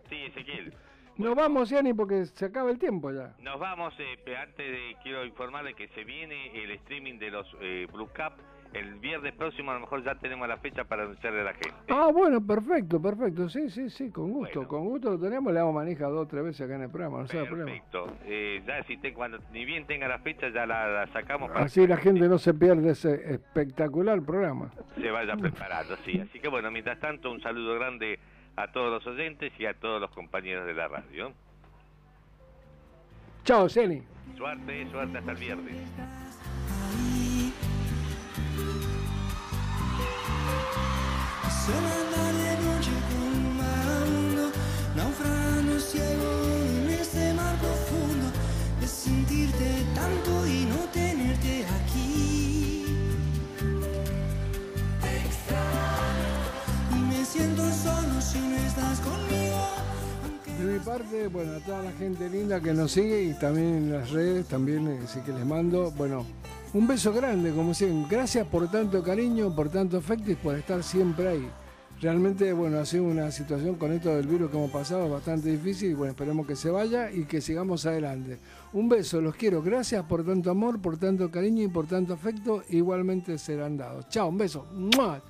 Sí, 0.09 0.17
Ezequiel. 0.27 0.75
Nos 1.19 1.35
vamos, 1.35 1.69
Ciani, 1.69 1.95
porque 1.95 2.27
se 2.27 2.45
acaba 2.45 2.71
el 2.71 2.79
tiempo 2.79 3.11
ya. 3.11 3.35
Nos 3.41 3.59
vamos, 3.59 3.95
eh, 3.99 4.37
antes 4.37 4.71
de, 4.71 4.97
quiero 5.03 5.25
informarle 5.25 5.75
que 5.75 5.89
se 5.89 6.05
viene 6.05 6.51
el 6.63 6.71
streaming 6.73 7.19
de 7.19 7.31
los 7.31 7.47
eh, 7.61 7.87
Blue 7.93 8.09
Cup. 8.09 8.35
El 8.75 8.97
viernes 8.97 9.33
próximo 9.33 9.71
a 9.71 9.75
lo 9.75 9.81
mejor 9.81 10.05
ya 10.05 10.17
tenemos 10.17 10.47
la 10.47 10.59
fecha 10.59 10.85
para 10.85 11.05
anunciarle 11.05 11.41
a 11.41 11.45
la 11.45 11.55
gente. 11.55 11.73
Ah, 11.89 12.11
bueno, 12.13 12.45
perfecto, 12.45 13.01
perfecto. 13.01 13.49
Sí, 13.49 13.71
sí, 13.71 13.89
sí, 13.89 14.11
con 14.11 14.33
gusto. 14.33 14.69
Con 14.69 14.85
gusto 14.85 15.13
lo 15.13 15.19
tenemos. 15.19 15.51
Le 15.51 15.61
damos 15.61 15.75
manija 15.75 16.07
dos 16.09 16.27
o 16.27 16.29
tres 16.29 16.45
veces 16.45 16.67
acá 16.67 16.75
en 16.75 16.83
el 16.83 16.91
programa. 16.91 17.21
No 17.21 17.27
sea 17.29 17.45
problema. 17.47 17.71
Perfecto. 17.71 18.13
Eh, 18.27 18.63
ya 18.67 18.83
si 18.83 18.99
te, 18.99 19.15
cuando 19.15 19.39
ni 19.53 19.65
bien 19.65 19.87
tenga 19.87 20.09
la 20.09 20.19
fecha 20.19 20.51
ya 20.51 20.67
la, 20.67 20.89
la 20.89 21.07
sacamos 21.13 21.49
para 21.51 21.65
Así 21.65 21.87
la 21.87 21.97
gente 21.97 22.29
no 22.29 22.37
se 22.37 22.53
pierde 22.53 22.91
ese 22.91 23.15
espectacular 23.33 24.21
programa. 24.23 24.71
se 25.01 25.11
vaya 25.11 25.37
preparando, 25.37 25.97
sí. 26.05 26.21
Así 26.21 26.39
que 26.39 26.49
bueno, 26.49 26.71
mientras 26.71 26.99
tanto 27.01 27.31
un 27.31 27.41
saludo 27.41 27.77
grande 27.77 28.19
a 28.57 28.73
todos 28.73 28.91
los 28.91 29.07
oyentes 29.07 29.53
y 29.59 29.67
a 29.67 29.75
todos 29.75 30.01
los 30.01 30.11
compañeros 30.11 30.67
de 30.67 30.75
la 30.75 30.89
radio. 30.89 31.33
Chao, 33.45 33.69
Ciani. 33.69 34.03
Suerte, 34.37 34.91
suerte 34.91 35.19
hasta 35.19 35.31
el 35.33 35.39
viernes. 35.39 35.77
Ciego 45.79 46.43
en 46.65 46.91
este 46.91 47.33
mar 47.35 47.55
profundo, 47.59 48.33
de 48.81 48.87
sentirte 48.89 49.85
tanto 49.95 50.47
y 50.47 50.65
no 50.65 50.77
siento 57.37 57.63
solo 57.63 58.21
si 58.21 58.39
no 58.39 58.57
estás 58.57 59.01
conmigo. 59.01 59.57
De 60.59 60.73
mi 60.73 60.79
parte, 60.79 61.29
bueno, 61.29 61.53
a 61.57 61.61
toda 61.61 61.83
la 61.83 61.93
gente 61.93 62.31
linda 62.31 62.61
que 62.61 62.73
nos 62.73 62.93
sigue 62.93 63.25
y 63.25 63.35
también 63.35 63.77
en 63.77 63.93
las 63.93 64.11
redes, 64.11 64.47
también 64.47 64.89
eh, 64.89 65.01
sí 65.07 65.21
que 65.21 65.33
les 65.33 65.45
mando, 65.45 65.91
bueno, 65.93 66.25
un 66.73 66.87
beso 66.87 67.13
grande, 67.13 67.53
como 67.53 67.75
siempre. 67.75 68.17
Gracias 68.17 68.47
por 68.47 68.71
tanto 68.71 69.03
cariño, 69.03 69.55
por 69.55 69.69
tanto 69.69 69.99
afecto 69.99 70.31
y 70.31 70.35
por 70.35 70.55
estar 70.57 70.83
siempre 70.83 71.29
ahí. 71.29 71.49
Realmente, 72.01 72.53
bueno, 72.53 72.79
ha 72.79 72.85
sido 72.85 73.05
una 73.05 73.31
situación 73.31 73.77
con 73.77 73.93
esto 73.93 74.15
del 74.15 74.27
virus 74.27 74.51
que 74.51 74.57
hemos 74.57 74.71
pasado 74.71 75.09
bastante 75.09 75.51
difícil 75.51 75.91
y 75.91 75.95
bueno, 75.95 76.13
esperemos 76.13 76.47
que 76.47 76.55
se 76.55 76.71
vaya 76.71 77.11
y 77.11 77.25
que 77.25 77.41
sigamos 77.41 77.87
adelante. 77.87 78.39
Un 78.75 78.89
beso, 78.89 79.21
los 79.21 79.35
quiero. 79.35 79.63
Gracias 79.63 80.05
por 80.05 80.25
tanto 80.25 80.51
amor, 80.51 80.81
por 80.81 80.99
tanto 80.99 81.31
cariño 81.31 81.63
y 81.65 81.69
por 81.69 81.87
tanto 81.87 82.15
afecto. 82.15 82.63
Igualmente 82.69 83.39
serán 83.39 83.77
dados. 83.77 84.09
Chao, 84.09 84.29
un 84.29 84.39
beso. 84.39 84.67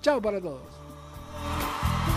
Chao 0.02 0.20
para 0.20 0.40
todos. 0.40 0.85
Música 1.44 2.15